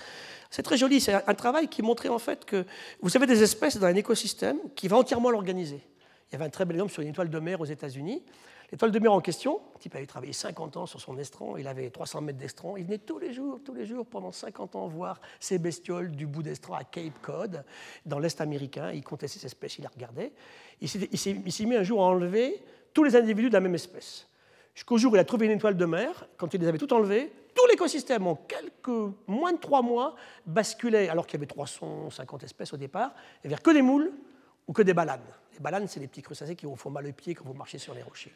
C'est 0.49 0.63
très 0.63 0.77
joli, 0.77 0.99
c'est 0.99 1.13
un 1.13 1.33
travail 1.33 1.67
qui 1.67 1.81
montrait 1.81 2.09
en 2.09 2.19
fait 2.19 2.45
que 2.45 2.65
vous 3.01 3.15
avez 3.15 3.25
des 3.25 3.43
espèces 3.43 3.77
dans 3.77 3.87
un 3.87 3.95
écosystème 3.95 4.57
qui 4.75 4.87
va 4.87 4.97
entièrement 4.97 5.29
l'organiser. 5.29 5.81
Il 6.29 6.33
y 6.33 6.35
avait 6.35 6.45
un 6.45 6.49
très 6.49 6.65
bel 6.65 6.77
exemple 6.77 6.93
sur 6.93 7.01
une 7.01 7.09
étoile 7.09 7.29
de 7.29 7.39
mer 7.39 7.59
aux 7.59 7.65
États-Unis. 7.65 8.23
L'étoile 8.71 8.91
de 8.91 8.99
mer 8.99 9.11
en 9.11 9.19
question, 9.19 9.59
le 9.73 9.79
type 9.79 9.95
avait 9.95 10.05
travaillé 10.05 10.31
50 10.31 10.77
ans 10.77 10.85
sur 10.85 11.01
son 11.01 11.17
estran, 11.17 11.57
il 11.57 11.67
avait 11.67 11.89
300 11.89 12.21
mètres 12.21 12.39
d'estran, 12.39 12.77
il 12.77 12.85
venait 12.85 12.99
tous 12.99 13.19
les 13.19 13.33
jours, 13.33 13.59
tous 13.65 13.73
les 13.73 13.85
jours, 13.85 14.05
pendant 14.05 14.31
50 14.31 14.77
ans, 14.77 14.87
voir 14.87 15.19
ces 15.41 15.59
bestioles 15.59 16.11
du 16.11 16.25
bout 16.25 16.41
d'estran 16.41 16.75
à 16.75 16.85
Cape 16.85 17.19
Cod, 17.21 17.65
dans 18.05 18.17
l'Est 18.17 18.39
américain. 18.39 18.91
Il 18.93 19.03
comptait 19.03 19.27
ces 19.27 19.45
espèces, 19.45 19.77
il 19.77 19.81
les 19.81 19.87
regardait. 19.87 20.31
Il 20.79 20.87
s'est 20.87 21.65
mis 21.65 21.75
un 21.75 21.83
jour 21.83 22.01
à 22.01 22.07
enlever 22.07 22.63
tous 22.93 23.03
les 23.03 23.17
individus 23.17 23.49
de 23.49 23.53
la 23.53 23.59
même 23.59 23.75
espèce. 23.75 24.27
Jusqu'au 24.73 24.97
jour 24.97 25.11
où 25.11 25.15
il 25.17 25.19
a 25.19 25.25
trouvé 25.25 25.47
une 25.47 25.51
étoile 25.51 25.75
de 25.75 25.85
mer, 25.85 26.27
quand 26.37 26.53
il 26.53 26.61
les 26.61 26.67
avait 26.67 26.77
toutes 26.77 26.93
enlevées, 26.93 27.33
tout 27.53 27.65
l'écosystème, 27.69 28.25
en 28.25 28.35
quelques 28.35 29.13
moins 29.27 29.51
de 29.51 29.57
trois 29.57 29.81
mois, 29.81 30.15
basculait, 30.45 31.09
alors 31.09 31.27
qu'il 31.27 31.37
y 31.37 31.39
avait 31.39 31.47
350 31.47 32.43
espèces 32.43 32.71
au 32.71 32.77
départ, 32.77 33.13
vers 33.43 33.61
que 33.61 33.71
des 33.71 33.81
moules 33.81 34.13
ou 34.65 34.71
que 34.71 34.81
des 34.81 34.93
balanes. 34.93 35.19
Les 35.51 35.59
balanes, 35.59 35.89
c'est 35.89 35.99
les 35.99 36.07
petits 36.07 36.21
crustacés 36.21 36.55
qui 36.55 36.65
vous 36.65 36.77
font 36.77 36.89
mal 36.89 37.05
aux 37.05 37.11
pieds 37.11 37.35
quand 37.35 37.43
vous 37.43 37.53
marchez 37.53 37.77
sur 37.77 37.93
les 37.93 38.01
rochers. 38.01 38.31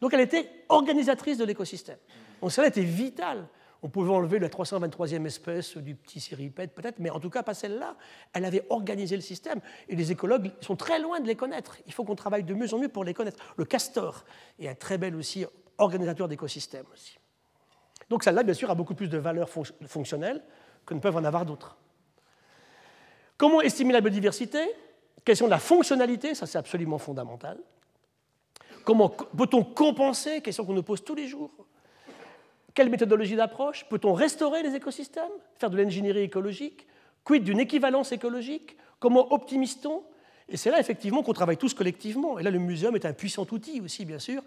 Donc 0.00 0.14
elle 0.14 0.20
était 0.20 0.64
organisatrice 0.68 1.38
de 1.38 1.44
l'écosystème. 1.44 1.98
Donc 2.40 2.52
cela 2.52 2.68
était 2.68 2.82
vital. 2.82 3.48
On 3.82 3.88
pouvait 3.88 4.10
enlever 4.10 4.38
la 4.38 4.48
323e 4.48 5.26
espèce 5.26 5.76
du 5.76 5.94
petit 5.94 6.18
cirripède 6.18 6.70
peut-être, 6.70 6.98
mais 6.98 7.10
en 7.10 7.20
tout 7.20 7.30
cas 7.30 7.42
pas 7.42 7.54
celle-là. 7.54 7.96
Elle 8.32 8.44
avait 8.44 8.66
organisé 8.70 9.16
le 9.16 9.22
système. 9.22 9.60
Et 9.88 9.96
les 9.96 10.10
écologues 10.12 10.50
sont 10.60 10.76
très 10.76 10.98
loin 10.98 11.20
de 11.20 11.26
les 11.26 11.36
connaître. 11.36 11.76
Il 11.86 11.92
faut 11.92 12.04
qu'on 12.04 12.16
travaille 12.16 12.42
de 12.42 12.54
mieux 12.54 12.72
en 12.74 12.78
mieux 12.78 12.88
pour 12.88 13.04
les 13.04 13.14
connaître. 13.14 13.38
Le 13.56 13.64
castor 13.64 14.24
est 14.58 14.68
un 14.68 14.74
très 14.74 14.98
bel 14.98 15.14
aussi 15.14 15.44
organisateur 15.78 16.26
d'écosystèmes 16.26 16.86
aussi. 16.92 17.18
Donc 18.08 18.24
celle-là, 18.24 18.42
bien 18.42 18.54
sûr, 18.54 18.70
a 18.70 18.74
beaucoup 18.74 18.94
plus 18.94 19.08
de 19.08 19.18
valeur 19.18 19.48
fonctionnelle 19.86 20.42
que 20.84 20.94
ne 20.94 21.00
peuvent 21.00 21.16
en 21.16 21.24
avoir 21.24 21.44
d'autres. 21.44 21.76
Comment 23.36 23.60
estimer 23.60 23.92
la 23.92 24.00
biodiversité? 24.00 24.60
Question 25.24 25.46
de 25.46 25.50
la 25.50 25.58
fonctionnalité, 25.58 26.34
ça 26.34 26.46
c'est 26.46 26.58
absolument 26.58 26.98
fondamental. 26.98 27.58
Comment 28.86 29.08
peut-on 29.08 29.64
compenser 29.64 30.40
Question 30.40 30.64
qu'on 30.64 30.72
nous 30.72 30.84
pose 30.84 31.02
tous 31.02 31.16
les 31.16 31.26
jours? 31.26 31.50
Quelle 32.72 32.88
méthodologie 32.88 33.34
d'approche? 33.34 33.84
Peut-on 33.90 34.12
restaurer 34.12 34.62
les 34.62 34.76
écosystèmes? 34.76 35.24
Faire 35.58 35.70
de 35.70 35.76
l'ingénierie 35.76 36.20
écologique? 36.20 36.86
Quid 37.24 37.42
d'une 37.42 37.58
équivalence 37.58 38.12
écologique? 38.12 38.76
Comment 39.00 39.32
optimise-t-on? 39.32 40.04
Et 40.48 40.56
c'est 40.56 40.70
là 40.70 40.78
effectivement 40.78 41.24
qu'on 41.24 41.32
travaille 41.32 41.56
tous 41.56 41.74
collectivement. 41.74 42.38
Et 42.38 42.44
là, 42.44 42.52
le 42.52 42.60
muséum 42.60 42.94
est 42.94 43.04
un 43.04 43.12
puissant 43.12 43.44
outil 43.50 43.80
aussi, 43.80 44.04
bien 44.04 44.20
sûr, 44.20 44.40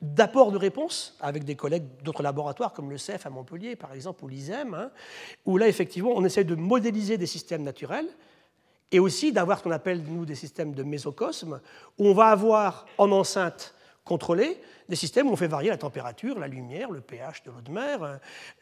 d'apport 0.00 0.52
de 0.52 0.56
réponse 0.56 1.14
avec 1.20 1.44
des 1.44 1.54
collègues 1.54 1.84
d'autres 2.02 2.22
laboratoires 2.22 2.72
comme 2.72 2.88
le 2.88 2.96
CEF 2.96 3.26
à 3.26 3.30
Montpellier, 3.30 3.76
par 3.76 3.92
exemple, 3.92 4.24
ou 4.24 4.28
l'ISEM, 4.28 4.72
hein, 4.72 4.90
où 5.44 5.58
là, 5.58 5.68
effectivement, 5.68 6.12
on 6.16 6.24
essaie 6.24 6.44
de 6.44 6.54
modéliser 6.54 7.18
des 7.18 7.26
systèmes 7.26 7.62
naturels 7.62 8.08
et 8.90 9.00
aussi 9.00 9.32
d'avoir 9.32 9.58
ce 9.58 9.64
qu'on 9.64 9.70
appelle, 9.70 10.02
nous, 10.02 10.24
des 10.24 10.34
systèmes 10.34 10.72
de 10.72 10.82
mésocosme, 10.82 11.60
où 11.98 12.06
on 12.06 12.14
va 12.14 12.28
avoir 12.28 12.86
en 12.96 13.12
enceinte 13.12 13.74
contrôlée 14.04 14.60
des 14.88 14.96
systèmes 14.96 15.28
où 15.28 15.32
on 15.32 15.36
fait 15.36 15.46
varier 15.46 15.70
la 15.70 15.76
température, 15.76 16.38
la 16.38 16.48
lumière, 16.48 16.90
le 16.90 17.00
pH 17.00 17.44
de 17.44 17.50
l'eau 17.50 17.60
de 17.60 17.70
mer, 17.70 18.02
euh, 18.02 18.16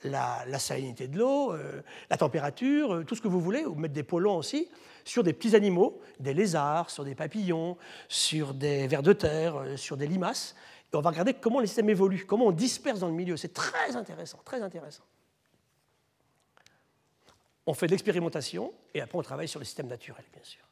la, 0.05 0.59
salinité 0.59 1.09
de 1.09 1.19
l'eau, 1.19 1.53
euh, 1.53 1.83
la 2.11 2.17
température, 2.17 2.95
euh, 2.95 3.05
tout 3.05 3.15
ce 3.15 3.23
que 3.23 3.29
vous 3.29 3.41
voulez, 3.41 3.65
ou 3.65 3.75
mettre 3.75 3.95
des 3.95 4.03
polluants 4.03 4.37
aussi, 4.37 4.69
sur 5.05 5.25
des 5.25 5.33
petits 5.33 5.57
animaux, 5.57 6.01
des 6.19 6.35
lézards, 6.35 6.91
sur 6.91 7.05
des 7.05 7.15
papillons, 7.15 7.77
sur 8.09 8.55
des 8.55 8.87
vers 8.87 9.03
de 9.03 9.13
terre, 9.13 9.65
sur 9.77 9.97
des 9.97 10.07
limaces. 10.07 10.55
Et 10.93 10.97
on 10.97 11.01
va 11.01 11.11
regarder 11.11 11.35
comment 11.35 11.61
les 11.61 11.67
systèmes 11.67 11.89
évoluent, 11.89 12.27
comment 12.27 12.47
on 12.47 12.53
disperse 12.53 13.01
dans 13.01 13.09
le 13.09 13.15
milieu. 13.15 13.37
C'est 13.37 13.55
très 13.55 13.97
intéressant, 13.97 14.39
très 14.45 14.61
intéressant. 14.61 15.05
On 17.67 17.75
fait 17.75 17.87
de 17.87 17.93
l'expérimentation 17.93 18.73
et 18.95 19.01
après 19.01 19.17
on 19.17 19.23
travaille 19.23 19.49
sur 19.49 19.61
les 19.61 19.67
systèmes 19.67 19.87
naturels, 19.87 20.25
bien 20.33 20.43
sûr. 20.43 20.63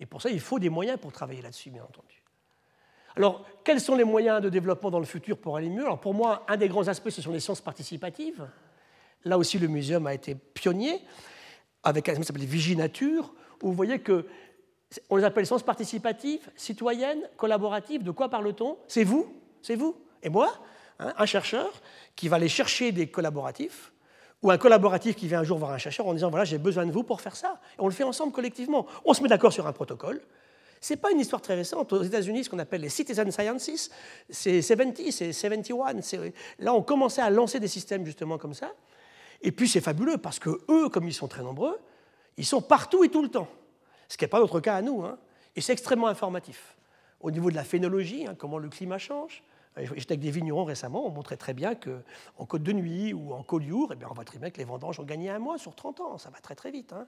Et 0.00 0.06
pour 0.06 0.22
ça, 0.22 0.30
il 0.30 0.40
faut 0.40 0.58
des 0.58 0.70
moyens 0.70 0.98
pour 0.98 1.12
travailler 1.12 1.42
là-dessus, 1.42 1.70
bien 1.70 1.82
entendu. 1.82 2.17
Alors, 3.16 3.44
quels 3.64 3.80
sont 3.80 3.96
les 3.96 4.04
moyens 4.04 4.40
de 4.40 4.48
développement 4.48 4.90
dans 4.90 5.00
le 5.00 5.06
futur 5.06 5.38
pour 5.38 5.56
aller 5.56 5.68
mieux? 5.68 5.84
Alors, 5.84 6.00
pour 6.00 6.14
moi, 6.14 6.44
un 6.48 6.56
des 6.56 6.68
grands 6.68 6.88
aspects, 6.88 7.10
ce 7.10 7.22
sont 7.22 7.32
les 7.32 7.40
sciences 7.40 7.60
participatives. 7.60 8.46
Là 9.24 9.38
aussi, 9.38 9.58
le 9.58 9.68
muséum 9.68 10.06
a 10.06 10.14
été 10.14 10.34
pionnier 10.34 11.00
avec 11.82 12.08
un 12.08 12.14
qui 12.14 12.24
s'appelle 12.24 12.44
Viginature, 12.44 13.34
où 13.62 13.68
vous 13.68 13.72
voyez 13.72 13.98
que 13.98 14.26
on 15.10 15.16
les 15.16 15.24
appelle 15.24 15.46
sciences 15.46 15.62
participatives, 15.62 16.48
citoyennes, 16.56 17.20
collaboratives. 17.36 18.02
De 18.02 18.10
quoi 18.10 18.30
parle-t-on? 18.30 18.78
C'est 18.86 19.04
vous, 19.04 19.26
c'est 19.60 19.76
vous 19.76 19.96
et 20.22 20.30
moi, 20.30 20.52
hein, 20.98 21.12
un 21.16 21.26
chercheur 21.26 21.70
qui 22.16 22.28
va 22.28 22.36
aller 22.36 22.48
chercher 22.48 22.90
des 22.90 23.08
collaboratifs, 23.08 23.92
ou 24.42 24.50
un 24.50 24.58
collaboratif 24.58 25.16
qui 25.16 25.26
vient 25.26 25.40
un 25.40 25.44
jour 25.44 25.58
voir 25.58 25.72
un 25.72 25.78
chercheur 25.78 26.06
en 26.06 26.14
disant 26.14 26.30
voilà 26.30 26.44
j'ai 26.44 26.58
besoin 26.58 26.86
de 26.86 26.92
vous 26.92 27.02
pour 27.02 27.20
faire 27.20 27.36
ça. 27.36 27.60
Et 27.76 27.80
on 27.80 27.86
le 27.86 27.92
fait 27.92 28.04
ensemble 28.04 28.32
collectivement. 28.32 28.86
On 29.04 29.12
se 29.12 29.22
met 29.22 29.28
d'accord 29.28 29.52
sur 29.52 29.66
un 29.66 29.72
protocole. 29.72 30.22
Ce 30.80 30.92
n'est 30.92 30.96
pas 30.98 31.10
une 31.10 31.20
histoire 31.20 31.42
très 31.42 31.54
récente. 31.54 31.92
Aux 31.92 32.02
États-Unis, 32.02 32.44
ce 32.44 32.50
qu'on 32.50 32.58
appelle 32.58 32.80
les 32.80 32.88
citizen 32.88 33.30
sciences, 33.30 33.90
c'est 34.30 34.62
70, 34.62 35.12
c'est 35.12 35.32
71. 35.32 36.14
Là, 36.60 36.74
on 36.74 36.82
commençait 36.82 37.22
à 37.22 37.30
lancer 37.30 37.60
des 37.60 37.68
systèmes 37.68 38.04
justement 38.04 38.38
comme 38.38 38.54
ça. 38.54 38.72
Et 39.42 39.52
puis 39.52 39.68
c'est 39.68 39.80
fabuleux 39.80 40.18
parce 40.18 40.38
que 40.38 40.60
eux, 40.68 40.88
comme 40.88 41.06
ils 41.06 41.14
sont 41.14 41.28
très 41.28 41.42
nombreux, 41.42 41.78
ils 42.36 42.46
sont 42.46 42.62
partout 42.62 43.04
et 43.04 43.08
tout 43.08 43.22
le 43.22 43.28
temps, 43.28 43.48
ce 44.08 44.16
qui 44.16 44.24
n'est 44.24 44.28
pas 44.28 44.40
notre 44.40 44.60
cas 44.60 44.76
à 44.76 44.82
nous. 44.82 45.04
Hein. 45.04 45.18
Et 45.56 45.60
c'est 45.60 45.72
extrêmement 45.72 46.08
informatif. 46.08 46.76
Au 47.20 47.30
niveau 47.30 47.50
de 47.50 47.56
la 47.56 47.64
phénologie, 47.64 48.26
hein, 48.26 48.34
comment 48.36 48.58
le 48.58 48.68
climat 48.68 48.98
change. 48.98 49.42
J'étais 49.76 50.12
avec 50.12 50.20
des 50.20 50.30
vignerons 50.30 50.64
récemment, 50.64 51.06
on 51.06 51.10
montrait 51.10 51.36
très 51.36 51.54
bien 51.54 51.76
qu'en 51.76 52.46
Côte 52.46 52.64
de 52.64 52.72
Nuit 52.72 53.12
ou 53.12 53.32
en 53.32 53.44
Collioure, 53.44 53.92
eh 53.92 54.04
on 54.04 54.12
voit 54.12 54.24
très 54.24 54.38
bien 54.38 54.50
que 54.50 54.58
les 54.58 54.64
vendanges 54.64 54.98
ont 54.98 55.04
gagné 55.04 55.30
un 55.30 55.38
mois 55.38 55.56
sur 55.56 55.74
30 55.74 56.00
ans, 56.00 56.18
ça 56.18 56.30
va 56.30 56.40
très 56.40 56.56
très 56.56 56.72
vite. 56.72 56.92
Hein. 56.92 57.06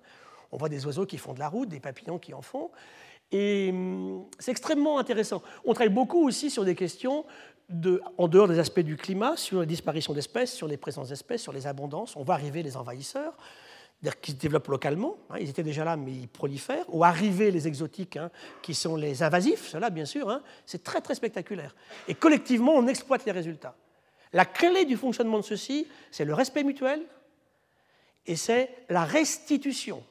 On 0.52 0.56
voit 0.56 0.68
des 0.68 0.86
oiseaux 0.86 1.06
qui 1.06 1.18
font 1.18 1.32
de 1.32 1.40
la 1.40 1.48
route, 1.48 1.68
des 1.68 1.80
papillons 1.80 2.18
qui 2.18 2.32
en 2.32 2.42
font. 2.42 2.70
Et 3.32 3.70
hum, 3.70 4.24
c'est 4.38 4.50
extrêmement 4.50 4.98
intéressant. 4.98 5.42
On 5.64 5.74
travaille 5.74 5.92
beaucoup 5.92 6.26
aussi 6.26 6.50
sur 6.50 6.64
des 6.64 6.74
questions 6.74 7.24
en 8.18 8.26
dehors 8.26 8.48
des 8.48 8.58
aspects 8.58 8.80
du 8.80 8.96
climat, 8.96 9.36
sur 9.36 9.60
la 9.60 9.66
disparition 9.66 10.12
d'espèces, 10.12 10.52
sur 10.52 10.66
les 10.66 10.76
présences 10.76 11.10
d'espèces, 11.10 11.42
sur 11.42 11.52
les 11.52 11.68
abondances. 11.68 12.16
On 12.16 12.24
va 12.24 12.34
arriver 12.34 12.62
les 12.62 12.76
envahisseurs 12.76 13.36
qui 14.22 14.32
se 14.32 14.36
développent 14.36 14.68
localement, 14.68 15.18
hein, 15.28 15.36
ils 15.40 15.50
étaient 15.50 15.62
déjà 15.62 15.84
là 15.84 15.96
mais 15.96 16.12
ils 16.12 16.28
prolifèrent, 16.28 16.86
ou 16.88 17.04
arriver 17.04 17.50
les 17.50 17.68
exotiques 17.68 18.16
hein, 18.16 18.30
qui 18.62 18.74
sont 18.74 18.96
les 18.96 19.22
invasifs, 19.22 19.68
cela 19.68 19.90
bien 19.90 20.06
sûr, 20.06 20.30
hein, 20.30 20.42
c'est 20.64 20.82
très 20.82 21.00
très 21.00 21.14
spectaculaire. 21.14 21.74
Et 22.08 22.14
collectivement, 22.14 22.72
on 22.72 22.86
exploite 22.86 23.24
les 23.26 23.32
résultats. 23.32 23.76
La 24.32 24.44
clé 24.44 24.84
du 24.84 24.96
fonctionnement 24.96 25.38
de 25.38 25.44
ceci, 25.44 25.86
c'est 26.10 26.24
le 26.24 26.34
respect 26.34 26.64
mutuel 26.64 27.02
et 28.26 28.36
c'est 28.36 28.70
la 28.88 29.04
restitution. 29.04 30.02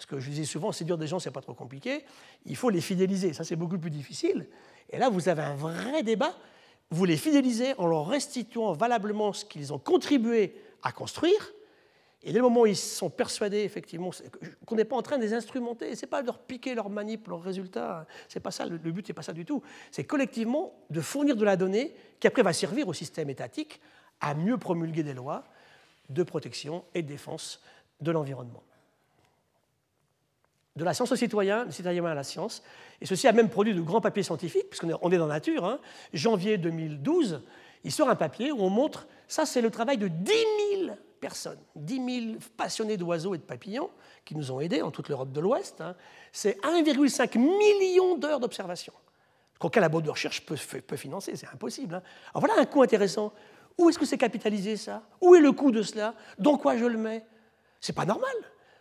Parce 0.00 0.06
que 0.06 0.18
je 0.18 0.30
disais 0.30 0.46
souvent, 0.46 0.72
c'est 0.72 0.86
dur 0.86 0.96
des 0.96 1.06
gens, 1.06 1.18
c'est 1.18 1.30
pas 1.30 1.42
trop 1.42 1.52
compliqué, 1.52 2.06
il 2.46 2.56
faut 2.56 2.70
les 2.70 2.80
fidéliser, 2.80 3.34
ça 3.34 3.44
c'est 3.44 3.54
beaucoup 3.54 3.76
plus 3.76 3.90
difficile. 3.90 4.48
Et 4.88 4.96
là, 4.96 5.10
vous 5.10 5.28
avez 5.28 5.42
un 5.42 5.54
vrai 5.54 6.02
débat, 6.02 6.34
vous 6.88 7.04
les 7.04 7.18
fidélisez 7.18 7.74
en 7.76 7.86
leur 7.86 8.06
restituant 8.06 8.72
valablement 8.72 9.34
ce 9.34 9.44
qu'ils 9.44 9.74
ont 9.74 9.78
contribué 9.78 10.54
à 10.82 10.90
construire, 10.90 11.52
et 12.22 12.32
dès 12.32 12.38
le 12.38 12.44
moment 12.44 12.62
où 12.62 12.66
ils 12.66 12.78
sont 12.78 13.10
persuadés, 13.10 13.58
effectivement, 13.58 14.10
qu'on 14.64 14.74
n'est 14.74 14.86
pas 14.86 14.96
en 14.96 15.02
train 15.02 15.18
de 15.18 15.22
les 15.22 15.34
instrumenter, 15.34 15.94
ce 15.94 16.06
n'est 16.06 16.08
pas 16.08 16.22
de 16.22 16.28
leur 16.28 16.38
piquer 16.38 16.74
leurs 16.74 16.88
manip, 16.88 17.28
leurs 17.28 17.42
résultats, 17.42 18.06
c'est 18.26 18.40
pas 18.40 18.50
ça, 18.50 18.64
le 18.64 18.78
but 18.78 19.06
n'est 19.06 19.14
pas 19.14 19.20
ça 19.20 19.34
du 19.34 19.44
tout. 19.44 19.62
C'est 19.90 20.04
collectivement 20.04 20.72
de 20.88 21.02
fournir 21.02 21.36
de 21.36 21.44
la 21.44 21.56
donnée 21.56 21.94
qui 22.18 22.26
après 22.26 22.42
va 22.42 22.54
servir 22.54 22.88
au 22.88 22.94
système 22.94 23.28
étatique 23.28 23.82
à 24.22 24.32
mieux 24.32 24.56
promulguer 24.56 25.02
des 25.02 25.12
lois 25.12 25.44
de 26.08 26.22
protection 26.22 26.84
et 26.94 27.02
de 27.02 27.08
défense 27.08 27.60
de 28.00 28.10
l'environnement. 28.10 28.62
De 30.76 30.84
la 30.84 30.94
science 30.94 31.12
aux 31.12 31.16
citoyens, 31.16 31.64
des 31.64 31.72
citoyens 31.72 32.04
à 32.04 32.14
la 32.14 32.24
science. 32.24 32.62
Et 33.00 33.06
ceci 33.06 33.26
a 33.28 33.32
même 33.32 33.48
produit 33.48 33.74
de 33.74 33.80
grands 33.80 34.00
papiers 34.00 34.22
scientifiques, 34.22 34.68
puisqu'on 34.70 35.10
est, 35.10 35.18
dans 35.18 35.26
la 35.26 35.34
nature. 35.34 35.64
Hein. 35.64 35.80
Janvier 36.12 36.58
2012, 36.58 37.42
il 37.84 37.92
sort 37.92 38.08
un 38.08 38.16
papier 38.16 38.52
où 38.52 38.60
on 38.60 38.70
montre, 38.70 39.06
ça 39.26 39.46
c'est 39.46 39.60
le 39.60 39.70
travail 39.70 39.98
de 39.98 40.08
10 40.08 40.32
000 40.84 40.96
personnes, 41.20 41.58
10 41.76 42.22
000 42.28 42.38
passionnés 42.56 42.96
d'oiseaux 42.96 43.34
et 43.34 43.38
de 43.38 43.42
papillons 43.42 43.90
qui 44.24 44.34
nous 44.34 44.52
ont 44.52 44.60
aidés 44.60 44.82
en 44.82 44.90
toute 44.90 45.08
l'Europe 45.08 45.32
de 45.32 45.40
l'Ouest. 45.40 45.80
Hein. 45.80 45.96
C'est 46.32 46.58
1,5 46.62 47.38
million 47.38 48.16
d'heures 48.16 48.40
d'observation 48.40 48.92
qu'aucun 49.60 49.80
labo 49.80 50.00
de 50.00 50.10
recherche 50.10 50.44
peut, 50.44 50.96
financer, 50.96 51.36
c'est 51.36 51.46
impossible. 51.52 51.94
Hein. 51.94 52.02
Alors 52.34 52.46
voilà 52.46 52.60
un 52.60 52.64
coût 52.64 52.82
intéressant. 52.82 53.32
Où 53.78 53.88
est-ce 53.88 53.98
que 53.98 54.06
c'est 54.06 54.18
capitalisé 54.18 54.76
ça? 54.76 55.02
Où 55.20 55.34
est 55.34 55.40
le 55.40 55.52
coût 55.52 55.70
de 55.70 55.82
cela? 55.82 56.14
Dans 56.38 56.56
quoi 56.56 56.76
je 56.76 56.86
le 56.86 56.98
mets? 56.98 57.24
C'est 57.80 57.92
pas 57.92 58.06
normal. 58.06 58.34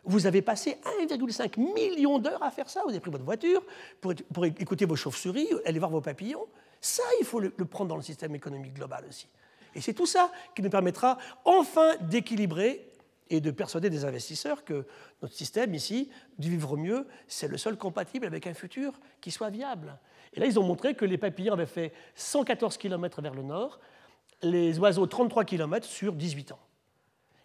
Vous 0.04 0.26
avez 0.28 0.42
passé 0.42 0.78
1,5 1.02 1.60
million 1.60 2.20
d'heures 2.20 2.44
à 2.44 2.52
faire 2.52 2.70
ça. 2.70 2.82
Vous 2.84 2.90
avez 2.90 3.00
pris 3.00 3.12
votre 3.12 3.26
voiture 3.26 3.64
pour, 4.02 4.46
écouter 4.46 4.86
vos 4.86 4.96
chauves-souris, 4.96 5.50
aller 5.66 5.80
voir 5.80 5.92
vos 5.92 6.02
papillons. 6.02 6.48
Ça, 6.82 7.04
il 7.20 7.26
faut 7.26 7.40
le 7.40 7.52
prendre 7.66 7.90
dans 7.90 7.98
le 7.98 8.02
système 8.02 8.34
économique 8.36 8.74
global 8.74 9.06
aussi. 9.08 9.28
Et 9.76 9.82
c'est 9.82 9.94
tout 9.94 10.06
ça 10.06 10.32
qui 10.56 10.62
nous 10.62 10.70
permettra 10.70 11.18
enfin 11.46 11.96
d'équilibrer 12.02 12.86
et 13.30 13.42
de 13.42 13.52
persuader 13.52 13.90
des 13.90 14.06
investisseurs 14.06 14.64
que 14.64 14.86
notre 15.22 15.36
système 15.36 15.76
ici, 15.76 16.10
du 16.40 16.50
vivre 16.50 16.78
mieux, 16.78 17.08
c'est 17.28 17.48
le 17.48 17.58
seul 17.58 17.78
compatible 17.78 18.26
avec 18.26 18.48
un 18.48 18.54
futur 18.54 18.94
qui 19.22 19.30
soit 19.30 19.52
viable. 19.52 20.00
Et 20.34 20.40
là, 20.40 20.48
ils 20.48 20.60
ont 20.60 20.64
montré 20.64 20.96
que 20.96 21.06
les 21.06 21.18
papillons 21.18 21.54
avaient 21.54 21.68
fait 21.68 21.94
114 22.16 22.78
km 22.78 23.22
vers 23.22 23.36
le 23.36 23.44
nord, 23.44 23.80
les 24.42 24.80
oiseaux 24.80 25.06
33 25.06 25.46
km 25.46 25.88
sur 25.88 26.14
18 26.14 26.54
ans. 26.54 26.60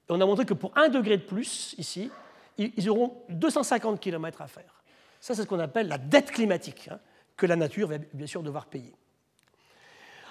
Et 0.09 0.13
on 0.13 0.21
a 0.21 0.27
montré 0.27 0.47
que 0.47 0.55
pour 0.55 0.73
un 0.77 0.89
degré 0.89 1.19
de 1.19 1.23
plus, 1.23 1.75
ici, 1.77 2.11
ils 2.59 2.89
auront 2.89 3.23
250 3.29 4.01
km 4.01 4.43
à 4.43 4.47
faire. 4.47 4.83
Ça, 5.21 5.35
c'est 5.35 5.43
ce 5.43 5.47
qu'on 5.47 5.59
appelle 5.59 5.89
la 5.89 5.99
dette 5.99 6.31
climatique, 6.31 6.89
hein, 6.91 6.99
que 7.37 7.47
la 7.47 7.57
nature 7.57 7.89
va 7.89 7.97
bien 8.13 8.27
sûr 8.27 8.43
devoir 8.43 8.67
payer. 8.67 8.93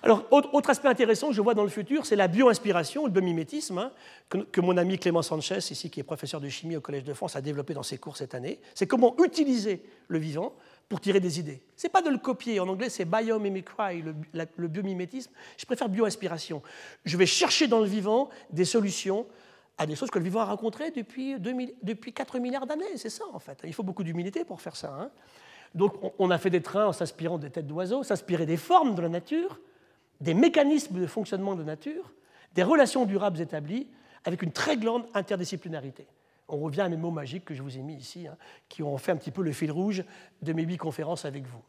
Alors, 0.03 0.28
autre 0.32 0.69
aspect 0.69 0.89
intéressant 0.89 1.30
que 1.30 1.34
je 1.34 1.41
vois 1.41 1.53
dans 1.53 1.63
le 1.63 1.69
futur, 1.69 2.05
c'est 2.05 2.17
la 2.17 2.28
bioinspiration, 2.28 3.05
le 3.05 3.11
biomimétisme, 3.11 3.78
hein, 3.78 3.91
que, 4.30 4.61
mon 4.61 4.76
ami 4.76 4.99
Clément 4.99 5.21
Sanchez, 5.21 5.59
ici, 5.59 5.89
qui 5.89 6.01
est 6.01 6.03
professeur 6.03 6.41
de 6.41 6.49
chimie 6.49 6.76
au 6.76 6.82
Collège 6.82 7.05
de 7.05 7.13
France, 7.13 7.38
a 7.38 7.41
développé 7.41 7.74
dans 7.74 7.84
ses 7.84 7.97
cours 7.97 8.17
cette 8.17 8.36
année. 8.36 8.59
C'est 8.76 8.86
comment 8.86 9.15
utiliser 9.24 9.82
le 10.09 10.19
vivant 10.19 10.53
pour 10.89 10.99
tirer 10.99 11.21
des 11.21 11.39
idées. 11.39 11.63
Ce 11.78 11.88
n'est 11.88 11.91
pas 11.91 12.01
de 12.01 12.09
le 12.09 12.17
copier. 12.17 12.59
En 12.59 12.67
anglais, 12.67 12.89
c'est 12.89 13.05
biomimicry, 13.05 14.01
le, 14.01 14.13
le 14.57 14.67
biomimétisme. 14.67 15.32
Je 15.57 15.65
préfère 15.65 15.88
bioinspiration. 15.88 16.61
Je 17.05 17.15
vais 17.15 17.26
chercher 17.26 17.67
dans 17.67 17.80
le 17.80 17.88
vivant 17.88 18.30
des 18.51 18.65
solutions 18.65 19.26
à 19.78 19.86
des 19.86 19.95
choses 19.95 20.11
que 20.11 20.19
le 20.19 20.26
vivant 20.26 20.41
a 20.41 20.45
rencontrées 20.45 20.91
depuis, 20.91 21.36
depuis 21.39 22.13
4 22.13 22.39
milliards 22.39 22.67
d'années. 22.67 22.97
C'est 22.97 23.09
ça, 23.09 23.26
en 23.34 23.39
fait. 23.39 23.59
Il 23.63 23.74
faut 23.74 23.84
beaucoup 23.84 24.03
d'humilité 24.03 24.45
pour 24.45 24.61
faire 24.61 24.76
ça. 24.76 24.93
Hein. 24.99 25.09
Donc, 25.74 25.93
on 26.19 26.30
a 26.30 26.38
fait 26.38 26.51
des 26.51 26.61
trains 26.61 26.88
en 26.88 26.93
s'inspirant 26.93 27.38
des 27.38 27.49
têtes 27.49 27.67
d'oiseaux, 27.67 28.03
s'inspirer 28.03 28.45
des 28.45 28.57
formes 28.57 28.93
de 28.95 29.01
la 29.01 29.09
nature, 29.09 29.59
des 30.21 30.34
mécanismes 30.34 30.99
de 30.99 31.07
fonctionnement 31.07 31.55
de 31.55 31.63
nature, 31.63 32.13
des 32.53 32.63
relations 32.63 33.05
durables 33.05 33.41
établies, 33.41 33.88
avec 34.26 34.43
une 34.43 34.51
très 34.51 34.78
grande 34.78 35.05
interdisciplinarité. 35.13 36.05
On 36.47 36.57
revient 36.57 36.82
à 36.82 36.89
mes 36.89 36.97
mots 36.97 37.11
magiques 37.11 37.45
que 37.45 37.55
je 37.55 37.63
vous 37.63 37.78
ai 37.78 37.82
mis 37.82 37.95
ici, 37.95 38.28
hein, 38.28 38.38
qui 38.69 38.84
ont 38.84 38.97
fait 38.97 39.11
un 39.11 39.15
petit 39.15 39.32
peu 39.32 39.41
le 39.41 39.51
fil 39.51 39.71
rouge 39.71 40.03
de 40.41 40.53
mes 40.53 40.63
huit 40.63 40.78
conférences 40.78 41.26
avec 41.26 41.45
vous. 41.45 41.61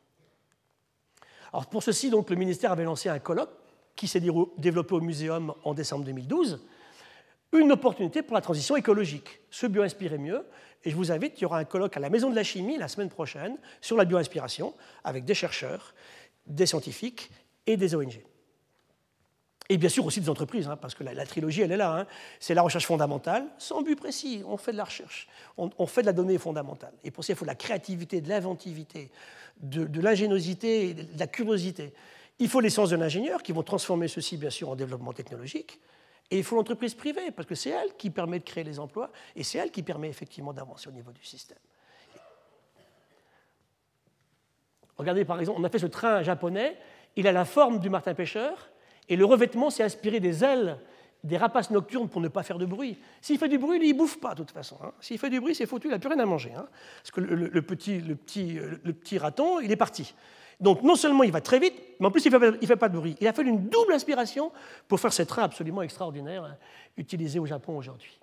Alors 1.53 1.67
pour 1.67 1.83
ceci, 1.83 2.11
donc, 2.11 2.29
le 2.31 2.37
ministère 2.37 2.73
avait 2.73 2.85
lancé 2.85 3.09
un 3.09 3.19
colloque 3.19 3.51
qui 3.97 4.09
s'est 4.09 4.21
développé 4.21 4.95
au 4.95 5.01
Muséum 5.01 5.55
en 5.63 5.73
décembre 5.73 6.05
2012, 6.05 6.61
une 7.55 7.73
opportunité 7.73 8.23
pour 8.23 8.35
la 8.35 8.41
transition 8.41 8.77
écologique. 8.77 9.41
Se 9.51 9.67
bioinspirer 9.67 10.19
mieux, 10.19 10.45
et 10.85 10.91
je 10.91 10.97
vous 10.97 11.11
invite, 11.11 11.39
il 11.39 11.43
y 11.43 11.45
aura 11.47 11.59
un 11.59 11.65
colloque 11.65 11.97
à 11.97 12.01
la 12.01 12.11
Maison 12.11 12.31
de 12.31 12.35
la 12.35 12.45
Chimie 12.45 12.77
la 12.77 12.89
semaine 12.89 13.09
prochaine 13.09 13.57
sur 13.81 13.97
la 13.97 14.05
bioinspiration 14.05 14.75
avec 15.03 15.25
des 15.25 15.35
chercheurs, 15.35 15.95
des 16.47 16.67
scientifiques 16.67 17.31
et 17.67 17.77
des 17.77 17.95
ONG. 17.95 18.21
Et 19.71 19.79
bien 19.79 19.89
sûr 19.89 20.05
aussi 20.05 20.21
des 20.21 20.29
entreprises, 20.29 20.69
hein, 20.69 20.77
parce 20.77 20.95
que 20.95 21.03
la, 21.05 21.25
trilogie, 21.25 21.63
elle 21.63 21.73
est 21.73 21.79
là. 21.79 22.01
Hein. 22.01 22.07
C'est 22.39 22.53
la 22.53 22.61
recherche 22.61 22.85
fondamentale, 22.85 23.47
sans 23.57 23.81
but 23.81 23.97
précis. 23.97 24.43
On 24.47 24.59
fait 24.59 24.73
de 24.73 24.77
la 24.77 24.85
recherche, 24.85 25.27
on, 25.57 25.87
fait 25.87 26.03
de 26.03 26.07
la 26.07 26.13
donnée 26.13 26.37
fondamentale. 26.37 26.93
Et 27.03 27.11
pour 27.11 27.25
ça, 27.25 27.33
il 27.33 27.37
faut 27.37 27.47
de 27.47 27.51
la 27.51 27.55
créativité, 27.55 28.21
de 28.21 28.29
l'inventivité, 28.29 29.11
de, 29.63 30.01
l'ingéniosité, 30.03 30.93
de 30.93 31.19
la 31.19 31.27
curiosité. 31.27 31.95
Il 32.39 32.49
faut 32.49 32.61
les 32.61 32.69
sciences 32.69 32.91
de 32.91 32.97
l'ingénieur 32.97 33.43
qui 33.43 33.53
vont 33.53 33.63
transformer 33.63 34.07
ceci, 34.07 34.37
bien 34.37 34.51
sûr, 34.51 34.69
en 34.69 34.77
développement 34.77 35.15
technologique. 35.15 35.81
Et 36.31 36.39
il 36.39 36.45
faut 36.45 36.57
l'entreprise 36.57 36.95
privée, 36.95 37.31
parce 37.31 37.47
que 37.47 37.55
c'est 37.55 37.71
elle 37.71 37.95
qui 37.97 38.11
permet 38.11 38.39
de 38.39 38.45
créer 38.45 38.65
les 38.65 38.81
emplois 38.81 39.11
et 39.37 39.45
c'est 39.45 39.59
elle 39.59 39.71
qui 39.71 39.83
permet 39.83 40.09
effectivement 40.09 40.53
d'avancer 40.53 40.89
au 40.89 40.93
niveau 40.93 41.13
du 41.13 41.25
système. 41.25 41.59
Regardez 44.97 45.25
par 45.25 45.41
exemple, 45.41 45.61
on 45.61 45.65
a 45.65 45.69
fait 45.69 45.79
ce 45.79 45.87
train 45.87 46.23
japonais, 46.23 46.79
il 47.17 47.27
a 47.27 47.33
la 47.33 47.45
forme 47.45 47.79
du 47.79 47.91
martin 47.91 48.15
pêcheur, 48.15 48.71
et 49.09 49.17
le 49.17 49.25
revêtement 49.25 49.71
s'est 49.71 49.83
inspiré 49.83 50.21
des 50.21 50.45
ailes 50.45 50.79
des 51.25 51.39
rapaces 51.39 51.71
nocturnes 51.71 52.09
pour 52.09 52.21
ne 52.21 52.29
pas 52.29 52.43
faire 52.43 52.59
de 52.59 52.67
bruit. 52.67 52.99
S'il 53.23 53.39
fait 53.39 53.49
du 53.49 53.59
bruit, 53.59 53.79
il 53.83 53.93
ne 53.95 53.99
bouffe 53.99 54.21
pas, 54.21 54.33
de 54.33 54.37
toute 54.37 54.51
façon. 54.51 54.79
Hein. 54.83 54.93
S'il 55.01 55.19
fait 55.19 55.31
du 55.31 55.41
bruit, 55.41 55.55
c'est 55.55 55.67
foutu, 55.67 55.89
il 55.89 55.91
n'a 55.91 55.99
plus 55.99 56.11
rien 56.11 56.19
à 56.19 56.27
manger. 56.27 56.53
Hein. 56.55 56.67
Parce 56.99 57.11
que 57.11 57.21
le, 57.23 57.63
petit, 57.63 58.01
le, 58.01 58.15
petit, 58.15 58.53
le, 58.53 58.93
petit, 58.93 59.17
raton, 59.17 59.59
il 59.61 59.73
est 59.73 59.77
parti. 59.77 60.15
Donc 60.61 60.83
non 60.83 60.97
seulement 60.97 61.23
il 61.23 61.33
va 61.33 61.41
très 61.41 61.59
vite, 61.59 61.75
mais 62.01 62.07
en 62.07 62.11
plus 62.11 62.25
il 62.25 62.33
ne 62.33 62.67
fait, 62.67 62.77
pas 62.77 62.89
de 62.89 62.97
bruit. 62.97 63.17
Il 63.21 63.27
a 63.27 63.33
fallu 63.33 63.51
une 63.51 63.69
double 63.69 63.93
inspiration 63.93 64.53
pour 64.89 65.01
faire 65.01 65.13
ces 65.13 65.27
trains 65.27 65.45
absolument 65.45 65.83
extraordinaires 65.83 66.45
hein, 66.45 66.57
utilisés 66.97 67.39
au 67.39 67.47
Japon 67.47 67.77
aujourd'hui. 67.77 68.19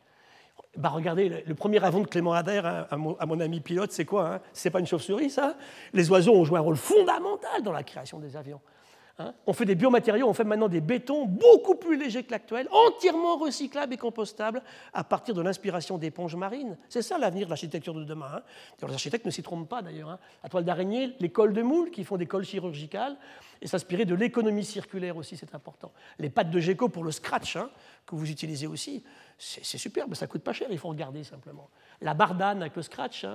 Bah 0.78 0.90
regardez, 0.90 1.44
le 1.46 1.56
premier 1.56 1.84
avion 1.84 2.00
de 2.00 2.08
Clément 2.08 2.32
Adair, 2.32 2.88
à, 2.90 2.96
mon, 2.96 3.40
ami 3.42 3.60
pilote, 3.60 3.92
c'est 3.92 4.06
quoi 4.06 4.40
C'est 4.54 4.70
pas 4.70 4.80
une 4.80 4.88
chauve-souris, 4.88 5.30
ça? 5.30 5.58
Les 5.92 6.10
oiseaux 6.10 6.34
ont 6.34 6.46
joué 6.46 6.60
un 6.60 6.62
rôle 6.62 6.78
fondamental 6.78 7.62
dans 7.62 7.74
la 7.74 7.84
création 7.84 8.20
des 8.20 8.38
avions. 8.38 8.62
Hein. 9.22 9.34
on 9.48 9.54
fait 9.54 9.66
des 9.66 9.76
biomatériaux, 9.76 10.28
on 10.28 10.34
fait 10.34 10.44
maintenant 10.44 10.68
des 10.68 10.82
bétons 10.82 11.26
beaucoup 11.26 11.76
plus 11.76 11.98
légers 11.98 12.24
que 12.24 12.32
l'actuel, 12.32 12.68
entièrement 12.72 13.38
recyclables 13.38 13.94
et 13.94 13.98
compostables 13.98 14.62
à 14.94 15.04
partir 15.04 15.36
de 15.36 15.42
l'inspiration 15.42 15.98
d'éponges 15.98 16.36
marines. 16.36 16.78
C'est 16.90 17.02
ça 17.02 17.18
l'avenir 17.18 17.46
de 17.46 17.50
l'architecture 17.50 17.94
de 17.94 18.04
demain. 18.04 18.32
Hein. 18.36 18.42
Les 18.88 18.94
architectes 18.94 19.26
ne 19.26 19.32
s'y 19.32 19.44
trompent 19.44 19.70
pas 19.70 19.82
d'ailleurs. 19.82 20.10
Hein. 20.10 20.20
La 20.44 20.50
toile 20.50 20.66
d'araignée, 20.66 21.16
les 21.20 21.30
cols 21.30 21.54
de 21.54 21.62
moule 21.62 21.92
qui 21.92 22.04
font 22.04 22.18
des 22.18 22.26
cols 22.26 22.44
chirurgicales, 22.46 23.18
et 23.62 23.68
s'inspirer 23.68 24.06
de 24.06 24.16
l'économie 24.16 24.66
circulaire 24.66 25.18
aussi, 25.18 25.38
c'est 25.38 25.54
important. 25.54 25.92
Les 26.18 26.30
pattes 26.30 26.50
de 26.50 26.60
gecko 26.60 26.90
pour 26.90 27.04
le 27.04 27.12
scratch, 27.12 27.58
que 28.08 28.16
vous 28.16 28.30
utilisez 28.30 28.66
aussi, 28.66 29.04
c'est 29.38 29.78
superbe, 29.78 30.16
ça 30.16 30.28
coûte 30.28 30.42
pas 30.42 30.54
cher, 30.54 30.68
il 30.72 30.80
faut 30.80 30.90
regarder 30.90 31.24
simplement. 31.24 31.70
La 32.02 32.14
bardane 32.14 32.62
avec 32.62 32.76
le 32.76 32.82
scratch, 32.82 33.26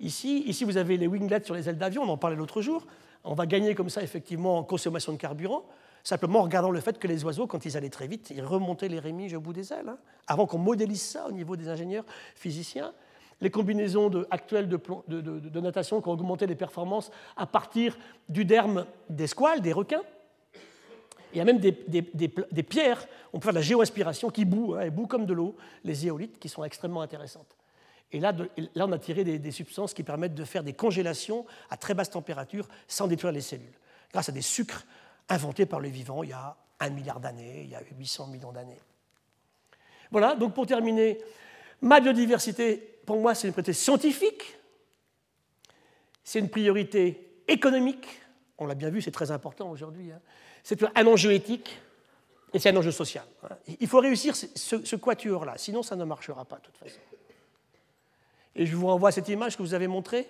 ici, 0.00 0.42
ici 0.46 0.64
vous 0.64 0.76
avez 0.76 0.96
les 0.96 1.06
winglets 1.06 1.44
sur 1.44 1.54
les 1.54 1.68
ailes 1.68 1.78
d'avion, 1.78 2.02
on 2.02 2.08
en 2.08 2.16
parlait 2.16 2.36
l'autre 2.36 2.60
jour 2.60 2.84
on 3.24 3.34
va 3.34 3.46
gagner 3.46 3.74
comme 3.74 3.90
ça 3.90 4.02
effectivement 4.02 4.58
en 4.58 4.64
consommation 4.64 5.12
de 5.12 5.18
carburant, 5.18 5.64
simplement 6.02 6.40
en 6.40 6.42
regardant 6.42 6.70
le 6.70 6.80
fait 6.80 6.98
que 6.98 7.06
les 7.06 7.24
oiseaux, 7.24 7.46
quand 7.46 7.64
ils 7.64 7.76
allaient 7.76 7.90
très 7.90 8.06
vite, 8.06 8.30
ils 8.30 8.44
remontaient 8.44 8.88
les 8.88 8.98
rémiges 8.98 9.34
au 9.34 9.40
bout 9.40 9.52
des 9.52 9.72
ailes, 9.72 9.88
hein. 9.88 9.98
avant 10.26 10.46
qu'on 10.46 10.58
modélise 10.58 11.02
ça 11.02 11.26
au 11.28 11.32
niveau 11.32 11.56
des 11.56 11.68
ingénieurs 11.68 12.04
physiciens. 12.34 12.92
Les 13.40 13.50
combinaisons 13.50 14.10
actuelles 14.30 14.68
de, 14.68 15.60
natation 15.60 16.00
qui 16.00 16.08
ont 16.08 16.12
augmenté 16.12 16.46
les 16.46 16.56
performances 16.56 17.10
à 17.36 17.46
partir 17.46 17.96
du 18.28 18.44
derme 18.44 18.84
des 19.08 19.28
squales, 19.28 19.60
des 19.60 19.72
requins. 19.72 20.02
Il 21.32 21.38
y 21.38 21.40
a 21.40 21.44
même 21.44 21.58
des, 21.58 21.72
pierres, 22.62 23.06
on 23.32 23.38
peut 23.38 23.44
faire 23.44 23.52
de 23.52 23.58
la 23.58 23.62
géoinspiration 23.62 24.30
qui 24.30 24.44
bouent, 24.44 24.74
hein, 24.74 24.88
bouent 24.88 25.06
comme 25.06 25.26
de 25.26 25.34
l'eau, 25.34 25.54
les 25.84 26.06
éolites, 26.06 26.38
qui 26.38 26.48
sont 26.48 26.64
extrêmement 26.64 27.02
intéressantes. 27.02 27.56
Et 28.12 28.20
là, 28.20 28.32
là, 28.74 28.86
on 28.86 28.92
a 28.92 28.98
tiré 28.98 29.22
des, 29.24 29.50
substances 29.50 29.92
qui 29.92 30.02
permettent 30.02 30.34
de 30.34 30.44
faire 30.44 30.62
des 30.62 30.72
congélations 30.72 31.44
à 31.68 31.76
très 31.76 31.94
basse 31.94 32.10
température 32.10 32.66
sans 32.86 33.06
détruire 33.06 33.32
les 33.32 33.42
cellules, 33.42 33.74
grâce 34.12 34.30
à 34.30 34.32
des 34.32 34.42
sucres 34.42 34.84
inventés 35.28 35.66
par 35.66 35.80
le 35.80 35.88
vivant 35.88 36.22
il 36.22 36.30
y 36.30 36.32
a 36.32 36.56
un 36.80 36.90
milliard 36.90 37.20
d'années, 37.20 37.62
il 37.64 37.70
y 37.70 37.74
a 37.74 37.82
800 37.98 38.28
millions 38.28 38.52
d'années. 38.52 38.80
Voilà, 40.10 40.36
donc 40.36 40.54
pour 40.54 40.66
terminer, 40.66 41.18
ma 41.82 42.00
biodiversité, 42.00 42.76
pour 43.04 43.20
moi, 43.20 43.34
c'est 43.34 43.46
une 43.46 43.52
priorité 43.52 43.74
scientifique, 43.74 44.56
c'est 46.24 46.38
une 46.38 46.48
priorité 46.48 47.42
économique, 47.46 48.06
on 48.56 48.66
l'a 48.66 48.74
bien 48.74 48.88
vu, 48.88 49.02
c'est 49.02 49.10
très 49.10 49.30
important 49.30 49.70
aujourd'hui, 49.70 50.12
hein. 50.12 50.20
c'est 50.62 50.82
un 50.82 51.06
enjeu 51.06 51.32
éthique 51.32 51.78
et 52.54 52.58
c'est 52.58 52.70
un 52.70 52.76
enjeu 52.76 52.92
social. 52.92 53.24
Hein. 53.42 53.56
Il 53.80 53.86
faut 53.86 54.00
réussir 54.00 54.34
ce, 54.34 54.46
ce 54.54 54.96
quatuor-là, 54.96 55.58
sinon 55.58 55.82
ça 55.82 55.94
ne 55.94 56.04
marchera 56.04 56.46
pas 56.46 56.56
de 56.56 56.62
toute 56.62 56.76
façon. 56.78 57.00
Et 58.58 58.66
je 58.66 58.76
vous 58.76 58.88
renvoie 58.88 59.08
à 59.08 59.12
cette 59.12 59.28
image 59.28 59.56
que 59.56 59.62
vous 59.62 59.72
avez 59.72 59.86
montrée. 59.86 60.28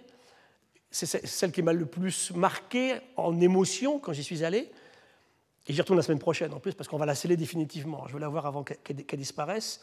C'est 0.91 1.07
celle 1.27 1.51
qui 1.51 1.63
m'a 1.63 1.73
le 1.73 1.87
plus 1.87 2.31
marqué 2.33 3.01
en 3.17 3.41
émotion 3.41 3.99
quand 3.99 4.13
j'y 4.13 4.23
suis 4.23 4.45
allé. 4.45 4.71
Et 5.67 5.73
j'y 5.73 5.81
retourne 5.81 5.99
la 5.99 6.03
semaine 6.03 6.19
prochaine 6.19 6.53
en 6.53 6.61
plus 6.61 6.75
parce 6.75 6.89
qu'on 6.89 6.99
va 6.99 7.07
la 7.07 7.15
sceller 7.15 7.37
définitivement. 7.37 8.07
Je 8.07 8.13
veux 8.13 8.21
la 8.21 8.29
voir 8.29 8.47
avant 8.47 8.65
qu'elle 8.65 9.19
disparaisse. 9.19 9.81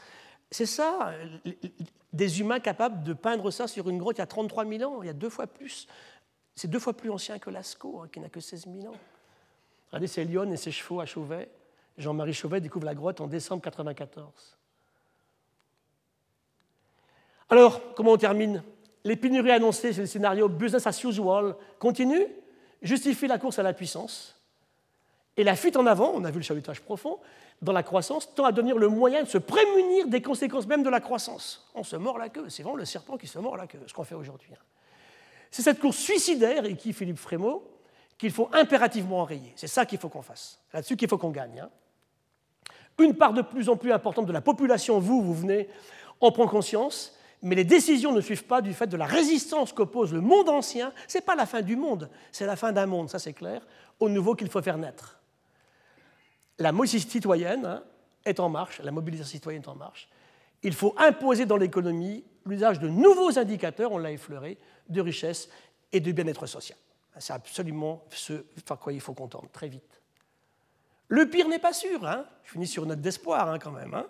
C'est 0.51 0.67
ça, 0.67 1.11
des 2.13 2.39
humains 2.39 2.59
capables 2.59 3.03
de 3.03 3.13
peindre 3.13 3.49
ça 3.49 3.67
sur 3.67 3.89
une 3.89 3.97
grotte 3.97 4.17
il 4.17 4.21
y 4.21 4.23
a 4.23 4.27
33 4.27 4.65
000 4.65 4.91
ans, 4.91 5.01
il 5.01 5.07
y 5.07 5.09
a 5.09 5.13
deux 5.13 5.29
fois 5.29 5.47
plus. 5.47 5.87
C'est 6.55 6.67
deux 6.67 6.79
fois 6.79 6.93
plus 6.93 7.09
ancien 7.09 7.39
que 7.39 7.49
Lascaux, 7.49 8.01
hein, 8.01 8.09
qui 8.11 8.19
n'a 8.19 8.29
que 8.29 8.39
16 8.39 8.67
000 8.81 8.93
ans. 8.93 8.97
Regardez, 9.87 10.07
c'est 10.07 10.23
Lyon 10.23 10.51
et 10.51 10.57
ses 10.57 10.71
chevaux 10.71 11.01
à 11.01 11.05
Chauvet. 11.05 11.49
Jean-Marie 11.97 12.33
Chauvet 12.33 12.61
découvre 12.61 12.85
la 12.85 12.95
grotte 12.95 13.21
en 13.21 13.27
décembre 13.27 13.61
1994. 13.61 14.55
Alors, 17.55 17.79
comment 17.93 18.11
on 18.11 18.17
termine 18.17 18.61
les 19.05 19.15
pénuries 19.15 19.51
annoncées, 19.51 19.93
c'est 19.93 20.01
le 20.01 20.07
scénario 20.07 20.49
business 20.49 20.85
as 20.87 21.03
usual, 21.05 21.55
continuent, 21.79 22.27
justifient 22.81 23.27
la 23.27 23.37
course 23.37 23.59
à 23.59 23.63
la 23.63 23.71
puissance. 23.71 24.35
Et 25.37 25.43
la 25.45 25.55
fuite 25.55 25.77
en 25.77 25.85
avant, 25.85 26.11
on 26.13 26.25
a 26.25 26.31
vu 26.31 26.39
le 26.39 26.43
chalutage 26.43 26.81
profond, 26.81 27.17
dans 27.61 27.71
la 27.71 27.81
croissance, 27.81 28.35
tend 28.35 28.43
à 28.43 28.51
devenir 28.51 28.77
le 28.77 28.89
moyen 28.89 29.23
de 29.23 29.29
se 29.29 29.37
prémunir 29.37 30.09
des 30.09 30.21
conséquences 30.21 30.67
même 30.67 30.83
de 30.83 30.89
la 30.89 30.99
croissance. 30.99 31.71
On 31.75 31.85
se 31.85 31.95
mord 31.95 32.17
la 32.17 32.27
queue, 32.27 32.49
c'est 32.49 32.61
vraiment 32.61 32.75
le 32.75 32.83
serpent 32.83 33.15
qui 33.15 33.27
se 33.27 33.39
mord 33.39 33.55
la 33.55 33.67
queue, 33.67 33.79
ce 33.87 33.93
qu'on 33.93 34.03
fait 34.03 34.15
aujourd'hui. 34.15 34.49
Hein. 34.51 34.61
C'est 35.49 35.61
cette 35.61 35.79
course 35.79 35.95
suicidaire, 35.95 36.65
et 36.65 36.75
qui 36.75 36.91
Philippe 36.91 37.19
Frémaux, 37.19 37.63
qu'il 38.17 38.31
faut 38.31 38.49
impérativement 38.51 39.21
enrayer. 39.21 39.53
C'est 39.55 39.67
ça 39.67 39.85
qu'il 39.85 39.97
faut 39.97 40.09
qu'on 40.09 40.23
fasse, 40.23 40.59
là-dessus 40.73 40.97
qu'il 40.97 41.07
faut 41.07 41.17
qu'on 41.17 41.31
gagne. 41.31 41.61
Hein. 41.61 41.69
Une 42.99 43.15
part 43.15 43.31
de 43.31 43.43
plus 43.43 43.69
en 43.69 43.77
plus 43.77 43.93
importante 43.93 44.25
de 44.25 44.33
la 44.33 44.41
population, 44.41 44.99
vous, 44.99 45.21
vous 45.21 45.33
venez, 45.33 45.69
en 46.19 46.33
prend 46.33 46.47
conscience, 46.47 47.14
mais 47.45 47.55
les 47.55 47.63
décisions 47.63 48.11
ne 48.11 48.21
suivent 48.21 48.45
pas 48.45 48.59
du 48.59 48.73
fait 48.73 48.87
de 48.87 48.97
la 48.97 49.05
résistance 49.05 49.71
qu'oppose 49.71 50.11
le 50.11 50.19
monde 50.19 50.49
ancien. 50.49 50.91
Ce 51.07 51.17
n'est 51.17 51.21
pas 51.21 51.35
la 51.35 51.45
fin 51.45 51.61
du 51.61 51.75
monde, 51.75 52.09
c'est 52.31 52.47
la 52.47 52.55
fin 52.55 52.71
d'un 52.71 52.87
monde, 52.87 53.07
ça 53.07 53.19
c'est 53.19 53.33
clair, 53.33 53.61
au 53.99 54.09
nouveau 54.09 54.33
qu'il 54.33 54.49
faut 54.49 54.63
faire 54.63 54.79
naître. 54.79 55.19
La 56.57 56.71
mobilisation 56.71 57.11
citoyenne 57.11 57.65
hein, 57.67 57.83
est 58.25 58.39
en 58.39 58.49
marche, 58.49 58.81
la 58.83 58.89
mobilisation 58.91 59.31
citoyenne 59.31 59.61
est 59.61 59.67
en 59.67 59.75
marche. 59.75 60.09
Il 60.63 60.73
faut 60.73 60.95
imposer 60.97 61.45
dans 61.45 61.57
l'économie 61.57 62.23
l'usage 62.47 62.79
de 62.79 62.87
nouveaux 62.87 63.37
indicateurs, 63.37 63.91
on 63.91 63.99
l'a 63.99 64.11
effleuré, 64.11 64.57
de 64.89 65.01
richesse 65.01 65.47
et 65.91 65.99
de 65.99 66.11
bien-être 66.11 66.47
social. 66.47 66.79
C'est 67.19 67.33
absolument 67.33 68.03
ce 68.09 68.33
par 68.65 68.79
quoi 68.79 68.91
il 68.91 69.01
faut 69.01 69.13
contendre, 69.13 69.49
très 69.53 69.67
vite. 69.67 70.01
Le 71.09 71.29
pire 71.29 71.47
n'est 71.47 71.59
pas 71.59 71.73
sûr, 71.73 72.07
hein. 72.07 72.25
je 72.43 72.53
finis 72.53 72.65
sur 72.65 72.83
une 72.83 72.89
note 72.89 73.01
d'espoir 73.01 73.47
hein, 73.51 73.59
quand 73.59 73.71
même. 73.71 74.03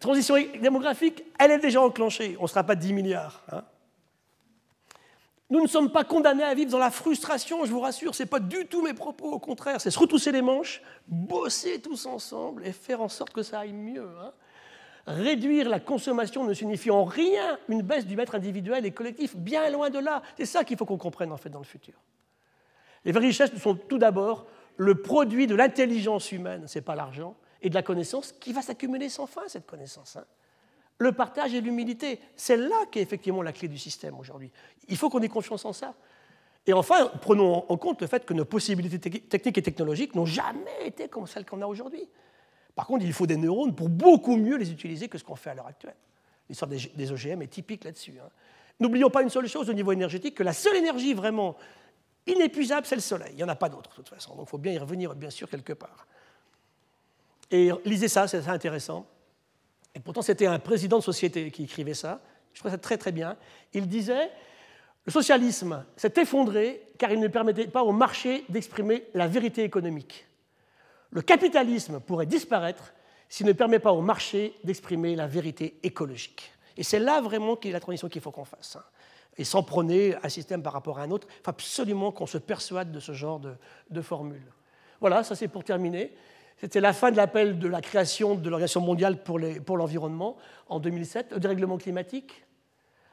Transition 0.00 0.36
démographique, 0.60 1.24
elle 1.38 1.52
est 1.52 1.58
déjà 1.58 1.80
enclenchée, 1.80 2.36
on 2.38 2.42
ne 2.42 2.48
sera 2.48 2.64
pas 2.64 2.74
10 2.74 2.92
milliards. 2.92 3.42
Hein. 3.50 3.64
Nous 5.48 5.60
ne 5.60 5.68
sommes 5.68 5.92
pas 5.92 6.04
condamnés 6.04 6.42
à 6.42 6.54
vivre 6.54 6.70
dans 6.70 6.78
la 6.78 6.90
frustration, 6.90 7.64
je 7.64 7.70
vous 7.70 7.80
rassure, 7.80 8.14
ce 8.14 8.24
n'est 8.24 8.28
pas 8.28 8.40
du 8.40 8.66
tout 8.66 8.82
mes 8.82 8.94
propos, 8.94 9.30
au 9.30 9.38
contraire, 9.38 9.80
c'est 9.80 9.90
se 9.90 9.98
retrousser 9.98 10.32
les 10.32 10.42
manches, 10.42 10.82
bosser 11.06 11.80
tous 11.80 12.06
ensemble 12.06 12.66
et 12.66 12.72
faire 12.72 13.00
en 13.00 13.08
sorte 13.08 13.32
que 13.32 13.42
ça 13.42 13.60
aille 13.60 13.72
mieux. 13.72 14.08
Hein. 14.20 14.32
Réduire 15.06 15.68
la 15.68 15.78
consommation 15.78 16.44
ne 16.44 16.52
signifie 16.52 16.90
en 16.90 17.04
rien 17.04 17.58
une 17.68 17.82
baisse 17.82 18.06
du 18.06 18.16
maître 18.16 18.34
individuel 18.34 18.84
et 18.84 18.90
collectif, 18.90 19.36
bien 19.36 19.70
loin 19.70 19.88
de 19.88 20.00
là. 20.00 20.20
C'est 20.36 20.46
ça 20.46 20.64
qu'il 20.64 20.76
faut 20.76 20.84
qu'on 20.84 20.98
comprenne 20.98 21.30
en 21.30 21.36
fait 21.36 21.48
dans 21.48 21.60
le 21.60 21.64
futur. 21.64 21.94
Les 23.04 23.12
vraies 23.12 23.28
richesses 23.28 23.56
sont 23.56 23.76
tout 23.76 23.98
d'abord 23.98 24.46
le 24.76 25.00
produit 25.00 25.46
de 25.46 25.54
l'intelligence 25.54 26.32
humaine, 26.32 26.66
ce 26.66 26.78
n'est 26.78 26.82
pas 26.82 26.96
l'argent, 26.96 27.36
et 27.66 27.68
de 27.68 27.74
la 27.74 27.82
connaissance 27.82 28.30
qui 28.30 28.52
va 28.52 28.62
s'accumuler 28.62 29.08
sans 29.08 29.26
fin, 29.26 29.42
cette 29.48 29.66
connaissance. 29.66 30.14
Hein. 30.14 30.24
Le 30.98 31.10
partage 31.10 31.52
et 31.52 31.60
l'humilité, 31.60 32.20
c'est 32.36 32.56
là 32.56 32.76
qu'est 32.92 33.00
effectivement 33.00 33.42
la 33.42 33.52
clé 33.52 33.66
du 33.66 33.76
système 33.76 34.16
aujourd'hui. 34.20 34.52
Il 34.86 34.96
faut 34.96 35.10
qu'on 35.10 35.20
ait 35.20 35.28
confiance 35.28 35.64
en 35.64 35.72
ça. 35.72 35.94
Et 36.64 36.72
enfin, 36.72 37.10
prenons 37.20 37.68
en 37.68 37.76
compte 37.76 38.00
le 38.00 38.06
fait 38.06 38.24
que 38.24 38.34
nos 38.34 38.44
possibilités 38.44 39.00
techniques 39.20 39.58
et 39.58 39.62
technologiques 39.62 40.14
n'ont 40.14 40.26
jamais 40.26 40.86
été 40.86 41.08
comme 41.08 41.26
celles 41.26 41.44
qu'on 41.44 41.60
a 41.60 41.66
aujourd'hui. 41.66 42.08
Par 42.76 42.86
contre, 42.86 43.04
il 43.04 43.12
faut 43.12 43.26
des 43.26 43.36
neurones 43.36 43.74
pour 43.74 43.88
beaucoup 43.88 44.36
mieux 44.36 44.56
les 44.56 44.70
utiliser 44.70 45.08
que 45.08 45.18
ce 45.18 45.24
qu'on 45.24 45.34
fait 45.34 45.50
à 45.50 45.54
l'heure 45.54 45.66
actuelle. 45.66 45.96
L'histoire 46.48 46.70
des 46.70 47.12
OGM 47.12 47.42
est 47.42 47.48
typique 47.48 47.82
là-dessus. 47.82 48.14
Hein. 48.22 48.28
N'oublions 48.78 49.10
pas 49.10 49.22
une 49.22 49.30
seule 49.30 49.48
chose 49.48 49.68
au 49.68 49.72
niveau 49.72 49.90
énergétique, 49.90 50.36
que 50.36 50.44
la 50.44 50.52
seule 50.52 50.76
énergie 50.76 51.14
vraiment 51.14 51.56
inépuisable, 52.28 52.86
c'est 52.86 52.94
le 52.94 53.00
soleil. 53.00 53.30
Il 53.32 53.36
n'y 53.36 53.44
en 53.44 53.48
a 53.48 53.56
pas 53.56 53.68
d'autre, 53.68 53.90
de 53.90 53.96
toute 53.96 54.08
façon. 54.08 54.36
Donc 54.36 54.46
il 54.46 54.50
faut 54.50 54.58
bien 54.58 54.72
y 54.72 54.78
revenir, 54.78 55.16
bien 55.16 55.30
sûr, 55.30 55.50
quelque 55.50 55.72
part. 55.72 56.06
Et 57.50 57.70
lisez 57.84 58.08
ça, 58.08 58.26
c'est 58.26 58.48
intéressant. 58.48 59.06
Et 59.94 60.00
pourtant, 60.00 60.22
c'était 60.22 60.46
un 60.46 60.58
président 60.58 60.98
de 60.98 61.02
société 61.02 61.50
qui 61.50 61.64
écrivait 61.64 61.94
ça. 61.94 62.20
Je 62.52 62.60
trouve 62.60 62.70
ça 62.70 62.78
très 62.78 62.98
très 62.98 63.12
bien. 63.12 63.36
Il 63.72 63.88
disait 63.88 64.30
Le 65.04 65.12
socialisme 65.12 65.84
s'est 65.96 66.12
effondré 66.16 66.82
car 66.98 67.12
il 67.12 67.20
ne 67.20 67.28
permettait 67.28 67.66
pas 67.66 67.82
au 67.82 67.92
marché 67.92 68.44
d'exprimer 68.48 69.04
la 69.14 69.26
vérité 69.26 69.62
économique. 69.64 70.26
Le 71.10 71.22
capitalisme 71.22 72.00
pourrait 72.00 72.26
disparaître 72.26 72.92
s'il 73.28 73.46
ne 73.46 73.52
permet 73.52 73.78
pas 73.78 73.92
au 73.92 74.02
marché 74.02 74.54
d'exprimer 74.64 75.16
la 75.16 75.26
vérité 75.26 75.78
écologique. 75.82 76.52
Et 76.76 76.82
c'est 76.82 76.98
là 76.98 77.20
vraiment 77.20 77.58
la 77.64 77.80
transition 77.80 78.08
qu'il 78.08 78.20
faut 78.20 78.30
qu'on 78.30 78.44
fasse. 78.44 78.76
Hein. 78.76 78.84
Et 79.38 79.44
sans 79.44 79.62
prôner 79.62 80.14
un 80.22 80.28
système 80.28 80.62
par 80.62 80.72
rapport 80.72 80.98
à 80.98 81.02
un 81.02 81.10
autre, 81.10 81.26
il 81.30 81.42
faut 81.44 81.50
absolument 81.50 82.10
qu'on 82.10 82.26
se 82.26 82.38
persuade 82.38 82.90
de 82.90 83.00
ce 83.00 83.12
genre 83.12 83.40
de 83.90 84.02
formule. 84.02 84.52
Voilà, 85.00 85.24
ça 85.24 85.34
c'est 85.34 85.48
pour 85.48 85.64
terminer. 85.64 86.12
C'était 86.58 86.80
la 86.80 86.92
fin 86.92 87.10
de 87.10 87.16
l'appel 87.16 87.58
de 87.58 87.68
la 87.68 87.82
création 87.82 88.34
de 88.34 88.48
l'Organisation 88.48 88.80
mondiale 88.80 89.22
pour 89.22 89.76
l'environnement 89.76 90.36
en 90.68 90.80
2007, 90.80 91.32
le 91.32 91.40
dérèglement 91.40 91.76
climatique, 91.76 92.44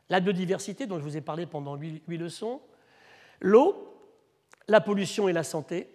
la 0.09 0.19
biodiversité 0.21 0.85
dont 0.85 0.97
je 0.97 1.03
vous 1.03 1.17
ai 1.17 1.21
parlé 1.21 1.45
pendant 1.45 1.75
huit, 1.75 2.03
leçons, 2.07 2.61
l'eau, 3.41 3.97
la 4.67 4.79
pollution 4.79 5.27
et 5.27 5.33
la 5.33 5.43
santé, 5.43 5.89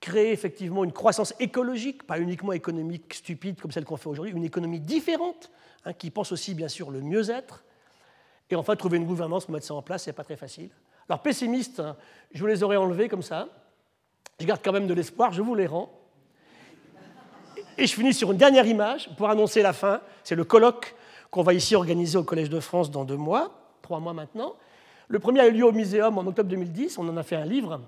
créer 0.00 0.30
effectivement 0.30 0.84
une 0.84 0.92
croissance 0.92 1.34
écologique, 1.40 2.06
pas 2.06 2.20
uniquement 2.20 2.52
économique 2.52 3.14
stupide 3.14 3.60
comme 3.60 3.72
celle 3.72 3.84
qu'on 3.84 3.96
fait 3.96 4.08
aujourd'hui, 4.08 4.32
une 4.32 4.44
économie 4.44 4.78
différente, 4.78 5.50
hein, 5.84 5.92
qui 5.92 6.10
pense 6.10 6.30
aussi 6.30 6.54
bien 6.54 6.68
sûr 6.68 6.90
le 6.90 7.00
mieux-être, 7.00 7.64
et 8.48 8.54
enfin 8.54 8.76
trouver 8.76 8.98
une 8.98 9.06
gouvernance 9.06 9.46
pour 9.46 9.54
mettre 9.54 9.66
ça 9.66 9.74
en 9.74 9.82
place, 9.82 10.04
c'est 10.04 10.12
pas 10.12 10.22
très 10.22 10.36
facile. 10.36 10.70
Alors 11.08 11.22
pessimiste, 11.22 11.80
hein, 11.80 11.96
je 12.32 12.40
vous 12.40 12.46
les 12.46 12.62
aurais 12.62 12.76
enlevés 12.76 13.08
comme 13.08 13.22
ça, 13.22 13.48
je 14.38 14.46
garde 14.46 14.60
quand 14.62 14.72
même 14.72 14.86
de 14.86 14.94
l'espoir, 14.94 15.32
je 15.32 15.42
vous 15.42 15.54
les 15.54 15.66
rends. 15.66 15.95
Et 17.78 17.86
je 17.86 17.94
finis 17.94 18.14
sur 18.14 18.32
une 18.32 18.38
dernière 18.38 18.66
image 18.66 19.10
pour 19.16 19.28
annoncer 19.28 19.60
la 19.60 19.72
fin. 19.72 20.00
C'est 20.24 20.34
le 20.34 20.44
colloque 20.44 20.94
qu'on 21.30 21.42
va 21.42 21.52
ici 21.52 21.74
organiser 21.76 22.16
au 22.16 22.24
Collège 22.24 22.48
de 22.48 22.60
France 22.60 22.90
dans 22.90 23.04
deux 23.04 23.16
mois, 23.16 23.50
trois 23.82 24.00
mois 24.00 24.14
maintenant. 24.14 24.54
Le 25.08 25.18
premier 25.18 25.40
a 25.40 25.46
eu 25.48 25.52
lieu 25.52 25.64
au 25.64 25.72
Muséum 25.72 26.16
en 26.16 26.26
octobre 26.26 26.48
2010. 26.48 26.96
On 26.98 27.08
en 27.08 27.16
a 27.16 27.22
fait 27.22 27.36
un 27.36 27.44
livre 27.44 27.80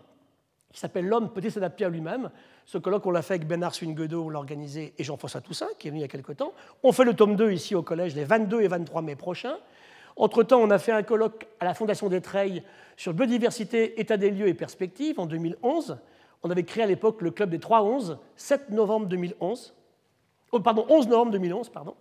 qui 0.72 0.78
s'appelle 0.78 1.07
L'homme 1.07 1.32
peut-il 1.32 1.51
s'adapter 1.51 1.86
à 1.86 1.89
lui-même. 1.89 2.30
Ce 2.66 2.76
colloque, 2.76 3.07
on 3.07 3.11
l'a 3.11 3.22
fait 3.22 3.34
avec 3.34 3.47
Bernard 3.47 3.74
Swinguedo, 3.74 4.24
on 4.24 4.28
l'a 4.28 4.39
organisé, 4.39 4.93
et 4.99 5.05
Jean-François 5.05 5.41
Toussaint, 5.41 5.68
qui 5.78 5.89
est 5.89 5.91
venu 5.91 6.01
il 6.01 6.03
y 6.03 6.05
a 6.05 6.09
quelques 6.09 6.36
temps. 6.36 6.53
On 6.82 6.93
fait 6.93 7.05
le 7.05 7.14
tome 7.14 7.34
2 7.34 7.51
ici 7.53 7.74
au 7.74 7.82
Collège 7.82 8.14
les 8.14 8.24
22 8.24 8.61
et 8.61 8.68
23 8.68 9.01
mai 9.01 9.16
prochains. 9.16 9.57
Entre-temps, 10.16 10.61
on 10.61 10.70
a 10.70 10.78
fait 10.78 10.93
un 10.93 11.03
colloque 11.03 11.47
à 11.61 11.64
la 11.64 11.72
Fondation 11.72 12.09
des 12.09 12.20
Treilles 12.20 12.62
sur 12.97 13.14
biodiversité, 13.14 13.99
état 14.01 14.18
des 14.18 14.30
lieux 14.30 14.49
et 14.49 14.55
perspectives 14.55 15.18
en 15.18 15.24
2011. 15.24 15.97
On 16.43 16.51
avait 16.51 16.64
créé 16.64 16.84
à 16.84 16.86
l'époque 16.86 17.22
le 17.22 17.30
Club 17.30 17.51
des 17.51 17.59
3-11, 17.59 18.18
7 18.36 18.70
novembre 18.70 19.07
2011 19.07 19.74
oh, 20.53 20.61
pardon, 20.61 20.86
11 20.89 21.09
novembre 21.09 21.32
2011, 21.32 21.68
pardon, 21.70 21.95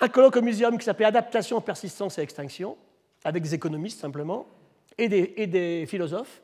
un 0.00 0.08
colloque 0.08 0.36
au 0.36 0.42
muséum 0.42 0.78
qui 0.78 0.84
s'appelait 0.84 1.06
Adaptation, 1.06 1.60
persistance 1.60 2.18
et 2.18 2.22
extinction, 2.22 2.76
avec 3.24 3.42
des 3.42 3.54
économistes 3.54 4.00
simplement, 4.00 4.46
et 4.96 5.08
des, 5.08 5.86
philosophes. 5.86 6.42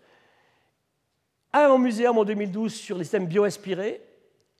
Un 1.52 1.68
au 1.68 1.78
muséum 1.78 2.18
en 2.18 2.24
2012 2.24 2.74
sur 2.74 2.98
les 2.98 3.04
systèmes 3.04 3.26
bioinspirés, 3.26 4.02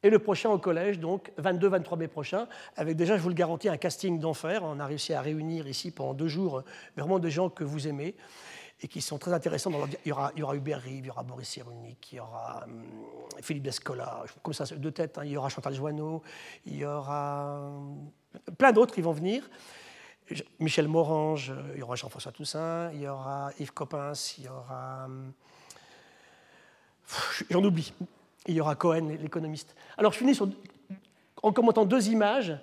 et 0.02 0.10
le 0.10 0.18
prochain 0.18 0.50
au 0.50 0.58
collège, 0.58 0.98
donc 0.98 1.32
22-23 1.40 1.98
mai 1.98 2.08
prochain, 2.08 2.46
avec 2.76 2.96
déjà, 2.96 3.16
je 3.16 3.22
vous 3.22 3.28
le 3.28 3.34
garantis, 3.34 3.68
un 3.68 3.76
casting 3.76 4.20
d'enfer. 4.20 4.62
On 4.62 4.78
a 4.78 4.86
réussi 4.86 5.12
à 5.14 5.20
réunir 5.20 5.66
ici 5.66 5.90
pendant 5.90 6.14
deux 6.14 6.28
jours 6.28 6.62
vraiment 6.96 7.18
des 7.18 7.30
gens 7.30 7.48
que 7.48 7.64
vous 7.64 7.88
aimez 7.88 8.14
et 8.80 8.88
qui 8.88 9.00
sont 9.00 9.18
très 9.18 9.32
intéressants. 9.32 9.70
Il, 10.04 10.08
y 10.08 10.12
aura, 10.12 10.32
il 10.36 10.42
Hubert 10.42 10.80
Rive, 10.80 11.04
il 11.04 11.06
y 11.06 11.10
aura 11.10 11.22
Boris 11.22 11.48
Cyrulnik, 11.48 12.12
il 12.12 12.16
y 12.16 12.20
aura 12.20 12.64
hum, 12.64 12.84
Philippe 13.40 13.64
Descola, 13.64 14.24
comme 14.42 14.54
ça, 14.54 14.64
deux 14.76 14.92
têtes, 14.92 15.18
hein. 15.18 15.24
il 15.24 15.32
y 15.32 15.36
aura 15.36 15.48
Chantal 15.48 15.74
Joanneau, 15.74 16.22
il 16.66 16.76
y 16.76 16.84
aura 16.84 17.58
hum, 17.60 18.10
plein 18.58 18.72
d'autres 18.72 18.94
qui 18.94 19.00
vont 19.00 19.12
venir. 19.12 19.48
Michel 20.58 20.88
Morange, 20.88 21.54
il 21.74 21.78
y 21.78 21.82
aura 21.82 21.94
Jean-François 21.94 22.32
Toussaint, 22.32 22.90
il 22.92 23.02
y 23.02 23.08
aura 23.08 23.50
Yves 23.60 23.72
Coppens, 23.72 24.34
il 24.38 24.44
y 24.44 24.48
aura. 24.48 25.04
Hum, 25.04 25.32
j'en 27.50 27.62
oublie. 27.62 27.92
Il 28.46 28.54
y 28.54 28.60
aura 28.60 28.74
Cohen, 28.74 29.16
l'économiste. 29.20 29.74
Alors 29.96 30.12
je 30.12 30.18
finis 30.18 30.38
en 31.42 31.52
commentant 31.52 31.84
deux 31.84 32.08
images 32.08 32.56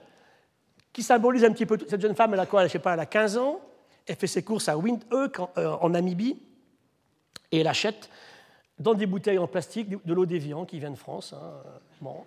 qui 0.91 1.03
symbolisent 1.03 1.44
un 1.44 1.52
petit 1.52 1.65
peu 1.65 1.77
cette 1.90 2.02
jeune 2.02 2.15
femme, 2.15 2.34
elle 2.34 2.40
a 2.40 2.45
quoi? 2.45 2.65
Je 2.68 2.72
sais 2.72 2.80
pas, 2.80 2.94
elle 2.94 2.99
a 2.99 3.06
15 3.06 3.38
ans. 3.38 3.60
Elle 4.05 4.15
fait 4.15 4.27
ses 4.27 4.43
courses 4.43 4.69
à 4.69 4.77
Windhoek, 4.77 5.39
euh, 5.57 5.71
en, 5.81 5.89
Namibie, 5.89 6.39
et 7.51 7.59
elle 7.59 7.67
achète 7.67 8.09
dans 8.80 8.93
des 8.93 9.05
bouteilles 9.05 9.38
en 9.38 9.47
plastique 9.47 9.89
de 9.89 10.13
l'eau 10.13 10.25
d'Evian 10.25 10.65
qui 10.65 10.80
vient 10.80 10.91
de 10.91 10.95
France. 10.95 11.34
Hein. 11.34 11.53
Bon. 12.01 12.23